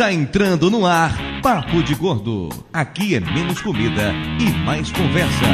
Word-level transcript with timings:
Está 0.00 0.14
entrando 0.14 0.70
no 0.70 0.86
ar 0.86 1.12
Papo 1.42 1.82
de 1.82 1.94
Gordo. 1.94 2.48
Aqui 2.72 3.16
é 3.16 3.20
menos 3.20 3.60
comida 3.60 4.14
e 4.40 4.50
mais 4.64 4.90
conversa. 4.90 5.44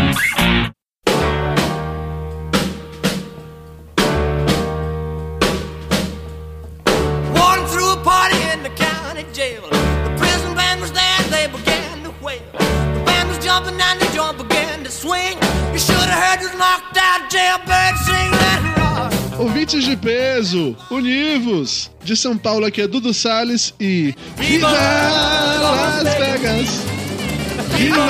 Through 7.73 7.91
a 7.91 7.97
party 8.05 8.37
in 8.55 8.63
the 8.63 8.71
county 8.77 9.27
jail. 9.35 9.63
The 9.63 10.15
prison 10.17 10.55
band 10.55 10.81
was 10.81 10.93
there, 10.93 11.25
they 11.29 11.49
began 11.49 12.05
to. 12.05 12.13
The 12.13 13.05
band 13.05 13.29
was 13.29 13.45
jumping 13.45 13.75
and 13.75 13.99
the 13.99 14.07
joint 14.15 14.39
began 14.39 14.85
to 14.85 14.91
swing. 14.93 15.37
You 15.73 15.81
should 15.81 15.97
have 15.97 16.23
heard 16.23 16.39
this 16.39 16.55
knocked 16.57 16.97
out 16.97 17.33
sing. 18.05 18.46
Ouvintes 19.47 19.85
de 19.85 19.97
peso, 19.97 20.77
univos! 20.91 21.89
De 22.03 22.17
São 22.17 22.37
Paulo 22.37 22.67
aqui 22.67 22.83
é 22.83 22.89
Dudu 22.89 23.15
Salles 23.15 23.73
e. 23.79 24.13
Viva 24.37 24.69
Las 24.73 26.03
Vegas! 26.03 26.69
Viva! 27.77 28.07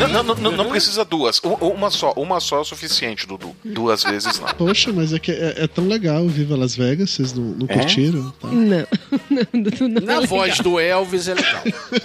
Não, 0.00 0.24
não, 0.24 0.34
não, 0.34 0.50
não- 0.50 0.68
precisa 0.70 1.04
duas. 1.04 1.40
Uma 1.60 1.90
só. 1.90 2.12
Uma 2.16 2.40
só 2.40 2.56
é 2.56 2.60
o 2.62 2.64
suficiente, 2.64 3.24
Dudu. 3.24 3.54
Duas 3.64 4.02
vezes 4.02 4.40
não. 4.40 4.48
Poxa, 4.48 4.92
mas 4.92 5.12
é, 5.12 5.20
que 5.20 5.30
é, 5.30 5.54
é 5.58 5.66
tão 5.68 5.86
legal 5.86 6.26
Viva 6.26 6.56
Las 6.56 6.74
Vegas, 6.74 7.10
vocês 7.10 7.32
não, 7.32 7.44
não 7.44 7.66
curtiram? 7.68 8.34
Tá? 8.40 8.48
Não, 8.48 8.86
não, 9.30 9.46
não, 9.52 9.88
não 9.88 10.02
Na 10.02 10.22
é 10.24 10.26
voz 10.26 10.58
do 10.58 10.80
Elvis 10.80 11.28
é 11.28 11.34
legal. 11.34 11.62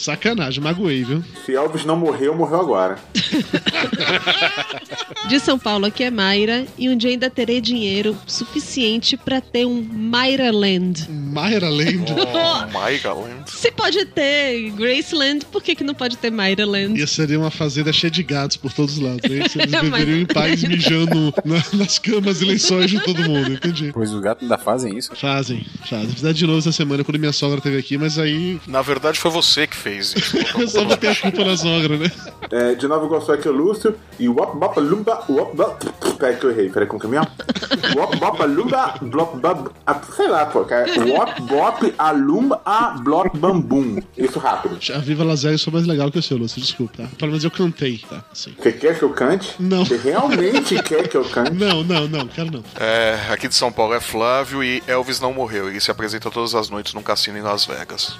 Sacanagem, 0.00 0.64
magoei, 0.64 1.04
viu? 1.04 1.22
Se 1.44 1.54
Elvis 1.54 1.84
não 1.84 1.94
morreu, 1.94 2.34
morreu 2.34 2.58
agora. 2.60 2.96
De 5.28 5.38
São 5.38 5.58
Paulo 5.58 5.84
aqui 5.86 6.02
é 6.02 6.10
Mayra 6.10 6.64
e 6.78 6.88
um 6.88 6.96
dia 6.96 7.10
ainda 7.10 7.28
terei 7.28 7.60
dinheiro 7.60 8.16
suficiente 8.26 9.16
pra 9.16 9.40
ter 9.40 9.66
um 9.66 9.82
Mayra 9.82 10.50
Land. 10.50 11.06
Mayra 11.10 11.68
Land. 11.68 12.06
Oh, 12.12 12.66
my 12.66 12.98
God. 12.98 13.46
Se 13.46 13.70
pode 13.70 14.04
ter 14.06 14.70
Graceland, 14.70 15.44
por 15.52 15.62
que, 15.62 15.74
que 15.74 15.84
não 15.84 15.94
pode 15.94 16.16
ter 16.16 16.30
Mayra 16.30 16.64
Land? 16.66 16.98
Ia 16.98 17.06
seria 17.06 17.38
uma 17.38 17.50
fazenda 17.50 17.92
cheia 17.92 18.10
de 18.10 18.22
gatos 18.22 18.56
por 18.56 18.72
todos 18.72 18.94
os 18.94 19.00
lados. 19.00 19.20
Aí 19.30 19.40
vocês 19.40 19.70
Mas- 19.70 19.82
viveriam 19.82 20.18
em 20.22 20.26
paz 20.26 20.62
mijando 20.64 21.32
na- 21.44 21.62
nas 21.74 21.98
camas 21.98 22.40
e 22.40 22.44
lençóis 22.46 22.90
de 22.90 22.98
todo 23.00 23.22
mundo, 23.22 23.52
entendi. 23.52 23.90
Pois 23.92 24.12
os 24.12 24.20
gatos 24.20 24.42
ainda 24.44 24.56
fazem 24.58 24.96
isso. 24.96 25.14
Fazem, 25.14 25.64
fazem. 25.88 26.08
Fizeram 26.08 26.34
de 26.34 26.46
novo 26.46 26.58
essa 26.58 26.72
semana 26.72 27.04
quando 27.04 27.18
minha 27.18 27.32
sogra 27.32 27.58
esteve 27.58 27.76
aqui, 27.78 27.98
mas 27.98 28.18
aí 28.18 28.58
Na 28.66 28.80
verdade, 28.82 29.18
foi 29.20 29.30
você 29.30 29.66
que 29.66 29.76
fez 29.76 29.89
isso. 29.92 30.16
eu 30.58 30.68
só 30.68 30.84
botei 30.84 31.10
a 31.10 31.16
culpa 31.16 31.44
na 31.44 31.56
sogra, 31.56 31.96
né? 31.96 32.10
É, 32.50 32.74
de 32.74 32.86
novo, 32.88 33.06
igual 33.06 33.20
sou 33.22 33.34
aqui 33.34 33.48
o 33.48 33.52
Lúcio. 33.52 33.94
E 34.18 34.28
Wop 34.28 34.56
Bop 34.58 34.78
Lumba. 34.80 35.24
Wop 35.28 35.56
Bop. 35.56 35.86
Peraí 36.18 36.36
que 36.36 36.44
eu 36.44 36.50
errei. 36.50 36.68
Peraí, 36.68 36.86
como 36.88 37.00
que 37.00 37.06
é 37.06 37.10
mesmo? 37.10 37.26
Wop 37.96 38.16
Bop 38.18 38.42
Lumba. 38.44 38.94
Blop 39.00 39.36
Bab. 39.38 39.70
ah, 39.86 40.00
Sei 40.14 40.28
lá, 40.28 40.46
pô. 40.46 40.64
cara. 40.64 40.86
Wop 41.04 41.42
Bop 41.42 41.94
Alumba 41.98 42.60
a 42.64 42.90
Blop 43.02 43.36
Bambum. 43.36 43.98
Isso 44.16 44.38
rápido. 44.38 44.78
A 44.94 44.98
Viva 44.98 45.24
Vegas 45.24 45.62
foi 45.62 45.72
mais 45.72 45.86
legal 45.86 46.10
que 46.10 46.18
o 46.18 46.22
seu, 46.22 46.36
Lúcio, 46.36 46.60
desculpa, 46.60 47.02
tá? 47.02 47.08
Pelo 47.18 47.30
menos 47.32 47.44
eu 47.44 47.50
cantei, 47.50 47.98
tá? 47.98 48.24
Sim. 48.32 48.54
Você 48.58 48.72
quer 48.72 48.98
que 48.98 49.02
eu 49.02 49.10
cante? 49.10 49.54
Não. 49.58 49.84
Você 49.84 49.96
realmente 49.96 50.80
quer 50.82 51.08
que 51.08 51.16
eu 51.16 51.24
cante? 51.24 51.52
Não, 51.52 51.82
não, 51.82 52.08
não, 52.08 52.26
quero 52.26 52.50
não. 52.50 52.62
É, 52.78 53.18
aqui 53.30 53.48
de 53.48 53.54
São 53.54 53.72
Paulo 53.72 53.94
é 53.94 54.00
Flávio 54.00 54.62
e 54.62 54.82
Elvis 54.86 55.20
não 55.20 55.32
morreu. 55.32 55.68
Ele 55.68 55.80
se 55.80 55.90
apresenta 55.90 56.30
todas 56.30 56.54
as 56.54 56.68
noites 56.68 56.94
num 56.94 57.02
cassino 57.02 57.38
em 57.38 57.42
Las 57.42 57.64
Vegas. 57.66 58.16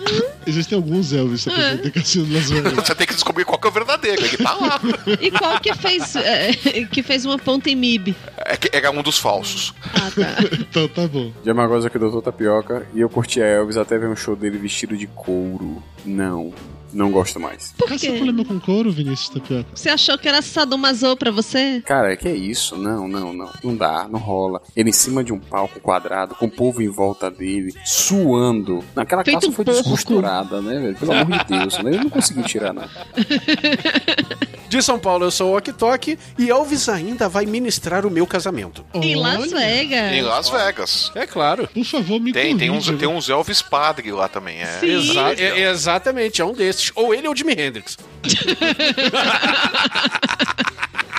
Existem 0.46 0.76
alguns 0.76 1.12
Elvis 1.12 1.44
que 1.44 1.50
você 1.60 1.78
tem 1.78 1.90
cassino 1.90 2.26
de 2.26 2.34
Las 2.34 2.50
Vegas. 2.50 2.72
Você 2.72 2.94
tem 2.94 3.06
que 3.06 3.14
descobrir 3.14 3.44
qual 3.44 3.58
que 3.58 3.66
é 3.66 3.70
o 3.70 3.72
verdadeiro. 3.72 4.24
Ele 4.24 4.36
tá 4.36 4.54
lá. 4.54 4.80
E 5.20 5.30
qual 5.30 5.60
que 5.60 5.74
fez, 5.74 6.16
é, 6.16 6.52
que 6.90 7.02
fez 7.02 7.24
uma 7.24 7.38
ponta 7.38 7.70
em 7.70 7.76
MIB? 7.76 8.14
É 8.38 8.56
que 8.56 8.70
era 8.74 8.90
um 8.90 9.02
dos 9.02 9.18
falsos. 9.18 9.74
Ah, 9.94 10.10
tá. 10.10 10.36
Então 10.70 10.86
tá 10.88 11.06
bom. 11.08 11.32
Diamagosa 11.42 11.88
aqui, 11.88 11.98
Doutor 11.98 12.22
Tapioca. 12.22 12.86
E 12.94 13.00
eu 13.00 13.08
curti 13.08 13.42
a 13.42 13.46
Elvis 13.46 13.76
até 13.76 13.98
ver 13.98 14.08
um 14.08 14.14
show 14.16 14.36
dele 14.36 14.58
vestido 14.58 14.96
de 14.96 15.06
couro. 15.08 15.82
Não, 16.04 16.52
não 16.92 17.10
gosto 17.10 17.38
mais. 17.40 17.72
Por 17.76 17.88
Qual 17.88 17.98
é 18.02 18.08
o 18.10 18.14
problema 18.14 18.44
com 18.44 18.60
couro, 18.60 18.90
Vinícius 18.90 19.28
Tapioca? 19.30 19.66
Você 19.74 19.88
achou 19.88 20.16
que 20.18 20.28
era 20.28 20.42
sadomaso 20.42 21.16
pra 21.16 21.30
você? 21.30 21.82
Cara, 21.86 22.16
que 22.16 22.28
é 22.28 22.34
isso? 22.34 22.76
Não, 22.76 23.06
não, 23.08 23.32
não. 23.32 23.50
Não 23.62 23.76
dá, 23.76 24.08
não 24.08 24.18
rola. 24.18 24.60
Ele 24.76 24.90
em 24.90 24.92
cima 24.92 25.22
de 25.24 25.32
um 25.32 25.38
palco 25.38 25.80
quadrado, 25.80 26.34
com 26.34 26.46
o 26.46 26.50
povo 26.50 26.82
em 26.82 26.88
volta 26.88 27.30
dele, 27.30 27.72
suando. 27.84 28.84
Aquela 28.96 29.24
Feito 29.24 29.34
calça 29.36 29.48
um 29.48 29.52
foi 29.52 29.64
porco. 29.64 29.80
descosturada, 29.80 30.60
né, 30.60 30.78
velho? 30.80 30.96
Pelo 30.96 31.12
amor 31.12 31.38
de 31.38 31.58
Deus, 31.58 31.78
né? 31.78 31.90
Eu 31.94 31.98
não 32.04 32.10
consegui 32.10 32.42
tirar, 32.42 32.72
não. 32.72 32.82
De 34.70 34.80
São 34.82 34.98
Paulo 35.00 35.24
eu 35.24 35.30
sou 35.32 35.52
o 35.52 35.56
Ok 35.56 35.74
Tok 35.76 36.16
e 36.38 36.48
Elvis 36.48 36.88
ainda 36.88 37.28
vai 37.28 37.44
ministrar 37.44 38.06
o 38.06 38.10
meu 38.10 38.24
casamento. 38.26 38.84
Em 38.94 39.16
Las 39.16 39.50
Vegas. 39.50 40.12
Em 40.12 40.22
Las 40.22 40.48
Vegas. 40.48 41.10
É 41.16 41.26
claro. 41.26 41.68
Por 41.74 41.84
favor, 41.84 42.20
me 42.20 42.32
Tem, 42.32 42.56
tem, 42.56 42.70
uns, 42.70 42.86
tem 42.86 42.94
viu? 42.96 43.10
uns 43.10 43.28
Elvis 43.28 43.60
padre 43.60 44.12
lá 44.12 44.28
também. 44.28 44.58
É. 44.62 44.66
Sim. 44.78 44.86
Exa- 44.96 45.32
é- 45.36 45.68
exatamente, 45.70 46.40
é 46.40 46.44
um 46.44 46.52
desses. 46.54 46.92
Ou 46.94 47.12
ele 47.12 47.26
ou 47.26 47.34
Jimi 47.34 47.52
Hendrix. 47.52 47.98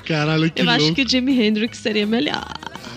Caralho, 0.07 0.50
que 0.50 0.62
Eu 0.62 0.66
louco. 0.66 0.81
acho 0.83 0.94
que 0.94 1.06
Jimi 1.07 1.39
Hendrix 1.41 1.78
seria 1.78 2.07
melhor. 2.07 2.45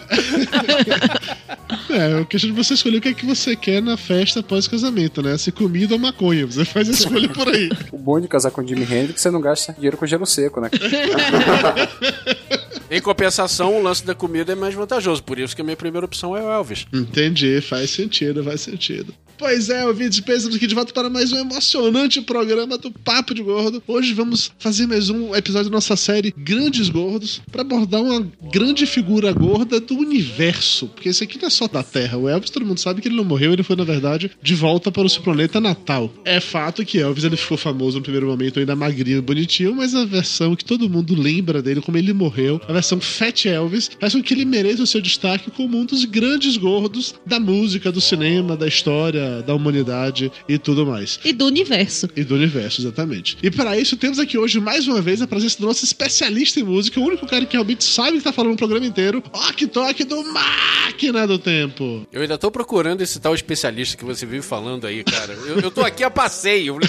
É, 1.94 2.12
eu 2.12 2.27
questão 2.27 2.50
de 2.50 2.56
você 2.56 2.75
escolher 2.75 2.99
o 2.99 3.00
que 3.00 3.09
é 3.10 3.15
que 3.15 3.25
você 3.25 3.55
quer 3.55 3.81
na 3.81 3.97
festa 3.97 4.43
pós-casamento, 4.43 5.22
né? 5.22 5.38
Se 5.38 5.53
comida 5.53 5.94
ou 5.94 6.00
maconha. 6.00 6.44
Você 6.44 6.65
faz 6.65 6.88
a 6.88 6.93
escolha 6.93 7.28
por 7.28 7.49
aí. 7.49 7.71
O 7.93 7.99
bom 7.99 8.21
de 8.21 8.27
casar 8.27 8.50
com 8.50 8.66
Jimi 8.66 8.82
Hendrix, 8.82 9.21
você 9.21 9.31
não 9.31 9.41
gasta 9.41 9.72
dinheiro 9.72 9.97
com 9.97 10.04
gelo 10.04 10.27
seco, 10.27 10.60
né? 10.60 10.71
Em 12.94 13.00
compensação, 13.00 13.77
o 13.77 13.82
lance 13.82 14.06
da 14.06 14.15
comida 14.15 14.53
é 14.53 14.55
mais 14.55 14.72
vantajoso. 14.72 15.21
Por 15.21 15.37
isso 15.37 15.56
que 15.56 15.60
a 15.60 15.65
minha 15.65 15.77
primeira 15.77 16.06
opção 16.06 16.37
é 16.37 16.41
o 16.41 16.49
Elvis. 16.49 16.87
Entendi, 16.93 17.60
faz 17.60 17.91
sentido, 17.91 18.44
faz 18.44 18.60
sentido. 18.60 19.12
Pois 19.37 19.69
é, 19.69 19.84
ouvintes, 19.84 20.21
pensamos 20.21 20.55
aqui 20.55 20.66
de 20.66 20.77
volta 20.77 20.93
para 20.93 21.10
mais 21.10 21.33
um 21.33 21.38
emocionante 21.38 22.21
programa 22.21 22.78
do 22.78 22.91
Papo 22.91 23.34
de 23.34 23.43
Gordo. 23.43 23.83
Hoje 23.87 24.15
vamos 24.15 24.53
fazer 24.60 24.87
mais 24.87 25.10
um 25.10 25.34
episódio 25.34 25.71
da 25.71 25.75
nossa 25.75 25.97
série 25.97 26.33
Grandes 26.37 26.88
Gordos 26.88 27.43
para 27.50 27.62
abordar 27.62 28.00
uma 28.00 28.25
grande 28.53 28.87
figura 28.87 29.33
gorda 29.33 29.81
do 29.81 29.97
universo. 29.97 30.87
Porque 30.87 31.09
esse 31.09 31.25
aqui 31.25 31.37
não 31.37 31.49
é 31.49 31.50
só 31.50 31.66
da 31.66 31.83
Terra. 31.83 32.16
O 32.16 32.28
Elvis, 32.28 32.50
todo 32.50 32.65
mundo 32.65 32.78
sabe 32.78 33.03
que 33.03 33.09
ele 33.09 33.16
não 33.16 33.25
morreu, 33.25 33.53
ele 33.53 33.65
foi, 33.65 33.75
na 33.75 33.83
verdade, 33.83 34.31
de 34.41 34.54
volta 34.54 34.93
para 34.93 35.03
o 35.03 35.10
seu 35.10 35.21
planeta 35.21 35.60
natal. 35.60 36.12
É 36.25 36.38
fato 36.38 36.84
que 36.84 36.99
Elvis 36.99 37.25
ele 37.25 37.37
ficou 37.37 37.59
famoso 37.59 37.99
no 37.99 38.04
primeiro 38.04 38.28
momento, 38.28 38.60
ainda 38.60 38.77
magrinho 38.77 39.19
e 39.19 39.21
bonitinho, 39.21 39.75
mas 39.75 39.97
a 39.97 40.04
versão 40.04 40.54
que 40.54 40.65
todo 40.65 40.88
mundo 40.88 41.21
lembra 41.21 41.60
dele, 41.60 41.81
como 41.81 41.99
ele 41.99 42.12
morreu, 42.12 42.60
a 42.69 42.72
Fat 43.00 43.47
Elvis, 43.47 43.91
faz 43.99 44.15
com 44.15 44.22
que 44.22 44.33
ele 44.33 44.45
mereça 44.45 44.83
o 44.83 44.87
seu 44.87 45.00
destaque 45.00 45.50
como 45.50 45.78
um 45.78 45.84
dos 45.84 46.05
grandes 46.05 46.56
gordos 46.56 47.15
da 47.27 47.41
música, 47.41 47.91
do 47.91 48.00
cinema, 48.00 48.56
da 48.56 48.67
história, 48.67 49.43
da 49.43 49.55
humanidade 49.55 50.31
e 50.49 50.59
tudo 50.59 50.87
mais. 50.87 51.19
E 51.25 51.33
do 51.33 51.47
universo. 51.47 52.09
E 52.17 52.25
do 52.25 52.34
universo, 52.34 52.81
exatamente. 52.81 53.37
E 53.43 53.50
para 53.50 53.78
isso, 53.78 53.97
temos 53.97 54.19
aqui 54.19 54.39
hoje, 54.39 54.61
mais 54.61 54.87
uma 54.87 55.00
vez, 55.00 55.21
a 55.21 55.27
presença 55.27 55.59
do 55.59 55.67
nosso 55.67 55.84
especialista 55.84 56.61
em 56.61 56.62
música, 56.62 57.00
o 57.00 57.05
único 57.05 57.27
cara 57.27 57.45
que 57.45 57.55
realmente 57.55 57.84
sabe 57.84 58.19
que 58.19 58.25
tá 58.25 58.33
falando 58.33 58.55
o 58.55 58.56
programa 58.56 58.87
inteiro, 58.87 59.22
Ok 59.33 59.66
Tok 59.66 60.05
do 60.05 60.22
Máquina 60.33 61.27
do 61.27 61.39
Tempo. 61.39 62.06
Eu 62.12 62.22
ainda 62.22 62.39
tô 62.39 62.51
procurando 62.51 63.01
esse 63.01 63.19
tal 63.19 63.34
especialista 63.34 63.97
que 63.97 64.05
você 64.05 64.25
vive 64.25 64.43
falando 64.43 64.87
aí, 64.87 65.03
cara. 65.03 65.33
Eu, 65.33 65.61
eu 65.61 65.71
tô 65.71 65.81
aqui 65.81 66.05
a 66.05 66.11
passeio. 66.11 66.78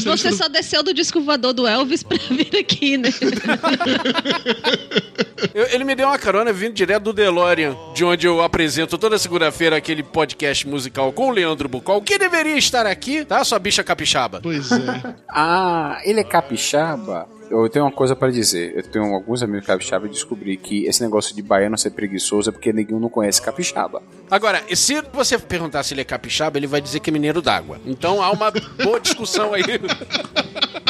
Você 0.00 0.32
só 0.32 0.48
desceu 0.48 0.82
do 0.82 0.92
disco 0.94 1.20
voador 1.20 1.52
do 1.52 1.66
Elvis 1.66 2.02
pra 2.02 2.16
vir 2.30 2.56
aqui, 2.58 2.96
né? 2.96 3.08
Eu- 5.54 5.66
ele 5.70 5.84
me 5.84 5.94
deu 5.94 6.08
uma 6.08 6.18
carona 6.18 6.52
vindo 6.52 6.72
direto 6.74 7.04
do 7.04 7.12
DeLorean, 7.12 7.76
de 7.94 8.04
onde 8.04 8.26
eu 8.26 8.42
apresento 8.42 8.96
toda 8.98 9.18
segunda-feira 9.18 9.76
aquele 9.76 10.02
podcast 10.02 10.66
musical 10.66 11.12
com 11.12 11.28
o 11.28 11.30
Leandro 11.30 11.68
Bucol, 11.68 12.00
que 12.02 12.18
deveria 12.18 12.56
estar 12.56 12.86
aqui, 12.86 13.24
tá? 13.24 13.44
Sua 13.44 13.58
bicha 13.58 13.84
capixaba. 13.84 14.40
Pois 14.42 14.72
é. 14.72 15.14
Ah, 15.28 16.00
ele 16.04 16.20
é 16.20 16.24
capixaba? 16.24 17.28
Eu 17.62 17.68
tenho 17.68 17.84
uma 17.84 17.92
coisa 17.92 18.16
pra 18.16 18.30
dizer. 18.30 18.76
Eu 18.76 18.82
tenho 18.82 19.14
alguns 19.14 19.42
amigos 19.42 19.66
capixaba 19.66 20.06
e 20.06 20.10
descobri 20.10 20.56
que 20.56 20.86
esse 20.86 21.02
negócio 21.02 21.34
de 21.34 21.42
baiano 21.42 21.78
ser 21.78 21.90
preguiçoso 21.90 22.50
é 22.50 22.52
porque 22.52 22.72
ninguém 22.72 22.98
não 22.98 23.08
conhece 23.08 23.40
capixaba. 23.40 24.02
Agora, 24.30 24.62
se 24.74 25.00
você 25.12 25.38
perguntar 25.38 25.82
se 25.82 25.94
ele 25.94 26.00
é 26.00 26.04
capixaba, 26.04 26.58
ele 26.58 26.66
vai 26.66 26.80
dizer 26.80 27.00
que 27.00 27.10
é 27.10 27.12
mineiro 27.12 27.40
d'água. 27.40 27.80
Então 27.86 28.22
há 28.22 28.30
uma 28.30 28.50
boa 28.50 29.00
discussão 29.00 29.54
aí. 29.54 29.62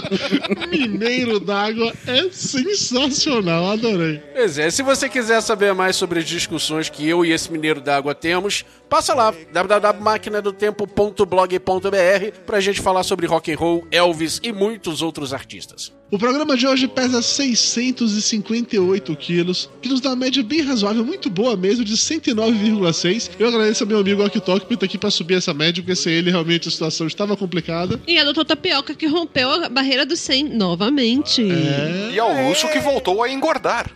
Mineiro 0.70 1.40
d'água 1.40 1.92
é 2.06 2.28
sensacional, 2.30 3.70
adorei. 3.70 4.22
Pois 4.34 4.58
é, 4.58 4.70
se 4.70 4.82
você 4.82 5.08
quiser 5.08 5.40
saber 5.40 5.72
mais 5.74 5.96
sobre 5.96 6.18
as 6.18 6.26
discussões 6.26 6.90
que 6.90 7.08
eu 7.08 7.24
e 7.24 7.32
esse 7.32 7.50
mineiro 7.50 7.80
d'água 7.80 8.14
temos, 8.14 8.64
passa 8.88 9.14
lá, 9.14 9.34
www.maquinadotempo.blog.br 9.52 12.38
pra 12.44 12.60
gente 12.60 12.80
falar 12.80 13.02
sobre 13.02 13.26
rock 13.26 13.52
and 13.52 13.56
roll, 13.56 13.84
Elvis 13.90 14.38
e 14.42 14.52
muitos 14.52 15.02
outros 15.02 15.32
artistas. 15.32 15.92
O 16.14 16.18
programa 16.18 16.56
de 16.56 16.64
hoje 16.64 16.86
pesa 16.86 17.20
658 17.20 19.16
quilos, 19.16 19.68
que 19.82 19.88
nos 19.88 20.00
dá 20.00 20.10
uma 20.10 20.14
média 20.16 20.44
bem 20.44 20.60
razoável, 20.60 21.04
muito 21.04 21.28
boa 21.28 21.56
mesmo, 21.56 21.84
de 21.84 21.96
109,6. 21.96 23.30
Eu 23.36 23.48
agradeço 23.48 23.82
ao 23.82 23.88
meu 23.88 23.98
amigo 23.98 24.24
Oktok 24.24 24.64
por 24.64 24.74
estar 24.74 24.86
aqui 24.86 24.96
para 24.96 25.10
subir 25.10 25.34
essa 25.34 25.52
média, 25.52 25.82
porque 25.82 25.96
sem 25.96 26.12
ele 26.12 26.30
realmente 26.30 26.68
a 26.68 26.70
situação 26.70 27.08
estava 27.08 27.36
complicada. 27.36 28.00
E 28.06 28.16
a 28.16 28.22
doutora 28.22 28.46
Tapioca 28.46 28.94
que 28.94 29.08
rompeu 29.08 29.50
a 29.50 29.68
barreira 29.68 30.06
dos 30.06 30.20
100 30.20 30.50
novamente. 30.50 31.42
E 31.42 32.16
ao 32.16 32.32
Lúcio 32.48 32.70
que 32.70 32.78
voltou 32.78 33.20
a 33.20 33.28
engordar. 33.28 33.90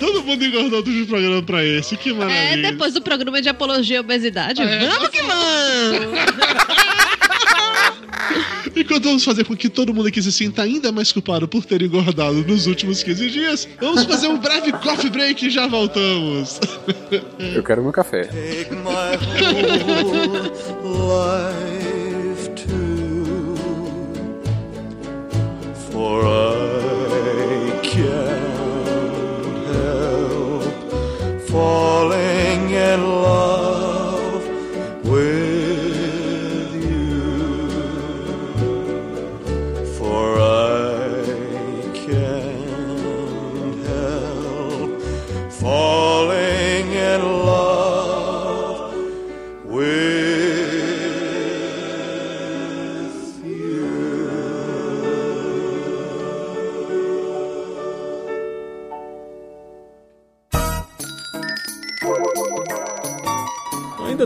Todo 0.00 0.22
mundo 0.22 0.46
engordou 0.46 0.82
do 0.82 1.06
programa 1.06 1.42
pra 1.42 1.62
esse. 1.62 1.94
Que 1.94 2.08
É, 2.08 2.14
maravilha. 2.14 2.70
depois 2.72 2.94
do 2.94 3.02
programa 3.02 3.42
de 3.42 3.50
apologia 3.50 3.98
à 3.98 4.00
obesidade. 4.00 4.62
É. 4.62 4.78
Vamos 4.88 5.08
que 5.10 5.20
vamos! 5.20 6.08
Enquanto 8.76 9.04
vamos 9.04 9.24
fazer 9.24 9.44
com 9.44 9.56
que 9.56 9.68
todo 9.68 9.92
mundo 9.92 10.08
aqui 10.08 10.22
se 10.22 10.30
sinta 10.30 10.62
ainda 10.62 10.92
mais 10.92 11.10
culpado 11.12 11.48
por 11.48 11.64
ter 11.64 11.82
engordado 11.82 12.44
nos 12.44 12.66
últimos 12.66 13.02
15 13.02 13.30
dias, 13.30 13.68
vamos 13.80 14.04
fazer 14.04 14.28
um 14.28 14.38
breve 14.38 14.72
coffee 14.72 15.10
break 15.10 15.46
e 15.46 15.50
já 15.50 15.66
voltamos. 15.66 16.60
Eu 17.54 17.62
quero 17.62 17.82
meu 17.82 17.92
café. 17.92 18.24
Take 18.24 18.74
my 18.74 19.16
whole 20.82 20.98
life 21.08 22.50
too, 22.50 23.56
for 25.90 26.47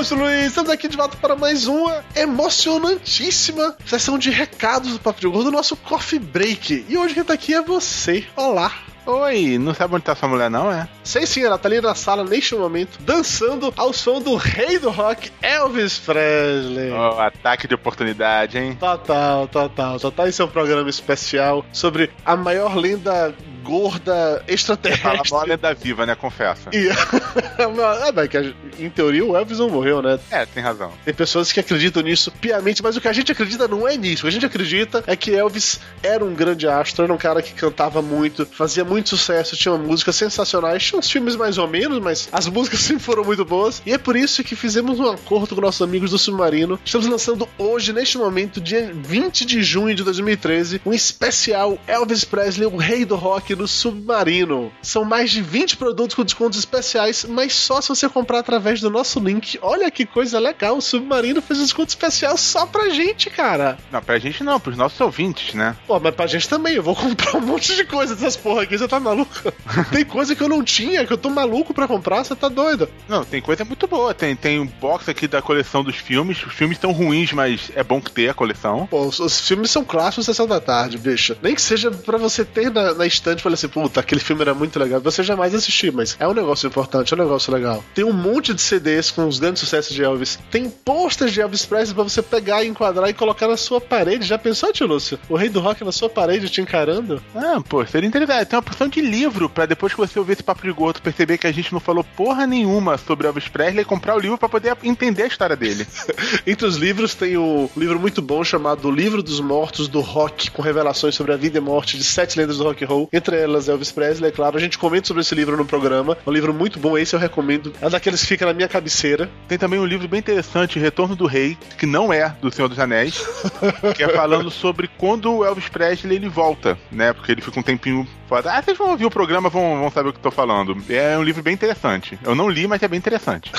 Lúcio 0.00 0.16
Luiz. 0.16 0.46
Estamos 0.46 0.70
aqui 0.70 0.88
de 0.88 0.96
volta 0.96 1.14
para 1.18 1.36
mais 1.36 1.66
uma 1.66 2.02
emocionantíssima 2.16 3.76
sessão 3.84 4.16
de 4.16 4.30
recados 4.30 4.94
do 4.94 4.98
Papo 4.98 5.20
de 5.20 5.28
Gordo, 5.28 5.50
nosso 5.50 5.76
Coffee 5.76 6.18
Break. 6.18 6.86
E 6.88 6.96
hoje 6.96 7.12
quem 7.12 7.22
tá 7.22 7.34
aqui 7.34 7.52
é 7.52 7.60
você. 7.60 8.24
Olá. 8.34 8.72
Oi, 9.04 9.58
não 9.58 9.74
sabe 9.74 9.94
onde 9.94 10.04
tá 10.04 10.14
sua 10.14 10.26
mulher, 10.26 10.50
não, 10.50 10.72
é? 10.72 10.88
Sei 11.04 11.26
sim, 11.26 11.44
ela 11.44 11.58
tá 11.58 11.68
ali 11.68 11.82
na 11.82 11.94
sala 11.94 12.24
neste 12.24 12.54
momento, 12.54 12.98
dançando 13.02 13.74
ao 13.76 13.92
som 13.92 14.22
do 14.22 14.36
rei 14.36 14.78
do 14.78 14.88
rock, 14.88 15.30
Elvis 15.42 15.98
Presley. 15.98 16.92
Ó, 16.92 17.20
ataque 17.20 17.68
de 17.68 17.74
oportunidade, 17.74 18.56
hein? 18.56 18.78
Total, 18.80 19.46
total, 19.48 20.00
total. 20.00 20.28
Esse 20.28 20.40
é 20.40 20.44
um 20.46 20.48
programa 20.48 20.88
especial 20.88 21.62
sobre 21.74 22.10
a 22.24 22.34
maior 22.36 22.74
lenda 22.74 23.34
gorda 23.62 24.42
extraterrestre. 24.48 25.02
Fala 25.02 25.22
a 25.26 25.30
maior 25.30 25.48
lenda 25.48 25.74
viva, 25.74 26.06
né? 26.06 26.14
Confessa. 26.14 26.70
E... 26.72 26.88
ah, 28.06 28.12
bem, 28.12 28.28
que 28.28 28.36
a- 28.36 28.52
em 28.78 28.90
teoria 28.90 29.24
o 29.24 29.36
Elvis 29.36 29.58
não 29.58 29.68
morreu, 29.68 30.00
né? 30.02 30.18
É, 30.30 30.46
tem 30.46 30.62
razão. 30.62 30.92
Tem 31.04 31.12
pessoas 31.14 31.52
que 31.52 31.60
acreditam 31.60 32.02
nisso 32.02 32.30
piamente, 32.30 32.82
mas 32.82 32.96
o 32.96 33.00
que 33.00 33.08
a 33.08 33.12
gente 33.12 33.30
acredita 33.32 33.68
não 33.68 33.86
é 33.86 33.96
nisso. 33.96 34.22
O 34.22 34.22
que 34.22 34.28
a 34.28 34.32
gente 34.32 34.46
acredita 34.46 35.04
é 35.06 35.14
que 35.16 35.34
Elvis 35.34 35.80
era 36.02 36.24
um 36.24 36.34
grande 36.34 36.66
astro, 36.66 37.04
era 37.04 37.12
um 37.12 37.16
cara 37.18 37.42
que 37.42 37.52
cantava 37.52 38.00
muito, 38.02 38.46
fazia 38.46 38.84
muito 38.84 39.10
sucesso, 39.10 39.56
tinha 39.56 39.76
músicas 39.76 40.16
sensacionais, 40.16 40.82
tinha 40.82 40.98
uns 40.98 41.10
filmes 41.10 41.36
mais 41.36 41.58
ou 41.58 41.68
menos, 41.68 41.98
mas 42.00 42.28
as 42.32 42.46
músicas 42.46 42.80
sempre 42.80 43.02
foram 43.02 43.24
muito 43.24 43.44
boas. 43.44 43.82
E 43.84 43.92
é 43.92 43.98
por 43.98 44.16
isso 44.16 44.42
que 44.42 44.56
fizemos 44.56 44.98
um 44.98 45.08
acordo 45.10 45.54
com 45.54 45.60
nossos 45.60 45.82
amigos 45.82 46.10
do 46.10 46.18
Submarino. 46.18 46.78
Estamos 46.84 47.06
lançando 47.06 47.48
hoje, 47.58 47.92
neste 47.92 48.18
momento, 48.18 48.60
dia 48.60 48.90
20 48.94 49.44
de 49.44 49.62
junho 49.62 49.94
de 49.94 50.02
2013, 50.02 50.80
um 50.84 50.92
especial 50.92 51.78
Elvis 51.86 52.24
Presley, 52.24 52.66
o 52.66 52.76
rei 52.76 53.04
do 53.04 53.16
rock 53.16 53.49
no 53.54 53.68
Submarino. 53.68 54.72
São 54.82 55.04
mais 55.04 55.30
de 55.30 55.42
20 55.42 55.76
produtos 55.76 56.14
com 56.14 56.24
descontos 56.24 56.58
especiais, 56.58 57.24
mas 57.28 57.52
só 57.52 57.80
se 57.80 57.88
você 57.88 58.08
comprar 58.08 58.40
através 58.40 58.80
do 58.80 58.90
nosso 58.90 59.20
link. 59.20 59.58
Olha 59.62 59.90
que 59.90 60.06
coisa 60.06 60.38
legal, 60.38 60.76
o 60.76 60.80
Submarino 60.80 61.42
fez 61.42 61.60
um 61.60 61.64
desconto 61.64 61.88
especial 61.88 62.36
só 62.36 62.66
pra 62.66 62.88
gente, 62.90 63.30
cara. 63.30 63.78
Não, 63.90 64.02
pra 64.02 64.18
gente 64.18 64.42
não, 64.42 64.58
pros 64.58 64.76
nossos 64.76 65.00
ouvintes, 65.00 65.54
né? 65.54 65.76
Pô, 65.86 65.98
mas 66.00 66.14
pra 66.14 66.26
gente 66.26 66.48
também, 66.48 66.74
eu 66.74 66.82
vou 66.82 66.94
comprar 66.96 67.36
um 67.36 67.40
monte 67.40 67.74
de 67.74 67.84
coisa 67.84 68.14
dessas 68.14 68.36
porra 68.36 68.62
aqui, 68.62 68.76
você 68.76 68.88
tá 68.88 68.98
maluco? 68.98 69.30
Tem 69.92 70.04
coisa 70.04 70.34
que 70.34 70.42
eu 70.42 70.48
não 70.48 70.62
tinha, 70.62 71.06
que 71.06 71.12
eu 71.12 71.18
tô 71.18 71.30
maluco 71.30 71.74
pra 71.74 71.86
comprar, 71.86 72.24
você 72.24 72.34
tá 72.34 72.48
doido? 72.48 72.88
Não, 73.08 73.24
tem 73.24 73.40
coisa 73.40 73.64
muito 73.64 73.86
boa. 73.86 74.14
Tem, 74.14 74.34
tem 74.34 74.60
um 74.60 74.66
box 74.66 75.08
aqui 75.10 75.26
da 75.26 75.42
coleção 75.42 75.82
dos 75.82 75.96
filmes. 75.96 76.44
Os 76.44 76.52
filmes 76.52 76.76
estão 76.76 76.92
ruins, 76.92 77.32
mas 77.32 77.70
é 77.74 77.82
bom 77.82 78.00
que 78.00 78.10
ter 78.10 78.28
a 78.28 78.34
coleção. 78.34 78.86
Pô, 78.86 79.02
os, 79.02 79.18
os 79.18 79.40
filmes 79.46 79.70
são 79.70 79.84
clássicos 79.84 80.26
Sessão 80.26 80.46
da 80.46 80.60
Tarde, 80.60 80.98
bicho. 80.98 81.36
Nem 81.42 81.54
que 81.54 81.62
seja 81.62 81.90
pra 81.90 82.18
você 82.18 82.44
ter 82.44 82.70
na, 82.70 82.94
na 82.94 83.06
estante 83.06 83.39
e 83.40 83.42
falar 83.42 83.54
assim, 83.54 83.68
puta, 83.68 84.00
aquele 84.00 84.20
filme 84.20 84.42
era 84.42 84.54
muito 84.54 84.78
legal. 84.78 85.00
Você 85.00 85.22
jamais 85.22 85.54
assistir, 85.54 85.92
mas 85.92 86.16
é 86.18 86.26
um 86.26 86.32
negócio 86.32 86.66
importante, 86.66 87.12
é 87.12 87.16
um 87.16 87.20
negócio 87.20 87.52
legal. 87.52 87.82
Tem 87.94 88.04
um 88.04 88.12
monte 88.12 88.54
de 88.54 88.60
CDs 88.60 89.10
com 89.10 89.26
os 89.26 89.38
grandes 89.38 89.60
sucessos 89.60 89.94
de 89.94 90.02
Elvis. 90.02 90.38
Tem 90.50 90.70
posters 90.70 91.32
de 91.32 91.40
Elvis 91.40 91.64
Presley 91.64 91.94
pra 91.94 92.04
você 92.04 92.22
pegar, 92.22 92.64
enquadrar 92.64 93.08
e 93.08 93.14
colocar 93.14 93.48
na 93.48 93.56
sua 93.56 93.80
parede. 93.80 94.26
Já 94.26 94.38
pensou, 94.38 94.72
tio 94.72 94.86
Lúcio? 94.86 95.18
O 95.28 95.36
rei 95.36 95.48
do 95.48 95.60
rock 95.60 95.84
na 95.84 95.92
sua 95.92 96.08
parede 96.08 96.48
te 96.48 96.60
encarando? 96.60 97.22
Ah, 97.34 97.60
pô, 97.66 97.84
seria 97.86 98.06
interessante. 98.06 98.46
Tem 98.46 98.56
uma 98.56 98.62
porção 98.62 98.88
de 98.88 99.00
livro 99.00 99.48
pra 99.48 99.66
depois 99.66 99.92
que 99.92 99.98
você 99.98 100.18
ouvir 100.18 100.32
esse 100.32 100.42
papo 100.42 100.62
de 100.62 100.72
gordo 100.72 101.00
perceber 101.00 101.38
que 101.38 101.46
a 101.46 101.52
gente 101.52 101.72
não 101.72 101.80
falou 101.80 102.04
porra 102.04 102.46
nenhuma 102.46 102.98
sobre 102.98 103.26
Elvis 103.26 103.48
Presley 103.48 103.82
e 103.82 103.84
comprar 103.84 104.14
o 104.16 104.18
livro 104.18 104.38
pra 104.38 104.48
poder 104.48 104.76
entender 104.82 105.24
a 105.24 105.26
história 105.26 105.56
dele. 105.56 105.86
Entre 106.46 106.66
os 106.66 106.76
livros 106.76 107.14
tem 107.14 107.36
um 107.36 107.68
livro 107.76 107.98
muito 107.98 108.20
bom 108.20 108.44
chamado 108.44 108.88
O 108.88 108.90
Livro 108.90 109.22
dos 109.22 109.40
Mortos 109.40 109.88
do 109.88 110.00
Rock, 110.00 110.50
com 110.50 110.62
revelações 110.62 111.14
sobre 111.14 111.32
a 111.32 111.36
vida 111.36 111.58
e 111.58 111.60
morte 111.60 111.96
de 111.96 112.04
sete 112.04 112.38
lendas 112.38 112.58
do 112.58 112.64
rock 112.64 112.84
and 112.84 112.88
roll, 112.88 113.08
entre 113.12 113.29
elas 113.32 113.68
Elvis 113.68 113.92
Presley, 113.92 114.30
é 114.30 114.32
claro. 114.32 114.56
A 114.56 114.60
gente 114.60 114.78
comenta 114.78 115.06
sobre 115.06 115.22
esse 115.22 115.34
livro 115.34 115.56
no 115.56 115.64
programa. 115.64 116.16
É 116.26 116.30
um 116.30 116.32
livro 116.32 116.52
muito 116.52 116.78
bom, 116.78 116.96
esse 116.96 117.14
eu 117.14 117.20
recomendo. 117.20 117.72
É 117.80 117.88
daqueles 117.88 118.20
que 118.20 118.26
fica 118.26 118.46
na 118.46 118.52
minha 118.52 118.68
cabeceira. 118.68 119.30
Tem 119.48 119.58
também 119.58 119.78
um 119.78 119.84
livro 119.84 120.08
bem 120.08 120.18
interessante, 120.20 120.78
Retorno 120.78 121.14
do 121.14 121.26
Rei, 121.26 121.56
que 121.78 121.86
não 121.86 122.12
é 122.12 122.34
do 122.40 122.50
Senhor 122.50 122.68
dos 122.68 122.78
Anéis, 122.78 123.24
que 123.96 124.02
é 124.02 124.08
falando 124.08 124.50
sobre 124.50 124.88
quando 124.98 125.32
o 125.32 125.44
Elvis 125.44 125.68
Presley 125.68 126.16
ele 126.16 126.28
volta, 126.28 126.78
né? 126.90 127.12
Porque 127.12 127.32
ele 127.32 127.40
fica 127.40 127.58
um 127.58 127.62
tempinho 127.62 128.06
fora. 128.28 128.52
Ah, 128.52 128.62
vocês 128.62 128.78
vão 128.78 128.90
ouvir 128.90 129.06
o 129.06 129.10
programa, 129.10 129.48
vão, 129.48 129.80
vão 129.80 129.90
saber 129.90 130.10
o 130.10 130.12
que 130.12 130.18
eu 130.18 130.22
tô 130.22 130.30
falando. 130.30 130.76
É 130.88 131.18
um 131.18 131.22
livro 131.22 131.42
bem 131.42 131.54
interessante. 131.54 132.18
Eu 132.22 132.34
não 132.34 132.48
li, 132.48 132.66
mas 132.66 132.82
é 132.82 132.88
bem 132.88 132.98
interessante. 132.98 133.50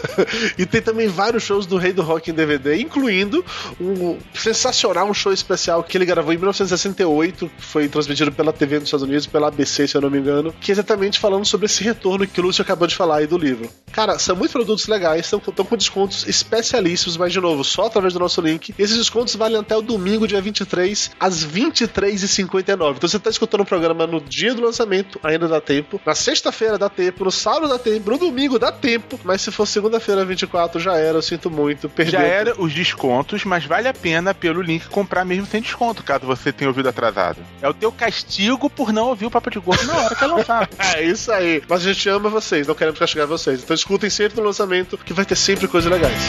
e 0.58 0.66
tem 0.66 0.82
também 0.82 1.08
vários 1.08 1.42
shows 1.42 1.66
do 1.66 1.78
Rei 1.78 1.92
do 1.92 2.02
Rock 2.02 2.30
em 2.30 2.34
DVD, 2.34 2.80
incluindo 2.80 3.44
um 3.80 4.18
sensacional 4.34 5.00
um 5.08 5.14
show 5.14 5.32
especial 5.32 5.82
que 5.82 5.96
ele 5.96 6.04
gravou 6.04 6.32
em 6.32 6.36
1968, 6.36 7.50
que 7.56 7.64
foi 7.64 7.88
transmitido 7.88 8.32
pela 8.32 8.52
TV 8.52 8.76
nos 8.76 8.84
Estados 8.84 9.02
Unidos, 9.04 9.09
pela 9.26 9.48
ABC, 9.48 9.86
se 9.86 9.96
eu 9.96 10.00
não 10.00 10.10
me 10.10 10.18
engano, 10.18 10.54
que 10.60 10.70
é 10.70 10.74
exatamente 10.74 11.18
falando 11.18 11.44
sobre 11.44 11.66
esse 11.66 11.82
retorno 11.82 12.26
que 12.26 12.40
o 12.40 12.44
Lúcio 12.44 12.62
acabou 12.62 12.86
de 12.86 12.96
falar 12.96 13.18
aí 13.18 13.26
do 13.26 13.38
livro. 13.38 13.68
Cara, 13.92 14.18
são 14.18 14.36
muitos 14.36 14.52
produtos 14.52 14.86
legais, 14.86 15.26
estão 15.26 15.40
com 15.40 15.76
descontos 15.76 16.26
especialíssimos, 16.26 17.16
mas 17.16 17.32
de 17.32 17.40
novo, 17.40 17.64
só 17.64 17.86
através 17.86 18.12
do 18.12 18.20
nosso 18.20 18.40
link. 18.40 18.74
Esses 18.78 18.96
descontos 18.96 19.34
valem 19.34 19.58
até 19.58 19.76
o 19.76 19.82
domingo, 19.82 20.26
dia 20.26 20.40
23, 20.40 21.10
às 21.18 21.44
23h59. 21.44 22.96
Então 22.96 23.08
você 23.08 23.18
tá 23.18 23.30
escutando 23.30 23.62
o 23.62 23.66
programa 23.66 24.06
no 24.06 24.20
dia 24.20 24.54
do 24.54 24.62
lançamento, 24.62 25.18
ainda 25.22 25.48
dá 25.48 25.60
tempo. 25.60 26.00
Na 26.04 26.14
sexta-feira 26.14 26.78
dá 26.78 26.88
tempo, 26.88 27.24
no 27.24 27.30
sábado 27.30 27.68
dá 27.68 27.78
tempo, 27.78 28.10
no 28.10 28.18
domingo 28.18 28.58
dá 28.58 28.70
tempo, 28.70 29.18
mas 29.24 29.42
se 29.42 29.50
for 29.50 29.66
segunda-feira 29.66 30.24
24 30.24 30.80
já 30.80 30.96
era, 30.96 31.18
eu 31.18 31.22
sinto 31.22 31.50
muito. 31.50 31.88
Perdeu. 31.88 32.20
Já 32.20 32.26
era 32.26 32.60
os 32.60 32.72
descontos, 32.72 33.44
mas 33.44 33.64
vale 33.64 33.88
a 33.88 33.94
pena 33.94 34.34
pelo 34.34 34.62
link 34.62 34.88
comprar 34.88 35.24
mesmo 35.24 35.46
sem 35.46 35.60
desconto, 35.60 36.02
caso 36.02 36.26
você 36.26 36.52
tenha 36.52 36.68
ouvido 36.68 36.88
atrasado. 36.88 37.38
É 37.60 37.68
o 37.68 37.74
teu 37.74 37.90
castigo 37.90 38.68
por 38.70 38.92
não 38.92 38.99
ouvir 39.08 39.26
o 39.26 39.30
Papo 39.30 39.50
de 39.50 39.58
Gordo 39.58 39.84
na 39.86 39.96
hora 39.96 40.14
que 40.14 40.24
é 40.24 40.26
lançar. 40.26 40.68
é 40.96 41.02
isso 41.02 41.30
aí. 41.32 41.62
Mas 41.68 41.80
a 41.80 41.92
gente 41.92 42.08
ama 42.08 42.28
vocês, 42.28 42.66
não 42.66 42.74
queremos 42.74 42.98
castigar 42.98 43.26
vocês. 43.26 43.62
Então 43.62 43.74
escutem 43.74 44.10
sempre 44.10 44.40
no 44.40 44.46
lançamento, 44.46 44.98
que 44.98 45.12
vai 45.12 45.24
ter 45.24 45.36
sempre 45.36 45.68
coisas 45.68 45.90
legais. 45.90 46.20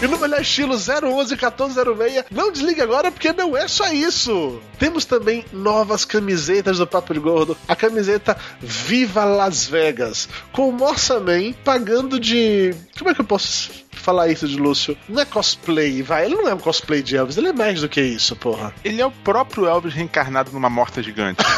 E 0.00 0.06
no 0.06 0.16
melhor 0.16 0.40
estilo 0.40 0.74
011 0.74 1.34
1406. 1.34 2.24
Não 2.30 2.52
desligue 2.52 2.80
agora 2.80 3.10
porque 3.10 3.32
não 3.32 3.56
é 3.56 3.66
só 3.66 3.92
isso. 3.92 4.60
Temos 4.78 5.04
também 5.04 5.44
novas 5.52 6.04
camisetas 6.04 6.78
do 6.78 6.86
Papo 6.86 7.12
de 7.12 7.18
Gordo. 7.18 7.56
A 7.66 7.74
camiseta 7.74 8.36
Viva 8.60 9.24
Las 9.24 9.66
Vegas, 9.66 10.28
com 10.52 10.68
o 10.68 10.72
Morsaman 10.72 11.52
pagando 11.64 12.20
de. 12.20 12.72
Como 12.96 13.10
é 13.10 13.14
que 13.14 13.20
eu 13.20 13.24
posso 13.24 13.87
falar 14.00 14.28
isso 14.28 14.46
de 14.46 14.56
Lúcio? 14.56 14.96
Não 15.08 15.20
é 15.20 15.24
cosplay, 15.24 16.02
vai. 16.02 16.26
Ele 16.26 16.36
não 16.36 16.48
é 16.48 16.54
um 16.54 16.58
cosplay 16.58 17.02
de 17.02 17.16
Elvis, 17.16 17.36
ele 17.36 17.48
é 17.48 17.52
mais 17.52 17.80
do 17.80 17.88
que 17.88 18.00
isso, 18.00 18.36
porra. 18.36 18.72
Ele 18.84 19.00
é 19.00 19.06
o 19.06 19.10
próprio 19.10 19.66
Elvis 19.66 19.94
reencarnado 19.94 20.52
numa 20.52 20.70
morta 20.70 21.02
gigante. 21.02 21.42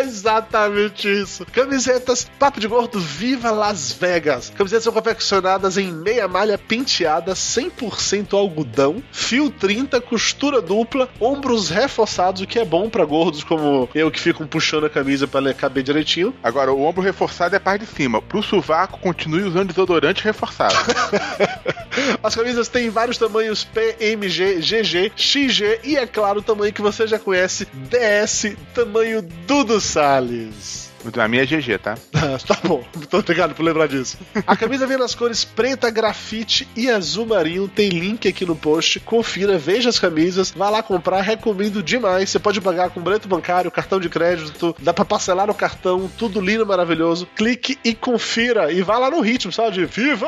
Exatamente 0.00 1.08
isso. 1.08 1.46
Camisetas 1.46 2.28
Papo 2.38 2.60
de 2.60 2.66
Gordo 2.66 2.98
Viva 2.98 3.50
Las 3.50 3.92
Vegas. 3.92 4.50
Camisetas 4.50 4.84
são 4.84 4.92
confeccionadas 4.92 5.78
em 5.78 5.92
meia 5.92 6.26
malha 6.26 6.58
penteada, 6.58 7.32
100% 7.32 8.34
algodão, 8.34 9.02
fio 9.12 9.50
30, 9.50 10.00
costura 10.00 10.60
dupla, 10.60 11.08
ombros 11.20 11.70
reforçados, 11.70 12.42
o 12.42 12.46
que 12.46 12.58
é 12.58 12.64
bom 12.64 12.88
pra 12.88 13.04
gordos 13.04 13.44
como 13.44 13.88
eu 13.94 14.10
que 14.10 14.20
ficam 14.20 14.46
puxando 14.46 14.86
a 14.86 14.90
camisa 14.90 15.26
pra 15.26 15.54
caber 15.54 15.82
direitinho. 15.82 16.34
Agora, 16.42 16.72
o 16.72 16.82
ombro 16.82 17.02
reforçado 17.02 17.54
é 17.54 17.58
a 17.58 17.60
parte 17.60 17.84
de 17.84 17.92
cima. 17.92 18.20
Pro 18.20 18.42
sovaco, 18.42 18.98
continue 18.98 19.42
usando 19.42 19.68
desodorante 19.68 20.24
reforçado. 20.24 20.53
As 22.22 22.34
camisas 22.34 22.68
têm 22.68 22.90
vários 22.90 23.18
tamanhos 23.18 23.64
P, 23.64 23.96
MG, 24.00 24.60
GG, 24.60 25.12
XG 25.16 25.80
e, 25.84 25.96
é 25.96 26.06
claro, 26.06 26.40
o 26.40 26.42
tamanho 26.42 26.72
que 26.72 26.82
você 26.82 27.06
já 27.06 27.18
conhece, 27.18 27.66
DS, 27.72 28.56
tamanho 28.74 29.22
Dudu 29.46 29.80
Salles. 29.80 30.83
A 31.18 31.28
minha 31.28 31.42
é 31.42 31.46
GG, 31.46 31.78
tá? 31.78 31.96
tá 32.46 32.58
bom, 32.64 32.82
muito 32.94 33.16
obrigado 33.16 33.54
por 33.54 33.62
lembrar 33.62 33.86
disso. 33.86 34.18
A 34.46 34.56
camisa 34.56 34.86
vem 34.86 34.96
nas 34.96 35.14
cores 35.14 35.44
preta, 35.44 35.90
grafite 35.90 36.68
e 36.74 36.90
azul 36.90 37.26
marinho. 37.26 37.68
Tem 37.68 37.88
link 37.88 38.26
aqui 38.26 38.44
no 38.44 38.56
post. 38.56 39.00
Confira, 39.00 39.58
veja 39.58 39.88
as 39.88 39.98
camisas, 39.98 40.50
vá 40.50 40.70
lá 40.70 40.82
comprar, 40.82 41.20
recomendo 41.20 41.82
demais. 41.82 42.30
Você 42.30 42.38
pode 42.38 42.60
pagar 42.60 42.90
com 42.90 43.00
boleto 43.00 43.28
bancário, 43.28 43.70
cartão 43.70 44.00
de 44.00 44.08
crédito, 44.08 44.74
dá 44.80 44.92
pra 44.92 45.04
parcelar 45.04 45.46
no 45.46 45.54
cartão, 45.54 46.10
tudo 46.18 46.40
lindo, 46.40 46.66
maravilhoso. 46.66 47.26
Clique 47.36 47.78
e 47.84 47.94
confira. 47.94 48.72
E 48.72 48.82
vá 48.82 48.98
lá 48.98 49.10
no 49.10 49.20
ritmo, 49.20 49.52
sabe? 49.52 49.84
Viva 49.86 50.26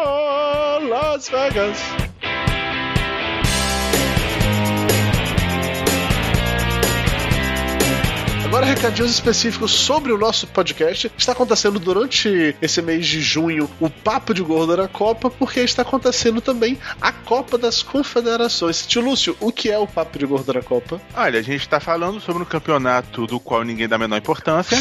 Las 0.79 1.29
Vegas! 1.29 2.16
Agora, 8.57 8.73
recadinhos 8.73 9.11
específicos 9.11 9.71
sobre 9.71 10.11
o 10.13 10.17
nosso 10.17 10.47
podcast. 10.47 11.13
Está 11.19 11.33
acontecendo 11.33 11.79
durante 11.79 12.57
esse 12.63 12.81
mês 12.81 13.07
de 13.07 13.21
junho 13.21 13.69
o 13.79 13.91
Papo 13.91 14.33
de 14.33 14.41
Gordo 14.41 14.75
na 14.75 14.89
Copa, 14.89 15.29
porque 15.29 15.61
está 15.61 15.83
acontecendo 15.83 16.41
também 16.41 16.79
a 16.99 17.13
Copa 17.13 17.59
das 17.59 17.83
Confederações. 17.83 18.87
Tio 18.87 19.03
Lúcio, 19.03 19.37
o 19.41 19.53
que 19.53 19.71
é 19.71 19.79
o 19.79 19.87
Papo 19.87 20.19
de 20.19 20.25
Gordo 20.25 20.55
na 20.55 20.63
Copa? 20.63 20.99
Olha, 21.15 21.39
a 21.39 21.43
gente 21.43 21.61
está 21.61 21.79
falando 21.79 22.19
sobre 22.19 22.45
um 22.45 22.47
campeonato 22.47 23.27
do 23.27 23.39
qual 23.39 23.63
ninguém 23.63 23.87
dá 23.87 23.97
a 23.97 23.99
menor 23.99 24.17
importância, 24.17 24.79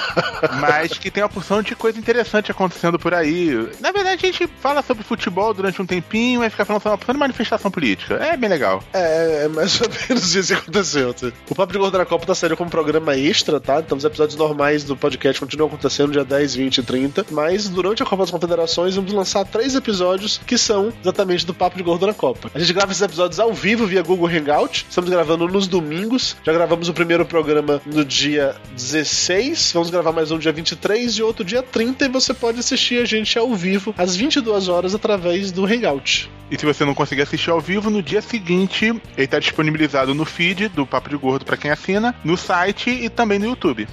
mas 0.58 0.96
que 0.96 1.10
tem 1.10 1.22
uma 1.22 1.28
porção 1.28 1.60
de 1.60 1.76
coisa 1.76 1.98
interessante 1.98 2.50
acontecendo 2.50 2.98
por 2.98 3.12
aí. 3.12 3.50
Na 3.80 3.92
verdade, 3.92 4.24
a 4.24 4.32
gente 4.32 4.46
fala 4.60 4.80
sobre 4.80 5.04
futebol 5.04 5.52
durante 5.52 5.82
um 5.82 5.84
tempinho 5.84 6.42
e 6.42 6.48
fica 6.48 6.64
falando 6.64 6.80
sobre 6.80 6.92
uma 6.92 6.98
porção 6.98 7.14
de 7.14 7.20
manifestação 7.20 7.70
política. 7.70 8.14
É 8.14 8.34
bem 8.34 8.48
legal. 8.48 8.82
É, 8.94 9.42
é 9.44 9.48
mais 9.48 9.78
ou 9.78 9.88
menos 10.08 10.34
isso 10.34 10.54
que 10.54 10.58
aconteceu. 10.58 11.14
O 11.50 11.54
Papo 11.54 11.70
de 11.70 11.78
Gordo 11.78 11.98
na 11.98 12.06
Copa 12.06 12.24
tá 12.24 12.34
saindo 12.34 12.56
como 12.56 12.70
programa 12.70 13.09
extra, 13.16 13.60
tá? 13.60 13.80
Então 13.80 13.96
os 13.96 14.04
episódios 14.04 14.36
normais 14.36 14.84
do 14.84 14.96
podcast 14.96 15.40
continuam 15.40 15.68
acontecendo 15.68 16.12
dia 16.12 16.24
10, 16.24 16.54
20 16.54 16.78
e 16.78 16.82
30. 16.82 17.26
Mas 17.30 17.68
durante 17.68 18.02
a 18.02 18.06
Copa 18.06 18.22
das 18.22 18.30
Confederações 18.30 18.94
vamos 18.94 19.12
lançar 19.12 19.44
três 19.44 19.74
episódios 19.74 20.40
que 20.46 20.58
são 20.58 20.92
exatamente 21.00 21.46
do 21.46 21.54
Papo 21.54 21.76
de 21.76 21.82
Gordo 21.82 22.06
na 22.06 22.14
Copa. 22.14 22.50
A 22.54 22.58
gente 22.58 22.72
grava 22.72 22.92
esses 22.92 23.02
episódios 23.02 23.40
ao 23.40 23.52
vivo 23.52 23.86
via 23.86 24.02
Google 24.02 24.28
Hangout. 24.28 24.86
Estamos 24.88 25.10
gravando 25.10 25.46
nos 25.48 25.66
domingos. 25.66 26.36
Já 26.44 26.52
gravamos 26.52 26.88
o 26.88 26.94
primeiro 26.94 27.24
programa 27.24 27.80
no 27.86 28.04
dia 28.04 28.56
16. 28.74 29.72
Vamos 29.72 29.90
gravar 29.90 30.12
mais 30.12 30.30
um 30.30 30.38
dia 30.38 30.52
23 30.52 31.12
e 31.12 31.22
outro 31.22 31.44
dia 31.44 31.62
30. 31.62 32.06
E 32.06 32.08
você 32.08 32.34
pode 32.34 32.60
assistir 32.60 33.00
a 33.00 33.04
gente 33.04 33.38
ao 33.38 33.54
vivo 33.54 33.94
às 33.96 34.16
22 34.16 34.68
horas 34.68 34.94
através 34.94 35.52
do 35.52 35.64
Hangout. 35.64 36.30
E 36.50 36.58
se 36.58 36.66
você 36.66 36.84
não 36.84 36.94
conseguir 36.94 37.22
assistir 37.22 37.50
ao 37.50 37.60
vivo, 37.60 37.90
no 37.90 38.02
dia 38.02 38.20
seguinte 38.20 38.86
ele 38.86 39.00
está 39.16 39.38
disponibilizado 39.38 40.14
no 40.14 40.24
feed 40.24 40.68
do 40.68 40.84
Papo 40.84 41.08
de 41.08 41.16
Gordo 41.16 41.44
para 41.44 41.56
quem 41.56 41.70
assina, 41.70 42.14
no 42.24 42.36
site 42.36 42.89
e 42.90 43.08
também 43.08 43.38
no 43.38 43.46
YouTube. 43.46 43.88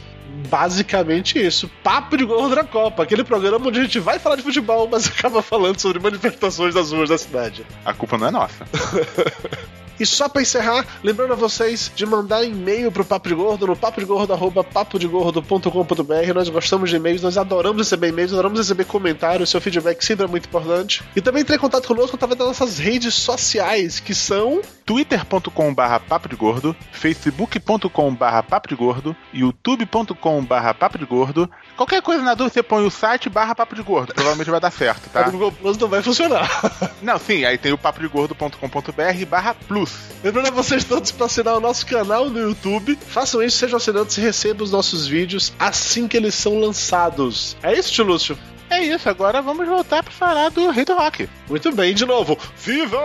Basicamente 0.49 1.43
isso. 1.43 1.69
Papo 1.83 2.15
de 2.15 2.25
Gordo 2.25 2.55
na 2.55 2.63
Copa, 2.63 3.03
aquele 3.03 3.23
programa 3.23 3.67
onde 3.67 3.79
a 3.79 3.83
gente 3.83 3.99
vai 3.99 4.19
falar 4.19 4.35
de 4.35 4.43
futebol, 4.43 4.87
mas 4.89 5.07
acaba 5.11 5.41
falando 5.41 5.79
sobre 5.79 5.99
manifestações 5.99 6.73
das 6.73 6.91
ruas 6.91 7.09
da 7.09 7.17
cidade. 7.17 7.65
A 7.83 7.93
culpa 7.93 8.17
não 8.17 8.27
é 8.27 8.31
nossa. 8.31 8.65
E 9.99 10.05
só 10.05 10.29
pra 10.29 10.41
encerrar, 10.41 10.85
lembrando 11.03 11.33
a 11.33 11.35
vocês 11.35 11.91
de 11.95 12.05
mandar 12.05 12.43
e-mail 12.43 12.91
pro 12.91 13.03
Papo 13.03 13.27
de 13.27 13.35
Gordo 13.35 13.67
no 13.67 13.75
papodegordo.papodegordo.com.br. 13.75 16.33
Nós 16.33 16.47
gostamos 16.49 16.89
de 16.89 16.95
e-mails, 16.95 17.21
nós 17.21 17.37
adoramos 17.37 17.79
receber 17.79 18.07
e-mails, 18.09 18.33
adoramos 18.33 18.59
receber 18.59 18.85
comentários, 18.85 19.49
seu 19.49 19.59
feedback 19.59 20.03
sempre 20.03 20.25
é 20.25 20.27
muito 20.27 20.47
importante. 20.47 21.03
E 21.15 21.21
também 21.21 21.41
entre 21.41 21.55
em 21.55 21.59
contato 21.59 21.87
conosco 21.87 22.15
através 22.15 22.37
das 22.37 22.47
nossas 22.47 22.77
redes 22.77 23.13
sociais, 23.13 23.99
que 23.99 24.13
são 24.13 24.61
twitter.com.br 24.85 25.99
papo 26.07 26.29
de 26.29 26.35
gordo, 26.35 26.75
facebook.com.br 26.91 28.43
papo 28.47 28.69
de 28.69 28.75
gordo, 28.75 29.15
youtube.com.br 29.33 30.73
papo 30.79 30.97
de 30.97 31.05
gordo. 31.05 31.49
Qualquer 31.77 32.01
coisa 32.01 32.23
na 32.23 32.33
dúvida, 32.33 32.55
você 32.55 32.63
põe 32.63 32.83
o 32.83 32.89
site 32.89 33.29
barra 33.29 33.53
papo 33.53 33.75
de 33.75 33.83
gordo, 33.83 34.11
provavelmente 34.11 34.49
vai 34.49 34.59
dar 34.59 34.71
certo, 34.71 35.07
tá? 35.11 35.27
O 35.27 35.31
Google 35.31 35.51
Plus 35.51 35.77
não 35.77 35.87
vai 35.87 36.01
funcionar. 36.01 36.49
Não, 37.03 37.19
sim, 37.19 37.45
aí 37.45 37.59
tem 37.59 37.71
o 37.71 37.77
papodegordo.com.br 37.77 39.25
barra 39.29 39.53
plus. 39.53 39.91
Lembrando 40.23 40.47
a 40.47 40.51
vocês 40.51 40.83
todos 40.83 41.11
para 41.11 41.27
assinar 41.27 41.55
o 41.55 41.59
nosso 41.59 41.85
canal 41.85 42.27
no 42.27 42.39
YouTube. 42.39 42.97
Façam 43.07 43.43
isso, 43.43 43.57
sejam 43.57 43.77
assinantes 43.77 44.17
e 44.17 44.21
recebam 44.21 44.63
os 44.63 44.71
nossos 44.71 45.05
vídeos 45.05 45.53
assim 45.59 46.07
que 46.07 46.17
eles 46.17 46.33
são 46.33 46.59
lançados. 46.59 47.55
É 47.61 47.77
isso, 47.77 47.91
tio 47.93 48.05
Lúcio? 48.05 48.35
É 48.69 48.81
isso, 48.81 49.07
agora 49.07 49.41
vamos 49.41 49.67
voltar 49.67 50.01
para 50.01 50.11
falar 50.11 50.49
do 50.49 50.71
Rei 50.71 50.83
do 50.83 50.95
Rock. 50.95 51.29
Muito 51.47 51.71
bem, 51.71 51.93
de 51.93 52.05
novo. 52.05 52.37
Viva 52.57 52.99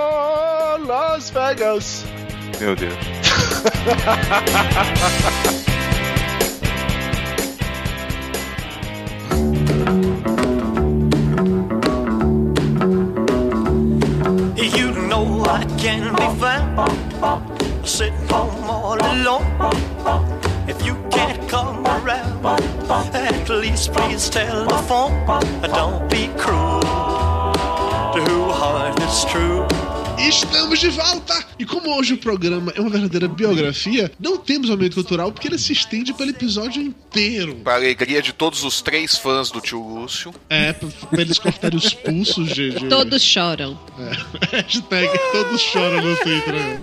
Las 0.87 1.29
Vegas! 1.29 2.05
Meu 2.59 2.75
Deus. 2.75 2.95
sitting 17.85 18.29
home 18.29 18.71
all 18.71 18.99
alone. 18.99 19.47
If 20.69 20.85
you 20.85 20.95
can't 21.11 21.49
come 21.49 21.85
around, 21.87 22.45
at 23.15 23.49
least 23.49 23.93
please 23.93 24.29
tell 24.31 24.67
telephone. 24.67 25.27
Don't 25.63 26.11
be 26.11 26.29
cruel 26.39 26.81
to 28.13 28.21
who 28.29 28.51
heart 28.51 29.01
is 29.03 29.25
true. 29.25 29.72
Estamos 30.23 30.79
de 30.79 30.89
volta! 30.89 31.45
E 31.59 31.67
como 31.67 31.99
hoje 31.99 32.15
o 32.15 32.17
programa 32.17 32.73
é 32.77 32.81
uma 32.81 32.91
verdadeira 32.91 33.27
biografia, 33.27 34.11
não 34.21 34.39
temos 34.39 34.71
momento 34.71 34.95
cultural 34.95 35.33
porque 35.33 35.49
ele 35.49 35.59
se 35.59 35.73
estende 35.73 36.13
pelo 36.15 36.31
episódio 36.31 36.81
inteiro. 36.81 37.57
Para 37.57 37.73
a 37.73 37.77
alegria 37.77 38.23
de 38.23 38.33
todos 38.33 38.63
os 38.63 38.81
três 38.81 39.17
fãs 39.17 39.51
do 39.51 39.61
tio 39.61 39.81
Lúcio. 39.83 40.33
É, 40.49 40.73
pra, 40.73 40.89
pra 41.11 41.21
eles 41.23 41.41
cortarem 41.41 41.77
os 41.77 41.93
pulsos 41.93 42.51
de. 42.55 42.71
de... 42.71 42.89
Todos 42.89 43.21
choram. 43.21 43.77
É. 43.99 44.57
Hashtag 44.63 45.11
todos 45.33 45.61
choram 45.61 46.01
no 46.01 46.17
Twitter. 46.17 46.55
né? 46.55 46.81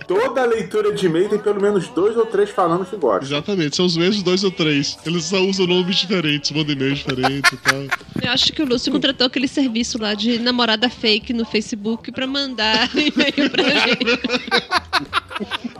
Toda 0.08 0.46
leitura 0.46 0.94
de 0.94 1.04
e-mail 1.04 1.28
tem 1.28 1.38
pelo 1.38 1.60
menos 1.60 1.88
dois 1.88 2.16
ou 2.16 2.24
três 2.24 2.48
falando 2.48 2.86
que 2.86 2.96
gosta. 2.96 3.26
Exatamente, 3.26 3.76
são 3.76 3.84
os 3.84 3.98
mesmos 3.98 4.22
dois 4.22 4.42
ou 4.42 4.50
três. 4.50 4.96
Eles 5.04 5.24
só 5.24 5.40
usam 5.40 5.66
nomes 5.66 5.96
diferentes, 5.96 6.50
mandam 6.52 6.72
e-mails 6.72 7.00
diferentes 7.00 7.52
e 7.52 7.56
tal. 7.58 7.82
Eu 8.22 8.30
acho 8.30 8.50
que 8.50 8.62
o 8.62 8.66
Lúcio 8.66 8.90
contratou 8.90 9.26
aquele 9.26 9.46
serviço 9.46 9.98
lá 9.98 10.14
de 10.14 10.38
namorada 10.38 10.88
fake 10.88 11.34
no 11.34 11.44
Facebook 11.44 12.13
pra 12.14 12.26
mandar 12.26 12.88
e-mail 12.96 13.50
pra 13.50 13.64
gente. 13.64 14.20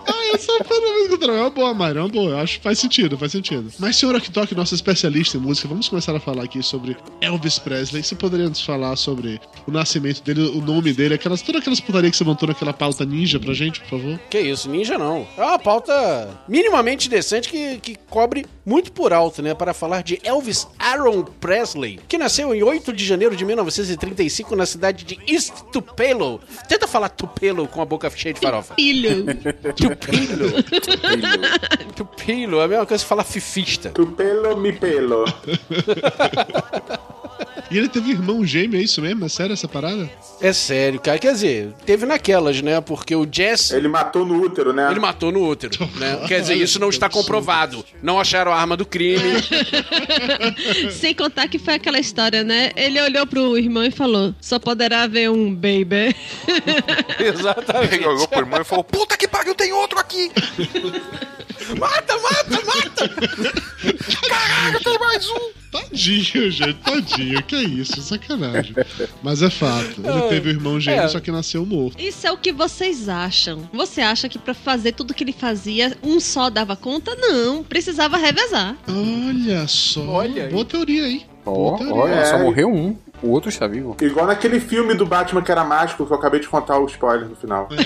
Ah, 0.07 0.27
eu 0.33 0.39
sou 0.39 0.59
fã 0.65 0.75
do 0.75 1.09
cultural. 1.09 1.37
É 1.37 1.41
uma 1.41 1.51
boa, 1.51 1.75
Mayra, 1.75 2.01
é 2.01 2.03
uma 2.03 2.09
boa. 2.09 2.31
Eu 2.31 2.39
acho 2.39 2.59
que 2.59 2.65
faz 2.65 2.79
sentido, 2.79 3.17
faz 3.17 3.33
sentido. 3.33 3.71
Mas, 3.79 3.97
senhor 3.97 4.15
Oktok, 4.15 4.55
nosso 4.55 4.75
especialista 4.75 5.37
em 5.37 5.41
música, 5.41 5.69
vamos 5.69 5.89
começar 5.89 6.15
a 6.15 6.21
falar 6.21 6.45
aqui 6.45 6.63
sobre 6.63 6.97
Elvis 7.21 7.59
Presley. 7.59 8.03
Você 8.03 8.15
poderia 8.15 8.49
nos 8.49 8.61
falar 8.61 8.97
sobre 8.97 9.41
o 9.67 9.71
nascimento 9.71 10.23
dele, 10.23 10.43
o 10.49 10.61
nome 10.61 10.93
dele, 10.93 11.15
aquelas, 11.15 11.41
todas 11.43 11.61
aquelas 11.61 11.81
putarias 11.81 12.11
que 12.11 12.17
você 12.19 12.25
montou 12.25 12.49
naquela 12.49 12.73
pauta 12.73 13.05
ninja 13.05 13.39
pra 13.39 13.55
gente, 13.55 13.81
por 13.81 14.01
favor? 14.01 14.19
Que 14.31 14.41
isso, 14.41 14.69
ninja 14.69 14.99
não. 14.99 15.27
É 15.37 15.43
uma 15.43 15.59
pauta 15.59 16.29
minimamente 16.49 17.09
decente 17.09 17.49
que, 17.49 17.79
que 17.79 17.97
cobre 18.11 18.45
muito 18.65 18.93
por 18.93 19.13
alto, 19.13 19.43
né? 19.43 19.55
Para 19.55 19.75
falar 19.75 20.03
de 20.03 20.21
Elvis 20.25 20.67
Aaron 20.79 21.25
Presley, 21.25 22.01
que 22.09 22.17
nasceu 22.17 22.55
em 22.55 22.63
8 22.63 22.93
de 22.93 23.05
janeiro 23.05 23.37
de 23.37 23.45
1935 23.45 24.57
na 24.57 24.67
cidade 24.67 25.05
de 25.05 25.21
East 25.27 25.53
Tupelo. 25.73 26.41
Tenta 26.69 26.87
falar 26.87 27.09
Tupelo 27.11 27.69
com 27.69 27.83
a 27.83 27.85
boca 27.85 28.11
cheia 28.11 28.35
de 28.35 28.41
farofa. 28.41 28.75
Filho. 28.75 29.27
Tupelo. 29.77 30.63
Tupelo. 31.95 32.61
É 32.61 32.65
a 32.65 32.69
mesma 32.69 32.87
coisa 32.87 33.03
que 33.03 33.09
falar 33.09 33.25
fifista. 33.25 33.91
Tu 33.91 34.07
pelo, 34.07 34.57
mi 34.57 34.73
pelo. 34.73 35.25
E 37.71 37.79
ele 37.79 37.89
teve 37.89 38.11
irmão 38.11 38.45
gêmeo, 38.45 38.79
é 38.79 38.83
isso 38.83 39.01
mesmo? 39.01 39.25
É 39.25 39.29
sério 39.29 39.53
essa 39.53 39.67
parada? 39.67 40.09
É 40.41 40.53
sério, 40.53 41.01
cara. 41.01 41.19
Quer 41.19 41.33
dizer, 41.33 41.73
teve 41.87 42.07
naquelas, 42.07 42.61
né? 42.61 42.81
Porque 42.81 43.17
o 43.17 43.27
Jess. 43.31 43.71
Ele 43.71 43.89
matou 43.89 44.25
no 44.25 44.43
útero, 44.43 44.73
né? 44.73 44.91
Ele 44.91 45.01
matou 45.01 45.33
no 45.33 45.49
útero, 45.49 45.89
né? 45.97 46.25
Quer 46.29 46.41
dizer, 46.41 46.55
isso 46.55 46.79
não 46.79 46.89
está 46.89 47.09
comprovado. 47.09 47.85
Não 48.03 48.21
acharam 48.21 48.53
a 48.53 48.57
arma 48.57 48.77
do 48.77 48.85
crime. 48.85 49.43
Sem 50.93 51.15
contar 51.15 51.49
que 51.49 51.59
foi 51.59 51.75
aquela 51.75 51.99
história, 51.99 52.45
né? 52.45 52.71
Ele 52.77 53.01
olhou 53.01 53.27
pro 53.27 53.57
irmão 53.57 53.85
e 53.85 53.91
falou: 53.91 54.35
só 54.41 54.59
poderá 54.59 55.03
haver 55.03 55.31
um 55.31 55.55
baby. 55.55 56.15
Exatamente. 57.19 57.95
Ele 57.95 58.07
olhou 58.07 58.29
pro 58.29 58.41
irmão 58.41 58.61
e 58.61 58.65
falou: 58.65 58.85
Puta 58.85 59.17
que 59.17 59.27
pariu, 59.27 59.55
tem 59.55 59.73
outro 59.73 59.99
aqui! 59.99 60.31
Mata, 61.79 62.19
mata, 62.19 62.63
mata! 62.67 63.09
Caralho, 64.29 64.81
tem 64.83 64.99
mais 64.99 65.31
um! 65.31 65.65
Tadinho, 65.75 66.51
gente, 66.53 66.75
tadinho. 66.75 67.43
Que 67.43 67.57
é 67.57 67.63
isso, 67.63 68.01
sacanagem. 68.01 68.77
Mas 69.21 69.43
é 69.43 69.51
fato. 69.51 70.01
Ele 70.05 70.23
teve 70.29 70.51
o 70.51 70.53
irmão 70.53 70.79
gêmeo, 70.79 71.03
é. 71.03 71.09
só 71.09 71.19
que 71.19 71.33
nasceu 71.33 71.67
morto. 71.67 72.01
Isso 72.01 72.25
é 72.25 72.31
o 72.31 72.37
que 72.37 72.53
vocês 72.53 73.09
acham. 73.09 73.69
Você 73.73 74.01
acha 74.01 74.29
que 74.29 74.39
pra 74.39 74.55
fazer 74.55 74.93
tudo 74.93 75.13
que 75.13 75.25
ele 75.25 75.33
fazia, 75.33 75.99
um 76.01 76.21
só 76.21 76.49
dava 76.49 76.77
conta? 76.77 77.17
Não, 77.17 77.65
precisava 77.65 78.17
revezar. 78.17 78.77
Olha 78.89 79.67
só. 79.67 80.07
Olha 80.07 80.45
aí. 80.45 80.53
Boa 80.53 80.65
teoria 80.65 81.07
aí. 81.07 81.27
Ó, 81.45 81.77
olha, 81.93 82.25
só 82.25 82.39
morreu 82.39 82.73
um. 82.73 82.97
O 83.21 83.31
outro 83.31 83.49
está 83.49 83.67
vivo. 83.67 83.97
Igual 84.01 84.27
naquele 84.27 84.61
filme 84.61 84.95
do 84.95 85.05
Batman 85.05 85.43
que 85.43 85.51
era 85.51 85.65
mágico, 85.65 86.07
que 86.07 86.13
eu 86.13 86.17
acabei 86.17 86.39
de 86.39 86.47
contar 86.47 86.79
o 86.79 86.87
spoiler 86.87 87.29
no 87.29 87.35
final. 87.35 87.69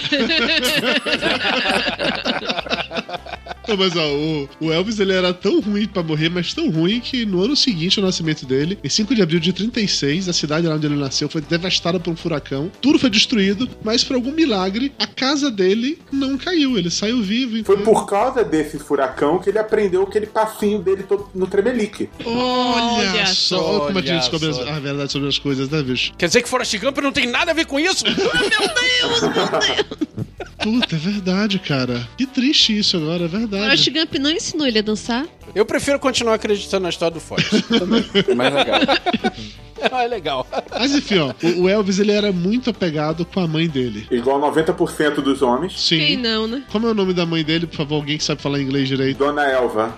Não, 3.69 3.77
mas 3.77 3.95
ó, 3.95 4.07
o, 4.07 4.49
o 4.61 4.73
Elvis 4.73 4.99
ele 4.99 5.13
era 5.13 5.33
tão 5.35 5.61
ruim 5.61 5.87
pra 5.87 6.03
morrer, 6.03 6.31
mas 6.31 6.55
tão 6.55 6.71
ruim 6.71 7.01
que 7.01 7.27
no 7.27 7.43
ano 7.43 7.55
seguinte 7.55 8.01
ao 8.01 8.07
nascimento 8.07 8.47
dele, 8.47 8.79
em 8.83 8.89
5 8.89 9.15
de 9.15 9.23
abril 9.23 9.39
de 9.39 9.53
36, 9.53 10.29
a 10.29 10.33
cidade 10.33 10.67
lá 10.67 10.75
onde 10.75 10.87
ele 10.87 10.97
nasceu 10.97 11.29
foi 11.29 11.43
devastada 11.43 12.01
por 12.01 12.11
um 12.11 12.17
furacão. 12.17 12.73
Tudo 12.81 12.99
foi 12.99 13.11
destruído, 13.11 13.69
mas 13.85 14.03
por 14.03 14.17
algum 14.17 14.33
milagre, 14.33 14.93
a 14.99 15.07
casa 15.07 15.51
dele 15.51 15.99
não 16.11 16.39
caiu. 16.39 16.79
Ele 16.79 16.91
saiu 16.91 17.23
vivo. 17.23 17.63
Foi 17.65 17.77
por 17.79 18.07
causa 18.07 18.43
desse 18.43 18.79
furacão 18.79 19.39
que 19.39 19.51
ele 19.51 19.59
aprendeu 19.59 20.03
aquele 20.03 20.27
passinho 20.27 20.79
dele 20.79 21.03
todo 21.03 21.29
no 21.35 21.47
Tremelique. 21.47 22.09
Olha, 22.25 23.11
Olha 23.11 23.27
só, 23.27 23.59
só, 23.59 23.81
como 23.87 23.99
a 23.99 24.01
gente 24.01 24.11
olha 24.13 24.21
descobre 24.21 24.53
só. 24.53 24.69
a 24.69 24.81
verdade 24.81 25.13
sobre 25.13 25.29
as 25.29 25.39
coisas, 25.39 25.69
né, 25.69 25.83
bicho? 25.83 26.13
Quer 26.17 26.27
dizer 26.27 26.43
que 26.43 26.49
Forrest 26.49 26.77
Gump 26.79 26.99
não 26.99 27.13
tem 27.13 27.27
nada 27.27 27.51
a 27.51 27.55
ver 27.55 27.67
com 27.67 27.79
isso? 27.79 28.05
Puta, 30.63 30.97
é 30.97 30.99
verdade, 30.99 31.59
cara. 31.59 32.07
Que 32.17 32.27
triste 32.27 32.77
isso 32.77 32.97
agora, 32.97 33.25
é 33.25 33.29
verdade. 33.29 33.63
Forrest 33.63 33.91
Gump 33.91 34.15
não 34.19 34.31
ensinou 34.31 34.67
ele 34.67 34.79
a 34.79 34.83
dançar? 34.83 35.27
Eu 35.55 35.65
prefiro 35.65 35.99
continuar 35.99 36.35
acreditando 36.35 36.83
na 36.83 36.89
história 36.89 37.15
do 37.15 37.21
Forrest. 37.21 37.53
Mais 38.35 38.55
legal. 38.55 38.81
Ah, 39.93 40.03
é 40.03 40.09
legal. 40.09 40.47
Mas 40.71 40.93
enfim, 40.93 41.19
ó, 41.19 41.33
o 41.41 41.63
o 41.63 41.69
Elvis 41.69 41.99
ele 41.99 42.11
era 42.11 42.33
muito 42.33 42.71
apegado 42.71 43.25
com 43.25 43.41
a 43.41 43.47
mãe 43.47 43.69
dele. 43.69 44.07
Igual 44.11 44.41
90% 44.53 45.21
dos 45.21 45.43
homens. 45.43 45.81
Sim. 45.81 45.99
Quem 45.99 46.17
não, 46.17 46.47
né? 46.47 46.65
Como 46.71 46.87
é 46.89 46.91
o 46.91 46.95
nome 46.95 47.13
da 47.15 47.25
mãe 47.25 47.45
dele, 47.45 47.67
por 47.67 47.77
favor, 47.77 47.97
alguém 47.97 48.19
que 48.19 48.25
sabe 48.25 48.43
falar 48.43 48.61
inglês 48.61 48.89
direito? 48.89 49.19
Dona 49.19 49.45
Elva. 49.47 49.97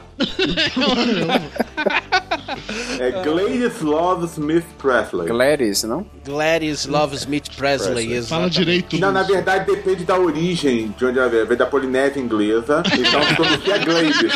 É 2.99 3.11
Gladys 3.23 3.81
Love 3.81 4.27
Smith 4.27 4.65
Presley. 4.79 5.27
Gladys, 5.27 5.83
não? 5.85 6.07
Gladys 6.25 6.87
Love 6.87 7.17
Smith 7.17 7.49
Presley, 7.57 8.07
Presley. 8.07 8.23
Fala 8.23 8.51
direito. 8.51 8.99
Não, 8.99 9.13
na 9.13 9.23
verdade 9.23 9.67
depende 9.67 10.05
da 10.05 10.19
origem 10.19 10.95
de 10.97 11.05
onde 11.05 11.19
ela 11.19 11.29
veio. 11.29 11.47
Veio 11.47 11.59
da 11.59 11.67
Polinésia 11.67 12.21
Inglesa, 12.21 12.83
então 12.87 13.23
se 13.23 13.35
pronuncia 13.35 13.79
Gladys. 13.79 14.33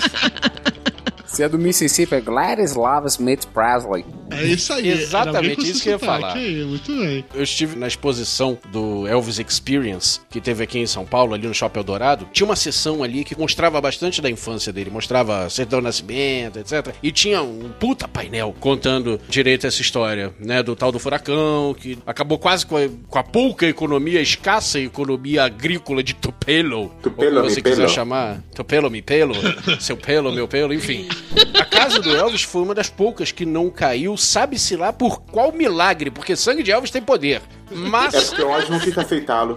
Se 1.27 1.43
é 1.43 1.49
do 1.49 1.59
Mississippi, 1.59 2.15
é 2.15 2.21
Gladys 2.21 2.75
Love 2.75 3.09
Smith 3.09 3.47
Presley. 3.53 4.05
É 4.41 4.45
isso 4.45 4.73
aí. 4.73 4.89
Exatamente 4.89 5.69
isso 5.69 5.83
que 5.83 5.89
eu 5.89 5.93
ia 5.95 5.99
falar. 5.99 6.35
Aí, 6.35 6.65
muito 6.65 6.95
bem. 6.97 7.25
Eu 7.35 7.43
estive 7.43 7.77
na 7.77 7.87
exposição 7.87 8.59
do 8.71 9.07
Elvis 9.07 9.39
Experience, 9.39 10.21
que 10.31 10.41
teve 10.41 10.65
aqui 10.65 10.79
em 10.79 10.87
São 10.87 11.05
Paulo, 11.05 11.35
ali 11.35 11.47
no 11.47 11.55
Shopping 11.55 11.79
Eldorado. 11.79 12.29
Tinha 12.33 12.47
uma 12.47 12.57
sessão 12.57 13.03
ali 13.03 13.25
que 13.25 13.39
mostrava 13.39 13.81
bastante 13.81 14.21
da 14.21 14.31
infância 14.31 14.73
dele, 14.73 14.91
mostrava 14.91 15.49
Sertão 15.51 15.81
Nascimento, 15.81 16.59
etc. 16.59 16.95
E 17.03 17.11
tinha 17.11 17.43
um 17.43 17.71
puta 17.79 18.07
painel 18.09 18.55
contando 18.59 19.21
direito 19.29 19.67
essa 19.67 19.81
história, 19.81 20.33
né? 20.39 20.63
Do 20.63 20.75
tal 20.77 20.91
do 20.91 20.99
furacão, 20.99 21.75
que 21.75 21.99
acabou 22.07 22.39
quase 22.39 22.67
com 22.67 22.77
a, 22.77 22.89
com 23.09 23.19
a 23.19 23.23
pouca 23.23 23.67
economia, 23.67 24.21
escassa 24.21 24.79
economia 24.79 25.45
agrícola 25.45 26.03
de 26.03 26.15
Tupelo. 26.15 26.91
Tupelo, 27.03 27.37
ou 27.37 27.43
como 27.43 27.51
você 27.51 27.63
quiser 27.63 27.77
pelo. 27.77 27.89
chamar. 27.89 28.43
Tupelo, 28.55 28.91
mi 28.91 29.03
pelo, 29.03 29.35
seu 29.81 29.97
pelo, 29.97 30.33
meu 30.33 30.49
pelo, 30.49 30.73
enfim. 30.73 31.09
A 31.55 31.65
casa 31.65 32.01
do 32.01 32.15
Elvis 32.15 32.43
foi 32.43 32.63
uma 32.63 32.75
das 32.75 32.89
poucas 32.89 33.33
que 33.33 33.45
não 33.45 33.71
caiu, 33.71 34.17
sabe-se 34.25 34.77
lá 34.77 34.93
por 34.93 35.21
qual 35.23 35.53
milagre, 35.53 36.11
porque 36.11 36.35
sangue 36.37 36.63
de 36.63 36.71
Elvis 36.73 36.91
tem 36.91 37.03
poder. 37.03 37.43
Mas 37.71 38.15
É 38.15 38.21
porque 38.21 38.43
o 38.43 38.51
Oz 38.51 38.69
não 38.69 38.79
quis 38.79 38.97
aceitá-lo. 38.97 39.55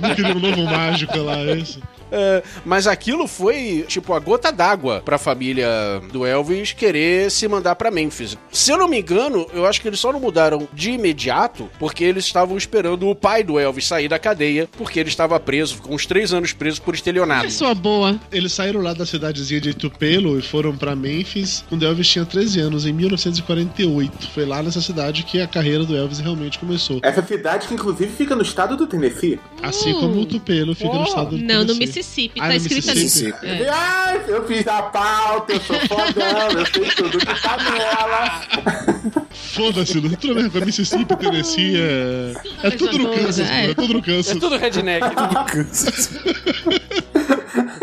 Não 0.00 0.14
queria 0.14 0.34
um 0.34 0.40
novo 0.40 0.64
mágico 0.64 1.18
lá, 1.18 1.36
é 1.38 1.56
isso. 1.56 1.80
É, 2.10 2.42
mas 2.64 2.86
aquilo 2.86 3.26
foi, 3.26 3.84
tipo, 3.88 4.12
a 4.12 4.18
gota 4.18 4.50
d'água 4.50 5.02
pra 5.04 5.18
família 5.18 5.68
do 6.12 6.26
Elvis 6.26 6.72
querer 6.72 7.30
se 7.30 7.46
mandar 7.48 7.74
pra 7.76 7.90
Memphis. 7.90 8.36
Se 8.50 8.70
eu 8.70 8.78
não 8.78 8.88
me 8.88 9.00
engano, 9.00 9.46
eu 9.52 9.66
acho 9.66 9.80
que 9.80 9.88
eles 9.88 10.00
só 10.00 10.12
não 10.12 10.20
mudaram 10.20 10.68
de 10.72 10.92
imediato 10.92 11.68
porque 11.78 12.04
eles 12.04 12.24
estavam 12.24 12.56
esperando 12.56 13.08
o 13.08 13.14
pai 13.14 13.42
do 13.42 13.58
Elvis 13.58 13.86
sair 13.86 14.08
da 14.08 14.18
cadeia, 14.18 14.68
porque 14.76 14.98
ele 14.98 15.08
estava 15.08 15.38
preso, 15.38 15.76
ficou 15.76 15.94
uns 15.94 16.06
três 16.06 16.32
anos 16.32 16.52
preso 16.52 16.82
por 16.82 16.94
estelionato. 16.94 17.44
Pessoa 17.44 17.74
boa. 17.74 18.18
Eles 18.32 18.52
saíram 18.52 18.80
lá 18.80 18.92
da 18.92 19.06
cidadezinha 19.06 19.60
de 19.60 19.74
Tupelo 19.74 20.38
e 20.38 20.42
foram 20.42 20.76
pra 20.76 20.94
Memphis 20.94 21.64
quando 21.68 21.84
Elvis 21.84 22.08
tinha 22.08 22.24
13 22.24 22.60
anos, 22.60 22.86
em 22.86 22.92
1948. 22.92 24.30
Foi 24.32 24.44
lá 24.44 24.62
nessa 24.62 24.80
cidade 24.80 25.22
que 25.22 25.40
a 25.40 25.46
carreira 25.46 25.84
do 25.84 25.96
Elvis 25.96 26.18
realmente 26.18 26.58
começou. 26.58 27.00
Essa 27.02 27.22
cidade 27.22 27.68
que 27.68 27.74
inclusive 27.74 28.10
fica 28.10 28.34
no 28.34 28.42
estado 28.42 28.76
do 28.76 28.86
Tennessee. 28.86 29.38
Assim 29.62 29.92
como 29.94 30.20
o 30.20 30.26
Tupelo 30.26 30.74
fica 30.74 30.92
no 30.92 31.04
estado 31.04 31.36
do 31.36 31.38
Não, 31.38 31.66
Tennessee. 31.66 31.99
Mississippi. 32.00 32.40
Ah, 32.40 32.44
tá 32.44 32.48
no 32.48 32.54
escrito 32.56 32.86
Mississippi. 32.88 33.46
ali. 33.46 33.62
É. 33.62 33.68
Ai, 33.68 34.24
eu 34.28 34.46
fiz 34.46 34.66
a 34.66 34.82
pauta, 34.82 35.52
eu 35.52 35.60
sou 35.60 35.80
fodão, 35.80 36.50
eu 36.58 36.66
sei 36.66 36.90
tudo 36.96 37.18
que 37.18 37.42
tá 37.42 37.56
nela. 37.58 39.26
Foda-se, 39.30 40.00
não 40.00 40.10
tudo 40.10 40.34
bem, 40.34 40.48
com 40.50 40.58
Mississippi, 40.64 41.16
Tennessee, 41.16 41.76
é... 41.76 42.32
É 42.62 42.70
tudo 42.70 42.98
no 42.98 43.10
Kansas, 43.14 43.50
é. 43.50 43.70
é 43.70 43.74
tudo 43.74 43.92
no 43.94 43.98
É 43.98 44.02
Kansas. 44.02 44.38
tudo 44.38 44.56
redneck. 44.58 45.06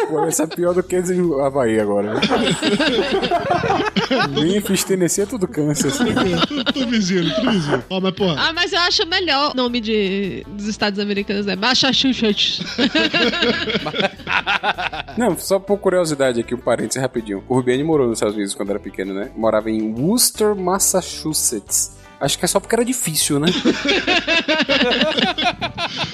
Pô, 0.07 0.23
essa 0.25 0.43
é 0.43 0.47
pior 0.47 0.73
do 0.73 0.81
que 0.81 0.95
o 0.97 1.41
Havaí 1.41 1.79
agora. 1.79 2.13
né? 2.13 2.21
Memphis, 4.41 4.83
Tennessee 4.85 5.23
é 5.23 5.25
tudo 5.25 5.47
Kansas. 5.47 5.97
Tudo, 5.97 6.65
tudo 6.65 6.87
vizinho, 6.87 7.33
tudo 7.35 7.51
vizinho. 7.51 7.83
Ó, 7.89 7.99
mas 7.99 8.13
porra, 8.13 8.35
Ah, 8.37 8.53
mas 8.53 8.71
eu 8.71 8.79
acho 8.79 9.05
melhor 9.07 9.51
o 9.51 9.57
nome 9.57 9.81
de, 9.81 10.45
dos 10.47 10.67
Estados 10.67 10.99
Americanos, 10.99 11.45
né? 11.45 11.55
Massachusetts. 11.55 12.61
Não, 15.17 15.37
só 15.37 15.59
por 15.59 15.77
curiosidade 15.79 16.39
aqui, 16.39 16.53
um 16.55 16.59
parênteses 16.59 17.01
rapidinho. 17.01 17.43
O 17.47 17.55
Rubiane 17.55 17.83
morou 17.83 18.07
nos 18.07 18.17
Estados 18.17 18.35
Unidos 18.35 18.53
quando 18.53 18.69
era 18.69 18.79
pequeno, 18.79 19.13
né? 19.13 19.31
Morava 19.35 19.69
em 19.69 19.93
Worcester, 19.93 20.55
Massachusetts. 20.55 21.96
Acho 22.19 22.37
que 22.39 22.45
é 22.45 22.47
só 22.47 22.59
porque 22.59 22.75
era 22.75 22.83
difícil, 22.85 23.39
né? 23.39 23.47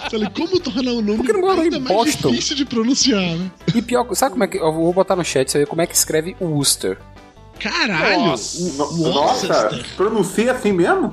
falei, 0.10 0.30
como 0.36 0.60
tornar 0.60 0.92
o 0.92 1.02
nome 1.02 1.18
Por 1.18 1.26
que 1.26 1.34
não 1.34 1.42
mora 1.42 1.62
ainda 1.62 1.78
em 1.78 1.80
mais 1.80 1.96
Boston? 1.96 2.30
difícil 2.32 2.56
de 2.56 2.66
pronunciar, 2.66 3.22
né? 3.22 3.52
E 3.74 3.82
pior, 3.82 4.08
sabe 4.14 4.32
como 4.34 4.44
é 4.44 4.48
que. 4.48 4.58
Eu 4.58 4.74
vou 4.74 4.92
botar 4.94 5.16
no 5.16 5.24
chat, 5.24 5.50
você 5.50 5.60
vê 5.60 5.66
como 5.66 5.82
é 5.82 5.88
que 5.88 5.96
escreve 5.96 6.36
Worcester. 6.42 6.98
Caralho! 7.60 8.26
Nossa. 8.26 8.78
No- 8.78 9.14
Nossa, 9.14 9.80
pronuncia 9.96 10.52
assim 10.52 10.74
mesmo? 10.74 11.10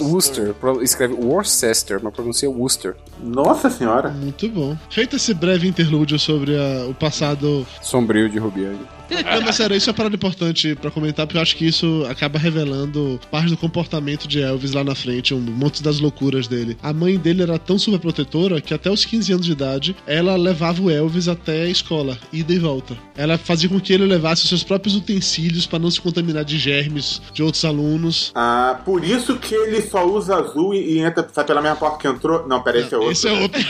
Worcester. 0.00 0.54
Escreve 0.82 1.14
Worcester, 1.14 2.00
mas 2.02 2.14
pronuncia 2.14 2.48
Worcester. 2.48 2.94
Nossa 3.20 3.68
senhora. 3.70 4.10
Muito 4.10 4.48
bom. 4.50 4.76
Feito 4.90 5.16
esse 5.16 5.34
breve 5.34 5.66
interlúdio 5.66 6.18
sobre 6.18 6.54
a- 6.56 6.86
o 6.88 6.94
passado 6.94 7.66
Sombrio 7.82 8.28
de 8.28 8.38
Rubiane. 8.38 8.78
Não, 9.10 9.42
mas 9.42 9.56
sério, 9.56 9.76
isso 9.76 9.88
é 9.88 9.92
uma 9.92 9.96
parada 9.96 10.16
importante 10.16 10.74
pra 10.74 10.90
comentar, 10.90 11.26
porque 11.26 11.38
eu 11.38 11.42
acho 11.42 11.56
que 11.56 11.66
isso 11.66 12.06
acaba 12.08 12.38
revelando 12.38 13.20
parte 13.30 13.50
do 13.50 13.56
comportamento 13.56 14.26
de 14.26 14.40
Elvis 14.40 14.72
lá 14.72 14.82
na 14.82 14.94
frente, 14.94 15.34
um 15.34 15.40
monte 15.40 15.82
das 15.82 16.00
loucuras 16.00 16.48
dele. 16.48 16.76
A 16.82 16.92
mãe 16.92 17.16
dele 17.16 17.42
era 17.42 17.58
tão 17.58 17.78
super 17.78 17.98
protetora 17.98 18.60
que 18.60 18.74
até 18.74 18.90
os 18.90 19.04
15 19.04 19.32
anos 19.32 19.46
de 19.46 19.52
idade, 19.52 19.96
ela 20.06 20.36
levava 20.36 20.82
o 20.82 20.90
Elvis 20.90 21.28
até 21.28 21.62
a 21.62 21.68
escola, 21.68 22.18
ida 22.32 22.52
e 22.52 22.58
volta. 22.58 22.96
Ela 23.16 23.38
fazia 23.38 23.68
com 23.68 23.80
que 23.80 23.92
ele 23.92 24.04
levasse 24.04 24.42
os 24.42 24.48
seus 24.48 24.64
próprios 24.64 24.96
utensílios 24.96 25.66
pra 25.66 25.78
não 25.78 25.90
se 25.90 26.00
contaminar 26.00 26.44
de 26.44 26.58
germes 26.58 27.22
de 27.32 27.42
outros 27.42 27.64
alunos. 27.64 28.32
Ah, 28.34 28.80
por 28.84 29.04
isso 29.04 29.36
que 29.36 29.54
ele 29.54 29.82
só 29.82 30.06
usa 30.06 30.36
azul 30.36 30.74
e, 30.74 30.94
e 30.94 30.98
entra 30.98 31.26
sai 31.32 31.44
pela 31.44 31.62
mesma 31.62 31.76
porta 31.76 31.98
que 31.98 32.08
entrou. 32.08 32.46
Não, 32.46 32.62
peraí, 32.62 32.82
esse 32.82 32.94
é 32.94 32.98
outro. 32.98 33.12
Esse 33.12 33.28
é 33.28 33.32
outro. 33.32 33.60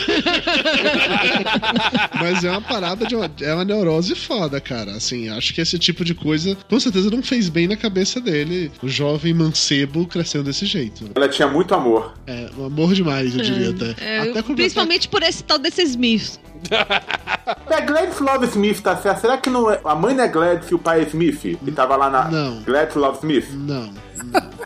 Mas 2.21 2.45
é 2.45 2.51
uma 2.51 2.61
parada 2.61 3.07
de 3.07 3.15
uma, 3.15 3.31
é 3.41 3.55
uma 3.55 3.65
neurose 3.65 4.15
foda, 4.15 4.61
cara. 4.61 4.93
Assim, 4.93 5.26
acho 5.29 5.55
que 5.55 5.61
esse 5.61 5.79
tipo 5.79 6.05
de 6.05 6.15
coisa 6.15 6.57
com 6.69 6.79
certeza 6.79 7.11
não 7.11 7.23
fez 7.23 7.49
bem 7.49 7.67
na 7.69 7.77
cabeça 7.77 8.21
dele. 8.21 8.71
O 8.83 8.89
jovem 8.89 9.35
mancebo 9.35 10.07
crescendo 10.07 10.45
desse 10.45 10.67
jeito. 10.67 11.11
Ela 11.15 11.29
tinha 11.29 11.49
muito 11.49 11.75
amor. 11.75 12.15
É, 12.27 12.49
um 12.57 12.67
amor 12.67 12.95
demais, 12.95 13.35
eu 13.35 13.43
diria 13.43 13.71
até. 13.71 14.05
É, 14.05 14.19
até 14.31 14.43
principalmente 14.43 15.09
por 15.09 15.23
esse 15.23 15.43
tal 15.45 15.59
desses 15.59 15.91
Smiths. 15.91 16.41
É 17.69 17.81
Gladys 17.81 18.19
Love 18.19 18.47
Smith, 18.47 18.81
tá 18.81 18.97
certo? 18.97 19.21
Será 19.21 19.39
que 19.39 19.49
não 19.49 19.71
é... 19.71 19.81
a 19.85 19.95
mãe 19.95 20.15
não 20.15 20.25
é 20.25 20.29
Gladys 20.29 20.69
e 20.71 20.75
o 20.75 20.79
pai 20.79 21.03
é 21.03 21.05
Smith? 21.05 21.45
E 21.45 21.71
tava 21.71 21.95
lá 21.95 22.11
na. 22.11 22.29
Não. 22.29 22.63
Gladys 22.63 22.97
Love 22.97 23.19
Smith? 23.19 23.47
Não. 23.53 23.93
Não, 24.33 24.51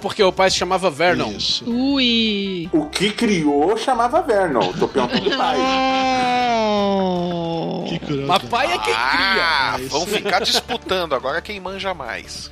porque 0.00 0.22
o 0.22 0.32
pai 0.32 0.50
se 0.50 0.56
chamava 0.56 0.90
Vernon. 0.90 1.32
Ui. 1.66 2.68
O 2.72 2.86
que 2.86 3.10
criou 3.12 3.76
chamava 3.76 4.20
Vernon. 4.22 4.72
Tô 4.72 4.88
perguntando 4.88 5.28
o 5.30 5.36
pai. 5.36 5.56
Que 7.88 7.98
curioso. 8.00 8.26
Mas 8.26 8.42
pai 8.44 8.66
é 8.72 8.78
quem 8.78 8.94
Ah, 8.94 9.72
cria. 9.76 9.88
vão 9.88 10.06
ficar 10.06 10.40
disputando 10.40 11.14
agora 11.14 11.40
quem 11.42 11.58
manja 11.60 11.92
mais. 11.94 12.50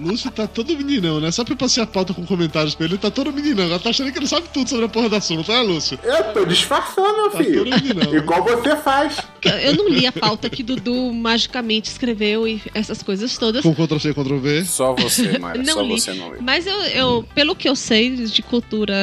Lúcio 0.00 0.30
tá 0.30 0.46
todo 0.46 0.76
meninão, 0.76 1.20
né? 1.20 1.30
Só 1.30 1.44
pra 1.44 1.52
eu 1.54 1.58
passar 1.58 1.82
a 1.82 1.86
pauta 1.86 2.12
com 2.14 2.24
comentários 2.26 2.74
pra 2.74 2.84
ele, 2.86 2.94
ele 2.94 3.00
tá 3.00 3.10
todo 3.10 3.32
meninão. 3.32 3.64
Ela 3.64 3.78
tá 3.78 3.90
achando 3.90 4.10
que 4.12 4.18
ele 4.18 4.26
sabe 4.26 4.48
tudo 4.52 4.68
sobre 4.68 4.86
a 4.86 4.88
porra 4.88 5.08
do 5.08 5.16
assunto, 5.16 5.50
né, 5.50 5.60
Lúcio? 5.60 5.98
Eu 6.02 6.24
tô 6.32 6.44
disfarçando, 6.44 7.12
meu 7.16 7.30
Tá 7.30 7.38
filho. 7.38 7.64
todo 7.64 7.70
meninão. 7.82 8.14
Igual 8.14 8.42
você 8.44 8.76
faz. 8.76 9.16
Eu 9.62 9.74
não 9.76 9.88
li 9.88 10.06
a 10.06 10.12
pauta 10.12 10.48
que 10.50 10.62
Dudu 10.62 11.12
magicamente 11.12 11.88
escreveu 11.90 12.46
e 12.48 12.60
essas 12.74 13.02
coisas 13.02 13.36
todas. 13.38 13.62
Com 13.62 13.74
Ctrl-C, 13.74 14.12
Ctrl-V. 14.14 14.64
Só 14.64 14.94
você, 14.94 15.38
Mayra. 15.38 15.62
Não 15.62 15.74
Só 15.74 15.82
li. 15.82 16.00
você 16.00 16.12
não 16.14 16.30
lê. 16.30 16.38
Mas 16.40 16.66
eu, 16.66 16.80
eu, 16.82 17.24
pelo 17.34 17.54
que 17.54 17.68
eu 17.68 17.76
sei 17.76 18.10
de 18.16 18.42
cultura 18.42 18.96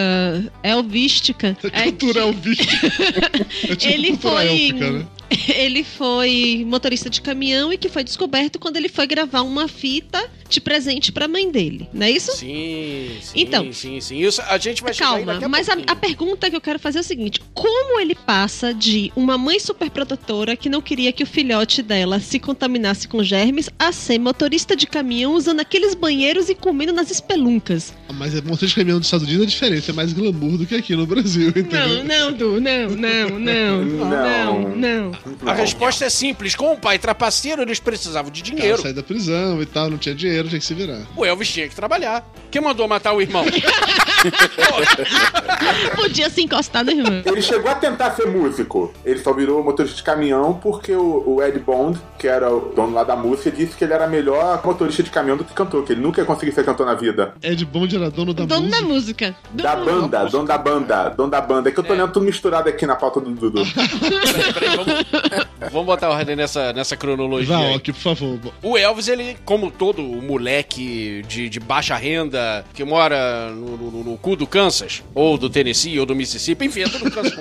elvística, 0.64 1.58
é 1.74 1.84
Cultura 1.86 2.22
elvística. 2.28 2.88
É 3.70 3.76
tipo 3.76 3.94
ele 3.94 4.10
cultura 4.10 4.36
foi 4.36 4.46
élfica, 4.48 4.92
né? 4.92 5.06
ele 5.56 5.84
foi 5.84 6.64
motorista 6.68 7.10
de 7.10 7.22
caminhão 7.22 7.72
e 7.72 7.78
que 7.78 7.90
foi 7.90 8.04
descoberto 8.04 8.60
quando 8.60 8.78
ele 8.78 8.90
foi 8.90 9.06
gravar 9.08 9.42
uma 9.42 9.68
fita 9.68 10.30
de 10.50 10.62
presente 10.62 11.12
pra 11.12 11.28
mãe 11.28 11.52
dele, 11.52 11.90
não 11.94 12.06
é 12.06 12.12
isso? 12.12 12.32
Sim, 12.38 13.10
sim, 13.22 13.34
Então. 13.36 13.74
sim, 13.74 14.00
sim. 14.00 14.20
Isso 14.24 14.42
a 14.42 14.58
gente 14.58 14.82
vai 14.82 14.94
chegar 14.94 15.10
Calma, 15.10 15.34
daqui 15.34 15.44
a 15.46 15.50
mas 15.50 15.68
a, 15.68 15.74
a 15.88 15.96
pergunta 15.96 16.50
que 16.50 16.56
eu 16.56 16.62
quero 16.62 16.80
fazer 16.80 17.00
é 17.00 17.02
o 17.02 17.04
seguinte: 17.04 17.42
como 17.54 18.00
ele 18.00 18.16
passa 18.16 18.74
de 18.74 19.12
uma 19.16 19.38
mãe 19.38 19.60
super 19.60 19.90
protetora 19.90 20.56
que 20.56 20.70
não 20.70 20.82
queria 20.82 21.12
que 21.12 21.22
o 21.24 21.28
filhote 21.28 21.82
dela 21.84 22.20
se 22.22 22.40
contaminasse 22.40 23.10
com 23.10 23.22
germes 23.22 23.70
a 23.78 23.92
ser 23.92 24.20
motorista 24.20 24.74
de 24.76 24.88
caminhão 24.88 25.34
usando 25.34 25.60
aqueles 25.60 25.94
banheiros 25.94 26.48
e 26.50 26.56
comendo 26.56 26.94
nas 26.94 27.12
espeluncas? 27.12 27.94
Mas 28.14 28.34
é 28.34 28.42
motor 28.42 28.68
de 28.68 28.74
caminhão 28.74 29.00
dos 29.00 29.08
Estados 29.08 29.28
Unidos 29.28 29.44
é 29.44 29.50
diferente, 29.50 29.92
é 29.92 29.94
mais 29.94 30.14
glamour 30.14 30.58
do 30.58 30.66
que 30.66 30.76
aqui 30.76 30.96
no 30.96 31.06
Brasil, 31.06 31.50
entendeu? 31.56 32.04
Não, 32.06 32.32
não, 32.32 32.34
Du, 32.34 32.62
não, 32.62 32.90
não, 32.90 33.40
não, 33.40 33.86
não, 33.86 34.76
não. 34.76 35.17
A 35.46 35.54
resposta 35.54 36.06
é 36.06 36.10
simples. 36.10 36.56
Com 36.56 36.74
o 36.74 36.78
pai 36.78 36.98
trapaceiro, 37.00 37.62
eles 37.62 37.80
precisavam 37.80 38.32
de 38.32 38.42
dinheiro. 38.42 38.82
sair 38.82 38.94
da 38.94 39.04
prisão 39.04 39.62
e 39.62 39.66
tal, 39.66 39.90
não 39.90 39.98
tinha 39.98 40.16
dinheiro, 40.16 40.48
tinha 40.48 40.60
que 40.60 40.66
se 40.66 40.74
virar. 40.74 41.02
O 41.16 41.26
Elvis 41.26 41.52
tinha 41.52 41.68
que 41.68 41.76
trabalhar. 41.76 42.26
Quem 42.52 42.62
mandou 42.62 42.88
matar 42.88 43.14
o 43.14 43.22
irmão? 43.22 43.46
Podia 45.96 46.30
se 46.30 46.42
encostar 46.42 46.84
no 46.84 46.92
irmão. 46.92 47.22
Ele 47.26 47.42
chegou 47.42 47.70
a 47.72 47.76
tentar 47.76 48.12
ser 48.12 48.28
músico. 48.28 48.94
Ele 49.06 49.20
só 49.20 49.34
virou 49.34 49.64
motorista 49.64 49.98
de 49.98 50.04
caminhão 50.04 50.54
porque 50.54 50.94
o, 50.94 51.24
o 51.36 51.44
Ed 51.44 51.60
Bond, 51.60 52.00
que 52.18 52.28
era 52.28 52.52
o 52.54 52.74
dono 52.76 52.94
lá 52.94 53.04
da 53.04 53.16
música, 53.16 53.52
disse 53.52 53.76
que 53.76 53.84
ele 53.84 53.94
era 53.94 54.08
melhor 54.08 54.62
motorista 54.66 55.04
de 55.04 55.10
caminhão 55.10 55.38
do 55.38 55.44
que 55.44 55.54
cantor, 55.54 55.84
que 55.84 55.94
ele 55.94 56.02
nunca 56.02 56.22
ia 56.22 56.26
conseguir 56.26 56.52
ser 56.52 56.64
cantor 56.66 56.86
na 56.86 56.94
vida. 56.96 57.34
Ed 57.42 57.64
Bond 57.66 57.96
era 57.96 58.10
dono 58.10 58.34
da 58.34 58.46
Dono 58.46 58.62
música. 58.62 58.82
da 58.82 58.88
música. 58.88 59.36
Da 59.54 59.76
banda, 59.76 60.26
dono 60.26 60.48
da 60.48 60.58
banda, 60.58 61.10
dono 61.10 61.32
da 61.32 61.42
banda. 61.42 61.70
É 61.70 61.72
que 61.72 61.80
eu 61.80 61.84
tô 61.84 61.94
lendo 61.94 62.12
tudo 62.12 62.26
misturado 62.26 62.70
aqui 62.70 62.86
na 62.86 62.96
pauta 62.96 63.20
do 63.20 63.32
Dudu. 63.32 63.64
Vamos 65.72 65.86
botar 65.86 66.10
ordem 66.10 66.36
nessa, 66.36 66.72
nessa 66.74 66.96
cronologia. 66.96 67.58
Ok, 67.76 67.94
por 67.94 68.02
favor. 68.16 68.40
O 68.62 68.78
Elvis, 68.78 69.08
ele, 69.08 69.38
como 69.46 69.72
todo 69.72 70.02
moleque 70.02 71.24
de, 71.28 71.50
de 71.50 71.60
baixa 71.60 71.96
renda 71.96 72.66
que 72.74 72.84
mora 72.84 73.50
no, 73.52 73.78
no- 73.78 74.04
no 74.04 74.17
cu 74.18 74.36
do 74.36 74.48
Kansas, 74.48 75.04
ou 75.14 75.38
do 75.38 75.50
Tennessee, 75.50 76.00
ou 76.00 76.06
do 76.06 76.16
Mississippi, 76.16 76.66
enfim, 76.66 76.82
é 76.82 76.90
tudo 76.90 77.06
no 77.06 77.12
Kansas. 77.12 77.34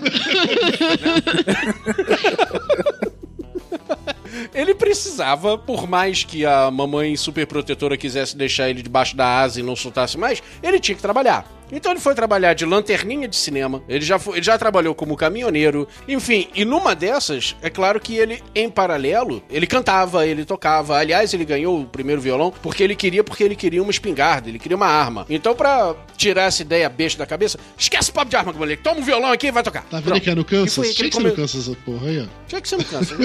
Ele 4.54 4.74
precisava, 4.74 5.56
por 5.56 5.86
mais 5.88 6.24
que 6.24 6.44
a 6.44 6.70
mamãe 6.70 7.16
super 7.16 7.46
protetora 7.46 7.96
quisesse 7.96 8.36
deixar 8.36 8.68
ele 8.68 8.82
debaixo 8.82 9.16
da 9.16 9.40
asa 9.40 9.60
e 9.60 9.62
não 9.62 9.76
soltasse 9.76 10.18
mais, 10.18 10.42
ele 10.62 10.80
tinha 10.80 10.94
que 10.94 11.02
trabalhar. 11.02 11.46
Então 11.70 11.92
ele 11.92 12.00
foi 12.00 12.14
trabalhar 12.14 12.54
de 12.54 12.64
lanterninha 12.64 13.26
de 13.26 13.36
cinema, 13.36 13.82
ele 13.88 14.04
já, 14.04 14.18
foi- 14.18 14.36
ele 14.38 14.44
já 14.44 14.56
trabalhou 14.56 14.94
como 14.94 15.16
caminhoneiro, 15.16 15.88
enfim, 16.06 16.48
e 16.54 16.64
numa 16.64 16.94
dessas, 16.94 17.56
é 17.60 17.68
claro 17.68 17.98
que 18.00 18.16
ele, 18.16 18.42
em 18.54 18.70
paralelo, 18.70 19.42
ele 19.50 19.66
cantava, 19.66 20.26
ele 20.26 20.44
tocava. 20.44 20.96
Aliás, 20.98 21.32
ele 21.34 21.44
ganhou 21.44 21.80
o 21.80 21.86
primeiro 21.86 22.20
violão 22.20 22.52
porque 22.62 22.82
ele 22.82 22.94
queria, 22.94 23.24
porque 23.24 23.42
ele 23.42 23.56
queria 23.56 23.82
uma 23.82 23.90
espingarda, 23.90 24.48
ele 24.48 24.58
queria 24.58 24.76
uma 24.76 24.86
arma. 24.86 25.26
Então, 25.28 25.54
pra 25.54 25.94
tirar 26.16 26.44
essa 26.44 26.62
ideia 26.62 26.88
besta 26.88 27.18
da 27.18 27.26
cabeça, 27.26 27.58
esquece 27.76 28.10
o 28.10 28.12
papo 28.12 28.30
de 28.30 28.36
arma, 28.36 28.52
moleque, 28.52 28.82
toma 28.82 29.00
um 29.00 29.04
violão 29.04 29.32
aqui 29.32 29.48
e 29.48 29.50
vai 29.50 29.62
tocar. 29.62 29.84
Tá 29.90 30.00
vendo 30.00 30.20
que 30.20 30.30
é 30.30 30.34
no 30.34 30.44
Kansas? 30.44 30.86
que 30.88 30.94
Tinha 30.94 31.08
que 31.10 31.16
ser 31.16 31.22
no 31.22 31.30
come- 31.30 31.36
Kansas 31.42 31.68
essa 31.68 31.76
porra 31.84 32.06
aí, 32.08 32.20
ó. 32.20 32.26
tinha 32.46 32.60
que 32.60 32.68
ser 32.68 32.76
no 32.76 32.84
câncer. 32.84 33.16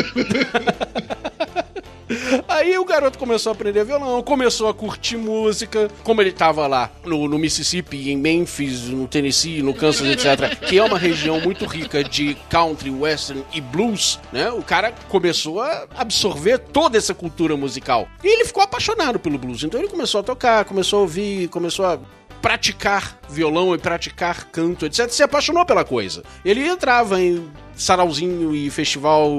Aí 2.47 2.78
o 2.78 2.86
garoto 2.86 3.17
começou 3.17 3.52
a 3.52 3.54
aprender 3.54 3.84
violão, 3.84 4.21
começou 4.24 4.67
a 4.67 4.74
curtir 4.74 5.17
música. 5.17 5.89
Como 6.04 6.21
ele 6.21 6.32
tava 6.32 6.67
lá 6.67 6.91
no, 7.06 7.28
no 7.28 7.38
Mississippi, 7.38 8.12
em 8.12 8.17
Memphis, 8.17 8.88
no 8.88 9.08
Tennessee, 9.08 9.62
no 9.62 9.74
Kansas, 9.74 10.08
etc., 10.08 10.58
que 10.67 10.78
é 10.78 10.84
uma 10.84 10.97
região 10.97 11.39
muito 11.39 11.65
rica 11.65 12.04
de 12.04 12.36
country, 12.50 12.89
western 12.89 13.43
e 13.54 13.62
blues, 13.62 14.19
né? 14.32 14.50
O 14.52 14.62
cara 14.62 14.93
começou 15.10 15.62
a 15.62 15.88
absorver 15.95 16.58
toda 16.60 16.97
essa 16.97 17.13
cultura 17.13 17.56
musical. 17.56 18.08
E 18.24 18.28
ele 18.28 18.45
ficou 18.45 18.63
apaixonado 18.63 19.19
pelo 19.19 19.38
blues. 19.38 19.63
Então 19.63 19.80
ele 19.80 19.89
começou 19.89 20.19
a 20.21 20.24
tocar, 20.24 20.65
começou 20.65 21.00
a 21.00 21.02
ouvir, 21.04 21.47
começou 21.50 21.86
a 21.86 22.00
praticar 22.42 23.20
violão 23.30 23.74
e 23.74 23.78
praticar 23.78 24.46
canto, 24.46 24.86
etc. 24.86 25.10
Se 25.10 25.24
apaixonou 25.24 25.66
pela 25.66 25.86
coisa. 25.86 26.24
Ele 26.44 26.68
entrava 26.68 27.22
em 27.22 27.50
sarauzinho 27.76 28.56
e 28.56 28.70
festival 28.70 29.32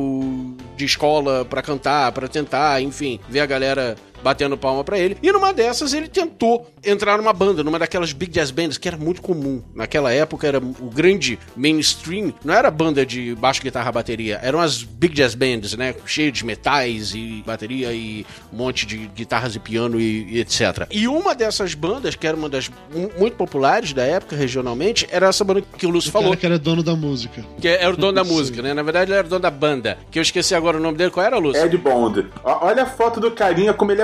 de 0.76 0.84
escola 0.84 1.44
pra 1.44 1.62
cantar, 1.62 2.12
pra 2.12 2.28
tentar, 2.28 2.80
enfim, 2.80 3.18
ver 3.28 3.40
a 3.40 3.46
galera 3.46 3.96
batendo 4.22 4.56
palma 4.56 4.84
pra 4.84 4.98
ele. 4.98 5.16
E 5.22 5.30
numa 5.32 5.52
dessas 5.52 5.92
ele 5.92 6.08
tentou 6.08 6.70
entrar 6.84 7.16
numa 7.18 7.32
banda, 7.32 7.62
numa 7.62 7.78
daquelas 7.78 8.12
big 8.12 8.32
jazz 8.32 8.50
bands 8.50 8.78
que 8.78 8.88
era 8.88 8.96
muito 8.96 9.20
comum. 9.22 9.62
Naquela 9.74 10.12
época 10.12 10.46
era 10.46 10.58
o 10.58 10.90
grande 10.92 11.38
mainstream, 11.56 12.32
não 12.44 12.54
era 12.54 12.70
banda 12.70 13.04
de 13.06 13.34
baixo, 13.34 13.62
guitarra, 13.62 13.90
bateria, 13.92 14.38
eram 14.42 14.60
as 14.60 14.82
big 14.82 15.14
jazz 15.14 15.34
bands, 15.34 15.74
né, 15.76 15.94
cheio 16.06 16.30
de 16.32 16.44
metais 16.44 17.12
e 17.14 17.42
bateria 17.46 17.92
e 17.92 18.26
um 18.52 18.56
monte 18.56 18.84
de 18.86 18.98
guitarras 19.14 19.54
e 19.54 19.58
piano 19.58 20.00
e, 20.00 20.24
e 20.34 20.40
etc. 20.40 20.86
E 20.90 21.06
uma 21.08 21.34
dessas 21.34 21.74
bandas, 21.74 22.14
que 22.16 22.26
era 22.26 22.36
uma 22.36 22.48
das 22.48 22.68
mu- 22.92 23.10
muito 23.18 23.36
populares 23.36 23.92
da 23.92 24.02
época 24.04 24.36
regionalmente, 24.36 25.06
era 25.10 25.28
essa 25.28 25.44
banda 25.44 25.62
que 25.76 25.86
o 25.86 25.90
Lúcio 25.90 26.08
O 26.10 26.12
falou. 26.12 26.28
cara 26.30 26.36
que 26.40 26.46
era 26.46 26.58
dono 26.58 26.82
da 26.82 26.94
música. 26.94 27.44
Que 27.60 27.68
era 27.68 27.92
o 27.92 27.96
dono 27.96 28.12
da 28.12 28.24
música, 28.24 28.60
né? 28.62 28.74
Na 28.74 28.82
verdade, 28.82 29.12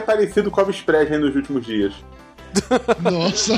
parecido 0.09 0.51
com 0.51 0.59
o 0.59 0.65
Elvis 0.65 0.81
Presley 0.81 1.21
nos 1.21 1.37
últimos 1.37 1.67
dias. 1.67 1.93
Nossa. 3.03 3.53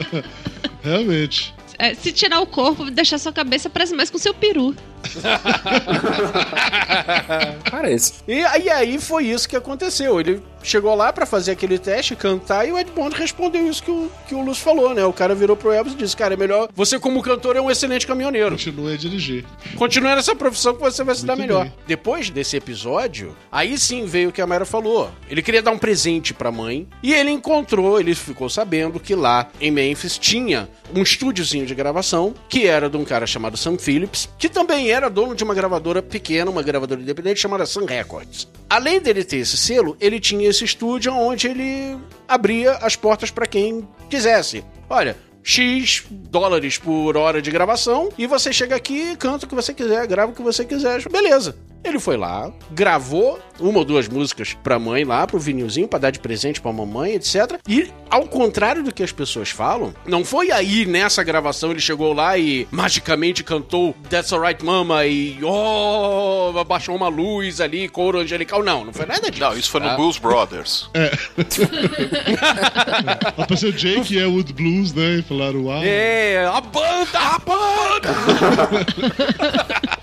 Realmente. 0.84 1.54
É, 1.78 1.94
se 1.94 2.12
tirar 2.12 2.40
o 2.40 2.46
corpo, 2.46 2.90
deixar 2.90 3.16
sua 3.16 3.32
cabeça, 3.32 3.70
parece 3.70 3.94
mais 3.94 4.10
com 4.10 4.18
seu 4.18 4.34
peru. 4.34 4.76
Parece. 7.70 8.14
E 8.26 8.42
aí, 8.44 8.68
aí 8.68 8.98
foi 8.98 9.26
isso 9.26 9.48
que 9.48 9.56
aconteceu. 9.56 10.20
Ele 10.20 10.42
chegou 10.62 10.94
lá 10.94 11.12
pra 11.12 11.26
fazer 11.26 11.52
aquele 11.52 11.78
teste, 11.78 12.14
cantar, 12.14 12.66
e 12.66 12.72
o 12.72 12.78
Ed 12.78 12.90
Bond 12.92 13.16
respondeu 13.16 13.68
isso 13.68 13.82
que 13.82 13.90
o, 13.90 14.10
que 14.28 14.34
o 14.34 14.42
Lúcio 14.42 14.62
falou, 14.62 14.94
né? 14.94 15.04
O 15.04 15.12
cara 15.12 15.34
virou 15.34 15.56
pro 15.56 15.72
Elvis 15.72 15.94
e 15.94 15.96
disse: 15.96 16.16
Cara, 16.16 16.34
é 16.34 16.36
melhor. 16.36 16.68
Você, 16.74 16.98
como 16.98 17.22
cantor, 17.22 17.56
é 17.56 17.60
um 17.60 17.70
excelente 17.70 18.06
caminhoneiro. 18.06 18.50
Continue 18.50 18.94
a 18.94 18.96
dirigir. 18.96 19.44
Continue 19.76 20.14
nessa 20.14 20.34
profissão 20.34 20.74
que 20.74 20.80
você 20.80 21.02
vai 21.02 21.14
se 21.14 21.24
dar 21.24 21.36
Muito 21.36 21.48
melhor. 21.48 21.64
bem. 21.64 21.72
Depois 21.86 22.30
desse 22.30 22.56
episódio, 22.56 23.36
aí 23.50 23.76
sim 23.78 24.06
veio 24.06 24.28
o 24.28 24.32
que 24.32 24.40
a 24.40 24.46
Mayra 24.46 24.64
falou. 24.64 25.10
Ele 25.28 25.42
queria 25.42 25.62
dar 25.62 25.72
um 25.72 25.78
presente 25.78 26.34
pra 26.34 26.52
mãe 26.52 26.86
e 27.02 27.12
ele 27.12 27.30
encontrou, 27.30 27.98
ele 27.98 28.14
ficou 28.14 28.48
sabendo 28.48 29.00
que 29.00 29.14
lá 29.14 29.48
em 29.60 29.70
Memphis 29.70 30.18
tinha 30.18 30.68
um 30.94 31.02
estúdiozinho 31.02 31.66
de 31.66 31.74
gravação 31.74 32.34
que 32.48 32.66
era 32.66 32.88
de 32.88 32.96
um 32.96 33.04
cara 33.04 33.26
chamado 33.26 33.56
Sam 33.56 33.78
Phillips, 33.78 34.28
que 34.38 34.48
também 34.48 34.90
era 34.92 35.08
dono 35.08 35.34
de 35.34 35.42
uma 35.42 35.54
gravadora 35.54 36.02
pequena, 36.02 36.50
uma 36.50 36.62
gravadora 36.62 37.00
independente 37.00 37.40
chamada 37.40 37.66
Sun 37.66 37.84
Records. 37.84 38.48
Além 38.68 39.00
dele 39.00 39.24
ter 39.24 39.38
esse 39.38 39.56
selo, 39.56 39.96
ele 40.00 40.20
tinha 40.20 40.48
esse 40.48 40.64
estúdio 40.64 41.12
onde 41.12 41.48
ele 41.48 41.98
abria 42.28 42.72
as 42.72 42.96
portas 42.96 43.30
pra 43.30 43.46
quem 43.46 43.86
quisesse. 44.08 44.64
Olha, 44.88 45.16
X 45.42 46.04
dólares 46.10 46.78
por 46.78 47.16
hora 47.16 47.42
de 47.42 47.50
gravação 47.50 48.10
e 48.16 48.26
você 48.26 48.52
chega 48.52 48.76
aqui, 48.76 49.16
canta 49.16 49.46
o 49.46 49.48
que 49.48 49.54
você 49.54 49.74
quiser, 49.74 50.06
grava 50.06 50.32
o 50.32 50.34
que 50.34 50.42
você 50.42 50.64
quiser. 50.64 51.08
Beleza. 51.10 51.56
Ele 51.84 51.98
foi 51.98 52.16
lá, 52.16 52.50
gravou 52.70 53.40
uma 53.60 53.78
ou 53.78 53.84
duas 53.84 54.08
músicas 54.08 54.56
pra 54.62 54.78
mãe 54.78 55.04
lá, 55.04 55.26
pro 55.26 55.38
vinilzinho, 55.38 55.86
pra 55.86 55.98
dar 55.98 56.10
de 56.10 56.18
presente 56.18 56.60
pra 56.60 56.72
mamãe, 56.72 57.14
etc. 57.14 57.60
E, 57.68 57.90
ao 58.10 58.26
contrário 58.26 58.82
do 58.82 58.92
que 58.92 59.02
as 59.02 59.12
pessoas 59.12 59.50
falam, 59.50 59.94
não 60.06 60.24
foi 60.24 60.50
aí 60.50 60.86
nessa 60.86 61.22
gravação 61.22 61.70
ele 61.70 61.80
chegou 61.80 62.12
lá 62.12 62.36
e 62.36 62.66
magicamente 62.70 63.44
cantou 63.44 63.94
That's 64.08 64.32
Alright 64.32 64.64
Mama 64.64 65.04
e 65.06 65.38
oh, 65.42 66.58
abaixou 66.58 66.96
uma 66.96 67.08
luz 67.08 67.60
ali, 67.60 67.88
coro 67.88 68.18
angelical. 68.18 68.62
Não, 68.62 68.84
não 68.84 68.92
foi 68.92 69.06
nada 69.06 69.30
disso. 69.30 69.42
Não, 69.42 69.56
isso 69.56 69.70
foi 69.70 69.80
no 69.80 69.88
tá? 69.88 69.96
Blues 69.96 70.18
Brothers. 70.18 70.90
Apareceu 73.36 73.70
o 73.70 73.72
Jake 73.72 74.16
e 74.16 74.24
Wood 74.24 74.52
Blues, 74.52 74.92
né? 74.92 75.18
E 75.18 75.22
falaram, 75.22 75.64
uau. 75.64 75.82
É, 75.82 76.46
a 76.46 76.60
banda, 76.60 77.18
a 77.18 77.38
banda! 77.38 78.12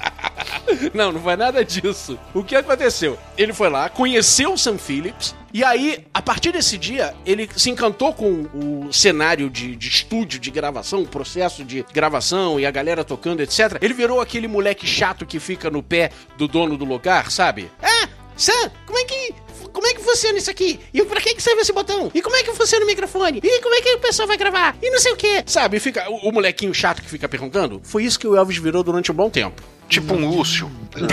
Não, 0.94 1.12
não 1.12 1.22
foi 1.22 1.36
nada 1.36 1.64
disso. 1.64 2.18
O 2.34 2.44
que 2.44 2.56
aconteceu? 2.56 3.18
Ele 3.38 3.54
foi 3.54 3.70
lá, 3.70 3.90
conheceu 3.90 4.54
o 4.54 4.58
Sam 4.58 4.78
Phillips, 4.78 5.36
e 5.54 5.64
aí, 5.64 6.06
a 6.14 6.22
partir 6.22 6.52
desse 6.52 6.78
dia, 6.78 7.14
ele 7.26 7.50
se 7.56 7.70
encantou 7.70 8.14
com 8.14 8.46
o 8.54 8.94
cenário 8.94 9.50
de, 9.50 9.76
de 9.76 9.88
estúdio, 9.88 10.40
de 10.40 10.52
gravação, 10.52 11.02
o 11.02 11.08
processo 11.08 11.64
de 11.64 11.84
gravação 11.92 12.60
e 12.60 12.66
a 12.66 12.72
galera 12.72 13.04
tocando, 13.04 13.42
etc. 13.42 13.78
Ele 13.82 13.94
virou 13.94 14.22
aquele 14.22 14.48
moleque 14.48 14.86
chato 14.86 15.26
que 15.26 15.40
fica 15.40 15.70
no 15.70 15.82
pé 15.82 16.12
do 16.38 16.48
dono 16.48 16.78
do 16.78 16.86
lugar, 16.86 17.32
sabe? 17.32 17.72
Ah, 17.82 18.08
Sam, 18.38 18.72
como 18.86 19.00
é 19.00 19.04
que. 19.06 19.34
Como 19.72 19.88
é 19.88 19.94
que 19.94 20.02
funciona 20.02 20.38
isso 20.38 20.50
aqui? 20.50 20.80
E 20.94 21.04
pra 21.04 21.22
que, 21.22 21.36
que 21.36 21.42
serve 21.42 21.62
esse 21.62 21.74
botão? 21.74 22.12
E 22.14 22.22
como 22.22 22.36
é 22.36 22.44
que 22.44 22.54
funciona 22.54 22.84
o 22.84 22.88
microfone? 22.88 23.40
E 23.44 23.62
como 23.62 23.76
é 23.76 23.82
que 23.82 23.94
o 23.96 24.00
pessoal 24.00 24.28
vai 24.28 24.38
gravar? 24.38 24.76
E 24.82 24.90
não 24.90 25.00
sei 25.00 25.12
o 25.14 25.16
que. 25.16 25.44
Sabe, 25.46 25.80
fica 25.80 26.10
o, 26.10 26.30
o 26.30 26.32
molequinho 26.32 26.74
chato 26.74 27.02
que 27.02 27.10
fica 27.10 27.28
perguntando. 27.28 27.80
Foi 27.84 28.04
isso 28.04 28.20
que 28.20 28.28
o 28.28 28.36
Elvis 28.36 28.58
virou 28.58 28.84
durante 28.84 29.12
um 29.12 29.16
bom 29.16 29.30
tempo. 29.30 29.62
Tipo 29.88 30.14
um 30.14 30.30
Lúcio. 30.30 30.70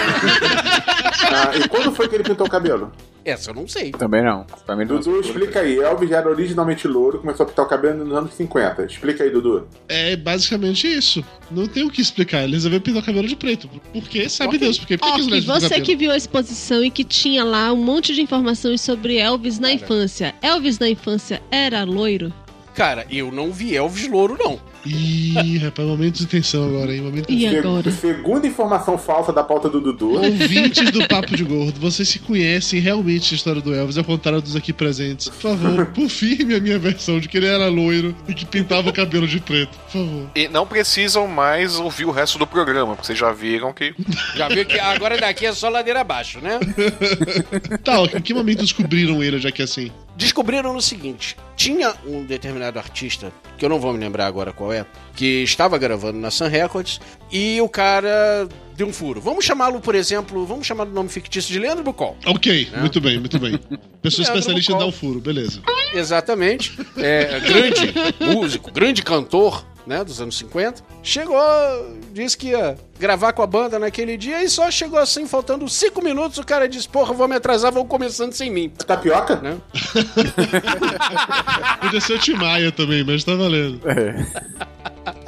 Ah, 1.29 1.57
e 1.57 1.67
quando 1.69 1.93
foi 1.93 2.09
que 2.09 2.15
ele 2.15 2.23
pintou 2.23 2.47
o 2.47 2.51
cabelo? 2.51 2.93
Essa 3.27 3.51
eu 3.51 3.55
não 3.55 3.67
sei. 3.67 3.91
Também 3.91 4.23
não. 4.23 4.47
Mim 4.69 4.85
não. 4.85 5.01
Dudu, 5.01 5.21
explica 5.21 5.61
aí. 5.61 5.79
Elvis 5.79 6.09
já 6.09 6.19
era 6.19 6.29
originalmente 6.29 6.87
louro, 6.87 7.19
começou 7.19 7.45
a 7.45 7.49
pintar 7.49 7.65
o 7.65 7.69
cabelo 7.69 8.05
nos 8.05 8.17
anos 8.17 8.35
50. 8.35 8.85
Explica 8.85 9.25
aí, 9.25 9.31
Dudu. 9.31 9.67
É 9.89 10.15
basicamente 10.15 10.87
isso. 10.87 11.25
Não 11.51 11.67
tem 11.67 11.85
o 11.85 11.91
que 11.91 12.01
explicar. 12.01 12.45
Ele 12.45 12.53
resolveu 12.53 12.81
pintar 12.81 13.03
o 13.03 13.05
cabelo 13.05 13.27
de 13.27 13.35
preto. 13.35 13.69
Por 13.93 14.09
quê? 14.09 14.29
Sabe 14.29 14.59
Deus. 14.59 14.79
Por 14.79 14.87
quê? 14.87 14.97
Por 14.97 15.13
que, 15.13 15.25
pintam 15.25 15.61
você 15.61 15.81
que 15.81 15.97
viu 15.97 16.13
a 16.13 16.17
exposição 16.17 16.85
e 16.85 16.91
que 16.91 17.03
tinha 17.03 17.43
lá 17.43 17.73
um 17.73 17.83
monte 17.83 18.15
de 18.15 18.23
informações 18.23 18.81
sobre 18.81 19.17
Elvis 19.17 19.59
na 19.59 19.73
infância. 19.73 20.33
Elvis 20.41 20.79
na 20.79 20.89
infância 20.89 21.43
era 21.51 21.83
loiro? 21.83 22.33
Cara, 22.77 23.07
eu 23.11 23.33
não 23.33 23.51
vi 23.51 23.75
Elvis 23.75 24.07
louro, 24.07 24.37
não. 24.39 24.61
Ih, 24.85 25.57
rapaz, 25.65 25.89
momento 25.89 26.19
de 26.19 26.27
tensão 26.27 26.63
agora, 26.67 26.95
hein? 26.95 27.01
Momento 27.01 27.27
de 27.27 27.35
E 27.35 27.57
agora? 27.57 27.91
Segunda 27.91 28.47
informação 28.47 28.99
falsa 28.99 29.33
da 29.33 29.43
pauta 29.43 29.71
do 29.71 29.81
Dudu. 29.81 30.13
Ouvintes 30.13 30.91
do 30.91 31.09
Papo 31.09 31.35
de 31.35 31.43
Gordo, 31.43 31.81
vocês 31.81 32.07
se 32.07 32.19
conhecem 32.19 32.79
realmente 32.79 33.33
a 33.33 33.37
história 33.37 33.63
do 33.63 33.75
Elvis, 33.75 33.97
ao 33.97 34.05
contrário 34.05 34.43
dos 34.43 34.55
aqui 34.55 34.75
presentes. 34.75 35.31
Por 35.31 35.41
favor, 35.41 35.87
confirme 35.97 36.55
a 36.55 36.61
minha 36.61 36.79
versão 36.79 37.19
de 37.19 37.31
que 37.31 37.39
ele 37.39 37.47
era 37.47 37.67
loiro 37.69 38.15
e 38.29 38.35
que 38.35 38.45
pintava 38.45 38.91
o 38.91 38.93
cabelo 38.93 39.27
de 39.27 39.41
preto. 39.41 39.77
Por 39.79 39.93
favor. 39.93 40.31
E 40.35 40.47
não 40.47 40.67
precisam 40.67 41.27
mais 41.27 41.81
ouvir 41.81 42.05
o 42.05 42.11
resto 42.11 42.39
do 42.39 42.47
programa, 42.47 42.95
porque 42.95 43.07
vocês 43.07 43.19
já 43.19 43.33
viram 43.33 43.73
que. 43.73 43.95
Já 44.37 44.49
viu 44.49 44.67
que 44.67 44.79
agora 44.79 45.17
daqui 45.17 45.47
é 45.47 45.53
só 45.55 45.71
ladeira 45.71 46.03
abaixo, 46.03 46.41
né? 46.41 46.61
Tá, 47.83 48.03
em 48.03 48.21
que 48.21 48.35
momento 48.35 48.61
descobriram 48.61 49.23
ele, 49.23 49.39
já 49.39 49.51
que 49.51 49.63
é 49.63 49.65
assim? 49.65 49.91
Descobriram 50.17 50.73
no 50.73 50.81
seguinte: 50.81 51.37
tinha 51.55 51.95
um 52.07 52.25
determinado 52.25 52.79
artista, 52.79 53.33
que 53.59 53.65
eu 53.65 53.69
não 53.69 53.79
vou 53.79 53.93
me 53.93 53.99
lembrar 53.99 54.27
agora 54.27 54.53
qual 54.53 54.73
é, 54.73 54.87
que 55.15 55.43
estava 55.43 55.77
gravando 55.77 56.19
na 56.19 56.31
Sun 56.31 56.49
Records 56.49 57.01
e 57.31 57.61
o 57.61 57.69
cara 57.69 58.49
deu 58.75 58.87
um 58.87 58.93
furo. 58.93 59.21
Vamos 59.21 59.45
chamá-lo, 59.45 59.81
por 59.81 59.95
exemplo, 59.95 60.47
vamos 60.47 60.67
chamar 60.67 60.87
o 60.87 60.91
nome 60.91 61.09
fictício 61.09 61.53
de 61.53 61.59
Leandro 61.59 61.85
Bucol. 61.85 62.17
Ok, 62.25 62.69
muito 62.79 63.01
bem, 63.01 63.19
muito 63.21 63.39
bem. 63.39 63.59
Pessoa 64.01 64.25
especialista 64.25 64.73
em 64.73 64.79
dar 64.79 64.87
o 64.87 64.93
furo, 64.93 65.21
beleza. 65.21 65.61
Exatamente. 65.93 66.79
É, 66.97 67.41
grande 67.41 67.95
músico, 68.21 68.71
grande 68.73 69.03
cantor, 69.03 69.65
né, 69.87 70.03
dos 70.03 70.21
anos 70.21 70.37
50. 70.39 70.83
Chegou, 71.03 71.39
disse 72.13 72.37
que 72.37 72.49
ia 72.49 72.77
gravar 72.99 73.33
com 73.33 73.43
a 73.43 73.47
banda 73.47 73.79
naquele 73.79 74.17
dia 74.17 74.43
e 74.43 74.49
só 74.49 74.71
chegou 74.71 74.99
assim, 74.99 75.27
faltando 75.27 75.69
cinco 75.69 76.03
minutos, 76.03 76.39
o 76.39 76.45
cara 76.45 76.69
disse, 76.69 76.89
porra, 76.89 77.13
vou 77.13 77.29
me 77.29 77.37
atrasar, 77.37 77.73
vão 77.73 77.87
começando 77.87 78.33
sem 78.33 78.51
mim. 78.51 78.71
Tapioca? 78.71 79.37
Né? 79.37 79.59
Podia 81.81 82.01
ser 82.01 82.15
o 82.15 82.19
Timaya 82.19 82.73
também, 82.73 83.05
mas 83.05 83.23
tá 83.23 83.35
valendo. 83.35 83.81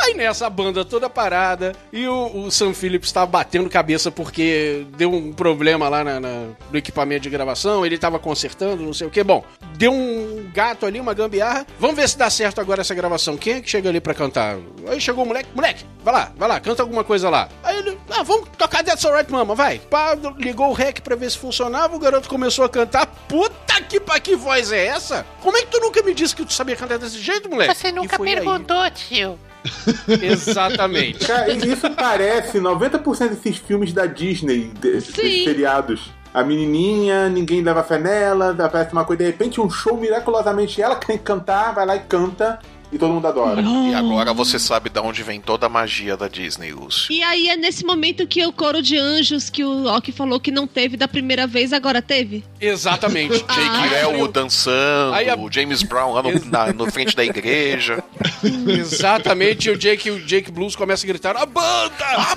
Aí 0.08 0.14
nessa 0.14 0.48
banda 0.48 0.84
toda 0.84 1.10
parada 1.10 1.74
e 1.92 2.06
o, 2.08 2.44
o 2.44 2.50
Sam 2.50 2.72
Phillips 2.72 3.12
tava 3.12 3.26
batendo 3.26 3.68
cabeça 3.68 4.10
porque 4.10 4.86
deu 4.96 5.12
um 5.12 5.32
problema 5.32 5.88
lá 5.88 6.02
na- 6.02 6.18
na- 6.18 6.46
no 6.70 6.78
equipamento 6.78 7.22
de 7.22 7.30
gravação, 7.30 7.84
ele 7.84 7.98
tava 7.98 8.18
consertando, 8.18 8.82
não 8.82 8.94
sei 8.94 9.06
o 9.06 9.10
que. 9.10 9.22
Bom, 9.22 9.44
deu 9.76 9.92
um 9.92 10.50
gato 10.54 10.86
ali, 10.86 10.98
uma 10.98 11.12
gambiarra. 11.12 11.66
Vamos 11.78 11.96
ver 11.96 12.08
se 12.08 12.16
dá 12.16 12.30
certo 12.30 12.58
agora 12.60 12.80
essa 12.80 12.94
gravação. 12.94 13.36
Quem 13.36 13.54
é 13.54 13.60
que 13.60 13.68
chega 13.68 13.88
ali 13.90 14.00
pra 14.00 14.14
cantar? 14.14 14.56
Aí 14.86 14.98
chegou 15.00 15.24
o 15.24 15.26
moleque, 15.26 15.50
moleque, 15.54 15.84
vai 16.02 16.14
lá, 16.14 16.32
vai 16.36 16.48
lá, 16.48 16.58
canta 16.60 16.82
alguma 16.82 17.04
coisa 17.04 17.28
lá. 17.28 17.48
Aí 17.62 17.76
ele, 17.78 17.98
ah, 18.10 18.22
vamos 18.22 18.48
tocar 18.56 18.82
That's 18.82 19.04
Alright 19.04 19.30
Mama, 19.30 19.54
vai. 19.54 19.78
Pá, 19.78 20.16
ligou 20.38 20.70
o 20.70 20.72
rec 20.72 21.00
pra 21.00 21.16
ver 21.16 21.30
se 21.30 21.36
funcionava, 21.38 21.94
o 21.94 21.98
garoto 21.98 22.28
começou 22.30 22.64
a 22.64 22.68
cantar. 22.68 23.06
Puta 23.28 23.80
que 23.82 24.00
pa 24.00 24.18
que 24.18 24.34
voz 24.36 24.72
é 24.72 24.86
essa? 24.86 25.26
Como 25.42 25.56
é 25.56 25.60
que 25.60 25.66
tu 25.68 25.80
nunca 25.80 26.02
me 26.02 26.14
disse 26.14 26.34
que 26.34 26.44
tu 26.46 26.52
sabia 26.52 26.76
cantar 26.76 26.98
desse 26.98 27.18
jeito, 27.20 27.48
moleque? 27.50 27.74
Você 27.74 27.92
nunca 27.92 28.16
foi 28.16 28.28
aí. 28.28 28.34
perguntou, 28.36 28.90
tio. 28.90 29.38
Exatamente. 30.22 31.26
Cara, 31.26 31.50
isso 31.52 31.90
parece 31.90 32.58
90% 32.58 33.30
desses 33.30 33.56
filmes 33.56 33.92
da 33.92 34.06
Disney, 34.06 34.70
de- 34.80 34.92
desses 34.92 35.44
seriados. 35.44 36.10
A 36.32 36.44
menininha, 36.44 37.28
ninguém 37.28 37.62
leva 37.62 37.82
fé 37.82 37.98
nela, 37.98 38.54
aparece 38.64 38.92
uma 38.92 39.04
coisa, 39.04 39.24
de 39.24 39.30
repente 39.30 39.60
um 39.60 39.70
show 39.70 39.96
miraculosamente 39.96 40.80
ela 40.80 40.94
que 40.96 41.06
tem 41.06 41.16
que 41.18 41.24
cantar, 41.24 41.74
vai 41.74 41.86
lá 41.86 41.96
e 41.96 42.00
canta 42.00 42.58
e 42.90 42.98
todo 42.98 43.12
mundo 43.12 43.26
adora. 43.26 43.60
E 43.60 43.94
agora 43.94 44.32
você 44.32 44.58
sabe 44.58 44.88
de 44.90 44.98
onde 45.00 45.22
vem 45.22 45.40
toda 45.40 45.66
a 45.66 45.68
magia 45.68 46.16
da 46.16 46.26
Disney, 46.28 46.72
Lúcio. 46.72 47.12
E 47.12 47.22
aí 47.22 47.48
é 47.48 47.56
nesse 47.56 47.84
momento 47.84 48.26
que 48.26 48.44
o 48.46 48.52
coro 48.52 48.80
de 48.82 48.96
anjos 48.96 49.50
que 49.50 49.62
o 49.64 49.84
Ock 49.86 50.10
falou 50.12 50.40
que 50.40 50.50
não 50.50 50.66
teve 50.66 50.96
da 50.96 51.06
primeira 51.08 51.46
vez, 51.46 51.72
agora 51.72 52.00
teve? 52.00 52.44
Exatamente. 52.60 53.38
Jake 53.44 53.94
Elwood 54.02 54.32
dançando, 54.32 55.14
Aí 55.14 55.28
a- 55.28 55.36
o 55.36 55.50
James 55.52 55.82
Brown 55.82 56.12
lá 56.12 56.22
no, 56.22 56.44
na, 56.46 56.72
no 56.72 56.90
frente 56.90 57.14
da 57.14 57.24
igreja. 57.24 58.02
Exatamente, 58.68 59.68
e 59.68 59.70
o 59.72 59.76
Jake, 59.78 60.10
o 60.10 60.20
Jake 60.20 60.50
Blues 60.50 60.74
começa 60.76 61.04
a 61.04 61.08
gritar: 61.08 61.36
A 61.36 61.44
banda! 61.46 62.04
A 62.04 62.34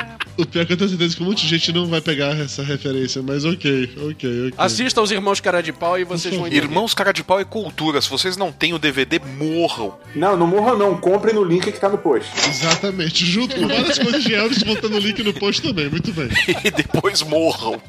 O 0.41 0.45
pior 0.45 0.63
é 0.63 0.65
que 0.65 0.73
eu 0.73 0.77
tenho 0.77 0.89
certeza 0.89 1.15
que 1.15 1.21
um 1.21 1.25
monte 1.27 1.43
de 1.43 1.47
gente 1.47 1.71
não 1.71 1.85
vai 1.85 2.01
pegar 2.01 2.37
essa 2.39 2.63
referência, 2.63 3.21
mas 3.21 3.45
ok, 3.45 3.93
ok, 3.95 4.47
ok. 4.47 4.53
Assista 4.57 5.01
os 5.01 5.11
Irmãos 5.11 5.39
Cara 5.39 5.61
de 5.61 5.71
Pau 5.71 5.99
e 5.99 6.03
vocês 6.03 6.35
vão 6.35 6.47
entender. 6.47 6.63
Irmãos 6.63 6.93
Cara 6.93 7.11
de 7.11 7.23
Pau 7.23 7.39
é 7.39 7.45
cultura. 7.45 8.01
Se 8.01 8.09
vocês 8.09 8.37
não 8.37 8.51
têm 8.51 8.73
o 8.73 8.79
DVD, 8.79 9.19
morram. 9.19 9.97
Não, 10.15 10.35
não 10.35 10.47
morram 10.47 10.77
não, 10.77 10.97
comprem 10.97 11.35
no 11.35 11.43
link 11.43 11.71
que 11.71 11.79
tá 11.79 11.89
no 11.89 11.97
post. 11.97 12.31
Exatamente, 12.47 13.25
junto 13.25 13.55
com 13.55 13.67
várias 13.67 13.99
coisas 13.99 14.23
de 14.23 14.33
Elvis, 14.33 14.63
botando 14.63 14.95
o 14.95 14.99
link 14.99 15.21
no 15.23 15.33
post 15.33 15.61
também, 15.61 15.89
muito 15.89 16.11
bem. 16.11 16.29
E 16.63 16.69
depois 16.69 17.23
morram. 17.23 17.81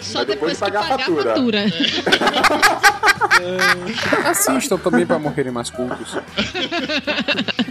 Só 0.00 0.24
depois 0.24 0.44
depois 0.44 0.52
que 0.54 0.60
pagar 0.60 0.80
a 0.80 0.88
pagar 0.88 0.94
a 0.94 0.98
fatura. 1.06 1.34
fatura. 1.34 1.64
Assistam 4.28 4.78
também 4.78 5.06
pra 5.06 5.18
morrerem 5.18 5.52
mais 5.52 5.70
cultos. 5.70 6.16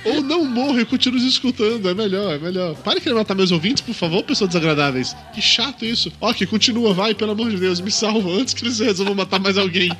Ou 0.05 0.21
não 0.21 0.45
morra 0.45 0.81
e 0.81 0.85
continue 0.85 1.27
escutando, 1.27 1.89
é 1.89 1.93
melhor, 1.93 2.33
é 2.33 2.37
melhor. 2.37 2.75
Querer 3.01 3.15
matar 3.15 3.35
meus 3.35 3.51
ouvintes, 3.51 3.81
por 3.81 3.93
favor, 3.93 4.23
pessoas 4.23 4.49
desagradáveis. 4.49 5.13
Que 5.33 5.41
chato 5.41 5.83
isso. 5.83 6.11
Ok, 6.21 6.47
continua, 6.47 6.93
vai, 6.93 7.13
pelo 7.13 7.31
amor 7.31 7.49
de 7.49 7.57
Deus, 7.57 7.81
me 7.81 7.91
salva 7.91 8.29
antes 8.29 8.53
que 8.53 8.63
eles 8.63 8.79
resolvam 8.79 9.13
matar 9.13 9.39
mais 9.39 9.57
alguém. 9.57 9.91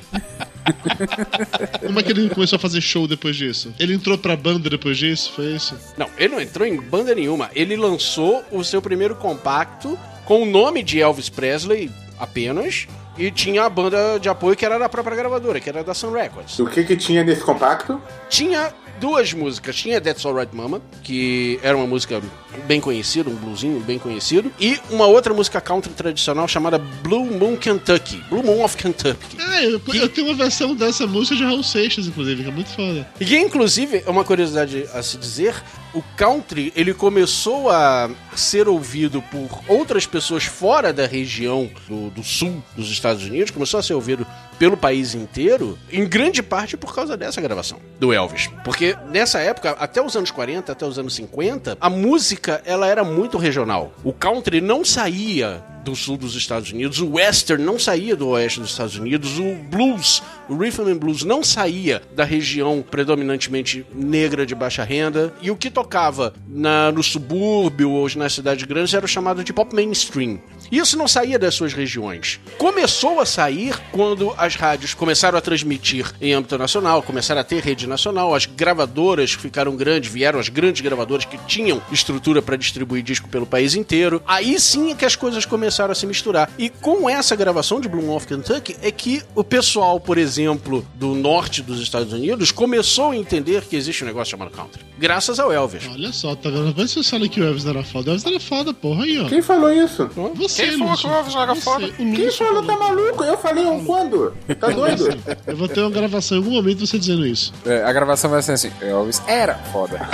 Como 1.80 2.00
é 2.00 2.02
que 2.02 2.12
ele 2.12 2.30
começou 2.30 2.56
a 2.56 2.58
fazer 2.58 2.80
show 2.80 3.06
depois 3.06 3.36
disso? 3.36 3.74
Ele 3.78 3.94
entrou 3.94 4.16
pra 4.16 4.36
banda 4.36 4.70
depois 4.70 4.96
disso? 4.96 5.32
Foi 5.36 5.54
isso? 5.54 5.76
Não, 5.98 6.08
ele 6.16 6.34
não 6.34 6.40
entrou 6.40 6.66
em 6.66 6.80
banda 6.80 7.14
nenhuma. 7.14 7.50
Ele 7.54 7.76
lançou 7.76 8.42
o 8.50 8.64
seu 8.64 8.80
primeiro 8.80 9.14
compacto 9.16 9.98
com 10.24 10.42
o 10.42 10.46
nome 10.46 10.82
de 10.82 11.00
Elvis 11.00 11.28
Presley 11.28 11.90
apenas. 12.18 12.86
E 13.16 13.30
tinha 13.30 13.64
a 13.64 13.68
banda 13.68 14.18
de 14.18 14.28
apoio 14.28 14.56
que 14.56 14.64
era 14.64 14.78
da 14.78 14.88
própria 14.88 15.16
gravadora, 15.16 15.60
que 15.60 15.68
era 15.68 15.84
da 15.84 15.94
Sun 15.94 16.10
Records. 16.10 16.58
O 16.58 16.66
que 16.66 16.82
que 16.84 16.96
tinha 16.96 17.22
nesse 17.22 17.42
compacto? 17.42 18.00
Tinha 18.28 18.72
duas 18.98 19.32
músicas. 19.32 19.76
Tinha 19.76 20.00
That's 20.00 20.24
Alright 20.24 20.54
Mama, 20.54 20.80
que 21.02 21.58
era 21.62 21.76
uma 21.76 21.86
música 21.86 22.20
bem 22.66 22.80
conhecida, 22.80 23.30
um 23.30 23.34
bluesinho 23.34 23.80
bem 23.80 23.98
conhecido. 23.98 24.52
E 24.58 24.80
uma 24.90 25.06
outra 25.06 25.32
música 25.32 25.60
country 25.60 25.92
tradicional 25.92 26.48
chamada 26.48 26.78
Blue 26.78 27.24
Moon 27.24 27.56
Kentucky. 27.56 28.16
Blue 28.28 28.42
Moon 28.42 28.64
of 28.64 28.76
Kentucky. 28.76 29.36
Ah, 29.38 29.62
eu, 29.62 29.80
eu 29.94 30.08
tenho 30.08 30.28
uma 30.28 30.36
versão 30.36 30.74
dessa 30.74 31.06
música 31.06 31.36
de 31.36 31.44
Raul 31.44 31.62
Seixas, 31.62 32.06
inclusive, 32.06 32.42
que 32.42 32.48
é 32.48 32.52
muito 32.52 32.70
foda. 32.70 33.06
E 33.20 33.36
inclusive, 33.36 34.02
é 34.06 34.10
uma 34.10 34.24
curiosidade 34.24 34.88
a 34.92 35.02
se 35.02 35.16
dizer, 35.18 35.54
o 35.94 36.02
country, 36.16 36.72
ele 36.74 36.92
começou 36.92 37.70
a 37.70 38.10
ser 38.34 38.68
ouvido 38.68 39.22
por 39.22 39.60
outras 39.68 40.06
pessoas 40.06 40.44
fora 40.44 40.92
da 40.92 41.06
região 41.06 41.70
do, 41.88 42.10
do 42.10 42.24
sul 42.24 42.62
dos 42.76 42.90
Estados 42.90 43.24
Unidos, 43.24 43.50
começou 43.50 43.78
a 43.78 43.82
ser 43.82 43.94
ouvido 43.94 44.26
pelo 44.58 44.76
país 44.76 45.14
inteiro, 45.14 45.78
em 45.90 46.06
grande 46.06 46.42
parte 46.42 46.76
por 46.76 46.94
causa 46.94 47.16
dessa 47.16 47.40
gravação 47.40 47.78
do 47.98 48.12
Elvis. 48.12 48.50
Porque 48.64 48.96
nessa 49.10 49.38
época, 49.40 49.70
até 49.72 50.02
os 50.02 50.16
anos 50.16 50.30
40, 50.30 50.72
até 50.72 50.86
os 50.86 50.98
anos 50.98 51.14
50, 51.14 51.78
a 51.80 51.90
música 51.90 52.62
ela 52.64 52.86
era 52.86 53.04
muito 53.04 53.38
regional. 53.38 53.92
O 54.02 54.12
country 54.12 54.60
não 54.60 54.84
saía 54.84 55.62
do 55.84 55.94
sul 55.94 56.16
dos 56.16 56.34
Estados 56.34 56.72
Unidos, 56.72 57.00
o 57.00 57.12
western 57.12 57.62
não 57.62 57.78
saía 57.78 58.16
do 58.16 58.28
oeste 58.28 58.58
dos 58.58 58.70
Estados 58.70 58.96
Unidos, 58.96 59.38
o 59.38 59.54
blues, 59.54 60.22
o 60.48 60.56
rhythm 60.56 60.88
and 60.88 60.96
blues 60.96 61.22
não 61.22 61.44
saía 61.44 62.02
da 62.16 62.24
região 62.24 62.82
predominantemente 62.82 63.86
negra 63.94 64.46
de 64.46 64.54
baixa 64.54 64.82
renda, 64.82 65.32
e 65.42 65.50
o 65.50 65.56
que 65.56 65.70
tocava 65.70 66.32
na, 66.48 66.90
no 66.90 67.02
subúrbio 67.02 67.90
ou 67.90 68.08
nas 68.16 68.32
cidades 68.32 68.64
grandes 68.64 68.94
era 68.94 69.06
chamado 69.06 69.44
de 69.44 69.52
pop 69.52 69.74
mainstream. 69.74 70.40
Isso 70.72 70.96
não 70.96 71.06
saía 71.06 71.38
das 71.38 71.54
suas 71.54 71.74
regiões. 71.74 72.40
Começou 72.56 73.20
a 73.20 73.26
sair 73.26 73.78
quando 73.92 74.34
as 74.44 74.54
rádios 74.54 74.94
começaram 74.94 75.36
a 75.36 75.40
transmitir 75.40 76.12
em 76.20 76.32
âmbito 76.32 76.56
nacional, 76.58 77.02
começaram 77.02 77.40
a 77.40 77.44
ter 77.44 77.62
rede 77.62 77.86
nacional, 77.86 78.34
as 78.34 78.46
gravadoras 78.46 79.32
ficaram 79.32 79.74
grandes, 79.76 80.10
vieram 80.10 80.38
as 80.38 80.48
grandes 80.48 80.80
gravadoras 80.82 81.24
que 81.24 81.38
tinham 81.46 81.82
estrutura 81.90 82.40
para 82.42 82.56
distribuir 82.56 83.02
disco 83.02 83.28
pelo 83.28 83.46
país 83.46 83.74
inteiro. 83.74 84.22
Aí 84.26 84.58
sim 84.60 84.92
é 84.92 84.94
que 84.94 85.04
as 85.04 85.16
coisas 85.16 85.44
começaram 85.46 85.92
a 85.92 85.94
se 85.94 86.06
misturar. 86.06 86.50
E 86.58 86.68
com 86.68 87.08
essa 87.08 87.34
gravação 87.36 87.80
de 87.80 87.88
Bloom 87.88 88.14
of 88.14 88.26
Kentucky 88.26 88.76
é 88.82 88.90
que 88.90 89.22
o 89.34 89.42
pessoal, 89.42 89.98
por 89.98 90.18
exemplo, 90.18 90.86
do 90.94 91.14
norte 91.14 91.62
dos 91.62 91.80
Estados 91.80 92.12
Unidos 92.12 92.52
começou 92.52 93.10
a 93.10 93.16
entender 93.16 93.62
que 93.62 93.76
existe 93.76 94.04
um 94.04 94.06
negócio 94.06 94.30
chamado 94.32 94.50
country. 94.50 94.82
Graças 94.98 95.40
ao 95.40 95.52
Elvis. 95.52 95.88
Olha 95.90 96.12
só, 96.12 96.34
tá 96.36 96.50
vendo? 96.50 96.74
Mas 96.76 96.92
você 96.92 97.02
fala 97.02 97.28
que 97.28 97.40
o 97.40 97.44
Elvis 97.44 97.66
era 97.66 97.82
foda. 97.82 98.10
O 98.10 98.12
Elvis 98.14 98.26
era 98.26 98.40
foda, 98.40 98.74
porra, 98.74 99.04
aí, 99.04 99.18
ó. 99.20 99.28
Quem 99.28 99.42
falou 99.42 99.72
isso? 99.72 100.08
Você, 100.34 100.62
Quem 100.68 100.78
falou 100.78 100.90
Lúcio. 100.92 101.08
que 101.08 101.14
o 101.14 101.16
Elvis 101.18 101.34
era 101.34 101.54
Você. 101.54 101.60
foda? 101.62 101.88
Quem 101.92 102.30
falou 102.30 102.62
tá 102.62 102.76
maluco? 102.76 103.24
Eu 103.24 103.38
falei 103.38 103.64
um 103.66 103.84
quando? 103.84 104.33
Tá 104.60 104.68
doido? 104.68 105.18
Eu 105.46 105.56
vou 105.56 105.68
ter 105.68 105.80
uma 105.80 105.90
gravação 105.90 106.36
em 106.36 106.40
algum 106.40 106.52
momento 106.54 106.86
você 106.86 106.98
dizendo 106.98 107.26
isso. 107.26 107.52
É, 107.64 107.82
a 107.82 107.92
gravação 107.92 108.30
vai 108.30 108.42
ser 108.42 108.52
assim: 108.52 108.70
Elvis 108.80 109.22
era 109.26 109.54
foda. 109.54 110.00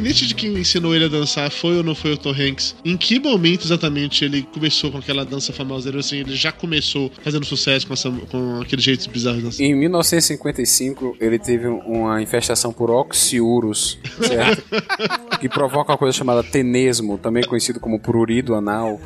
Independente 0.08 0.28
de 0.28 0.36
quem 0.36 0.54
ensinou 0.58 0.96
ele 0.96 1.04
a 1.04 1.08
dançar, 1.10 1.52
foi 1.52 1.76
ou 1.76 1.84
não 1.84 1.94
foi 1.94 2.14
o 2.14 2.18
Tom 2.18 2.32
Hanks, 2.32 2.76
em 2.86 2.96
que 2.96 3.20
momento 3.20 3.66
exatamente 3.66 4.24
ele 4.24 4.42
começou 4.54 4.90
com 4.90 5.00
aquela 5.00 5.26
dança 5.26 5.52
famosa? 5.52 5.90
Ele, 5.90 6.00
assim, 6.00 6.20
ele 6.20 6.34
já 6.34 6.50
começou 6.50 7.12
fazendo 7.22 7.46
sucesso 7.46 7.86
com, 7.86 7.94
essa, 7.94 8.10
com 8.10 8.62
aquele 8.62 8.82
jeito 8.82 9.10
bizarro 9.10 9.36
de 9.36 9.44
dançar. 9.44 9.66
Em 9.66 9.76
1955, 9.76 11.18
ele 11.20 11.38
teve 11.38 11.68
uma 11.68 12.22
infestação 12.22 12.72
por 12.72 12.90
oxiurus, 12.90 14.00
certo? 14.22 14.64
que 15.42 15.50
provoca 15.50 15.92
uma 15.92 15.98
coisa 15.98 16.18
chamada 16.18 16.42
tenesmo, 16.42 17.18
também 17.18 17.44
conhecido 17.44 17.78
como 17.78 18.00
prurido 18.00 18.56
anal. 18.56 19.02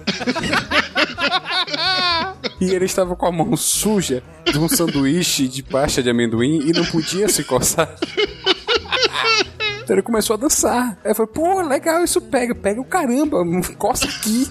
E 2.59 2.65
ele 2.65 2.85
estava 2.85 3.15
com 3.15 3.25
a 3.25 3.31
mão 3.31 3.57
suja 3.57 4.21
de 4.45 4.59
um 4.59 4.69
sanduíche 4.69 5.47
de 5.47 5.63
pasta 5.63 6.03
de 6.03 6.11
amendoim 6.11 6.59
e 6.69 6.71
não 6.71 6.85
podia 6.85 7.27
se 7.27 7.43
coçar. 7.43 7.91
Então 9.83 9.95
ele 9.95 10.01
começou 10.01 10.35
a 10.35 10.37
dançar. 10.37 10.97
Aí 11.03 11.11
eu 11.11 11.15
falei, 11.15 11.31
pô, 11.33 11.61
legal, 11.61 12.03
isso 12.03 12.21
pega. 12.21 12.53
Pega 12.53 12.79
o 12.81 12.85
caramba, 12.85 13.37
coça 13.77 14.05
aqui. 14.05 14.47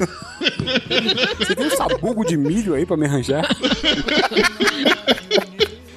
Você 1.38 1.55
tem 1.55 1.66
um 1.66 1.71
sabugo 1.71 2.25
de 2.25 2.37
milho 2.37 2.75
aí 2.75 2.85
pra 2.85 2.97
me 2.97 3.07
arranjar? 3.07 3.49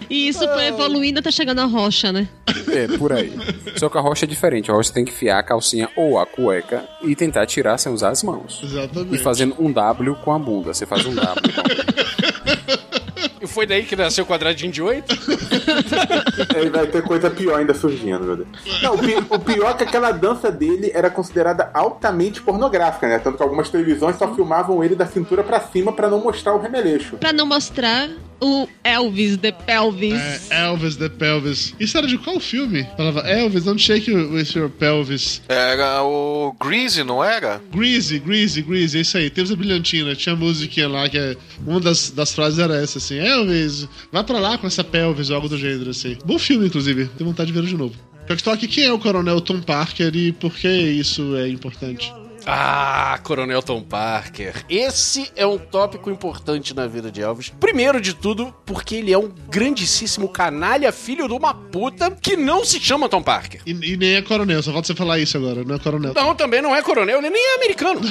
E 0.10 0.28
isso 0.28 0.48
foi 0.48 0.68
evoluindo 0.68 1.20
até 1.20 1.32
chegar 1.32 1.54
na 1.56 1.66
rocha, 1.66 2.12
né? 2.12 2.28
É, 2.72 2.98
por 2.98 3.12
aí. 3.12 3.34
Só 3.76 3.90
que 3.90 3.98
a 3.98 4.02
rocha 4.02 4.26
é 4.26 4.28
diferente. 4.28 4.70
A 4.70 4.74
rocha 4.74 4.90
você 4.90 4.94
tem 4.94 5.06
que 5.06 5.12
fiar 5.12 5.40
a 5.40 5.44
calcinha 5.44 5.90
ou 5.96 6.20
a 6.20 6.26
cueca 6.26 6.88
e 7.02 7.16
tentar 7.16 7.46
tirar 7.46 7.78
sem 7.78 7.92
usar 7.92 8.10
as 8.10 8.22
mãos. 8.22 8.62
Exatamente. 8.64 9.16
E 9.16 9.18
fazendo 9.18 9.56
um 9.60 9.72
W 9.72 10.16
com 10.24 10.32
a 10.32 10.40
bunda. 10.40 10.74
Você 10.74 10.86
faz 10.86 11.06
um 11.06 11.16
W 11.16 11.54
com 11.54 11.62
a 11.62 11.64
bunda. 11.64 12.93
E 13.42 13.48
foi 13.48 13.66
daí 13.66 13.84
que 13.84 13.96
nasceu 13.96 14.24
o 14.24 14.28
quadradinho 14.28 14.72
de 14.72 14.82
oito? 14.82 15.14
Aí 16.56 16.70
vai 16.70 16.88
ter 16.88 17.02
coisa 17.04 17.30
pior 17.30 17.60
ainda 17.60 17.74
surgindo, 17.74 18.24
meu 18.24 18.36
Deus. 18.38 18.48
Não, 18.82 18.96
o, 18.96 18.98
pi- 18.98 19.26
o 19.30 19.40
pior 19.40 19.72
é 19.72 19.74
que 19.76 19.84
aquela 19.84 20.12
dança 20.12 20.52
dele 20.52 20.92
era 20.94 21.10
considerada 21.10 21.70
altamente 21.74 22.42
pornográfica, 22.42 23.08
né? 23.08 23.20
Tanto 23.20 23.38
que 23.38 23.44
algumas 23.44 23.70
televisões 23.70 24.16
só 24.18 24.34
filmavam 24.34 24.84
ele 24.84 24.96
da 24.96 25.06
cintura 25.06 25.44
pra 25.44 25.60
cima 25.60 25.92
pra 25.94 26.10
não 26.10 26.20
mostrar 26.20 26.54
o 26.54 26.60
remeleixo. 26.60 27.18
Pra 27.18 27.34
não 27.34 27.46
mostrar 27.46 28.10
o 28.44 28.68
Elvis 28.84 29.38
the 29.38 29.52
Pelvis. 29.52 30.52
É, 30.52 30.66
Elvis 30.66 30.98
the 30.98 31.08
Pelvis. 31.08 31.74
Isso 31.80 31.98
era 31.98 32.06
de 32.06 32.18
qual 32.18 32.40
filme? 32.40 32.86
Falava, 32.98 33.22
Elvis, 33.22 33.64
don't 33.64 33.82
shake 33.82 34.12
with 34.12 34.50
your 34.56 34.70
pelvis. 34.70 35.42
Era 35.48 36.04
o 36.04 36.54
Greasy, 36.60 37.04
não 37.04 37.24
era? 37.24 37.62
Greasy, 37.74 38.20
Greasy, 38.20 38.62
Greasy, 38.62 38.98
é 38.98 39.02
isso 39.02 39.18
aí. 39.18 39.30
Temos 39.30 39.52
a 39.52 39.56
brilhantina, 39.56 40.14
tinha 40.16 40.34
a 40.34 40.38
musiquinha 40.38 40.90
lá 40.90 41.08
que 41.08 41.18
é. 41.18 41.38
Uma 41.66 41.80
das, 41.80 42.12
das 42.12 42.34
frases 42.34 42.60
era 42.60 42.76
essa, 42.76 42.98
assim: 42.98 43.18
Elvis, 43.18 43.88
vai 44.12 44.24
pra 44.24 44.40
lá 44.40 44.58
com 44.58 44.68
essa 44.68 44.84
pelvis 44.84 45.30
ou 45.30 45.38
algo 45.38 45.48
do 45.48 45.58
gênero, 45.58 45.92
assim. 45.92 46.18
Bom 46.26 46.38
filme, 46.38 46.68
inclusive. 46.68 47.06
Tenho 47.18 47.30
vontade 47.30 47.52
de 47.52 47.60
ver 47.60 47.66
de 47.66 47.78
novo. 47.78 47.96
Toque, 48.44 48.68
quem 48.68 48.86
é 48.86 48.92
o 48.92 48.98
coronel 48.98 49.42
Tom 49.42 49.62
Parker 49.62 50.16
e 50.16 50.32
por 50.32 50.54
que 50.54 50.68
isso 50.68 51.36
é 51.36 51.48
importante? 51.50 52.12
Ah, 52.46 53.20
Coronel 53.24 53.62
Tom 53.62 53.82
Parker. 53.82 54.66
Esse 54.70 55.32
é 55.36 55.46
um 55.46 55.58
tópico 55.58 56.10
importante 56.10 56.74
na 56.74 56.88
vida 56.88 57.12
de 57.12 57.22
Elvis. 57.22 57.50
Primeiro 57.50 58.02
de 58.02 58.14
tudo, 58.14 58.54
porque 58.66 58.96
ele 58.96 59.14
é 59.14 59.18
um 59.18 59.32
grandíssimo 59.50 60.28
canalha, 60.28 60.92
filho 60.92 61.28
de 61.28 61.34
uma 61.34 61.54
puta, 61.54 62.12
que 62.12 62.36
não 62.36 62.66
se 62.66 62.80
chama 62.80 63.08
Tom 63.08 63.24
Parker. 63.24 63.62
E, 63.66 63.72
e 63.72 63.98
nem 63.98 64.16
é 64.16 64.22
coronel, 64.22 64.62
só 64.62 64.72
falta 64.72 64.88
você 64.88 64.96
falar 64.96 65.20
isso 65.20 65.38
agora, 65.38 65.64
não 65.64 65.76
é 65.76 65.80
coronel. 65.80 66.14
Não, 66.14 66.36
também 66.36 66.62
não 66.62 66.76
é 66.76 66.82
coronel, 66.82 67.20
ele 67.20 67.30
nem 67.30 67.42
é 67.42 67.56
americano. 67.56 68.02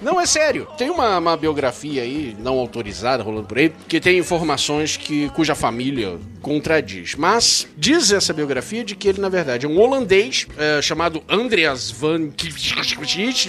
Não, 0.00 0.20
é 0.20 0.26
sério. 0.26 0.68
Tem 0.76 0.90
uma, 0.90 1.18
uma 1.18 1.36
biografia 1.36 2.02
aí, 2.02 2.36
não 2.38 2.58
autorizada, 2.58 3.22
rolando 3.22 3.46
por 3.46 3.58
aí, 3.58 3.72
que 3.88 4.00
tem 4.00 4.18
informações 4.18 4.96
que, 4.96 5.28
cuja 5.30 5.54
família 5.54 6.18
contradiz. 6.40 7.14
Mas 7.16 7.66
diz 7.76 8.12
essa 8.12 8.32
biografia 8.32 8.84
de 8.84 8.94
que 8.94 9.08
ele, 9.08 9.20
na 9.20 9.28
verdade, 9.28 9.66
é 9.66 9.68
um 9.68 9.78
holandês 9.78 10.46
é, 10.56 10.80
chamado 10.80 11.22
Andreas 11.68 11.90
van... 11.90 12.30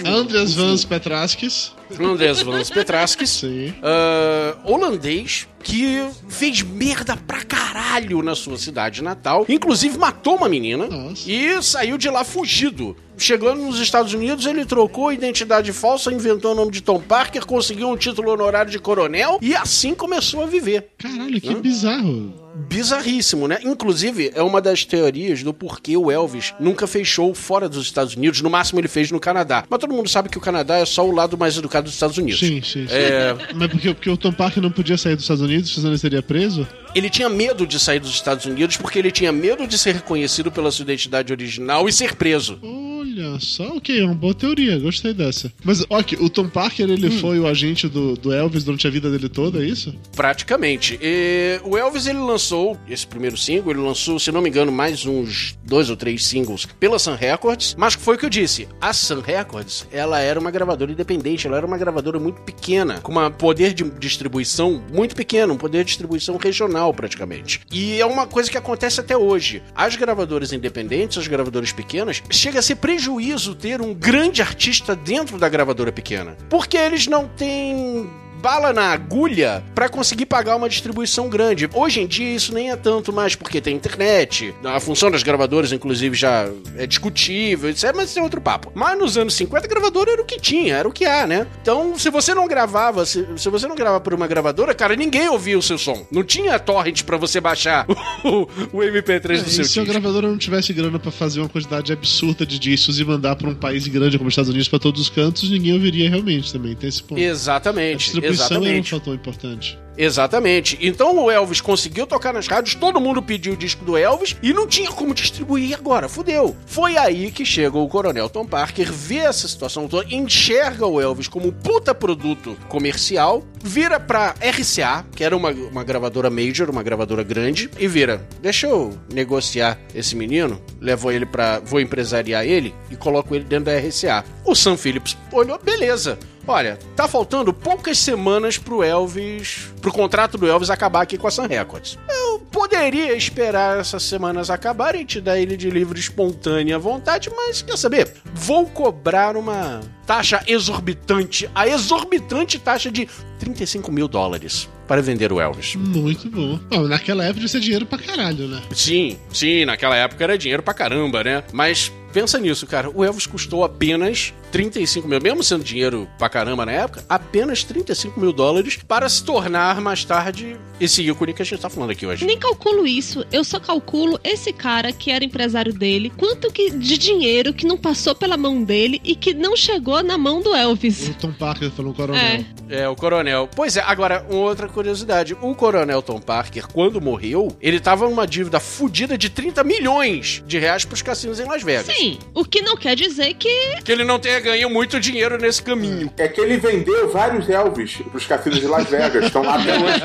Andreas 0.06 0.54
Vans 0.54 0.84
Petraskis. 0.84 1.72
Andreas 1.98 2.42
Vans 2.42 2.70
Petraskis. 2.70 3.30
Sim. 3.40 3.72
ah, 3.82 4.58
holandês 4.64 5.48
que 5.62 6.06
fez 6.28 6.62
merda 6.62 7.16
pra 7.16 7.42
caralho 7.42 8.22
na 8.22 8.34
sua 8.34 8.58
cidade 8.58 9.02
natal. 9.02 9.44
Inclusive 9.48 9.96
matou 9.98 10.36
uma 10.36 10.48
menina 10.48 10.88
e 11.26 11.62
saiu 11.62 11.96
de 11.96 12.08
lá 12.08 12.24
fugido. 12.24 12.96
Chegando 13.20 13.62
nos 13.62 13.78
Estados 13.78 14.14
Unidos, 14.14 14.46
ele 14.46 14.64
trocou 14.64 15.08
a 15.08 15.14
identidade 15.14 15.72
falsa, 15.74 16.10
inventou 16.10 16.52
o 16.52 16.54
nome 16.54 16.70
de 16.70 16.80
Tom 16.80 16.98
Parker, 16.98 17.44
conseguiu 17.44 17.90
um 17.90 17.96
título 17.96 18.30
honorário 18.32 18.72
de 18.72 18.78
coronel 18.78 19.38
e 19.42 19.54
assim 19.54 19.94
começou 19.94 20.42
a 20.42 20.46
viver. 20.46 20.88
Caralho, 20.96 21.38
que 21.38 21.54
bizarro. 21.54 22.32
Bizarríssimo, 22.68 23.46
né? 23.46 23.58
Inclusive, 23.62 24.32
é 24.34 24.42
uma 24.42 24.60
das 24.60 24.84
teorias 24.84 25.42
do 25.42 25.52
porquê 25.52 25.96
o 25.96 26.10
Elvis 26.10 26.54
nunca 26.58 26.86
fez 26.86 27.06
show 27.06 27.34
fora 27.34 27.68
dos 27.68 27.84
Estados 27.84 28.16
Unidos. 28.16 28.40
No 28.40 28.50
máximo, 28.50 28.80
ele 28.80 28.88
fez 28.88 29.10
no 29.10 29.20
Canadá. 29.20 29.64
Mas 29.68 29.78
todo 29.78 29.94
mundo 29.94 30.08
sabe 30.08 30.28
que 30.28 30.38
o 30.38 30.40
Canadá 30.40 30.78
é 30.78 30.84
só 30.86 31.06
o 31.06 31.14
lado 31.14 31.36
mais 31.36 31.56
educado 31.56 31.84
dos 31.84 31.94
Estados 31.94 32.16
Unidos. 32.16 32.40
Sim, 32.40 32.62
sim, 32.62 32.86
sim. 32.86 32.94
É, 32.94 33.36
Mas 33.54 33.68
porque, 33.70 33.94
porque 33.94 34.10
o 34.10 34.16
Tom 34.16 34.32
Parker 34.32 34.62
não 34.62 34.70
podia 34.70 34.96
sair 34.96 35.14
dos 35.14 35.24
Estados 35.24 35.42
Unidos, 35.42 35.74
senão 35.74 35.90
ele 35.90 35.98
seria 35.98 36.22
preso? 36.22 36.66
Ele 36.94 37.08
tinha 37.08 37.28
medo 37.28 37.66
de 37.66 37.78
sair 37.78 38.00
dos 38.00 38.10
Estados 38.10 38.46
Unidos 38.46 38.76
porque 38.76 38.98
ele 38.98 39.12
tinha 39.12 39.30
medo 39.30 39.66
de 39.66 39.78
ser 39.78 39.94
reconhecido 39.94 40.50
pela 40.50 40.70
sua 40.70 40.82
identidade 40.82 41.32
original 41.32 41.88
e 41.88 41.92
ser 41.92 42.16
preso. 42.16 42.58
Olha 43.00 43.40
só, 43.40 43.78
ok, 43.78 43.98
é 43.98 44.04
uma 44.04 44.14
boa 44.14 44.34
teoria, 44.34 44.78
gostei 44.78 45.14
dessa. 45.14 45.50
Mas, 45.64 45.82
ok, 45.88 46.18
o 46.20 46.28
Tom 46.28 46.50
Parker, 46.50 46.86
ele 46.90 47.10
foi 47.10 47.40
o 47.40 47.46
agente 47.46 47.88
do, 47.88 48.14
do 48.14 48.30
Elvis 48.30 48.62
durante 48.62 48.86
a 48.86 48.90
vida 48.90 49.10
dele 49.10 49.26
toda, 49.26 49.64
é 49.64 49.66
isso? 49.66 49.94
Praticamente. 50.14 50.98
E 51.00 51.58
o 51.64 51.78
Elvis 51.78 52.06
ele 52.06 52.18
lançou 52.18 52.78
esse 52.86 53.06
primeiro 53.06 53.38
single, 53.38 53.72
ele 53.72 53.80
lançou, 53.80 54.18
se 54.18 54.30
não 54.30 54.42
me 54.42 54.50
engano, 54.50 54.70
mais 54.70 55.06
uns 55.06 55.56
dois 55.64 55.88
ou 55.88 55.96
três 55.96 56.26
singles 56.26 56.66
pela 56.78 56.98
Sun 56.98 57.14
Records, 57.14 57.74
mas 57.78 57.94
foi 57.94 58.16
o 58.16 58.18
que 58.18 58.26
eu 58.26 58.30
disse. 58.30 58.68
A 58.78 58.92
Sun 58.92 59.20
Records, 59.20 59.86
ela 59.90 60.20
era 60.20 60.38
uma 60.38 60.50
gravadora 60.50 60.92
independente, 60.92 61.46
ela 61.46 61.56
era 61.56 61.66
uma 61.66 61.78
gravadora 61.78 62.18
muito 62.20 62.42
pequena, 62.42 63.00
com 63.00 63.18
um 63.18 63.30
poder 63.30 63.72
de 63.72 63.82
distribuição 63.98 64.84
muito 64.92 65.16
pequeno, 65.16 65.54
um 65.54 65.58
poder 65.58 65.84
de 65.84 65.88
distribuição 65.88 66.36
regional 66.36 66.92
praticamente. 66.92 67.62
E 67.72 67.98
é 67.98 68.04
uma 68.04 68.26
coisa 68.26 68.50
que 68.50 68.58
acontece 68.58 69.00
até 69.00 69.16
hoje. 69.16 69.62
As 69.74 69.96
gravadoras 69.96 70.52
independentes, 70.52 71.16
as 71.16 71.26
gravadoras 71.26 71.72
pequenas, 71.72 72.22
chega 72.30 72.58
a 72.58 72.62
ser 72.62 72.76
prejuízo 72.90 73.54
ter 73.54 73.80
um 73.80 73.94
grande 73.94 74.42
artista 74.42 74.96
dentro 74.96 75.38
da 75.38 75.48
gravadora 75.48 75.92
pequena. 75.92 76.36
Porque 76.48 76.76
eles 76.76 77.06
não 77.06 77.28
têm 77.28 78.10
bala 78.40 78.72
na 78.72 78.92
agulha 78.92 79.62
pra 79.74 79.88
conseguir 79.88 80.26
pagar 80.26 80.56
uma 80.56 80.68
distribuição 80.68 81.28
grande. 81.28 81.68
Hoje 81.74 82.00
em 82.00 82.06
dia 82.06 82.34
isso 82.34 82.54
nem 82.54 82.70
é 82.70 82.76
tanto 82.76 83.12
mais 83.12 83.34
porque 83.34 83.60
tem 83.60 83.76
internet, 83.76 84.54
a 84.64 84.80
função 84.80 85.10
das 85.10 85.22
gravadoras 85.22 85.72
inclusive 85.72 86.16
já 86.16 86.48
é 86.76 86.86
discutível, 86.86 87.68
etc, 87.70 87.92
mas 87.94 88.10
isso 88.10 88.18
é 88.18 88.22
outro 88.22 88.40
papo. 88.40 88.70
Mas 88.74 88.98
nos 88.98 89.16
anos 89.16 89.34
50 89.34 89.66
a 89.66 89.68
gravadora 89.68 90.12
era 90.12 90.22
o 90.22 90.24
que 90.24 90.40
tinha, 90.40 90.74
era 90.76 90.88
o 90.88 90.92
que 90.92 91.04
há, 91.04 91.26
né? 91.26 91.46
Então, 91.62 91.98
se 91.98 92.10
você 92.10 92.34
não 92.34 92.46
gravava, 92.48 93.04
se, 93.06 93.26
se 93.36 93.48
você 93.48 93.66
não 93.66 93.74
gravava 93.76 94.00
por 94.00 94.14
uma 94.14 94.26
gravadora, 94.26 94.74
cara, 94.74 94.96
ninguém 94.96 95.28
ouvia 95.28 95.58
o 95.58 95.62
seu 95.62 95.78
som. 95.78 96.06
Não 96.10 96.22
tinha 96.24 96.58
torrent 96.58 97.02
pra 97.04 97.16
você 97.16 97.40
baixar 97.40 97.86
o, 98.24 98.42
o 98.72 98.78
MP3 98.80 99.20
do 99.20 99.32
É, 99.32 99.36
seu 99.36 99.46
e 99.46 99.50
se 99.50 99.60
a 99.60 99.64
disco. 99.82 99.84
gravadora 99.84 100.28
não 100.28 100.38
tivesse 100.38 100.72
grana 100.72 100.98
pra 100.98 101.10
fazer 101.10 101.40
uma 101.40 101.48
quantidade 101.48 101.92
absurda 101.92 102.46
de 102.46 102.58
discos 102.58 102.98
e 102.98 103.04
mandar 103.04 103.36
pra 103.36 103.48
um 103.48 103.54
país 103.54 103.86
grande 103.86 104.16
como 104.18 104.28
os 104.28 104.32
Estados 104.32 104.48
Unidos 104.50 104.68
pra 104.68 104.78
todos 104.78 105.00
os 105.00 105.08
cantos, 105.10 105.50
ninguém 105.50 105.72
ouviria 105.74 106.08
realmente 106.08 106.52
também. 106.52 106.74
Tem 106.74 106.88
esse 106.88 107.02
ponto. 107.02 107.20
Exatamente, 107.20 108.12
distribuição 108.32 108.56
era 108.56 108.76
um 108.76 108.78
exatamente. 108.78 108.90
fator 108.90 109.14
importante. 109.14 109.78
Exatamente. 110.00 110.78
Então 110.80 111.24
o 111.24 111.30
Elvis 111.30 111.60
conseguiu 111.60 112.06
tocar 112.06 112.32
nas 112.32 112.46
rádios, 112.46 112.74
todo 112.74 113.00
mundo 113.00 113.20
pediu 113.20 113.52
o 113.52 113.56
disco 113.56 113.84
do 113.84 113.98
Elvis 113.98 114.34
e 114.42 114.50
não 114.52 114.66
tinha 114.66 114.90
como 114.90 115.12
distribuir 115.12 115.76
agora, 115.76 116.08
fudeu. 116.08 116.56
Foi 116.64 116.96
aí 116.96 117.30
que 117.30 117.44
chega 117.44 117.76
o 117.76 117.88
Coronel 117.88 118.30
Tom 118.30 118.46
Parker, 118.46 118.90
vê 118.90 119.18
essa 119.18 119.46
situação 119.46 119.86
toda, 119.88 120.12
enxerga 120.12 120.86
o 120.86 121.00
Elvis 121.00 121.28
como 121.28 121.48
um 121.48 121.52
puta 121.52 121.94
produto 121.94 122.56
comercial, 122.68 123.44
vira 123.62 124.00
pra 124.00 124.34
RCA, 124.40 125.04
que 125.14 125.22
era 125.22 125.36
uma, 125.36 125.50
uma 125.50 125.84
gravadora 125.84 126.30
major, 126.30 126.70
uma 126.70 126.82
gravadora 126.82 127.22
grande, 127.22 127.68
e 127.78 127.86
vira, 127.86 128.26
deixa 128.40 128.68
eu 128.68 128.98
negociar 129.12 129.78
esse 129.94 130.16
menino, 130.16 130.62
levo 130.80 131.10
ele 131.10 131.26
pra, 131.26 131.58
vou 131.58 131.78
empresariar 131.78 132.46
ele 132.46 132.74
e 132.90 132.96
coloco 132.96 133.34
ele 133.34 133.44
dentro 133.44 133.66
da 133.66 133.78
RCA. 133.78 134.24
O 134.46 134.54
Sam 134.54 134.78
Phillips 134.78 135.16
olhou, 135.30 135.58
beleza. 135.62 136.18
Olha, 136.46 136.78
tá 136.96 137.06
faltando 137.06 137.52
poucas 137.52 137.98
semanas 137.98 138.58
pro 138.58 138.82
Elvis, 138.82 139.72
pro 139.80 139.92
contrato 139.92 140.36
do 140.36 140.46
Elvis 140.46 140.70
acabar 140.70 141.02
aqui 141.02 141.16
com 141.16 141.26
a 141.26 141.30
Sun 141.30 141.46
Records. 141.46 141.98
Eu 142.08 142.40
poderia 142.50 143.14
esperar 143.14 143.78
essas 143.78 144.02
semanas 144.02 144.50
acabarem 144.50 145.02
e 145.02 145.04
te 145.04 145.20
dar 145.20 145.38
ele 145.38 145.56
de 145.56 145.70
livre 145.70 145.98
espontânea 145.98 146.78
vontade, 146.78 147.30
mas 147.34 147.62
quer 147.62 147.76
saber? 147.76 148.12
Vou 148.34 148.66
cobrar 148.66 149.36
uma 149.36 149.80
taxa 150.06 150.42
exorbitante, 150.46 151.48
a 151.54 151.68
exorbitante 151.68 152.58
taxa 152.58 152.90
de 152.90 153.08
35 153.38 153.92
mil 153.92 154.08
dólares 154.08 154.68
para 154.88 155.00
vender 155.00 155.32
o 155.32 155.40
Elvis. 155.40 155.76
Muito 155.76 156.28
bom. 156.28 156.58
Bom, 156.68 156.88
naquela 156.88 157.24
época 157.24 157.46
isso 157.46 157.56
é 157.56 157.60
dinheiro 157.60 157.86
pra 157.86 157.98
caralho, 157.98 158.48
né? 158.48 158.60
Sim, 158.74 159.16
sim, 159.32 159.64
naquela 159.64 159.94
época 159.94 160.24
era 160.24 160.36
dinheiro 160.36 160.62
pra 160.64 160.74
caramba, 160.74 161.22
né? 161.22 161.44
Mas 161.52 161.92
pensa 162.12 162.38
nisso, 162.38 162.66
cara. 162.66 162.90
O 162.90 163.04
Elvis 163.04 163.26
custou 163.26 163.64
apenas 163.64 164.32
35 164.50 165.06
mil, 165.08 165.20
mesmo 165.20 165.42
sendo 165.42 165.64
dinheiro 165.64 166.08
pra 166.18 166.28
caramba 166.28 166.66
na 166.66 166.72
época, 166.72 167.04
apenas 167.08 167.64
35 167.64 168.18
mil 168.20 168.32
dólares 168.32 168.78
para 168.86 169.08
se 169.08 169.24
tornar 169.24 169.80
mais 169.80 170.04
tarde 170.04 170.56
esse 170.80 171.02
ícone 171.02 171.32
que 171.32 171.42
a 171.42 171.44
gente 171.44 171.60
tá 171.60 171.68
falando 171.68 171.90
aqui 171.90 172.06
hoje. 172.06 172.24
Nem 172.24 172.38
calculo 172.38 172.86
isso, 172.86 173.24
eu 173.30 173.44
só 173.44 173.60
calculo 173.60 174.18
esse 174.24 174.52
cara 174.52 174.92
que 174.92 175.10
era 175.10 175.24
empresário 175.24 175.72
dele, 175.72 176.10
quanto 176.16 176.50
que 176.50 176.70
de 176.70 176.98
dinheiro 176.98 177.52
que 177.52 177.66
não 177.66 177.76
passou 177.76 178.14
pela 178.14 178.36
mão 178.36 178.62
dele 178.62 179.00
e 179.04 179.14
que 179.14 179.34
não 179.34 179.56
chegou 179.56 180.02
na 180.02 180.16
mão 180.18 180.40
do 180.40 180.54
Elvis. 180.54 181.08
O 181.08 181.14
Tom 181.14 181.32
Parker 181.32 181.70
falou 181.70 181.94
coronel. 181.94 182.22
É. 182.22 182.44
É, 182.70 182.88
o 182.88 182.94
coronel. 182.94 183.48
Pois 183.54 183.76
é, 183.76 183.82
agora, 183.82 184.24
uma 184.30 184.42
outra 184.42 184.68
curiosidade. 184.68 185.36
O 185.42 185.54
coronel 185.54 186.00
Tom 186.00 186.20
Parker, 186.20 186.68
quando 186.68 187.00
morreu, 187.00 187.54
ele 187.60 187.80
tava 187.80 188.08
numa 188.08 188.26
dívida 188.26 188.60
fodida 188.60 189.18
de 189.18 189.28
30 189.28 189.64
milhões 189.64 190.42
de 190.46 190.58
reais 190.58 190.84
pros 190.84 191.02
cassinos 191.02 191.40
em 191.40 191.44
Las 191.44 191.62
Vegas. 191.62 191.86
Sim, 191.86 191.99
o 192.34 192.44
que 192.44 192.62
não 192.62 192.76
quer 192.76 192.94
dizer 192.96 193.34
que. 193.34 193.82
Que 193.84 193.92
ele 193.92 194.04
não 194.04 194.18
tenha 194.18 194.40
ganho 194.40 194.70
muito 194.70 194.98
dinheiro 195.00 195.38
nesse 195.38 195.62
caminho. 195.62 196.12
É 196.16 196.28
que 196.28 196.40
ele 196.40 196.56
vendeu 196.58 197.10
vários 197.10 197.48
Elvis 197.48 197.96
pros 198.10 198.26
cassinos 198.26 198.60
de 198.60 198.66
Las 198.66 198.88
Vegas. 198.88 199.26
Estão 199.26 199.42
lá 199.42 199.54
até 199.56 199.78
hoje. 199.78 200.00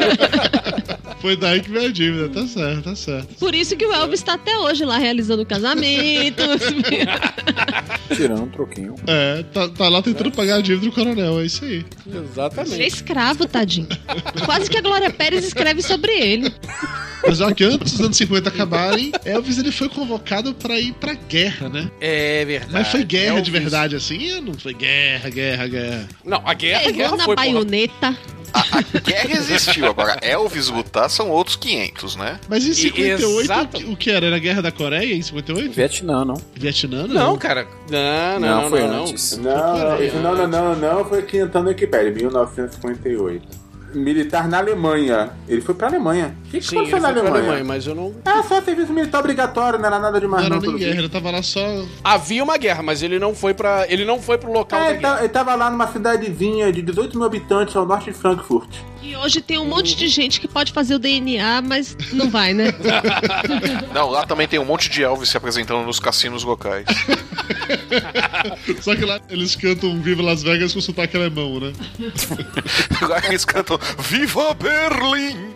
Foi 1.26 1.36
daí 1.36 1.60
que 1.60 1.72
veio 1.72 1.88
a 1.88 1.92
dívida, 1.92 2.30
tá 2.30 2.46
certo, 2.46 2.84
tá 2.84 2.96
certo. 2.96 3.36
Por 3.40 3.56
isso 3.56 3.76
que 3.76 3.84
o 3.84 3.92
Elvis 3.92 4.22
tá 4.22 4.34
até 4.34 4.58
hoje 4.60 4.86
lá 4.86 5.00
realizando 5.00 5.44
casamentos. 5.44 6.62
Tirando 8.16 8.44
um 8.44 8.50
troquinho. 8.50 8.94
É, 9.08 9.44
tá, 9.52 9.68
tá 9.70 9.90
lá 9.90 10.04
tentando 10.04 10.32
pagar 10.32 10.58
a 10.58 10.62
dívida 10.62 10.86
do 10.86 10.92
coronel, 10.92 11.40
é 11.40 11.46
isso 11.46 11.66
aí. 11.66 11.84
Ele 12.06 12.18
é 12.18 12.22
Exatamente. 12.22 12.86
escravo, 12.86 13.48
tadinho. 13.48 13.88
Quase 14.46 14.70
que 14.70 14.78
a 14.78 14.82
Glória 14.82 15.10
Pérez 15.10 15.44
escreve 15.46 15.82
sobre 15.82 16.12
ele. 16.12 16.54
Mas 17.28 17.42
ó, 17.42 17.52
que 17.52 17.64
antes 17.64 17.94
dos 17.94 18.02
anos 18.02 18.18
50 18.18 18.50
acabarem, 18.50 19.12
Elvis 19.26 19.58
ele 19.58 19.72
foi 19.72 19.90
convocado 19.90 20.54
pra 20.54 20.80
ir 20.80 20.94
pra 20.94 21.14
guerra, 21.16 21.70
né? 21.70 21.85
É 22.02 22.46
verdade. 22.46 22.74
Mas 22.74 22.88
foi 22.90 23.04
guerra 23.04 23.42
de 23.42 23.52
verdade 23.52 23.96
assim? 23.96 24.40
Não 24.42 24.54
foi 24.54 24.74
guerra, 24.74 25.30
guerra, 25.30 25.68
guerra. 25.68 26.08
Não, 26.24 26.42
a 26.46 26.54
guerra, 26.54 26.80
a 26.80 26.84
Pegou 26.84 26.98
guerra 26.98 27.18
na 27.18 27.24
foi, 27.26 27.36
porra. 27.36 27.48
baioneta. 27.48 28.18
Guerra 29.04 29.34
existiu, 29.38 29.86
agora 29.88 30.18
Elvis 30.22 30.70
lutar 30.70 31.10
são 31.10 31.30
outros 31.30 31.58
500, 31.58 32.16
né? 32.16 32.40
Mas 32.48 32.66
em 32.66 32.70
E- 32.72 32.76
58, 32.76 33.42
exato. 33.42 33.78
o 33.78 33.80
que- 33.82 33.92
o 33.92 33.98
que 33.98 34.10
era? 34.10 34.28
Era 34.28 34.38
a 34.38 34.40
guerra 34.40 34.62
da 34.62 34.72
Coreia 34.72 35.14
em 35.14 35.22
58? 35.22 35.74
Vietnã, 35.74 36.24
não. 36.24 36.36
Vietnã? 36.54 37.06
Não, 37.06 37.38
cara. 37.38 37.68
Não, 37.90 38.40
não, 38.40 38.40
Não, 38.40 38.62
não, 38.62 38.70
foi 38.70 38.82
não, 38.82 38.88
não. 38.88 39.04
antes. 39.08 39.38
Não, 39.38 39.78
não, 39.78 40.22
não, 40.22 40.48
não, 40.48 40.48
não, 40.48 40.76
não, 40.78 41.06
foi 41.06 41.22
na 41.54 41.60
Wikipédia, 41.60 42.12
1958. 42.14 43.65
Militar 43.96 44.48
na 44.48 44.58
Alemanha. 44.60 45.32
Ele 45.48 45.62
foi 45.62 45.74
pra 45.76 45.88
Alemanha. 45.88 46.36
O 46.48 46.50
que, 46.52 46.60
que 46.60 46.66
Sim, 46.66 46.78
ele 46.80 46.90
aconteceu 46.90 47.00
foi 47.00 47.00
na 47.00 47.10
pra 47.14 47.22
Alemanha? 47.22 47.44
Alemanha, 47.44 47.64
mas 47.66 47.88
eu 47.88 47.96
não... 47.96 48.14
Ah, 48.26 48.44
só 48.44 48.62
serviço 48.62 48.92
militar 48.94 49.20
obrigatório, 49.20 49.80
não 49.80 49.86
era 49.88 50.00
nada 50.00 50.12
Não 50.14 50.20
demais 50.20 50.46
era 50.46 50.56
não, 50.56 50.62
nem 50.62 50.70
pelo 50.70 50.80
guerra, 50.80 51.00
ele 51.00 51.10
tava 51.10 51.32
lá 51.32 51.42
só. 51.42 51.60
Havia 52.04 52.44
uma 52.44 52.58
guerra, 52.58 52.84
mas 52.84 53.02
ele 53.04 53.18
não 53.20 53.34
foi 53.36 53.54
para 53.54 53.86
ele 53.92 54.06
não 54.06 54.22
foi 54.22 54.38
pro 54.38 54.52
local 54.52 54.80
É, 54.80 54.92
ele, 54.92 55.00
guerra. 55.00 55.14
tá- 55.16 55.20
ele 55.20 55.30
tava 55.30 55.56
lá 55.56 55.70
numa 55.72 55.88
cidadezinha 55.88 56.72
de 56.72 56.82
18 56.82 57.18
mil 57.18 57.26
habitantes 57.26 57.76
ao 57.76 57.86
norte 57.86 58.06
de 58.12 58.14
Frankfurt. 58.18 58.70
E 59.06 59.16
hoje 59.16 59.40
tem 59.40 59.60
um 59.60 59.66
monte 59.66 59.96
de 59.96 60.08
gente 60.08 60.42
que 60.42 60.48
pode 60.48 60.72
fazer 60.72 60.96
o 60.96 61.00
DNA, 61.00 61.62
mas 61.62 61.96
não 62.12 62.28
vai, 62.28 62.56
né? 62.56 62.74
Não, 63.94 64.10
lá 64.10 64.26
também 64.26 64.48
tem 64.48 64.58
um 64.58 64.66
monte 64.66 64.90
de 64.90 65.04
Elvis 65.04 65.30
se 65.30 65.38
apresentando 65.38 65.86
nos 65.86 66.00
cassinos 66.00 66.44
locais. 66.44 66.88
Só 68.82 68.96
que 68.96 69.06
lá 69.06 69.22
eles 69.30 69.56
cantam 69.56 70.02
Viva 70.02 70.24
Las 70.24 70.42
Vegas 70.42 70.74
com 70.74 70.82
sotaque 70.82 71.16
alemão, 71.16 71.60
né? 71.60 71.72
lá 73.08 73.22
eles 73.28 73.46
cantam 73.46 73.80
Viva 74.00 74.56
Berlim! 74.56 75.54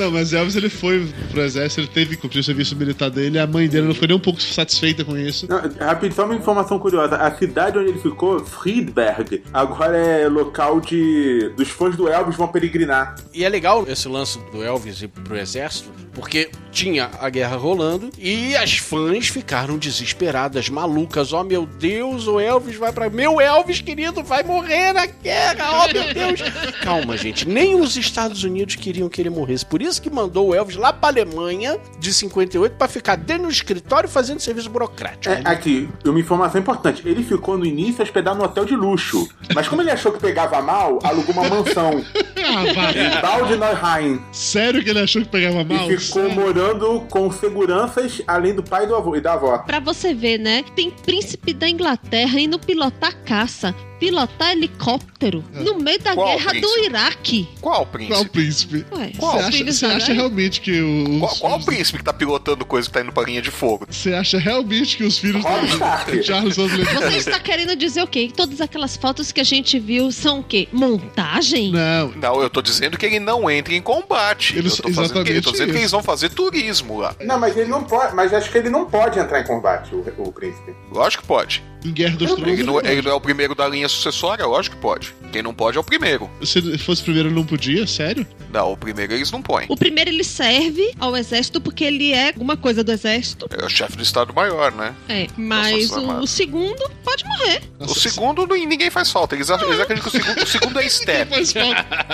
Não, 0.00 0.10
mas 0.10 0.32
Elvis 0.32 0.56
ele 0.56 0.70
foi 0.70 1.06
pro 1.30 1.42
exército, 1.42 1.82
ele 1.82 1.88
teve 1.88 2.16
que 2.16 2.22
cumprir 2.22 2.40
o 2.40 2.42
serviço 2.42 2.74
militar 2.74 3.10
dele, 3.10 3.38
a 3.38 3.46
mãe 3.46 3.68
dele 3.68 3.86
não 3.86 3.94
foi 3.94 4.08
nem 4.08 4.16
um 4.16 4.20
pouco 4.20 4.40
satisfeita 4.40 5.04
com 5.04 5.14
isso. 5.14 5.46
Não, 5.46 5.60
rápido, 5.78 6.14
só 6.14 6.24
uma 6.24 6.34
informação 6.34 6.78
curiosa. 6.78 7.16
A 7.16 7.30
cidade 7.36 7.76
onde 7.76 7.90
ele 7.90 7.98
ficou, 7.98 8.42
Friedberg, 8.42 9.42
agora 9.52 9.98
é 9.98 10.26
local 10.26 10.80
de. 10.80 11.50
dos 11.54 11.68
fãs 11.68 11.96
do 11.96 12.08
Elvis 12.08 12.34
vão 12.34 12.48
peregrinar. 12.48 13.14
E 13.34 13.44
é 13.44 13.48
legal 13.50 13.84
esse 13.86 14.08
lance 14.08 14.38
do 14.50 14.62
Elvis 14.62 15.02
ir 15.02 15.08
pro 15.08 15.36
exército, 15.36 15.90
porque 16.14 16.50
tinha 16.72 17.10
a 17.20 17.28
guerra 17.28 17.56
rolando 17.56 18.08
e 18.18 18.56
as 18.56 18.78
fãs 18.78 19.28
ficaram 19.28 19.76
desesperadas, 19.76 20.70
malucas. 20.70 21.34
Oh 21.34 21.44
meu 21.44 21.66
Deus, 21.66 22.26
o 22.26 22.40
Elvis 22.40 22.76
vai 22.76 22.90
pra. 22.90 23.10
Meu 23.10 23.38
Elvis 23.38 23.82
querido 23.82 24.22
vai 24.22 24.42
morrer 24.42 24.94
na 24.94 25.04
guerra, 25.04 25.84
oh 25.84 25.92
meu 25.92 26.14
Deus. 26.14 26.40
Calma, 26.80 27.18
gente, 27.18 27.46
nem 27.46 27.78
os 27.78 27.98
Estados 27.98 28.44
Unidos 28.44 28.76
queriam 28.76 29.06
que 29.06 29.20
ele 29.20 29.28
morresse. 29.28 29.66
Por 29.66 29.82
isso 29.82 29.89
que 29.98 30.10
mandou 30.10 30.48
o 30.48 30.54
Elvis 30.54 30.76
lá 30.76 30.92
pra 30.92 31.08
Alemanha 31.08 31.78
de 31.98 32.12
58 32.12 32.76
pra 32.76 32.86
ficar 32.88 33.16
dentro 33.16 33.44
do 33.44 33.50
escritório 33.50 34.08
fazendo 34.08 34.40
serviço 34.40 34.70
burocrático. 34.70 35.32
É, 35.32 35.42
aqui, 35.44 35.88
uma 36.04 36.20
informação 36.20 36.60
importante. 36.60 37.02
Ele 37.06 37.22
ficou 37.22 37.56
no 37.58 37.64
início 37.66 38.02
hospedado 38.02 38.38
num 38.38 38.44
hotel 38.44 38.64
de 38.64 38.76
luxo. 38.76 39.28
Mas 39.54 39.66
como 39.68 39.82
ele 39.82 39.90
achou 39.90 40.12
que 40.12 40.20
pegava 40.20 40.60
mal, 40.62 40.98
alugou 41.02 41.34
uma 41.34 41.48
mansão. 41.48 42.04
Ah, 42.42 42.64
em 42.96 43.20
Bald 43.20 43.56
Neuheim. 43.56 44.20
Sério 44.32 44.82
que 44.82 44.88
ele 44.90 44.98
achou 45.00 45.22
que 45.22 45.28
pegava 45.28 45.62
mal? 45.62 45.88
E 45.90 45.96
ficou 45.98 46.22
Sério? 46.22 46.34
morando 46.40 47.00
com 47.10 47.30
seguranças, 47.30 48.22
além 48.26 48.54
do 48.54 48.62
pai 48.62 48.84
e 48.84 48.86
do 48.88 48.96
avô, 48.96 49.14
e 49.14 49.20
da 49.20 49.34
avó. 49.34 49.58
Pra 49.58 49.78
você 49.78 50.14
ver, 50.14 50.38
né? 50.38 50.64
Tem 50.74 50.90
príncipe 50.90 51.52
da 51.52 51.68
Inglaterra 51.68 52.40
indo 52.40 52.58
pilotar 52.58 53.14
caça, 53.24 53.74
pilotar 54.00 54.52
helicóptero 54.52 55.44
no 55.52 55.78
meio 55.78 56.00
da 56.00 56.14
Qual 56.14 56.26
guerra 56.26 56.46
do 56.54 56.60
príncipe? 56.60 56.86
Iraque. 56.86 57.48
Qual 57.60 57.86
príncipe? 57.86 58.14
Qual 58.14 58.24
príncipe? 58.26 58.86
Ué, 58.92 59.12
Você 59.14 59.38
acha, 59.38 59.52
filhos 59.52 59.79
você 59.80 59.86
acha 59.86 60.12
realmente 60.12 60.60
que 60.60 60.80
o. 60.80 61.18
Qual, 61.20 61.36
qual 61.36 61.60
príncipe 61.60 61.98
que 61.98 62.04
tá 62.04 62.12
pilotando 62.12 62.64
coisa 62.64 62.88
que 62.88 62.92
tá 62.94 63.00
indo 63.00 63.12
pra 63.12 63.22
linha 63.24 63.42
de 63.42 63.50
fogo? 63.50 63.86
Você 63.90 64.14
acha 64.14 64.38
realmente 64.38 64.96
que 64.96 65.04
os 65.04 65.18
filhos 65.18 65.42
do. 65.42 65.50
Charles 66.24 66.56
vão 66.56 66.68
Você 66.68 67.16
está 67.16 67.38
querendo 67.40 67.74
dizer 67.76 68.02
o 68.02 68.06
quê? 68.06 68.28
Que 68.28 68.34
todas 68.34 68.60
aquelas 68.60 68.96
fotos 68.96 69.32
que 69.32 69.40
a 69.40 69.44
gente 69.44 69.78
viu 69.78 70.10
são 70.12 70.40
o 70.40 70.44
quê? 70.44 70.68
Montagem? 70.72 71.70
Não, 71.72 72.12
Não, 72.16 72.42
eu 72.42 72.50
tô 72.50 72.60
dizendo 72.62 72.96
que 72.98 73.06
ele 73.06 73.18
não 73.20 73.50
entra 73.50 73.74
em 73.74 73.82
combate. 73.82 74.56
Eles- 74.56 74.78
eu 74.78 74.84
tô, 74.84 74.92
fazendo, 74.92 75.24
que- 75.24 75.32
eu 75.32 75.42
tô 75.42 75.50
exatamente 75.50 75.52
dizendo 75.52 75.66
que 75.66 75.72
isso. 75.74 75.82
eles 75.82 75.90
vão 75.90 76.02
fazer 76.02 76.28
turismo 76.30 76.98
lá. 77.00 77.14
Não, 77.22 77.38
mas 77.38 77.56
ele 77.56 77.68
não 77.70 77.82
pode. 77.84 78.14
Mas 78.14 78.32
acho 78.32 78.50
que 78.50 78.58
ele 78.58 78.70
não 78.70 78.86
pode 78.86 79.18
entrar 79.18 79.40
em 79.40 79.44
combate, 79.44 79.94
o, 79.94 80.04
o 80.18 80.32
príncipe. 80.32 80.72
Lógico 80.92 81.22
que 81.22 81.28
pode. 81.28 81.62
Em 81.84 81.92
Guerra 81.92 82.16
dos 82.16 82.32
Tronos. 82.34 82.52
Ele 82.52 82.62
não, 82.62 82.80
ele 82.80 83.02
não 83.02 83.10
é 83.10 83.14
o 83.14 83.20
primeiro 83.20 83.54
da 83.54 83.66
linha 83.68 83.88
sucessória, 83.88 84.44
lógico 84.46 84.76
que 84.76 84.82
pode. 84.82 85.14
Quem 85.32 85.42
não 85.42 85.54
pode 85.54 85.76
é 85.76 85.80
o 85.80 85.84
primeiro. 85.84 86.28
Se 86.44 86.76
fosse 86.78 87.02
primeiro, 87.02 87.28
ele 87.28 87.34
não 87.36 87.44
podia? 87.44 87.86
Sério? 87.86 88.26
Não, 88.52 88.72
o 88.72 88.76
primeiro 88.76 89.12
eles 89.12 89.30
não 89.30 89.40
põem. 89.40 89.66
O 89.68 89.76
primeiro 89.76 90.10
ele 90.10 90.24
serve 90.24 90.92
ao 90.98 91.16
exército 91.16 91.60
porque 91.60 91.84
ele 91.84 92.12
é 92.12 92.28
alguma 92.28 92.56
coisa 92.56 92.82
do 92.82 92.90
exército. 92.90 93.46
É 93.56 93.64
o 93.64 93.68
chefe 93.68 93.96
do 93.96 94.02
Estado-Maior, 94.02 94.72
né? 94.72 94.92
É, 95.08 95.28
mas 95.36 95.90
o, 95.92 96.18
o 96.18 96.26
segundo 96.26 96.82
pode 97.04 97.24
morrer. 97.24 97.62
o 97.78 97.94
segundo 97.94 98.46
não- 98.46 98.56
ninguém 98.56 98.90
faz 98.90 99.10
falta. 99.10 99.34
Eles, 99.36 99.48
eles 99.48 99.80
acreditam 99.80 100.10
que 100.10 100.16
o 100.18 100.20
segundo, 100.20 100.42
o 100.42 100.46
segundo 100.46 100.80
é 100.80 100.88
step. 100.90 101.30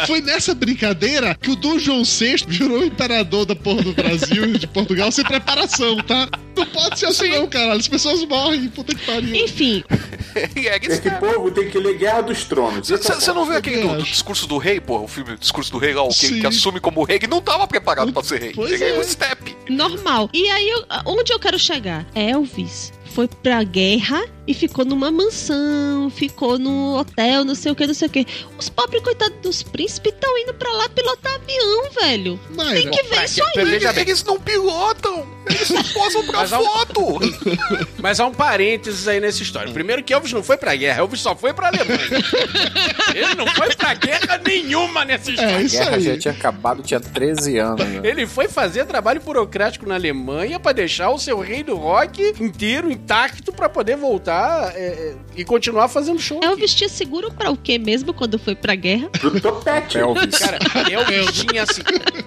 Foi 0.07 0.21
nessa 0.21 0.55
brincadeira 0.55 1.35
que 1.35 1.51
o 1.51 1.57
Dom 1.57 1.79
João 1.79 2.03
VI 2.05 2.37
virou 2.47 2.85
imperador 2.85 3.47
da 3.47 3.57
porra 3.57 3.83
do 3.83 3.93
Brasil 3.95 4.45
e 4.55 4.59
de 4.59 4.67
Portugal 4.67 5.11
sem 5.11 5.25
preparação, 5.25 5.97
tá? 5.99 6.29
Não 6.57 6.67
pode 6.67 6.99
ser 6.99 7.07
assim 7.07 7.29
não, 7.29 7.47
caralho. 7.47 7.79
As 7.79 7.89
pessoas 7.89 8.25
morrem, 8.25 8.69
puta 8.69 8.95
que 8.95 9.05
pariu. 9.05 9.35
Enfim. 9.35 9.85
Esse 10.83 11.11
povo 11.13 11.51
tem 11.51 11.71
que 11.71 11.79
ler 11.79 11.97
Guerra 11.99 12.23
dos 12.23 12.45
Tronos. 12.45 12.89
Você 12.89 13.33
não 13.33 13.45
viu 13.45 13.57
aquele 13.57 13.83
do, 13.83 13.97
do 13.97 14.03
discurso 14.03 14.47
do 14.47 14.59
rei, 14.59 14.81
porra? 14.81 15.05
O 15.05 15.09
filme 15.09 15.37
Discurso 15.37 15.73
do 15.73 15.79
Rei 15.79 15.95
o 15.95 16.09
que, 16.09 16.41
que 16.41 16.47
assume 16.47 16.81
como 16.81 17.03
rei, 17.05 17.19
que 17.19 17.27
não 17.27 17.41
tava 17.41 17.67
preparado 17.67 18.13
pra 18.13 18.23
ser 18.23 18.41
rei. 18.41 18.53
Pois 18.55 18.71
Ele 18.73 18.85
é 18.85 18.97
é. 18.97 18.99
um 18.99 19.05
step. 19.05 19.57
Normal. 19.69 20.29
E 20.33 20.49
aí, 20.51 20.71
onde 21.05 21.33
eu 21.33 21.39
quero 21.39 21.59
chegar? 21.59 22.07
Elvis 22.15 22.93
foi 23.17 23.27
pra 23.43 23.62
guerra 23.62 24.23
e 24.47 24.53
ficou 24.53 24.85
numa 24.85 25.11
mansão, 25.11 26.11
ficou 26.11 26.59
no 26.59 26.99
hotel, 26.99 27.45
não 27.47 27.55
sei 27.55 27.73
o 27.73 27.75
que, 27.75 27.87
não 27.87 27.95
sei 27.95 28.09
o 28.09 28.11
que. 28.11 28.27
Os 28.59 28.69
pobres 28.69 29.03
coitados 29.03 29.39
dos 29.43 29.62
príncipes 29.62 30.12
estão 30.12 30.37
indo 30.39 30.53
pra 30.53 30.71
lá 30.71 30.87
pilotar 30.91 31.35
avião, 31.35 31.91
velho. 32.03 32.39
Tem 32.75 32.91
que 32.91 33.03
ver 33.05 33.25
isso 33.25 33.43
aí. 33.43 33.64
Bem. 33.64 34.03
Eles 34.03 34.23
não 34.23 34.39
pilotam. 34.39 35.27
Eles 35.49 35.67
só 35.69 35.83
posam 35.95 36.27
pra 36.27 36.41
Mas 36.41 36.53
há 36.53 36.61
um- 36.61 36.64
foto. 36.64 37.19
Mas 37.99 38.21
há 38.21 38.27
um 38.27 38.35
parênteses 38.35 39.09
aí 39.09 39.19
nessa 39.19 39.43
história. 39.43 39.73
Primeiro 39.73 40.03
que 40.05 40.12
Elvis 40.12 40.33
não 40.33 40.43
foi 40.43 40.59
pra 40.59 40.77
guerra, 40.77 40.99
Elvis 41.01 41.21
só 41.21 41.35
foi 41.35 41.55
pra 41.55 41.69
Alemanha. 41.69 41.99
Ele 43.14 43.35
não 43.35 43.47
foi 43.47 43.75
pra 43.75 43.95
guerra 43.95 44.41
nenhuma 44.47 45.05
nessa 45.05 45.31
história. 45.31 45.57
a 45.57 45.62
guerra 45.62 46.01
já 46.01 46.19
tinha 46.19 46.35
acabado, 46.35 46.83
tinha 46.83 47.01
13 47.01 47.57
anos. 47.59 47.85
né? 47.87 48.01
Ele 48.05 48.27
foi 48.27 48.47
fazer 48.49 48.85
trabalho 48.85 49.21
burocrático 49.23 49.87
na 49.89 49.95
Alemanha 49.95 50.61
pra 50.61 50.73
deixar 50.73 51.11
o 51.11 51.19
seu 51.19 51.41
rei 51.41 51.62
do 51.62 51.75
rock 51.77 52.35
inteiro, 52.41 52.91
intacto, 53.07 53.53
pra 53.53 53.69
poder 53.69 53.97
voltar 53.97 54.73
é, 54.75 54.87
é, 54.87 55.15
e 55.37 55.45
continuar 55.45 55.87
fazendo 55.89 56.19
show. 56.19 56.41
Elvis 56.43 56.75
tinha 56.75 56.89
seguro 56.89 57.31
pra 57.31 57.51
o 57.53 57.57
quê 57.57 57.79
mesmo 57.79 58.13
quando 58.13 58.37
foi 58.39 58.57
pra 58.57 58.75
guerra? 58.75 59.09
Pro 59.11 59.41
topete. 59.41 59.97
Elvis. 59.97 60.39
Cara, 60.39 60.59
Elvis 60.93 61.33
tinha 61.33 61.63
assim. 61.63 61.83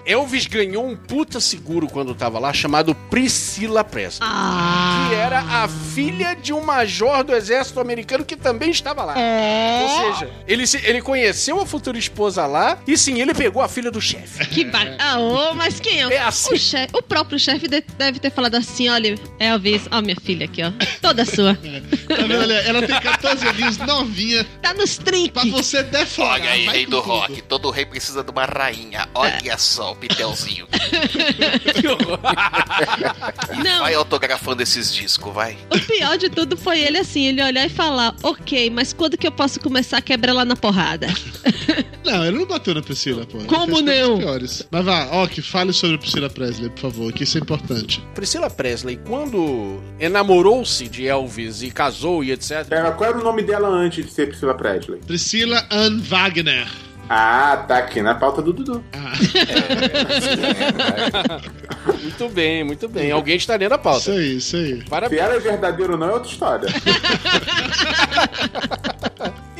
Elvis 0.06 0.48
ganhou 0.48 0.88
um 0.88 0.96
puta 0.96 1.40
seguro 1.42 1.88
quando 1.88 2.16
tava 2.16 2.40
lá, 2.40 2.54
chamado 2.54 2.96
Priscilla 2.96 3.84
Presley. 3.84 4.28
Ah. 4.32 5.08
Que 5.10 5.16
era 5.16 5.40
a 5.42 5.68
filha 5.68 6.34
de 6.34 6.54
um 6.54 6.62
major 6.62 7.24
do 7.26 7.36
exército 7.36 7.80
americano 7.82 8.24
que 8.24 8.36
também 8.38 8.72
estava 8.72 9.04
lá. 9.04 9.16
Ou 9.16 10.14
seja, 10.14 10.30
ele, 10.48 10.66
se- 10.66 10.82
ele 10.86 11.02
conheceu 11.02 11.60
a 11.60 11.66
futura 11.66 11.98
esposa 11.98 12.46
lá 12.46 12.78
e 12.88 12.98
sim, 12.98 13.20
ele 13.22 13.34
pegou 13.34 13.62
a 13.62 13.68
filha 13.68 13.92
do 13.92 14.00
chefe. 14.00 14.46
Que 14.48 14.64
ba... 14.66 14.80
Ah, 14.98 15.20
ô, 15.20 15.54
mas 15.54 15.80
quem 15.80 16.02
é? 16.04 16.14
É 16.14 16.20
assim. 16.22 16.54
O, 16.56 16.58
chefe- 16.58 16.96
o 16.98 17.02
próprio 17.02 17.38
chefe 17.38 17.68
de- 17.68 17.84
deve 17.98 18.20
ter 18.20 18.32
falado 18.32 18.56
assim: 18.56 18.88
olha, 18.90 19.16
Elvis, 19.40 19.88
ó, 19.92 20.02
minha 20.02 20.16
filha 20.16 20.46
aqui, 20.46 20.64
ó. 20.64 20.69
Toda 21.02 21.26
sua. 21.26 21.56
Tá 21.56 22.16
vendo? 22.16 22.34
Ela, 22.34 22.54
ela 22.54 22.88
tem 22.88 23.00
14 23.00 23.48
aninhos, 23.48 23.78
novinha. 23.78 24.46
Tá 24.62 24.74
nos 24.74 24.98
trinques. 24.98 25.32
Pra 25.32 25.46
você 25.46 25.84
deflorar. 25.84 26.40
Olha 26.42 26.52
aí, 26.52 26.66
vai 26.66 26.76
rei 26.76 26.86
do 26.86 26.98
tudo. 27.02 27.08
rock. 27.08 27.42
Todo 27.44 27.70
rei 27.70 27.86
precisa 27.86 28.24
de 28.24 28.32
uma 28.32 28.46
rainha. 28.46 29.08
Olha 29.14 29.58
só 29.58 29.92
o 29.92 29.96
Pitelzinho. 29.96 30.68
Não. 33.64 33.80
Vai 33.80 33.94
autografando 33.94 34.62
esses 34.64 34.94
discos, 34.94 35.34
vai. 35.34 35.58
O 35.74 35.80
pior 35.80 36.18
de 36.18 36.30
tudo 36.30 36.58
foi 36.58 36.80
ele 36.80 36.98
assim, 36.98 37.28
ele 37.28 37.44
olhar 37.44 37.66
e 37.66 37.70
falar, 37.70 38.16
ok, 38.24 38.70
mas 38.70 38.94
quando 38.94 39.18
que 39.18 39.28
eu 39.28 39.32
posso 39.32 39.60
começar 39.60 39.98
a 39.98 40.02
quebrar 40.02 40.34
lá 40.34 40.46
na 40.46 40.56
porrada? 40.56 41.08
Não, 42.04 42.26
ele 42.26 42.40
não 42.40 42.48
bateu 42.48 42.74
na 42.74 42.82
Priscila, 42.82 43.24
pô. 43.26 43.38
Como 43.40 43.82
não? 43.82 44.18
Piores. 44.18 44.66
Mas 44.72 44.86
vá, 44.86 45.10
ó, 45.12 45.28
que 45.28 45.44
fale 45.44 45.72
sobre 45.72 45.98
a 45.98 46.00
Priscila 46.00 46.30
Presley, 46.30 46.70
por 46.70 46.80
favor, 46.80 47.14
que 47.14 47.24
isso 47.24 47.38
é 47.38 47.42
importante. 47.42 48.02
Priscilla 48.16 48.50
Presley, 48.50 48.98
quando 49.06 49.80
enamorou-se 50.60 50.88
de 50.88 51.08
Elvis 51.08 51.62
e 51.62 51.72
casou 51.72 52.24
e 52.24 52.32
etc. 52.32 52.66
Pera, 52.68 52.92
qual 52.92 53.10
era 53.10 53.20
o 53.20 53.24
nome 53.24 53.42
dela 53.42 53.68
antes 53.70 54.06
de 54.06 54.12
ser 54.12 54.28
Priscila 54.28 54.54
Presley? 54.56 55.00
Priscila 55.00 55.66
Ann 55.72 56.00
Wagner. 56.02 56.68
Ah, 57.10 57.66
tá 57.68 57.80
aqui 57.80 58.02
na 58.04 58.14
pauta 58.14 58.42
do 58.42 58.54
Dudu. 58.54 58.84
Muito 62.02 62.30
bem, 62.30 62.64
muito 62.64 62.88
bem. 62.88 63.12
Alguém 63.12 63.36
está 63.36 63.56
lendo 63.56 63.74
a 63.74 63.78
pauta. 63.78 64.00
Isso 64.02 64.12
aí, 64.12 64.38
isso 64.38 64.56
aí. 64.56 64.84
Parabéns. 64.86 65.20
Se 65.20 65.26
ela 65.26 65.36
é 65.36 65.40
verdadeira 65.40 65.94
ou 65.94 65.98
não 65.98 66.08
é 66.10 66.14
outra 66.14 66.30
história. 66.30 66.70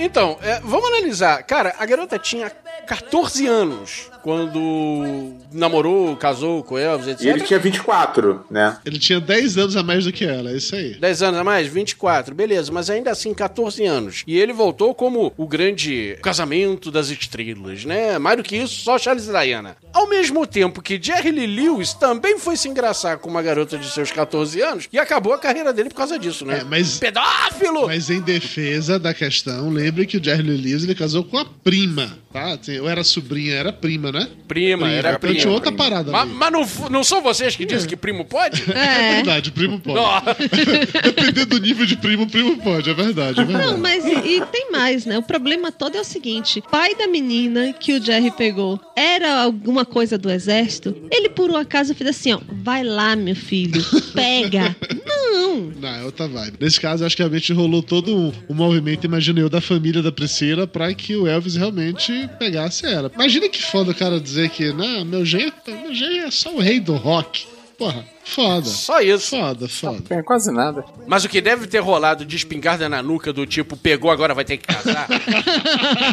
Então, 0.02 0.38
é, 0.42 0.62
vamos 0.62 0.88
analisar. 0.88 1.44
Cara, 1.44 1.76
a 1.78 1.86
garota 1.86 2.18
tinha 2.18 2.50
14 2.90 3.46
anos 3.46 4.10
quando 4.24 5.36
namorou, 5.54 6.16
casou 6.16 6.64
com 6.64 6.78
Elvis, 6.78 7.08
etc. 7.08 7.26
E 7.26 7.30
ele 7.30 7.42
tinha 7.42 7.60
24, 7.60 8.46
né? 8.50 8.78
Ele 8.86 9.00
tinha 9.00 9.20
10 9.20 9.58
anos 9.58 9.76
a 9.78 9.84
mais 9.84 10.06
do 10.06 10.12
que 10.12 10.26
ela, 10.26 10.52
é 10.52 10.58
isso 10.58 10.76
aí. 10.76 10.96
10 10.96 11.22
anos 11.22 11.40
a 11.40 11.44
mais? 11.44 11.68
24, 11.68 12.34
beleza, 12.36 12.72
mas 12.72 12.90
ainda 12.90 13.12
assim 13.12 13.34
14 13.34 13.86
anos. 13.86 14.24
E 14.28 14.40
ele 14.40 14.52
voltou 14.52 14.94
como 14.94 15.32
o 15.38 15.48
grande 15.48 16.18
casamento 16.22 16.92
das 16.92 17.10
estrelas, 17.10 17.86
né? 17.86 18.18
Mais 18.18 18.38
do 18.38 18.44
que 18.44 18.58
isso, 18.58 18.82
só 18.82 18.98
Charles 18.98 19.28
e 19.28 19.32
Diana. 19.32 19.78
Ao 19.94 20.08
mesmo 20.08 20.46
tempo 20.46 20.82
que 20.82 21.00
Jerry 21.02 21.32
Lee 21.32 21.48
Lewis 21.48 21.94
também 21.94 22.38
foi 22.40 22.58
se 22.58 22.68
engraçar 22.68 23.20
com 23.20 23.30
uma 23.30 23.42
garota 23.42 23.78
de 23.78 23.90
seus 23.90 24.12
14 24.12 24.62
anos 24.62 24.90
e 24.92 25.00
acabou 25.00 25.34
a 25.34 25.40
carreira 25.40 25.72
dele 25.72 25.90
por 25.90 25.96
causa 25.96 26.20
disso, 26.20 26.46
né? 26.46 26.60
É, 26.60 26.64
mas, 26.64 26.98
Pedófilo! 26.98 27.88
mas 27.88 28.10
em 28.10 28.20
defesa 28.20 29.00
da 29.00 29.14
questão, 29.14 29.70
lembre 29.70 30.06
que 30.06 30.18
o 30.18 30.24
Jerry 30.24 30.44
Lee 30.44 30.58
Lewis 30.58 30.84
ele 30.84 30.96
casou 30.96 31.24
com 31.24 31.38
a 31.38 31.46
prima, 31.46 32.18
tá? 32.32 32.58
Ou 32.82 32.90
era 32.90 33.04
sobrinha, 33.04 33.54
era 33.54 33.74
prima, 33.74 34.12
né? 34.12 34.28
Prima, 34.48 34.90
era 34.90 35.10
então 35.10 35.20
prima. 35.20 35.36
tinha 35.36 35.52
outra 35.52 35.72
parada 35.72 36.12
Mas, 36.12 36.30
mas 36.30 36.52
não, 36.52 36.90
não 36.90 37.04
são 37.04 37.22
vocês 37.22 37.56
que 37.56 37.66
dizem 37.66 37.88
que 37.88 37.96
primo 37.96 38.26
pode? 38.26 38.64
É 38.72 39.16
verdade, 39.16 39.52
primo 39.52 39.80
pode. 39.80 40.00
Não. 40.00 40.22
Dependendo 41.04 41.46
do 41.46 41.60
nível 41.60 41.86
de 41.86 41.96
primo, 41.96 42.30
primo 42.30 42.58
pode, 42.58 42.90
é 42.90 42.94
verdade, 42.94 43.40
é 43.40 43.44
verdade. 43.44 43.72
Não, 43.72 43.78
mas 43.78 44.06
e, 44.06 44.38
e 44.38 44.46
tem 44.48 44.72
mais, 44.72 45.06
né? 45.06 45.18
O 45.18 45.24
problema 45.24 45.72
todo 45.72 45.96
é 45.96 46.02
o 46.02 46.06
seguinte: 46.06 46.62
pai 46.70 46.96
da 46.96 47.08
menina 47.08 47.74
que 47.74 47.94
o 47.94 48.04
Jerry 48.04 48.32
pegou 48.32 48.80
era 48.96 49.42
alguma 49.42 49.86
coisa 49.86 50.18
do 50.18 50.30
exército. 50.30 50.96
Ele 51.12 51.30
por 51.30 51.50
um 51.50 51.56
acaso 51.56 51.94
fez 51.96 52.10
assim, 52.10 52.34
ó, 52.34 52.40
vai 52.52 52.84
lá, 52.84 53.16
meu 53.16 53.36
filho, 53.36 53.84
pega. 54.14 54.76
Não. 55.06 55.72
Não, 55.80 55.90
é 55.90 56.04
outra 56.04 56.28
vibe. 56.28 56.58
Nesse 56.60 56.80
caso, 56.80 57.06
acho 57.06 57.16
que 57.16 57.22
realmente 57.22 57.54
rolou 57.54 57.82
todo 57.82 58.16
um, 58.16 58.32
um 58.50 58.54
movimento, 58.54 59.06
imagino 59.06 59.40
eu, 59.40 59.50
da 59.50 59.62
família 59.62 60.02
da 60.02 60.12
Priscila 60.12 60.68
pra 60.68 60.94
que 60.94 61.16
o 61.16 61.28
Elvis 61.28 61.56
realmente 61.56 62.19
pegasse 62.28 62.86
ela. 62.86 63.12
Imagina 63.14 63.50
que 63.50 63.62
foda 63.62 63.92
o 63.92 63.96
cara 63.96 64.20
dizer 64.20 64.50
que, 64.50 64.72
não, 64.74 65.06
meu 65.06 65.26
genro, 65.26 65.54
meu 65.68 65.94
genro 65.94 66.28
é 66.28 66.32
só 66.32 66.54
o 66.54 66.60
rei 66.60 66.80
do 66.80 66.96
rock. 66.96 67.46
Porra, 67.78 68.06
foda. 68.36 68.66
Só 68.66 69.00
isso. 69.02 69.30
Foda, 69.38 69.68
foda. 69.68 70.04
É 70.10 70.22
quase 70.22 70.52
nada. 70.52 70.84
Mas 71.08 71.24
o 71.24 71.30
que 71.30 71.42
deve 71.42 71.68
ter 71.68 71.80
rolado 71.80 72.24
de 72.26 72.36
espingarda 72.36 72.88
na 72.90 73.02
nuca 73.02 73.32
do 73.34 73.46
tipo, 73.46 73.76
pegou, 73.76 74.12
agora 74.12 74.34
vai 74.34 74.46
ter 74.46 74.58
que 74.58 74.68
casar. 74.68 75.08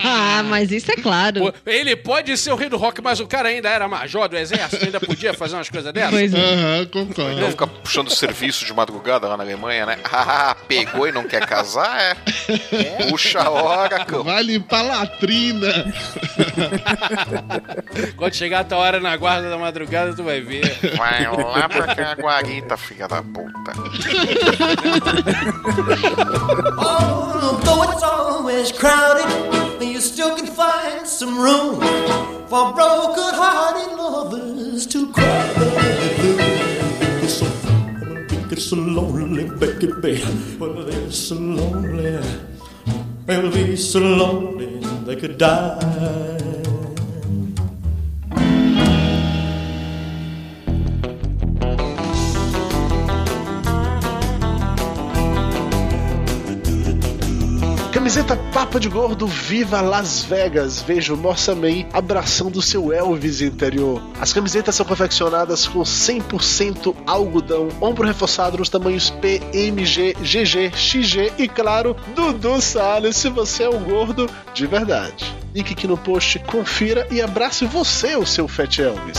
ah, 0.04 0.42
mas 0.48 0.70
isso 0.72 0.90
é 0.90 0.96
claro. 0.96 1.52
Ele 1.64 1.94
pode 1.96 2.36
ser 2.36 2.52
o 2.52 2.56
rei 2.56 2.68
do 2.68 2.76
rock, 2.76 3.00
mas 3.02 3.20
o 3.20 3.26
cara 3.26 3.48
ainda 3.48 3.68
era 3.68 3.86
major 3.88 4.28
do 4.28 4.36
exército, 4.36 4.84
ainda 4.84 5.00
podia 5.00 5.32
fazer 5.34 5.54
umas 5.56 5.68
coisas 5.70 5.92
dessas. 5.92 6.10
Pois 6.10 6.34
é. 6.34 6.38
Aham, 6.54 6.78
Não 6.78 6.86
concordo. 7.06 7.50
fica 7.50 7.66
puxando 7.66 8.10
serviço 8.10 8.64
de 8.64 8.72
madrugada 8.72 9.28
lá 9.28 9.36
na 9.36 9.42
Alemanha, 9.44 9.86
né? 9.86 9.98
Ah, 10.28 10.56
pegou 10.66 11.06
e 11.06 11.12
não 11.12 11.24
quer 11.24 11.46
casar, 11.46 12.00
é? 12.00 12.14
Puxa 13.10 13.40
a 13.42 13.50
hora, 13.50 14.04
cão. 14.04 14.24
Vai 14.24 14.42
limpar 14.42 14.80
a 14.80 14.82
latrina. 15.00 15.92
Quando 18.16 18.34
chegar 18.34 18.60
a 18.60 18.64
tua 18.64 18.78
hora 18.78 19.00
na 19.00 19.16
guarda 19.16 19.48
da 19.50 19.58
madrugada, 19.58 20.14
tu 20.14 20.22
vai 20.24 20.40
ver. 20.40 20.78
Vai 20.96 21.24
lá 21.30 21.68
pra 21.68 21.94
cá, 21.94 22.05
guarita, 22.14 22.76
filha 22.76 23.08
da 23.08 23.22
puta. 23.22 23.72
Oh, 26.78 27.58
though 27.64 27.82
it's 27.90 28.02
always 28.02 28.70
crowded, 28.72 29.82
you 29.82 30.00
still 30.00 30.36
can 30.36 30.46
find 30.46 31.06
some 31.06 31.38
room 31.38 31.80
for 32.48 32.72
broken-hearted 32.74 33.96
lovers 33.96 34.86
to 34.86 35.10
cry. 35.12 35.52
It's 37.22 37.34
so, 37.34 37.46
it's 38.50 38.64
so 38.64 38.76
lonely, 38.76 39.48
Becky, 39.58 39.88
babe. 40.00 40.22
Well, 40.60 40.84
they're 40.84 41.10
so 41.10 41.34
lonely. 41.34 42.20
They'll 43.26 43.50
be 43.50 43.74
so 43.76 43.98
lonely 43.98 44.78
they 45.04 45.16
could 45.16 45.38
die. 45.38 45.80
Camiseta 58.06 58.36
Papa 58.52 58.78
de 58.78 58.88
Gordo, 58.88 59.26
viva 59.26 59.80
Las 59.80 60.22
Vegas! 60.22 60.80
Veja 60.80 61.12
o 61.12 61.16
Morsa 61.16 61.56
Man 61.56 61.88
abraçando 61.92 62.62
seu 62.62 62.92
Elvis 62.92 63.40
interior. 63.40 64.00
As 64.20 64.32
camisetas 64.32 64.76
são 64.76 64.86
confeccionadas 64.86 65.66
com 65.66 65.80
100% 65.80 66.94
algodão, 67.04 67.66
ombro 67.80 68.06
reforçado 68.06 68.58
nos 68.58 68.68
tamanhos 68.68 69.10
P, 69.10 69.42
MG, 69.52 70.14
GG, 70.20 70.70
XG 70.76 71.32
e, 71.36 71.48
claro, 71.48 71.96
Dudu 72.14 72.62
Salles, 72.62 73.16
se 73.16 73.28
você 73.28 73.64
é 73.64 73.68
um 73.68 73.82
gordo 73.82 74.30
de 74.54 74.68
verdade. 74.68 75.34
Link 75.52 75.72
aqui 75.72 75.88
no 75.88 75.96
post, 75.96 76.38
confira 76.38 77.08
e 77.10 77.20
abrace 77.20 77.66
você, 77.66 78.14
o 78.14 78.24
seu 78.24 78.46
Fat 78.46 78.78
Elvis. 78.78 79.18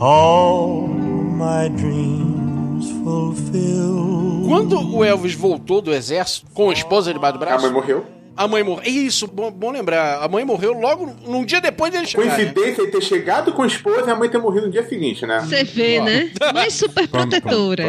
all 0.00 0.88
my 0.88 1.68
dreams 1.76 2.90
fulfill. 3.04 4.44
Quando 4.48 4.96
o 4.96 5.04
Elvis 5.04 5.34
voltou 5.34 5.80
do 5.80 5.92
exército 5.92 6.46
com 6.52 6.70
a 6.70 6.72
esposa 6.72 7.12
debaixo 7.12 7.34
do 7.34 7.38
braço. 7.38 7.58
A 7.66 7.68
mãe 7.68 7.70
morreu. 7.80 8.06
A 8.36 8.48
mãe 8.48 8.62
morreu. 8.62 8.90
Isso, 8.90 9.26
bom, 9.26 9.50
bom 9.50 9.70
lembrar. 9.70 10.22
A 10.22 10.28
mãe 10.28 10.44
morreu 10.44 10.72
logo 10.72 11.06
num 11.26 11.44
dia 11.44 11.60
depois 11.60 11.92
dele 11.92 12.06
chegar. 12.06 12.24
né? 12.24 12.30
Coincidência 12.36 12.82
ele 12.82 12.90
ter 12.90 13.02
chegado 13.02 13.52
com 13.52 13.62
a 13.62 13.66
esposa 13.66 14.06
e 14.08 14.10
a 14.10 14.16
mãe 14.16 14.28
ter 14.28 14.38
morrido 14.38 14.66
no 14.66 14.72
dia 14.72 14.86
seguinte, 14.88 15.26
né? 15.26 15.40
Você 15.40 15.62
vê, 15.64 16.00
né? 16.00 16.30
Mãe 16.54 16.70
super 16.70 17.06
protetora. 17.06 17.84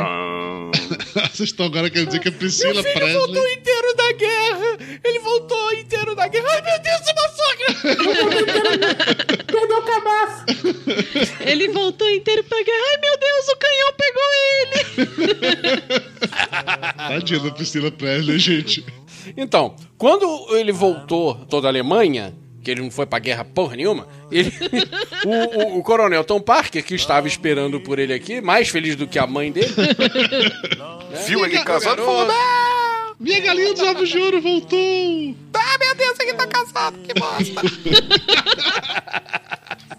Vocês 1.33 1.49
estão 1.49 1.65
agora 1.65 1.89
querendo 1.89 2.07
dizer 2.07 2.19
que 2.19 2.29
a 2.29 2.31
Priscila 2.31 2.73
Meu 2.73 2.83
filho 2.83 2.95
Presley. 2.95 3.17
voltou 3.17 3.47
inteiro 3.49 3.95
da 3.95 4.11
guerra. 4.13 4.77
Ele 5.03 5.19
voltou 5.19 5.73
inteiro 5.73 6.15
da 6.15 6.27
guerra. 6.27 6.47
Ai, 6.49 6.61
meu 6.61 6.79
Deus, 6.81 7.01
uma 7.11 7.29
sogra. 7.29 8.71
Perdeu 9.61 9.77
o 9.77 9.81
cabaço. 9.83 10.45
Ele 11.45 11.67
voltou 11.69 12.09
inteiro 12.09 12.43
pra 12.43 12.57
guerra. 12.63 12.83
Ai, 12.91 12.97
meu 13.01 13.17
Deus, 13.19 13.47
o 13.47 13.57
canhão 13.57 13.93
pegou 13.97 14.23
ele. 15.51 16.01
Tadinha 16.97 17.39
da 17.39 17.51
Priscila 17.51 17.91
Presley, 17.91 18.39
gente. 18.39 18.85
Então, 19.37 19.75
quando 19.97 20.55
ele 20.55 20.71
voltou 20.71 21.35
toda 21.49 21.67
a 21.67 21.71
Alemanha, 21.71 22.33
que 22.63 22.71
ele 22.71 22.81
não 22.81 22.89
foi 22.91 23.05
pra 23.05 23.19
guerra 23.19 23.45
porra 23.45 23.75
nenhuma, 23.75 24.07
ele, 24.31 24.51
o, 25.25 25.29
o- 25.75 25.79
o 25.79 25.83
coronel 25.83 26.23
Tom 26.23 26.39
Parker, 26.41 26.83
que 26.83 26.95
estava 26.95 27.27
esperando 27.27 27.79
por 27.79 27.99
ele 27.99 28.13
aqui, 28.13 28.41
mais 28.41 28.69
feliz 28.69 28.95
do 28.95 29.07
que 29.07 29.19
a 29.19 29.27
mãe 29.27 29.51
dele. 29.51 29.73
Viu 31.27 31.45
ele 31.45 31.59
casado 31.63 32.01
e 32.01 32.05
falou: 32.05 32.27
"Ah, 32.29 32.80
Minha 33.21 33.39
galinha 33.39 33.71
dos 33.71 33.83
ovos 33.83 34.09
de 34.09 34.17
ouro 34.17 34.41
voltou! 34.41 35.35
Ah, 35.53 35.77
meu 35.77 35.95
Deus, 35.95 36.19
ele 36.19 36.33
tá 36.33 36.47
casado, 36.47 36.97
que 37.03 37.13
bosta! 37.13 37.61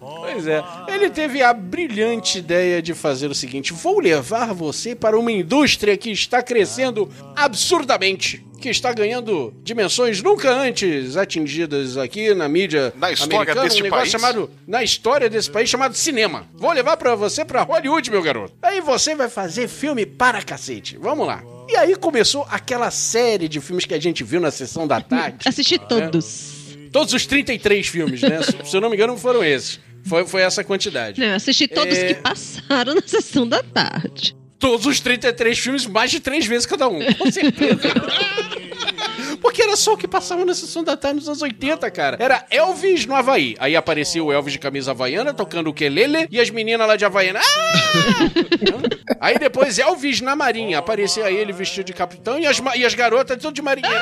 Pois 0.01 0.49
é, 0.49 0.65
ele 0.89 1.09
teve 1.09 1.41
a 1.41 1.53
brilhante 1.55 2.39
ideia 2.39 2.83
de 2.83 2.95
fazer 2.95 3.31
o 3.31 3.35
seguinte: 3.35 3.73
vou 3.73 4.01
levar 4.01 4.53
você 4.53 4.97
para 4.97 5.17
uma 5.17 5.31
indústria 5.31 5.97
que 5.97 6.11
está 6.11 6.43
crescendo 6.43 7.09
absurdamente. 7.37 8.45
Que 8.63 8.69
está 8.71 8.93
ganhando 8.93 9.53
dimensões 9.65 10.23
nunca 10.23 10.49
antes 10.53 11.17
atingidas 11.17 11.97
aqui 11.97 12.33
na 12.33 12.49
mídia 12.49 12.93
Na 12.97 13.11
história 13.11 13.37
americana, 13.39 13.63
deste 13.65 13.81
um 13.81 13.85
negócio 13.85 14.01
país? 14.03 14.11
chamado 14.13 14.51
na 14.69 14.83
história 14.85 15.29
desse 15.29 15.51
país 15.51 15.69
chamado 15.69 15.95
cinema. 15.97 16.47
Vou 16.55 16.71
levar 16.73 16.97
para 16.97 17.17
você 17.17 17.45
para 17.45 17.63
Hollywood, 17.63 18.09
meu 18.09 18.23
garoto. 18.23 18.55
Aí 18.63 18.81
você 18.81 19.17
vai 19.17 19.29
fazer 19.29 19.67
filme 19.67 20.07
para 20.07 20.41
cacete. 20.43 20.97
Vamos 20.97 21.27
lá. 21.27 21.43
E 21.69 21.77
aí 21.77 21.97
começou 21.97 22.47
aquela 22.49 22.91
série 22.93 23.49
de 23.49 23.61
filmes 23.61 23.85
que 23.85 23.95
a 23.95 24.01
gente 24.01 24.23
viu 24.23 24.41
na 24.41 24.53
sessão 24.53 24.87
da 24.87 25.01
tarde. 25.01 25.39
Assisti 25.49 25.77
todos. 25.79 26.53
Todos 26.93 27.13
os 27.15 27.27
33 27.27 27.87
filmes, 27.89 28.23
né? 28.23 28.43
Se- 28.43 28.57
Se 28.71 28.77
eu 28.77 28.81
não 28.81 28.89
me 28.91 28.95
engano, 28.97 29.17
foram 29.19 29.43
esses. 29.43 29.81
Foi, 30.05 30.25
foi 30.27 30.43
essa 30.43 30.63
quantidade. 30.63 31.21
Não, 31.21 31.29
eu 31.29 31.35
assisti 31.37 31.67
todos 31.67 31.97
É. 31.99 32.09
que 32.09 32.15
passaram 32.21 32.95
na 32.95 33.03
sessão 33.05 33.47
da 33.49 33.63
tarde. 33.63 34.37
Todos 34.63 34.87
os 34.87 35.01
33 35.01 35.59
filmes, 35.59 35.87
mais 35.87 36.09
de 36.09 36.21
três 36.21 36.47
vezes 36.47 36.67
cada 36.67 36.87
um. 36.87 37.01
Com 37.15 37.33
certeza. 37.33 37.81
Porque 39.43 39.61
era 39.61 39.77
só 39.77 39.95
o 39.95 39.97
que 39.97 40.07
passava 40.07 40.45
na 40.45 40.55
sessão 40.55 40.85
da 40.85 40.97
tarde 40.97 41.17
nos 41.17 41.27
anos 41.27 41.43
80, 41.43 41.91
cara. 41.91 42.17
Era 42.21 42.47
Elvis 42.49 43.05
no 43.05 43.17
Havaí. 43.17 43.57
Aí 43.59 43.75
aparecia 43.75 44.23
o 44.23 44.33
Elvis 44.33 44.53
de 44.53 44.61
camisa 44.61 44.93
havaiana 44.93 45.35
tocando 45.35 45.69
o 45.69 45.75
quelele 45.75 46.29
e 46.31 46.39
as 46.39 46.49
meninas 46.49 46.87
lá 46.87 46.95
de 46.95 47.05
Havaiana. 47.05 47.41
Ah! 47.41 49.13
Aí 49.21 49.39
depois 49.41 49.81
Elvis 49.81 50.21
na 50.21 50.37
marinha. 50.37 50.79
Aparecia 50.79 51.29
ele 51.29 51.53
vestido 51.53 51.87
de 51.87 51.93
capitão 51.93 52.39
e 52.39 52.47
as, 52.47 52.63
e 52.77 52.87
as 52.87 52.95
garotas 52.95 53.37
tudo 53.39 53.53
de 53.53 53.63
marinheiro. 53.63 53.99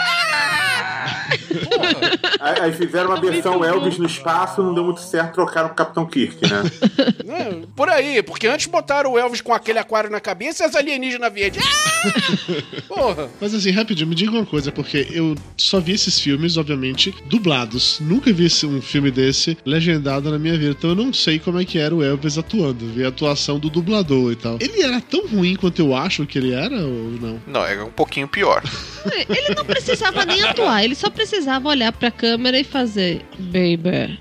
Aí, 2.41 2.61
aí 2.61 2.73
fizeram 2.73 3.11
uma 3.11 3.21
versão 3.21 3.65
Elvis 3.65 3.99
no 3.99 4.07
espaço, 4.07 4.63
não 4.63 4.75
deu 4.75 4.85
muito 4.85 5.01
certo, 5.01 5.35
trocaram 5.35 5.69
com 5.69 5.75
o 5.75 5.77
Capitão 5.77 6.07
Kirk, 6.07 6.39
né? 6.49 6.63
É, 7.29 7.67
Por 7.77 7.89
aí, 7.89 8.23
porque 8.23 8.47
antes 8.47 8.67
botaram 8.67 9.13
o 9.13 9.19
Elvis 9.19 9.41
com 9.41 9.53
aquele 9.53 9.79
aquário 9.79 10.11
na 10.11 10.21
cabeça 10.21 10.65
e 10.65 10.67
as 10.67 10.75
alienígenas 10.75 11.33
verdes. 11.33 11.63
Ah! 11.65 11.91
Porra. 12.89 13.29
Mas 13.41 13.55
assim, 13.55 13.71
rapidinho, 13.71 14.09
me 14.09 14.15
diga 14.15 14.33
uma 14.33 14.47
coisa, 14.47 14.73
porque 14.73 15.07
eu 15.11 15.35
só 15.57 15.81
vi 15.81 15.93
esses 15.93 16.19
filmes, 16.19 16.57
obviamente, 16.57 17.15
dublados. 17.27 17.99
Nunca 18.01 18.33
vi 18.33 18.49
um 18.65 18.81
filme 18.81 19.11
desse 19.11 19.57
legendado 19.65 20.31
na 20.31 20.39
minha 20.39 20.57
vida. 20.57 20.75
Então 20.77 20.91
eu 20.91 20.97
não 20.97 21.13
sei 21.13 21.39
como 21.39 21.61
é 21.61 21.65
que 21.65 21.79
era 21.79 21.95
o 21.95 22.03
Elvis 22.03 22.39
atuando. 22.39 22.87
Vi 22.93 23.05
a 23.05 23.09
atuação 23.09 23.59
do 23.59 23.71
dublador 23.71 24.33
e 24.33 24.37
tal. 24.37 24.59
Ele 24.61 24.83
era 24.83 25.01
tão 25.01 25.27
ruim 25.27 25.57
quanto 25.57 25.81
eu 25.81 25.95
acho 25.95 26.27
que 26.27 26.39
ele 26.39 26.53
era 26.53 26.77
ou 26.77 27.11
não? 27.21 27.41
Não, 27.47 27.65
era 27.65 27.85
um 27.85 27.91
pouquinho 27.91 28.29
pior. 28.29 28.63
Ele 29.29 29.55
não 29.55 29.65
precisava 29.65 30.25
nem 30.25 30.43
atuar, 30.43 30.85
ele 30.85 30.95
só 30.95 31.09
precisava 31.21 31.69
olhar 31.69 31.93
pra 31.93 32.11
câmera 32.11 32.59
e 32.59 32.65
fazer 32.65 33.23
Baby. 33.39 34.19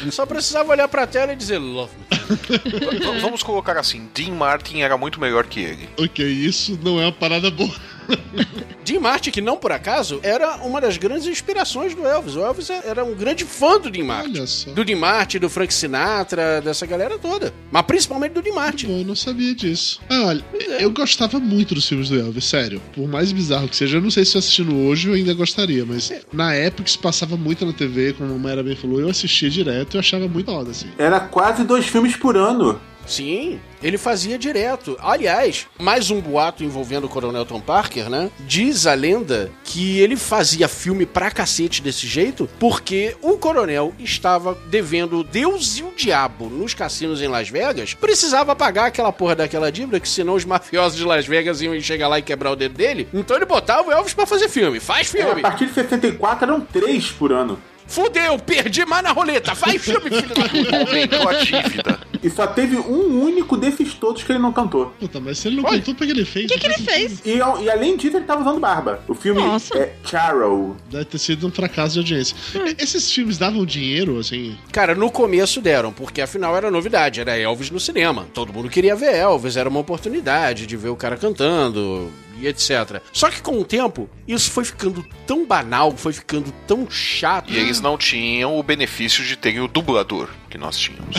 Só 0.10 0.24
precisava 0.24 0.72
olhar 0.72 0.88
pra 0.88 1.06
tela 1.06 1.32
e 1.32 1.36
dizer 1.36 1.58
love 1.58 1.92
me. 1.98 3.20
Vamos 3.20 3.42
colocar 3.42 3.76
assim: 3.78 4.08
Dean 4.14 4.32
Martin 4.32 4.80
era 4.80 4.96
muito 4.96 5.20
melhor 5.20 5.46
que 5.46 5.60
ele. 5.60 5.88
Ok, 5.98 6.26
isso 6.26 6.78
não 6.82 7.00
é 7.00 7.04
uma 7.04 7.12
parada 7.12 7.50
boa. 7.50 7.74
Dean 8.84 9.00
Martin, 9.00 9.30
que 9.30 9.40
não 9.40 9.56
por 9.56 9.72
acaso, 9.72 10.20
era 10.22 10.56
uma 10.56 10.80
das 10.80 10.96
grandes 10.96 11.26
inspirações 11.26 11.94
do 11.94 12.06
Elvis. 12.06 12.36
O 12.36 12.40
Elvis 12.40 12.70
era 12.70 13.04
um 13.04 13.14
grande 13.14 13.44
fã 13.44 13.78
do 13.78 13.90
Dean 13.90 14.04
Martin. 14.04 14.38
Olha 14.38 14.46
só. 14.46 14.70
Do 14.70 14.84
Dean 14.84 14.98
Martin, 14.98 15.38
do 15.38 15.48
Frank 15.48 15.72
Sinatra, 15.72 16.60
dessa 16.60 16.86
galera 16.86 17.18
toda. 17.18 17.52
Mas 17.70 17.82
principalmente 17.82 18.32
do 18.32 18.42
Dean 18.42 18.54
Martin. 18.54 18.86
Bom, 18.86 18.98
eu 18.98 19.04
não 19.04 19.16
sabia 19.16 19.54
disso. 19.54 20.00
Ah, 20.08 20.26
olha, 20.26 20.44
eu 20.78 20.90
gostava 20.90 21.38
muito 21.38 21.74
dos 21.74 21.86
filmes 21.86 22.08
do 22.08 22.18
Elvis, 22.18 22.44
sério. 22.44 22.80
Por 22.94 23.06
mais 23.08 23.32
bizarro 23.32 23.68
que 23.68 23.76
seja, 23.76 23.98
eu 23.98 24.02
não 24.02 24.10
sei 24.10 24.24
se 24.24 24.36
eu 24.36 24.38
assistindo 24.38 24.76
hoje 24.76 25.08
eu 25.08 25.14
ainda 25.14 25.34
gostaria, 25.34 25.84
mas 25.84 26.12
na 26.32 26.54
época 26.54 26.88
isso 26.88 26.98
passava 26.98 27.36
muito 27.36 27.64
na 27.64 27.72
TV, 27.72 28.12
como 28.14 28.34
a 28.34 28.38
Mayra 28.38 28.62
bem 28.62 28.76
falou, 28.76 29.00
eu 29.00 29.08
assistia 29.08 29.50
direto 29.50 29.96
e 29.96 29.98
achava 29.98 30.26
muito 30.26 30.50
foda, 30.50 30.70
assim. 30.70 30.88
Era 30.98 31.20
quase 31.20 31.64
dois 31.64 31.86
filmes 31.86 32.16
por 32.16 32.36
ano. 32.36 32.80
Sim, 33.06 33.60
ele 33.82 33.98
fazia 33.98 34.38
direto. 34.38 34.96
Aliás, 35.00 35.66
mais 35.78 36.10
um 36.10 36.20
boato 36.20 36.62
envolvendo 36.62 37.04
o 37.04 37.08
Coronel 37.08 37.44
Tom 37.44 37.60
Parker, 37.60 38.08
né? 38.08 38.30
Diz 38.40 38.86
a 38.86 38.94
lenda 38.94 39.50
que 39.64 39.98
ele 39.98 40.16
fazia 40.16 40.68
filme 40.68 41.04
pra 41.06 41.30
cacete 41.30 41.82
desse 41.82 42.06
jeito 42.06 42.48
porque 42.58 43.16
o 43.20 43.36
Coronel 43.36 43.92
estava 43.98 44.56
devendo 44.68 45.24
Deus 45.24 45.78
e 45.78 45.82
o 45.82 45.92
Diabo 45.96 46.46
nos 46.48 46.74
cassinos 46.74 47.20
em 47.20 47.26
Las 47.28 47.48
Vegas. 47.48 47.94
Precisava 47.94 48.54
pagar 48.54 48.86
aquela 48.86 49.12
porra 49.12 49.34
daquela 49.34 49.72
dívida, 49.72 49.98
que 49.98 50.08
senão 50.08 50.34
os 50.34 50.44
mafiosos 50.44 50.96
de 50.98 51.04
Las 51.04 51.26
Vegas 51.26 51.60
iam 51.60 51.78
chegar 51.80 52.08
lá 52.08 52.18
e 52.18 52.22
quebrar 52.22 52.50
o 52.52 52.56
dedo 52.56 52.74
dele. 52.74 53.08
Então 53.12 53.36
ele 53.36 53.46
botava 53.46 53.88
o 53.88 53.92
Elvis 53.92 54.14
pra 54.14 54.26
fazer 54.26 54.48
filme. 54.48 54.78
Faz 54.78 55.12
É, 55.14 55.22
a 55.22 55.26
filme. 55.26 55.42
partir 55.42 55.66
de 55.66 55.74
64 55.74 56.44
eram 56.44 56.60
três 56.60 57.10
por 57.10 57.32
ano. 57.32 57.58
Fudeu, 57.90 58.38
perdi 58.38 58.86
mais 58.86 59.02
na 59.02 59.10
roleta. 59.10 59.54
Faz 59.54 59.82
filme, 59.82 60.08
filho 60.08 60.34
da 60.34 60.48
puta. 60.48 62.00
E 62.22 62.30
só 62.30 62.46
teve 62.46 62.76
um 62.76 63.22
único 63.22 63.56
desses 63.56 63.94
todos 63.94 64.22
que 64.22 64.30
ele 64.30 64.38
não 64.38 64.52
cantou. 64.52 64.94
Puta, 65.00 65.18
mas 65.20 65.38
se 65.38 65.48
ele 65.48 65.56
não 65.56 65.64
contou, 65.64 65.94
por 65.94 66.06
que 66.06 66.12
ele 66.12 66.24
fez? 66.24 66.46
O 66.46 66.48
que, 66.48 66.60
que 66.60 66.66
ele 66.66 66.78
fez? 66.78 67.20
E, 67.24 67.38
e 67.38 67.70
além 67.70 67.96
disso, 67.96 68.16
ele 68.16 68.26
tava 68.26 68.42
usando 68.42 68.60
barba. 68.60 69.02
O 69.08 69.14
filme 69.14 69.40
Nossa. 69.40 69.76
é 69.76 69.94
Charrow. 70.04 70.76
Deve 70.90 71.06
ter 71.06 71.18
sido 71.18 71.46
um 71.46 71.50
fracasso 71.50 71.94
de 71.94 71.98
audiência. 72.00 72.36
Hum. 72.54 72.74
Esses 72.78 73.10
filmes 73.10 73.38
davam 73.38 73.64
dinheiro, 73.64 74.18
assim? 74.18 74.56
Cara, 74.70 74.94
no 74.94 75.10
começo 75.10 75.60
deram, 75.60 75.92
porque 75.92 76.20
afinal 76.20 76.56
era 76.56 76.70
novidade, 76.70 77.20
era 77.20 77.36
Elvis 77.36 77.70
no 77.70 77.80
cinema. 77.80 78.26
Todo 78.32 78.52
mundo 78.52 78.68
queria 78.68 78.94
ver 78.94 79.14
Elvis, 79.16 79.56
era 79.56 79.68
uma 79.68 79.80
oportunidade 79.80 80.66
de 80.66 80.76
ver 80.76 80.90
o 80.90 80.96
cara 80.96 81.16
cantando. 81.16 82.10
E 82.40 82.46
etc. 82.46 83.02
Só 83.12 83.30
que 83.30 83.42
com 83.42 83.58
o 83.58 83.64
tempo, 83.64 84.08
isso 84.26 84.50
foi 84.50 84.64
ficando 84.64 85.04
tão 85.26 85.46
banal, 85.46 85.96
foi 85.96 86.12
ficando 86.12 86.52
tão 86.66 86.90
chato. 86.90 87.52
E 87.52 87.58
eles 87.58 87.80
não 87.80 87.96
tinham 87.96 88.58
o 88.58 88.62
benefício 88.62 89.24
de 89.24 89.36
terem 89.36 89.60
o 89.60 89.68
dublador 89.68 90.28
que 90.50 90.58
nós 90.58 90.76
tínhamos. 90.76 91.16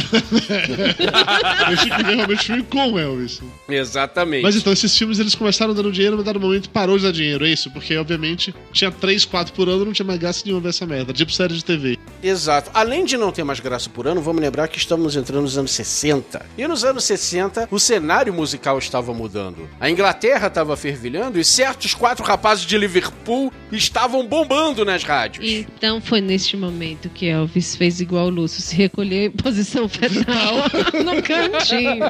Eu 1.71 1.77
tinha 1.77 1.97
que 1.97 2.03
ver 2.03 2.15
realmente 2.15 2.45
filme 2.45 2.63
com 2.63 2.99
Elvis. 2.99 3.41
Exatamente. 3.67 4.43
Mas 4.43 4.55
então, 4.55 4.73
esses 4.73 4.95
filmes 4.95 5.19
eles 5.19 5.33
começaram 5.33 5.73
dando 5.73 5.91
dinheiro, 5.91 6.17
mas 6.17 6.25
dado 6.25 6.39
momento 6.39 6.69
parou 6.69 6.97
de 6.97 7.05
dar 7.05 7.11
dinheiro, 7.11 7.45
é 7.45 7.49
isso? 7.49 7.71
Porque, 7.71 7.95
obviamente, 7.95 8.53
tinha 8.73 8.91
3, 8.91 9.25
4 9.25 9.53
por 9.53 9.69
ano, 9.69 9.85
não 9.85 9.93
tinha 9.93 10.05
mais 10.05 10.19
graça 10.19 10.43
nenhuma 10.45 10.61
ver 10.61 10.69
essa 10.69 10.85
merda. 10.85 11.13
Tipo 11.13 11.31
série 11.31 11.53
de 11.53 11.63
TV. 11.63 11.97
Exato. 12.21 12.69
Além 12.73 13.05
de 13.05 13.17
não 13.17 13.31
ter 13.31 13.43
mais 13.43 13.59
graça 13.59 13.89
por 13.89 14.05
ano, 14.05 14.21
vamos 14.21 14.41
lembrar 14.41 14.67
que 14.67 14.77
estamos 14.77 15.15
entrando 15.15 15.43
nos 15.43 15.57
anos 15.57 15.71
60. 15.71 16.45
E 16.57 16.67
nos 16.67 16.83
anos 16.83 17.03
60, 17.05 17.69
o 17.71 17.79
cenário 17.79 18.33
musical 18.33 18.77
estava 18.77 19.13
mudando. 19.13 19.69
A 19.79 19.89
Inglaterra 19.89 20.47
estava 20.47 20.75
fervilhando 20.75 21.39
e 21.39 21.45
certos 21.45 21.93
quatro 21.93 22.23
rapazes 22.25 22.65
de 22.65 22.77
Liverpool 22.77 23.51
estavam 23.71 24.27
bombando 24.27 24.83
nas 24.83 25.03
rádios. 25.03 25.47
Então 25.47 26.01
foi 26.01 26.19
neste 26.19 26.57
momento 26.57 27.09
que 27.09 27.27
Elvis 27.27 27.75
fez 27.75 28.01
igual 28.01 28.27
o 28.27 28.29
Lúcio, 28.29 28.61
se 28.61 28.75
recolheu 28.75 29.20
em 29.25 29.31
posição 29.31 29.87
fetal 29.87 30.55
no 31.03 31.21
cantinho. 31.21 32.05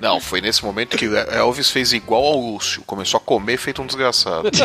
Não, 0.00 0.20
foi 0.20 0.40
nesse 0.40 0.64
momento 0.64 0.96
que 0.96 1.06
Elvis 1.06 1.70
fez 1.70 1.92
igual 1.92 2.24
ao 2.24 2.38
Lúcio. 2.38 2.82
Começou 2.86 3.18
a 3.18 3.20
comer 3.20 3.56
feito 3.56 3.80
um 3.82 3.86
desgraçado. 3.86 4.50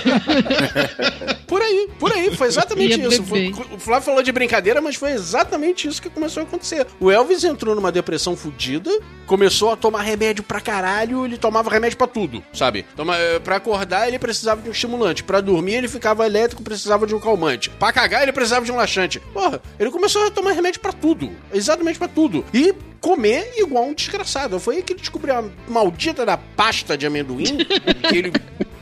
Por 1.47 1.61
aí, 1.63 1.89
por 1.97 2.11
aí, 2.13 2.35
foi 2.35 2.47
exatamente 2.47 2.99
Ia 2.99 3.07
isso. 3.07 3.23
Foi- 3.23 3.51
o 3.71 3.79
Flávio 3.79 4.05
falou 4.05 4.21
de 4.21 4.31
brincadeira, 4.31 4.79
mas 4.81 4.95
foi 4.95 5.11
exatamente 5.13 5.87
isso 5.87 5.99
que 5.99 6.07
começou 6.09 6.41
a 6.41 6.45
acontecer. 6.45 6.85
O 6.99 7.09
Elvis 7.09 7.43
entrou 7.43 7.73
numa 7.73 7.91
depressão 7.91 8.35
fodida, 8.37 8.91
começou 9.25 9.71
a 9.71 9.75
tomar 9.75 10.01
remédio 10.03 10.43
pra 10.43 10.61
caralho, 10.61 11.25
ele 11.25 11.37
tomava 11.37 11.71
remédio 11.71 11.97
pra 11.97 12.05
tudo, 12.05 12.43
sabe? 12.53 12.85
Toma, 12.95 13.17
eh, 13.17 13.39
pra 13.39 13.55
acordar, 13.55 14.07
ele 14.07 14.19
precisava 14.19 14.61
de 14.61 14.69
um 14.69 14.71
estimulante. 14.71 15.23
Pra 15.23 15.41
dormir, 15.41 15.73
ele 15.73 15.87
ficava 15.87 16.23
elétrico, 16.25 16.61
precisava 16.61 17.07
de 17.07 17.15
um 17.15 17.19
calmante. 17.19 17.71
Pra 17.71 17.91
cagar, 17.91 18.21
ele 18.21 18.31
precisava 18.31 18.63
de 18.63 18.71
um 18.71 18.75
laxante. 18.75 19.19
Porra, 19.33 19.59
ele 19.79 19.89
começou 19.89 20.27
a 20.27 20.29
tomar 20.31 20.51
remédio 20.51 20.79
pra 20.81 20.93
tudo. 20.93 21.31
Exatamente 21.51 21.68
pra 21.97 22.07
tudo. 22.07 22.45
E 22.53 22.73
comer 22.99 23.53
igual 23.57 23.85
um 23.85 23.93
desgraçado. 23.93 24.59
Foi 24.59 24.77
aí 24.77 24.83
que 24.83 24.93
ele 24.93 24.99
descobriu 24.99 25.35
a 25.35 25.43
maldita 25.67 26.25
da 26.25 26.37
pasta 26.37 26.97
de 26.97 27.05
amendoim, 27.05 27.57
que 28.09 28.17
ele 28.17 28.31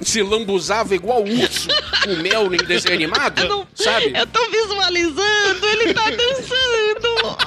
se 0.01 0.21
lambuzava 0.21 0.95
igual 0.95 1.23
urso 1.23 1.67
com 2.03 2.15
mel 2.21 2.53
em 2.53 2.57
desenho 2.57 2.95
animado, 2.95 3.67
sabe? 3.75 4.13
Eu 4.15 4.27
tô 4.27 4.39
visualizando, 4.49 5.67
ele 5.67 5.93
tá 5.93 6.09
dançando. 6.09 7.37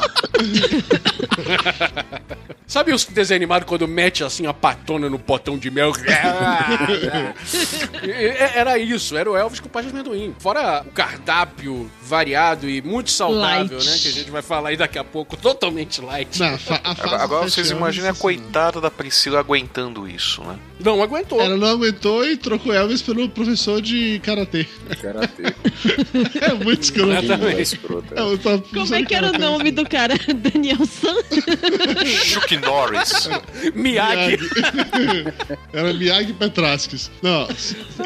Sabe 2.67 2.93
os 2.93 3.05
desenho 3.05 3.37
animado 3.39 3.65
quando 3.67 3.89
mete 3.89 4.23
assim 4.23 4.47
a 4.47 4.55
patona 4.55 5.11
no 5.11 5.19
potão 5.19 5.59
de 5.59 5.73
mel? 5.73 5.91
É, 8.05 8.59
Era 8.61 8.79
isso, 8.79 9.17
era 9.17 9.29
o 9.29 9.37
Elvis 9.37 9.59
com 9.59 9.69
pasta 9.69 9.91
de 9.91 9.97
amendoim. 9.97 10.33
Fora 10.39 10.85
o 10.87 10.91
cardápio 10.93 11.91
variado 12.11 12.69
e 12.69 12.83
muito 12.83 13.11
saudável, 13.11 13.79
Light. 13.79 13.87
né? 13.89 13.99
Que 14.03 14.09
a 14.09 14.13
gente 14.13 14.31
vai 14.31 14.43
falar 14.43 14.71
aí 14.71 14.77
daqui 14.77 14.99
a 14.99 15.05
pouco, 15.05 15.37
totalmente 15.39 16.01
light. 16.01 16.43
Agora, 16.83 17.23
agora 17.23 17.49
vocês 17.49 17.71
imaginem 17.71 18.11
a 18.11 18.15
coitada 18.15 18.81
da 18.81 18.91
Priscila 18.91 19.39
aguentando 19.39 20.09
isso, 20.09 20.43
né? 20.43 20.59
Não 20.81 21.01
aguentou. 21.03 21.41
Ela 21.41 21.57
não 21.57 21.69
aguentou 21.69 22.27
e 22.27 22.37
trocou 22.37 22.75
Elvis 22.75 23.01
pelo 23.03 23.29
professor 23.29 23.81
de 23.81 24.19
karatê. 24.25 24.67
Karatê. 25.01 25.55
É 26.41 26.53
muito 26.55 26.83
escroto. 26.83 27.25
Exatamente. 27.25 27.81
É, 28.13 28.37
tava 28.39 28.59
Como 28.59 28.95
é 28.95 29.05
que 29.05 29.15
era 29.15 29.31
o 29.31 29.39
nome 29.39 29.71
do 29.71 29.87
cara? 29.89 30.15
Daniel 30.35 30.85
San? 30.87 31.15
Chuck 32.25 32.57
Norris. 32.57 33.29
Miyagi. 33.75 34.39
Era 35.73 35.93
Miyagi 35.93 36.33
Petraskis. 36.33 37.11
Não, 37.23 37.47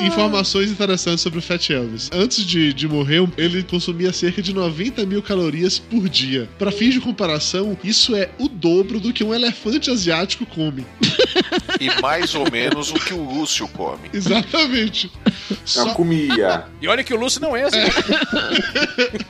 informações 0.00 0.70
interessantes 0.70 1.22
sobre 1.22 1.38
o 1.38 1.42
Fat 1.42 1.70
Elvis. 1.70 2.10
Antes 2.12 2.44
de, 2.44 2.72
de 2.72 2.86
morrer, 2.88 3.26
ele 3.36 3.62
consumia 3.94 4.12
cerca 4.12 4.42
de 4.42 4.52
90 4.52 5.06
mil 5.06 5.22
calorias 5.22 5.78
por 5.78 6.08
dia. 6.08 6.48
Pra 6.58 6.72
fins 6.72 6.94
de 6.94 7.00
comparação, 7.00 7.78
isso 7.84 8.14
é 8.14 8.28
o 8.38 8.48
dobro 8.48 8.98
do 8.98 9.12
que 9.12 9.22
um 9.22 9.32
elefante 9.32 9.90
asiático 9.90 10.44
come. 10.44 10.84
E 11.80 12.00
mais 12.00 12.34
ou 12.34 12.50
menos 12.50 12.90
o 12.90 12.94
que 12.94 13.14
o 13.14 13.22
Lúcio 13.22 13.66
come. 13.68 14.10
Exatamente. 14.12 15.10
Não, 15.76 15.94
comia. 15.94 16.64
E 16.80 16.88
olha 16.88 17.02
que 17.02 17.12
o 17.12 17.16
Lúcio 17.18 17.40
não 17.40 17.56
é 17.56 17.64
assim. 17.64 17.78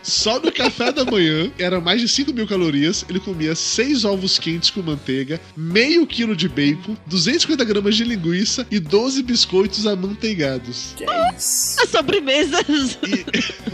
Só 0.02 0.38
no 0.38 0.52
café 0.52 0.92
da 0.92 1.04
manhã, 1.04 1.50
era 1.58 1.80
mais 1.80 2.00
de 2.00 2.08
5 2.08 2.32
mil 2.32 2.46
calorias. 2.46 3.04
Ele 3.08 3.20
comia 3.20 3.54
6 3.54 4.04
ovos 4.04 4.38
quentes 4.38 4.70
com 4.70 4.82
manteiga, 4.82 5.40
meio 5.56 6.06
quilo 6.06 6.36
de 6.36 6.48
bacon, 6.48 6.96
250 7.06 7.64
gramas 7.64 7.96
de 7.96 8.04
linguiça 8.04 8.66
e 8.70 8.78
12 8.78 9.22
biscoitos 9.22 9.86
amanteigados. 9.86 10.94
Que 10.96 11.04
é 11.04 11.34
isso? 11.36 11.80
A 11.82 11.86
sobremesa. 11.86 12.58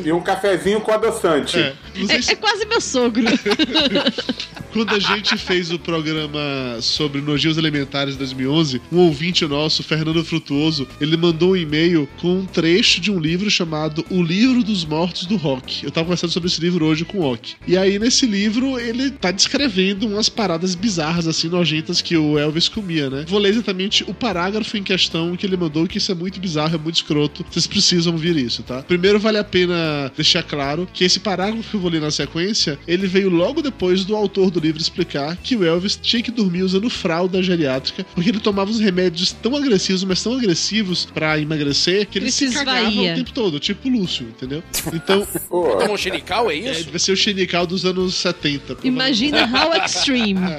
E 0.05 0.13
um 0.13 0.21
cafezinho 0.21 0.81
com 0.81 0.93
adoçante. 0.93 1.59
É, 1.59 1.75
É, 1.95 2.33
é 2.33 2.37
quase 2.37 2.65
meu 2.67 2.81
sogro. 2.81 3.25
Quando 4.73 4.95
a 4.95 4.99
gente 5.01 5.37
fez 5.37 5.73
o 5.73 5.79
programa 5.79 6.79
sobre 6.81 7.21
nojios 7.21 7.59
alimentares 7.59 8.17
2011, 8.17 8.60
um 8.93 8.99
ouvinte 8.99 9.47
nosso, 9.47 9.83
Fernando 9.83 10.25
Frutuoso, 10.25 10.87
ele 11.01 11.17
mandou 11.17 11.53
um 11.53 11.57
e-mail 11.57 12.09
com 12.21 12.41
um 12.41 12.47
trecho 12.47 13.01
de 13.01 13.11
um 13.11 13.19
livro 13.19 13.51
chamado 13.51 14.05
O 14.11 14.23
Livro 14.23 14.63
dos 14.63 14.85
Mortos 14.85 15.27
do 15.27 15.37
Rock. 15.37 15.85
Eu 15.85 15.91
tava 15.91 16.05
conversando 16.05 16.31
sobre 16.31 16.49
esse 16.49 16.61
livro 16.61 16.85
hoje 16.85 17.05
com 17.05 17.19
o 17.19 17.23
Rock. 17.23 17.55
E 17.67 17.77
aí, 17.77 17.99
nesse 17.99 18.27
livro, 18.27 18.79
ele 18.79 19.11
tá 19.11 19.31
descrevendo 19.31 20.07
umas 20.07 20.29
paradas 20.29 20.75
bizarras, 20.75 21.27
assim, 21.27 21.49
nojentas 21.49 22.03
que 22.03 22.17
o 22.17 22.39
Elvis 22.39 22.69
comia, 22.69 23.09
né? 23.09 23.25
Vou 23.29 23.39
ler 23.39 23.51
exatamente 23.51 24.05
o 24.09 24.15
parágrafo 24.15 24.77
em 24.77 24.83
questão 24.83 25.37
que 25.37 25.47
ele 25.47 25.57
mandou, 25.57 25.87
que 25.87 25.99
isso 25.99 26.13
é 26.13 26.15
muito 26.15 26.41
bizarro, 26.41 26.75
é 26.75 26.79
muito 26.79 26.97
escroto. 26.97 27.45
Vocês 27.51 27.67
precisam 27.67 28.17
ver 28.17 28.37
isso, 28.37 28.63
tá? 28.63 28.83
Primeiro, 28.83 29.19
vale 29.19 29.39
a 29.39 29.45
pena 29.45 30.13
deixar 30.17 30.43
claro 30.43 30.89
que 30.93 31.05
esse 31.05 31.21
parágrafo 31.21 31.71
que 31.71 31.77
eu 31.77 31.81
vou 31.81 31.91
ler 31.91 32.01
na 32.01 32.11
sequência, 32.11 32.79
ele 32.87 33.07
veio 33.07 33.31
logo 33.31 33.63
depois 33.63 34.05
do 34.05 34.15
autor 34.17 34.51
do 34.51 34.61
livro 34.61 34.81
explicar 34.81 35.37
que 35.37 35.57
o 35.57 35.65
Elvis 35.65 35.99
tinha 36.01 36.23
que 36.23 36.31
dormir 36.31 36.63
usando 36.63 36.91
fralda 36.91 37.43
geriátrica, 37.43 38.05
porque 38.15 38.31
ele 38.31 38.41
tomava 38.51 38.71
uns 38.71 38.81
remédios 38.81 39.33
tão 39.33 39.55
agressivos, 39.57 40.05
mas 40.05 40.23
tão 40.23 40.35
agressivos 40.35 41.05
pra 41.07 41.39
emagrecer, 41.39 42.07
que 42.07 42.19
ele, 42.19 42.27
Ele 42.27 42.33
se 42.33 42.49
se 42.49 42.55
cagava 42.55 42.89
o 42.89 43.15
tempo 43.15 43.33
todo, 43.33 43.61
tipo 43.61 43.89
o 43.89 43.93
Lúcio, 43.93 44.27
entendeu? 44.27 44.63
Então, 44.93 45.27
Pô, 45.49 45.77
Tomou 45.77 45.97
xenical, 45.97 46.51
é 46.51 46.57
é, 46.57 46.73
isso? 46.73 46.91
vai 46.91 46.99
ser 46.99 47.13
o 47.13 47.17
xenical 47.17 47.67
dos 47.67 47.85
anos 47.85 48.15
70. 48.17 48.79
Imagina 48.83 49.45
how 49.47 49.73
extreme. 49.85 50.41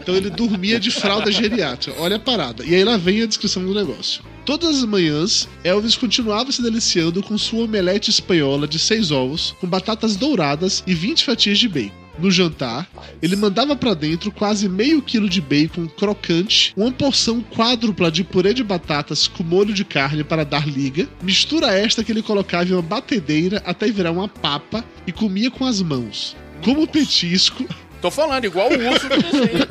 Então 0.00 0.14
ele 0.14 0.30
dormia 0.30 0.78
de 0.78 0.90
fralda 0.90 1.32
geriátrica. 1.32 1.98
Olha 2.00 2.16
a 2.16 2.18
parada. 2.18 2.64
E 2.64 2.74
aí 2.74 2.84
lá 2.84 2.96
vem 2.96 3.22
a 3.22 3.26
descrição 3.26 3.64
do 3.64 3.74
negócio. 3.74 4.22
Todas 4.44 4.78
as 4.78 4.84
manhãs, 4.84 5.48
Elvis 5.64 5.96
continuava 5.96 6.52
se 6.52 6.62
deliciando 6.62 7.22
com 7.22 7.36
sua 7.38 7.64
omelete 7.64 8.10
espanhola 8.10 8.68
de 8.68 8.78
seis 8.78 9.10
ovos, 9.10 9.54
com 9.60 9.66
batatas 9.66 10.16
douradas 10.16 10.84
e 10.86 10.94
20 10.94 11.24
fatias 11.24 11.58
de 11.58 11.68
bacon. 11.68 12.03
No 12.18 12.30
jantar, 12.30 12.88
ele 13.20 13.34
mandava 13.34 13.74
pra 13.74 13.92
dentro 13.92 14.30
quase 14.30 14.68
meio 14.68 15.02
quilo 15.02 15.28
de 15.28 15.40
bacon 15.40 15.88
crocante, 15.88 16.72
uma 16.76 16.92
porção 16.92 17.40
quádrupla 17.40 18.10
de 18.10 18.22
purê 18.22 18.54
de 18.54 18.62
batatas 18.62 19.26
com 19.26 19.42
molho 19.42 19.74
de 19.74 19.84
carne 19.84 20.22
para 20.22 20.44
dar 20.44 20.66
liga, 20.66 21.08
mistura 21.22 21.72
esta 21.72 22.04
que 22.04 22.12
ele 22.12 22.22
colocava 22.22 22.70
em 22.70 22.72
uma 22.72 22.82
batedeira 22.82 23.62
até 23.66 23.90
virar 23.90 24.12
uma 24.12 24.28
papa 24.28 24.84
e 25.06 25.12
comia 25.12 25.50
com 25.50 25.64
as 25.64 25.82
mãos. 25.82 26.36
Como 26.62 26.86
petisco, 26.86 27.66
Tô 28.04 28.10
falando, 28.10 28.44
igual 28.44 28.68
o 28.68 28.90
urso 28.90 29.08
do 29.08 29.16
desenho. 29.16 29.66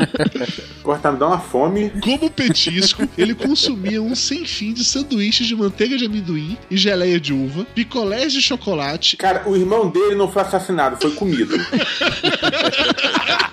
Tá 1.00 1.12
me 1.12 1.20
dando 1.20 1.28
uma 1.28 1.40
fome. 1.40 1.92
Como 2.02 2.32
petisco, 2.32 3.08
ele 3.16 3.36
consumia 3.36 4.02
um 4.02 4.16
sem 4.16 4.44
fim 4.44 4.74
de 4.74 4.84
sanduíches 4.84 5.46
de 5.46 5.56
manteiga 5.56 5.96
de 5.96 6.08
amendoim 6.08 6.58
e 6.68 6.76
geleia 6.76 7.20
de 7.20 7.32
uva, 7.32 7.64
picolés 7.76 8.34
de 8.34 8.42
chocolate. 8.42 9.18
Cara, 9.18 9.48
o 9.48 9.56
irmão 9.56 9.88
dele 9.88 10.16
não 10.16 10.32
foi 10.32 10.42
assassinado, 10.42 10.98
foi 11.00 11.12
comido. 11.12 11.54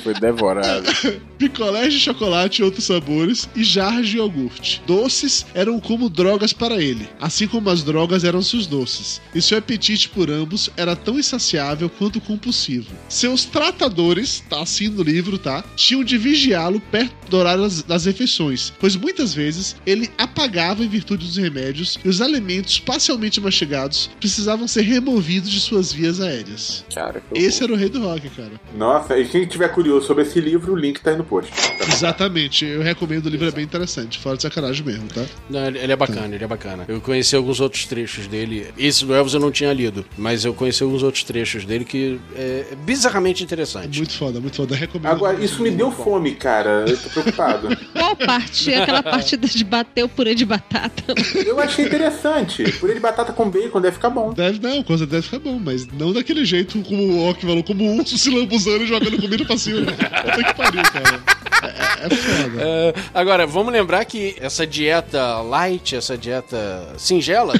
Foi 0.00 0.14
devorado. 0.14 0.86
Picolés 1.38 1.92
de 1.92 2.00
chocolate 2.00 2.62
e 2.62 2.64
outros 2.64 2.84
sabores 2.84 3.48
e 3.54 3.64
jarras 3.64 4.06
de 4.06 4.16
iogurte. 4.16 4.82
Doces 4.86 5.44
eram 5.54 5.80
como 5.80 6.08
drogas 6.08 6.52
para 6.52 6.80
ele, 6.80 7.08
assim 7.20 7.48
como 7.48 7.68
as 7.68 7.82
drogas 7.82 8.24
eram 8.24 8.42
seus 8.42 8.66
doces. 8.66 9.20
E 9.34 9.42
seu 9.42 9.58
apetite 9.58 10.08
por 10.08 10.30
ambos 10.30 10.70
era 10.76 10.94
tão 10.94 11.18
insaciável 11.18 11.90
quanto 11.90 12.20
compulsivo. 12.20 12.90
Seus 13.08 13.44
tratadores, 13.44 14.42
tá 14.48 14.62
assim 14.62 14.88
no 14.88 15.02
livro, 15.02 15.38
tá? 15.38 15.64
Tinham 15.74 16.04
de 16.04 16.16
vigiá-lo 16.16 16.80
perto 16.80 17.12
do 17.28 17.36
horário 17.38 17.62
das, 17.62 17.82
das 17.82 18.04
refeições, 18.04 18.72
pois 18.78 18.94
muitas 18.94 19.34
vezes 19.34 19.76
ele 19.86 20.10
apagava 20.18 20.84
em 20.84 20.88
virtude 20.88 21.26
dos 21.26 21.36
remédios 21.36 21.98
e 22.04 22.08
os 22.08 22.20
alimentos 22.20 22.78
parcialmente 22.78 23.40
mastigados 23.40 24.10
precisavam 24.20 24.68
ser 24.68 24.82
removidos 24.82 25.50
de 25.50 25.60
suas 25.60 25.92
vias 25.92 26.20
aéreas. 26.20 26.84
Cara, 26.94 27.22
Esse 27.34 27.64
era 27.64 27.72
o 27.72 27.76
rei 27.76 27.88
do 27.88 28.02
rock, 28.02 28.28
cara. 28.30 28.52
Nossa, 28.76 29.18
e 29.18 29.26
quem 29.26 29.46
tiver 29.46 29.68
curioso 29.82 30.06
sobre 30.06 30.22
esse 30.22 30.40
livro, 30.40 30.72
o 30.72 30.76
link 30.76 31.00
tá 31.00 31.10
aí 31.10 31.16
no 31.16 31.24
post. 31.24 31.52
Exatamente, 31.92 32.64
eu 32.64 32.82
recomendo 32.82 33.26
o 33.26 33.28
livro, 33.28 33.48
é 33.48 33.50
bem 33.50 33.64
interessante. 33.64 34.18
Fora 34.20 34.36
de 34.36 34.42
sacanagem 34.42 34.86
mesmo, 34.86 35.08
tá? 35.08 35.24
Não, 35.50 35.66
ele 35.66 35.78
ele 35.78 35.92
é 35.92 35.96
bacana, 35.96 36.32
ele 36.32 36.44
é 36.44 36.46
bacana. 36.46 36.84
Eu 36.86 37.00
conheci 37.00 37.34
alguns 37.34 37.60
outros 37.60 37.84
trechos 37.86 38.28
dele. 38.28 38.68
Esse 38.78 39.04
do 39.04 39.12
Elvis 39.12 39.34
eu 39.34 39.40
não 39.40 39.50
tinha 39.50 39.72
lido, 39.72 40.04
mas 40.16 40.44
eu 40.44 40.54
conheci 40.54 40.84
alguns 40.84 41.02
outros 41.02 41.24
trechos 41.24 41.64
dele 41.64 41.84
que 41.84 42.20
é 42.36 42.76
bizarramente 42.84 43.42
interessante. 43.42 43.98
Muito 43.98 44.12
foda, 44.12 44.40
muito 44.40 44.56
foda. 44.56 44.76
Recomendo. 44.76 45.10
Agora, 45.10 45.42
isso 45.42 45.60
me 45.60 45.70
deu 45.70 45.90
fome, 45.90 46.36
cara. 46.36 46.84
Eu 46.86 46.96
tô 46.96 47.10
preocupado. 47.10 47.76
Qual 47.92 48.12
qual 48.14 48.16
parte? 48.16 48.72
Aquela 48.74 49.02
parte 49.02 49.36
de 49.36 49.64
bater 49.64 50.04
o 50.04 50.08
purê 50.08 50.34
de 50.34 50.44
batata. 50.44 51.14
Eu 51.44 51.58
achei 51.60 51.86
interessante. 51.86 52.70
Purê 52.72 52.94
de 52.94 53.00
batata 53.00 53.32
com 53.32 53.48
bacon 53.48 53.80
deve 53.80 53.94
ficar 53.94 54.10
bom. 54.10 54.32
Deve, 54.32 54.60
não, 54.60 54.82
coisa 54.82 55.06
deve 55.06 55.22
ficar 55.22 55.38
bom, 55.38 55.58
mas 55.58 55.86
não 55.86 56.12
daquele 56.12 56.44
jeito 56.44 56.80
como 56.82 57.02
o 57.02 57.28
Ock 57.28 57.44
falou, 57.44 57.62
como 57.62 57.84
o 57.84 57.98
urso 57.98 58.16
se 58.18 58.30
lambuzando 58.30 58.84
e 58.84 58.86
jogando 58.86 59.20
comida 59.20 59.44
pra 59.44 59.56
cima. 59.62 59.92
Puta 59.92 60.44
que 60.44 60.54
pariu, 60.54 60.82
cara. 60.82 61.22
É, 61.62 62.06
é 62.06 62.10
foda. 62.10 62.62
É, 62.62 62.94
agora, 63.14 63.46
vamos 63.46 63.72
lembrar 63.72 64.04
que 64.04 64.34
essa 64.40 64.66
dieta 64.66 65.40
light, 65.42 65.94
essa 65.94 66.18
dieta 66.18 66.94
singela 66.98 67.54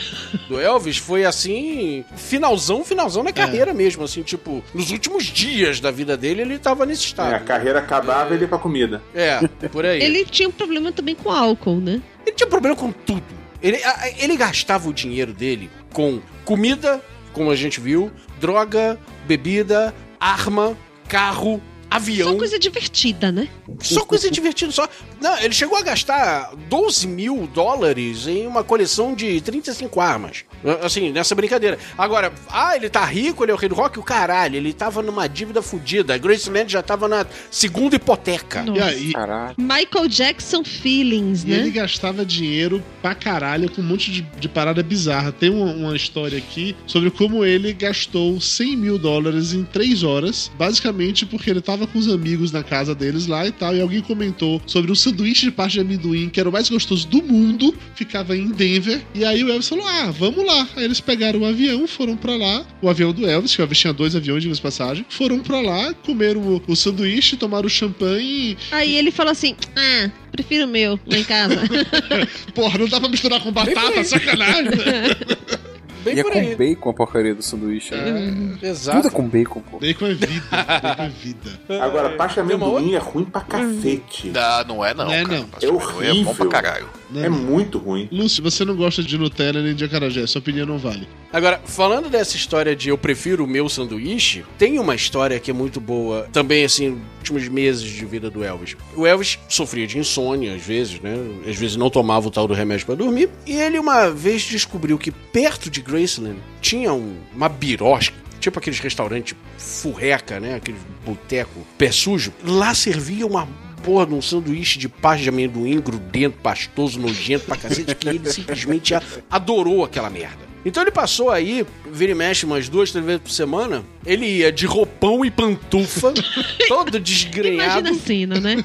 do 0.49 0.61
Elvis 0.61 0.97
foi 0.99 1.25
assim, 1.25 2.05
finalzão, 2.17 2.85
finalzão 2.85 3.23
na 3.23 3.33
carreira 3.33 3.73
mesmo, 3.73 4.03
assim, 4.05 4.23
tipo, 4.23 4.63
nos 4.75 4.91
últimos 4.91 5.25
dias 5.25 5.79
da 5.79 5.91
vida 5.93 6.17
dele 6.17 6.43
ele 6.43 6.59
tava 6.59 6.85
nesse 6.85 7.03
É, 7.03 7.07
estado. 7.07 7.35
a 7.35 7.39
carreira 7.41 7.79
acabava 7.79 8.31
e 8.31 8.35
ele 8.35 8.45
ia 8.45 8.49
pra 8.49 8.59
comida. 8.59 9.01
É, 9.15 9.39
por 9.71 9.87
aí. 9.87 10.03
Ele 10.03 10.25
tinha 10.25 10.49
um 10.49 10.53
problema 10.53 10.91
também 10.91 11.15
com 11.15 11.31
álcool, 11.31 11.77
né? 11.81 12.01
Ele 12.27 12.35
tinha 12.35 12.49
problema 12.49 12.75
com 12.75 12.91
tudo. 12.91 13.23
Ele, 13.63 13.77
a- 13.85 14.11
ele 14.19 14.37
gastava 14.37 14.89
o 14.89 14.93
dinheiro 14.93 15.33
dele 15.33 15.71
com 15.93 16.21
comida, 16.45 17.01
como 17.33 17.51
a 17.53 17.55
gente 17.57 17.81
viu, 17.81 18.11
droga, 18.41 18.99
bebida, 19.27 19.95
arma, 20.19 20.77
carro, 21.09 21.63
avião. 21.97 22.33
Só 22.33 22.39
coisa 22.39 22.59
divertida, 22.59 23.33
né? 23.33 23.49
Só 23.81 24.05
coisa 24.05 24.31
divertida, 24.31 24.73
só. 24.73 24.89
Não, 25.23 25.39
ele 25.39 25.55
chegou 25.55 25.79
a 25.79 25.83
gastar 25.83 26.53
12 26.69 27.07
mil 27.07 27.47
dólares 27.47 28.27
em 28.27 28.47
uma 28.47 28.65
coleção 28.65 29.15
de 29.15 29.41
35 29.41 30.01
armas. 30.01 30.45
Assim, 30.83 31.11
nessa 31.11 31.35
brincadeira. 31.35 31.79
Agora, 31.97 32.33
ah, 32.51 32.77
ele 32.77 32.89
tá 32.89 33.05
rico, 33.05 33.45
ele 33.45 33.53
é 33.53 33.55
o 33.55 33.59
rei 33.59 33.69
do 33.69 33.75
rock? 33.75 33.99
O 33.99 34.03
caralho, 34.03 34.57
ele 34.57 34.73
tava 34.73 35.03
numa 35.03 35.29
dívida 35.29 35.63
fodida. 35.63 36.15
A 36.15 36.19
Graceland 36.19 36.71
já 36.71 36.83
tava 36.83 37.09
na 37.09 37.27
segunda 37.51 37.97
hipoteca. 37.97 38.65
E 38.75 38.81
aí, 38.81 39.13
Michael 39.57 40.09
Jackson 40.09 40.65
Feelings, 40.65 41.45
E 41.45 41.53
ele 41.53 41.65
né? 41.65 41.71
gastava 41.71 42.25
dinheiro 42.25 42.83
pra 43.01 43.15
caralho 43.15 43.71
com 43.71 43.81
um 43.81 43.85
monte 43.85 44.11
de, 44.11 44.23
de 44.23 44.49
parada 44.49 44.83
bizarra. 44.83 45.33
Tem 45.33 45.51
uma, 45.51 45.73
uma 45.73 45.97
história 45.97 46.39
aqui 46.39 46.77
sobre 46.87 47.11
como 47.11 47.45
ele 47.45 47.73
gastou 47.73 48.41
100 48.41 48.77
mil 48.77 48.99
dólares 48.99 49.53
em 49.53 49.65
3 49.65 50.03
horas, 50.03 50.51
basicamente 50.59 51.27
porque 51.27 51.51
ele 51.51 51.61
tava 51.61 51.87
com 51.87 51.99
os 51.99 52.09
amigos 52.09 52.53
na 52.53 52.63
casa 52.63 52.95
deles 52.95 53.27
lá 53.27 53.47
e 53.47 53.53
tal, 53.53 53.75
e 53.75 53.81
alguém 53.81 54.01
comentou 54.01 54.61
sobre 54.67 54.91
um 54.91 54.95
sanduíche 55.13 55.47
de 55.47 55.53
parte 55.53 55.75
de 55.75 55.81
amendoim 55.81 56.29
que 56.29 56.41
era 56.41 56.49
o 56.49 56.53
mais 56.53 56.69
gostoso 56.69 57.07
do 57.07 57.23
mundo, 57.23 57.75
ficava 57.95 58.37
em 58.37 58.49
Denver, 58.49 59.01
e 59.15 59.25
aí 59.25 59.45
o 59.45 59.51
Elvis 59.51 59.69
falou, 59.69 59.87
ah, 59.87 60.11
vamos 60.11 60.45
lá. 60.45 60.69
Aí 60.77 60.85
eles 60.85 61.01
pegaram 61.01 61.41
o 61.41 61.45
avião, 61.45 61.87
foram 61.87 62.17
pra 62.17 62.35
lá, 62.37 62.65
o 62.81 62.89
avião 62.89 63.13
do 63.13 63.29
Elvis, 63.29 63.55
que 63.55 63.61
o 63.61 63.63
Elvis 63.63 63.79
tinha 63.79 63.93
dois 63.93 64.17
aviões, 64.17 64.43
de 64.43 64.61
passagem, 64.61 65.05
foram 65.09 65.41
pra 65.41 65.61
lá, 65.61 65.93
comeram 65.95 66.41
o, 66.41 66.63
o 66.67 66.77
sanduíche, 66.77 67.37
tomaram 67.37 67.67
o 67.67 67.71
champanhe 67.71 68.57
Aí 68.71 68.97
ele 68.97 69.11
falou 69.11 69.33
assim: 69.33 69.55
Ah, 69.77 70.11
prefiro 70.31 70.65
o 70.65 70.69
meu 70.69 70.99
lá 71.07 71.19
em 71.19 71.25
casa. 71.25 71.61
Porra, 72.55 72.79
não 72.79 72.89
dá 72.89 73.01
pra 73.01 73.09
misturar 73.09 73.41
com 73.41 73.53
batata, 73.53 74.03
sacanagem. 74.05 74.71
Bem 76.03 76.17
e 76.17 76.21
é 76.21 76.25
com 76.25 76.31
aí. 76.39 76.55
bacon 76.57 76.91
a 76.91 76.95
porcaria 76.95 77.35
do 77.35 77.43
sanduíche. 77.43 77.95
né? 77.95 78.57
Exato. 78.63 78.99
Tudo 79.03 79.09
é 79.09 79.11
com 79.11 79.29
bacon, 79.29 79.61
pô. 79.61 79.79
Bacon 79.79 80.07
é 80.07 80.15
vida. 80.15 80.43
Bacon 80.51 81.03
é 81.03 81.09
vida. 81.09 81.51
Agora, 81.83 82.11
pasta 82.11 82.43
uma 82.43 82.55
amendoim 82.55 82.95
é 82.95 82.99
ruim 82.99 83.25
pra 83.25 83.41
cacete. 83.43 84.33
Ah, 84.37 84.65
não 84.67 84.85
é 84.85 84.93
não, 84.95 85.07
Não 85.07 85.13
é 85.13 85.23
cara. 85.25 85.37
não. 85.39 85.47
É 85.57 85.59
de 85.59 85.67
amendoim 85.67 86.07
É 86.07 86.15
bom 86.15 86.23
pra 86.23 86.31
horrível. 86.33 86.49
caralho. 86.49 86.89
É 87.15 87.29
muito 87.29 87.79
ruim. 87.79 88.09
Lúcio, 88.11 88.43
você 88.43 88.65
não 88.65 88.75
gosta 88.75 89.03
de 89.03 89.19
Nutella 89.19 89.61
nem 89.63 89.75
de 89.75 89.85
acarajé, 89.85 90.27
sua 90.27 90.39
opinião 90.41 90.67
não 90.67 90.79
vale. 90.79 91.07
Agora, 91.33 91.61
falando 91.65 92.11
dessa 92.11 92.37
história 92.37 92.77
de 92.77 92.91
eu 92.91 92.99
prefiro 92.99 93.45
o 93.45 93.47
meu 93.49 93.69
sanduíche, 93.69 94.45
tem 94.59 94.79
uma 94.79 94.95
história 94.95 95.41
que 95.41 95.51
é 95.51 95.55
muito 95.55 95.81
boa, 95.81 96.29
também 96.33 96.63
assim, 96.65 97.01
últimos 97.19 97.49
meses 97.49 97.83
de 97.83 98.05
vida 98.05 98.29
do 98.29 98.45
Elvis. 98.45 98.77
O 98.95 99.07
Elvis 99.07 99.39
sofria 99.49 99.87
de 99.87 99.99
insônia 99.99 100.55
às 100.55 100.61
vezes, 100.63 101.01
né? 101.01 101.15
Às 101.49 101.57
vezes 101.57 101.77
não 101.77 101.89
tomava 101.89 102.29
o 102.29 102.31
tal 102.31 102.47
do 102.47 102.53
remédio 102.53 102.85
pra 102.85 102.95
dormir. 102.95 103.31
E 103.47 103.53
ele 103.57 103.79
uma 103.79 104.11
vez 104.11 104.43
descobriu 104.43 104.99
que 104.99 105.11
perto 105.11 105.71
de 105.71 105.81
Graceland 105.81 106.39
tinha 106.61 106.93
um- 106.93 107.17
uma 107.35 107.49
birosca. 107.49 108.15
Tipo 108.39 108.59
aqueles 108.59 108.81
restaurantes 108.81 109.35
furreca, 109.57 110.39
né? 110.39 110.57
Aqueles 110.57 110.81
boteco 111.07 111.65
pé 111.79 111.91
sujo. 111.93 112.33
Lá 112.45 112.75
servia 112.75 113.27
uma 113.27 113.49
porra 113.83 114.05
de 114.07 114.15
um 114.15 114.21
sanduíche 114.21 114.79
de 114.79 114.89
pasta 114.89 115.23
de 115.23 115.29
amendoim 115.29 115.81
grudento, 115.81 116.39
pastoso, 116.43 117.01
nojento 117.01 117.47
pra 117.47 117.57
cacete, 117.57 117.95
que 117.95 118.09
ele 118.09 118.31
simplesmente 118.31 118.95
adorou 119.31 119.85
aquela 119.85 120.11
merda. 120.11 120.52
Então 120.65 120.83
ele 120.83 120.91
passou 120.93 121.31
aí, 121.31 121.67
vira 121.91 122.13
e 122.13 122.15
mexe 122.15 122.47
umas 122.47 122.69
duas, 122.69 122.91
três 122.91 123.05
vezes 123.05 123.23
por 123.23 123.31
semana. 123.31 123.85
Ele 124.07 124.27
ia 124.27 124.53
de 124.53 124.65
roupão 124.67 125.25
e 125.25 125.31
pantufa, 125.31 126.13
todo 126.69 126.99
desgrenhado. 127.01 127.81
Imagina 127.89 127.91
a 127.91 127.95
cena, 128.07 128.41
né? 128.41 128.65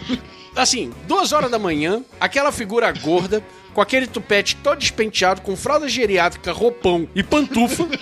Assim, 0.56 0.92
duas 1.08 1.32
horas 1.32 1.50
da 1.52 1.60
manhã, 1.60 2.04
aquela 2.20 2.52
figura 2.52 2.92
gorda, 2.92 3.44
com 3.74 3.82
aquele 3.82 4.08
tupete 4.08 4.56
todo 4.64 4.80
despenteado, 4.80 5.42
com 5.42 5.56
fralda 5.56 5.88
geriátrica, 5.88 6.52
roupão 6.52 7.08
e 7.16 7.22
pantufa, 7.24 7.84
né? 7.86 7.96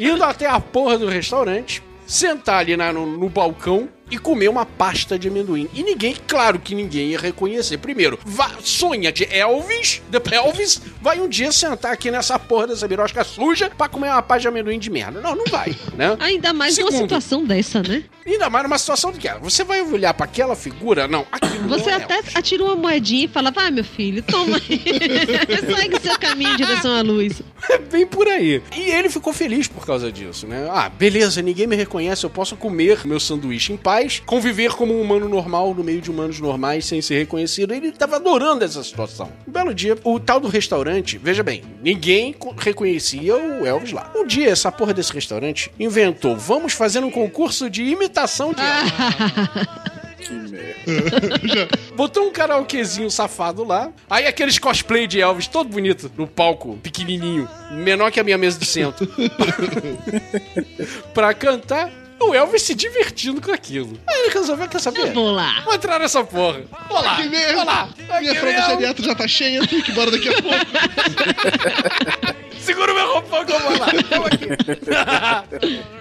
indo 0.00 0.22
até 0.24 0.46
a 0.46 0.60
porra 0.60 0.98
do 0.98 1.06
restaurante, 1.08 1.82
sentar 2.06 2.60
ali 2.60 2.76
na- 2.76 2.92
no, 2.92 3.06
no 3.06 3.28
balcão 3.28 3.88
e 4.10 4.18
comer 4.18 4.48
uma 4.48 4.64
pasta 4.66 5.18
de 5.18 5.28
amendoim. 5.28 5.68
E 5.74 5.82
ninguém, 5.82 6.16
claro 6.26 6.58
que 6.58 6.74
ninguém 6.74 7.08
ia 7.10 7.18
reconhecer. 7.18 7.78
Primeiro, 7.78 8.18
vá- 8.24 8.52
sonha 8.62 9.10
de 9.12 9.24
Elvis, 9.24 10.00
The 10.10 10.20
Pelvis, 10.20 10.80
vai 11.00 11.20
um 11.20 11.28
dia 11.28 11.52
sentar 11.52 11.92
aqui 11.92 12.10
nessa 12.10 12.38
porra 12.38 12.68
dessa 12.68 12.86
birosca 12.88 13.22
suja 13.24 13.70
pra 13.76 13.88
comer 13.88 14.08
uma 14.08 14.22
pasta 14.22 14.42
de 14.42 14.48
amendoim 14.48 14.78
de 14.78 14.90
merda. 14.90 15.20
Não, 15.20 15.34
não 15.34 15.44
vai, 15.46 15.76
né? 15.96 16.16
Ainda 16.20 16.52
mais 16.52 16.76
numa 16.78 16.90
Segundo. 16.90 17.02
situação 17.08 17.44
dessa, 17.44 17.82
né? 17.82 18.04
Ainda 18.26 18.50
mais 18.50 18.64
numa 18.64 18.78
situação 18.78 19.10
de 19.12 19.18
que 19.18 19.28
ah, 19.28 19.38
você 19.38 19.64
vai 19.64 19.80
olhar 19.82 20.12
pra 20.14 20.24
aquela 20.24 20.54
figura, 20.54 21.08
não, 21.08 21.26
aquilo 21.32 21.68
Você 21.68 21.84
não 21.86 21.90
é 21.92 21.94
até 21.94 22.16
Elvis. 22.16 22.36
atira 22.36 22.64
uma 22.64 22.76
moedinha 22.76 23.24
e 23.24 23.28
fala: 23.28 23.50
Vai, 23.50 23.70
meu 23.70 23.84
filho, 23.84 24.22
toma 24.22 24.56
aí. 24.58 24.82
Segue 25.76 26.00
seu 26.00 26.18
caminho 26.18 26.52
em 26.52 26.56
direção 26.56 26.92
à 26.94 27.00
luz. 27.02 27.40
É 27.70 27.78
bem 27.78 28.06
por 28.06 28.26
aí. 28.28 28.62
E 28.76 28.90
ele 28.90 29.08
ficou 29.08 29.32
feliz 29.32 29.66
por 29.66 29.84
causa 29.86 30.12
disso, 30.12 30.46
né? 30.46 30.68
Ah, 30.70 30.88
beleza, 30.88 31.40
ninguém 31.42 31.66
me 31.66 31.76
reconhece, 31.76 32.24
eu 32.24 32.30
posso 32.30 32.56
comer 32.56 33.06
meu 33.06 33.18
sanduíche 33.18 33.72
em 33.72 33.76
paz, 33.76 33.97
conviver 34.26 34.72
como 34.72 34.94
um 34.94 35.02
humano 35.02 35.28
normal 35.28 35.74
no 35.74 35.84
meio 35.84 36.00
de 36.00 36.10
humanos 36.10 36.40
normais 36.40 36.86
sem 36.86 37.02
ser 37.02 37.18
reconhecido. 37.18 37.74
Ele 37.74 37.92
tava 37.92 38.16
adorando 38.16 38.64
essa 38.64 38.82
situação. 38.82 39.30
Um 39.46 39.50
belo 39.52 39.74
dia, 39.74 39.96
o 40.04 40.18
tal 40.20 40.38
do 40.40 40.48
restaurante, 40.48 41.18
veja 41.18 41.42
bem, 41.42 41.62
ninguém 41.82 42.32
co- 42.32 42.54
reconhecia 42.56 43.34
o 43.36 43.66
Elvis 43.66 43.92
lá. 43.92 44.10
Um 44.14 44.26
dia, 44.26 44.50
essa 44.50 44.70
porra 44.70 44.94
desse 44.94 45.12
restaurante 45.12 45.70
inventou: 45.78 46.36
vamos 46.36 46.72
fazer 46.72 47.02
um 47.02 47.10
concurso 47.10 47.68
de 47.68 47.82
imitação 47.82 48.52
de 48.52 48.60
Elvis. 48.62 49.88
Que 50.18 50.32
merda. 50.34 51.68
Botou 51.94 52.26
um 52.26 52.32
karaokezinho 52.32 53.08
safado 53.08 53.62
lá. 53.62 53.92
Aí 54.10 54.26
aqueles 54.26 54.58
cosplay 54.58 55.06
de 55.06 55.20
Elvis, 55.20 55.46
todo 55.46 55.70
bonito, 55.70 56.10
no 56.18 56.26
palco, 56.26 56.76
pequenininho, 56.82 57.48
menor 57.70 58.10
que 58.10 58.18
a 58.18 58.24
minha 58.24 58.36
mesa 58.36 58.58
de 58.58 58.66
centro. 58.66 59.06
pra 61.14 61.32
cantar. 61.32 61.92
O 62.20 62.34
Elvis 62.34 62.62
se 62.62 62.74
divertindo 62.74 63.40
com 63.40 63.52
aquilo. 63.52 63.98
Aí 64.06 64.18
ele 64.24 64.34
resolveu, 64.34 64.68
quer 64.68 64.80
saber? 64.80 65.00
Eu 65.00 65.12
vou 65.12 65.30
lá. 65.30 65.62
Vou 65.64 65.72
entrar 65.74 65.98
nessa 66.00 66.22
porra. 66.24 66.62
Vou 66.88 67.00
lá, 67.00 67.12
Aqui 67.14 67.28
mesmo. 67.28 67.54
vou 67.56 67.64
lá. 67.64 67.88
Minha 68.20 68.34
fralda 68.34 68.58
mesmo. 68.58 68.70
geriátrica 68.74 69.08
já 69.08 69.14
tá 69.14 69.28
cheia, 69.28 69.58
eu 69.58 69.66
tenho 69.66 69.82
que 69.82 69.90
ir 69.90 69.92
embora 69.92 70.10
daqui 70.10 70.28
a 70.28 70.42
pouco. 70.42 70.58
Segura 72.60 72.92
o 72.92 72.94
meu 72.94 73.12
roupão 73.12 73.44
que 73.46 73.52
eu 73.52 73.60
vou 73.60 73.78
lá. 73.78 73.86
Tamo 74.10 74.26
aqui. 74.26 74.48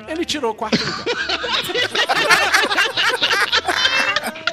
ele 0.12 0.26
tirou 0.26 0.52
o 0.52 0.56
quarto 0.56 0.80
lugar. 0.84 1.06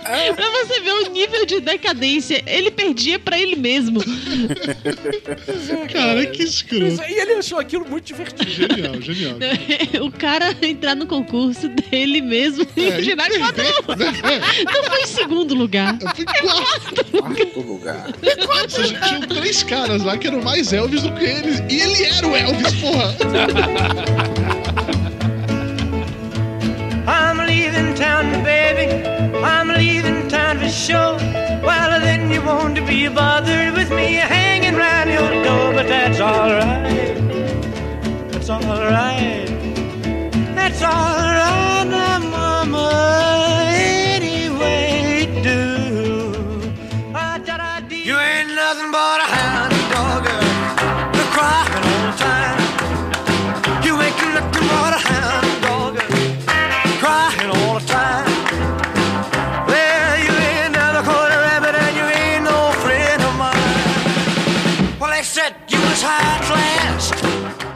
Pra 0.35 0.51
você 0.51 0.81
ver 0.81 0.93
o 0.93 1.11
nível 1.11 1.47
de 1.47 1.61
decadência, 1.61 2.43
ele 2.47 2.71
perdia 2.71 3.19
pra 3.19 3.39
ele 3.39 3.57
mesmo. 3.57 4.01
Cara, 5.93 6.27
que 6.27 6.43
escroto. 6.43 7.03
E 7.09 7.21
ele 7.21 7.35
achou 7.35 7.59
aquilo 7.59 7.89
muito 7.89 8.05
divertido. 8.05 8.51
Genial, 8.51 9.01
genial. 9.01 9.37
o 10.05 10.11
cara 10.11 10.55
entrar 10.63 10.95
no 10.95 11.07
concurso 11.07 11.69
dele 11.69 12.21
mesmo 12.21 12.67
e 12.77 12.85
É, 12.87 13.03
girar 13.03 13.31
e 13.31 13.39
falar, 13.39 13.53
não, 13.57 14.73
não 14.73 14.85
foi 14.85 15.01
em 15.01 15.07
segundo 15.07 15.55
lugar. 15.55 15.99
Eu 16.01 16.15
fui 16.15 16.25
quarto. 16.25 17.05
Quarto 17.13 17.61
lugar. 17.61 18.07
Ou 18.63 18.69
seja, 18.69 19.01
tinham 19.01 19.21
três 19.23 19.63
caras 19.63 20.03
lá 20.03 20.17
que 20.19 20.27
eram 20.27 20.43
mais 20.43 20.73
Elvis 20.73 21.03
do 21.03 21.13
que 21.13 21.25
eles. 21.25 21.63
E 21.71 21.81
ele 21.81 22.05
era 22.05 22.27
o 22.27 22.37
Elvis, 22.37 22.75
porra. 22.75 24.64
I'm 27.07 27.39
leaving 27.47 27.95
town, 27.95 28.43
baby. 28.43 29.07
I'm 29.39 29.69
leaving 29.69 30.29
town 30.29 30.59
for 30.59 30.69
sure. 30.69 31.17
Well, 31.63 32.01
then 32.01 32.31
you 32.31 32.43
won't 32.43 32.87
be 32.87 33.09
bothered 33.09 33.75
with 33.75 33.91
me 33.91 34.15
hanging 34.15 34.75
round 34.75 35.11
your 35.11 35.45
door, 35.45 35.73
but 35.75 35.87
that's 35.87 36.21
alright. 36.21 37.17
That's 38.31 38.51
alright. 38.51 39.49
That's 40.55 40.83
alright, 40.83 41.87
now, 41.89 42.19
Mama. 42.19 43.74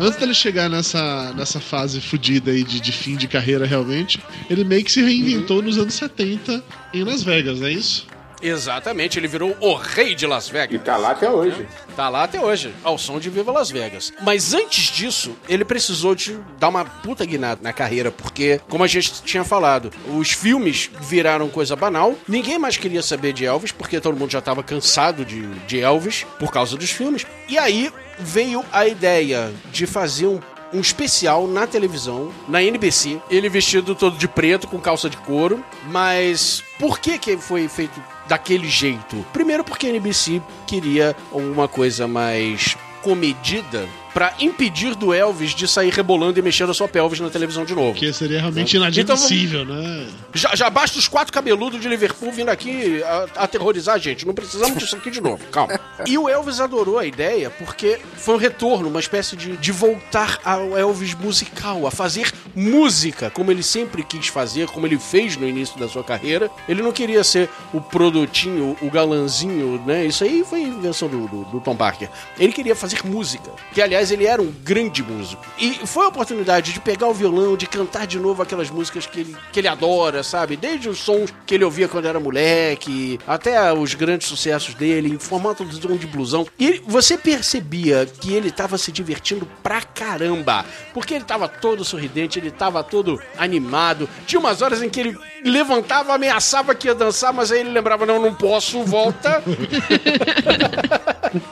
Antes 0.00 0.16
dele 0.18 0.32
chegar 0.34 0.68
nessa, 0.68 1.32
nessa 1.34 1.58
fase 1.58 2.00
fodida 2.00 2.52
aí 2.52 2.62
de, 2.62 2.80
de 2.80 2.92
fim 2.92 3.16
de 3.16 3.26
carreira 3.26 3.66
realmente, 3.66 4.20
ele 4.48 4.62
meio 4.62 4.84
que 4.84 4.92
se 4.92 5.02
reinventou 5.02 5.60
nos 5.60 5.76
anos 5.76 5.94
70 5.94 6.62
em 6.94 7.02
Las 7.02 7.22
Vegas, 7.22 7.58
não 7.58 7.66
é 7.66 7.72
isso? 7.72 8.06
Exatamente, 8.40 9.18
ele 9.18 9.28
virou 9.28 9.56
o 9.60 9.74
rei 9.74 10.14
de 10.14 10.26
Las 10.26 10.48
Vegas. 10.48 10.74
E 10.74 10.78
tá 10.78 10.96
lá 10.96 11.10
até 11.10 11.30
hoje. 11.30 11.66
Tá 11.96 12.08
lá 12.08 12.24
até 12.24 12.40
hoje, 12.40 12.72
ao 12.84 12.96
som 12.96 13.18
de 13.18 13.28
Viva 13.28 13.50
Las 13.50 13.70
Vegas. 13.70 14.12
Mas 14.22 14.54
antes 14.54 14.84
disso, 14.84 15.36
ele 15.48 15.64
precisou 15.64 16.14
de 16.14 16.38
dar 16.58 16.68
uma 16.68 16.84
puta 16.84 17.24
guinada 17.24 17.60
na 17.62 17.72
carreira, 17.72 18.10
porque, 18.10 18.60
como 18.68 18.84
a 18.84 18.86
gente 18.86 19.22
tinha 19.22 19.44
falado, 19.44 19.90
os 20.16 20.30
filmes 20.32 20.90
viraram 21.00 21.48
coisa 21.48 21.74
banal, 21.74 22.14
ninguém 22.28 22.58
mais 22.58 22.76
queria 22.76 23.02
saber 23.02 23.32
de 23.32 23.44
Elvis, 23.44 23.72
porque 23.72 24.00
todo 24.00 24.16
mundo 24.16 24.30
já 24.30 24.40
tava 24.40 24.62
cansado 24.62 25.24
de, 25.24 25.46
de 25.66 25.80
Elvis 25.80 26.24
por 26.38 26.52
causa 26.52 26.76
dos 26.76 26.90
filmes. 26.90 27.26
E 27.48 27.58
aí 27.58 27.92
veio 28.18 28.64
a 28.72 28.86
ideia 28.86 29.52
de 29.72 29.86
fazer 29.86 30.26
um 30.26 30.40
um 30.72 30.80
especial 30.80 31.46
na 31.46 31.66
televisão, 31.66 32.30
na 32.46 32.62
NBC, 32.62 33.20
ele 33.30 33.48
vestido 33.48 33.94
todo 33.94 34.18
de 34.18 34.28
preto, 34.28 34.68
com 34.68 34.78
calça 34.78 35.08
de 35.08 35.16
couro, 35.16 35.64
mas 35.86 36.62
por 36.78 36.98
que 36.98 37.18
que 37.18 37.36
foi 37.36 37.68
feito 37.68 37.98
daquele 38.28 38.68
jeito? 38.68 39.24
Primeiro 39.32 39.64
porque 39.64 39.86
a 39.86 39.90
NBC 39.90 40.40
queria 40.66 41.16
uma 41.32 41.66
coisa 41.66 42.06
mais 42.06 42.76
comedida 43.02 43.88
pra 44.12 44.34
impedir 44.40 44.94
do 44.96 45.14
Elvis 45.14 45.54
de 45.54 45.68
sair 45.68 45.90
rebolando 45.92 46.38
e 46.38 46.42
mexendo 46.42 46.70
a 46.70 46.74
sua 46.74 46.88
pelvis 46.88 47.20
na 47.20 47.30
televisão 47.30 47.64
de 47.64 47.74
novo. 47.74 47.94
Que 47.94 48.12
seria 48.12 48.40
realmente 48.40 48.76
Então, 48.76 48.88
inadmissível, 48.88 49.64
né? 49.64 50.08
Já, 50.34 50.54
já 50.56 50.68
basta 50.68 50.98
os 50.98 51.06
quatro 51.06 51.32
cabeludos 51.32 51.80
de 51.80 51.88
Liverpool 51.88 52.32
vindo 52.32 52.48
aqui 52.48 53.00
a- 53.04 53.26
aterrorizar 53.44 53.94
a 53.94 53.98
gente. 53.98 54.26
Não 54.26 54.34
precisamos 54.34 54.76
disso 54.78 54.96
aqui 54.96 55.10
de 55.10 55.20
novo. 55.20 55.44
Calma. 55.52 55.78
E 56.06 56.16
o 56.16 56.28
Elvis 56.28 56.60
adorou 56.60 56.98
a 56.98 57.06
ideia 57.06 57.50
porque 57.50 57.98
foi 58.16 58.34
um 58.34 58.38
retorno, 58.38 58.88
uma 58.88 59.00
espécie 59.00 59.36
de, 59.36 59.56
de 59.56 59.72
voltar 59.72 60.38
ao 60.44 60.76
Elvis 60.76 61.14
musical, 61.14 61.86
a 61.86 61.90
fazer 61.90 62.32
música, 62.54 63.30
como 63.30 63.50
ele 63.50 63.62
sempre 63.62 64.02
quis 64.02 64.28
fazer, 64.28 64.68
como 64.68 64.86
ele 64.86 64.98
fez 64.98 65.36
no 65.36 65.46
início 65.46 65.78
da 65.78 65.88
sua 65.88 66.04
carreira. 66.04 66.50
Ele 66.68 66.82
não 66.82 66.92
queria 66.92 67.22
ser 67.24 67.48
o 67.72 67.80
produtinho, 67.80 68.76
o 68.80 68.90
galanzinho, 68.90 69.82
né? 69.86 70.06
Isso 70.06 70.24
aí 70.24 70.44
foi 70.44 70.62
invenção 70.62 71.08
do, 71.08 71.26
do, 71.28 71.44
do 71.44 71.60
Tom 71.60 71.76
Parker. 71.76 72.08
Ele 72.38 72.52
queria 72.52 72.74
fazer 72.74 73.04
música, 73.04 73.50
que 73.72 73.80
aliás 73.80 74.10
ele 74.10 74.26
era 74.26 74.40
um 74.40 74.52
grande 74.62 75.02
músico. 75.02 75.44
E 75.58 75.86
foi 75.86 76.04
a 76.04 76.08
oportunidade 76.08 76.72
de 76.72 76.80
pegar 76.80 77.08
o 77.08 77.14
violão, 77.14 77.56
de 77.56 77.66
cantar 77.66 78.06
de 78.06 78.18
novo 78.18 78.42
aquelas 78.42 78.70
músicas 78.70 79.06
que 79.06 79.20
ele, 79.20 79.36
que 79.52 79.60
ele 79.60 79.68
adora, 79.68 80.22
sabe? 80.22 80.56
Desde 80.56 80.88
os 80.88 80.98
sons 80.98 81.32
que 81.46 81.54
ele 81.54 81.64
ouvia 81.64 81.88
quando 81.88 82.06
era 82.06 82.20
moleque, 82.20 83.18
até 83.26 83.72
os 83.72 83.94
grandes 83.94 84.28
sucessos 84.28 84.74
dele, 84.74 85.08
em 85.08 85.18
formato 85.18 85.64
de 85.64 85.78
tom 85.88 85.96
de 85.96 86.06
blusão. 86.06 86.46
E 86.58 86.82
você 86.86 87.16
percebia 87.16 88.06
que 88.06 88.34
ele 88.34 88.50
tava 88.50 88.76
se 88.76 88.92
divertindo 88.92 89.48
pra 89.62 89.80
caramba, 89.80 90.64
porque 90.92 91.14
ele 91.14 91.24
tava 91.24 91.48
todo 91.48 91.84
sorridente, 91.84 92.38
ele 92.38 92.50
tava 92.50 92.84
todo 92.84 93.20
animado. 93.38 94.08
Tinha 94.26 94.38
umas 94.38 94.60
horas 94.60 94.82
em 94.82 94.90
que 94.90 95.00
ele 95.00 95.18
levantava, 95.42 96.14
ameaçava 96.14 96.74
que 96.74 96.88
ia 96.88 96.94
dançar, 96.94 97.32
mas 97.32 97.50
aí 97.50 97.60
ele 97.60 97.70
lembrava: 97.70 98.04
não, 98.04 98.20
não 98.20 98.34
posso, 98.34 98.84
volta. 98.84 99.42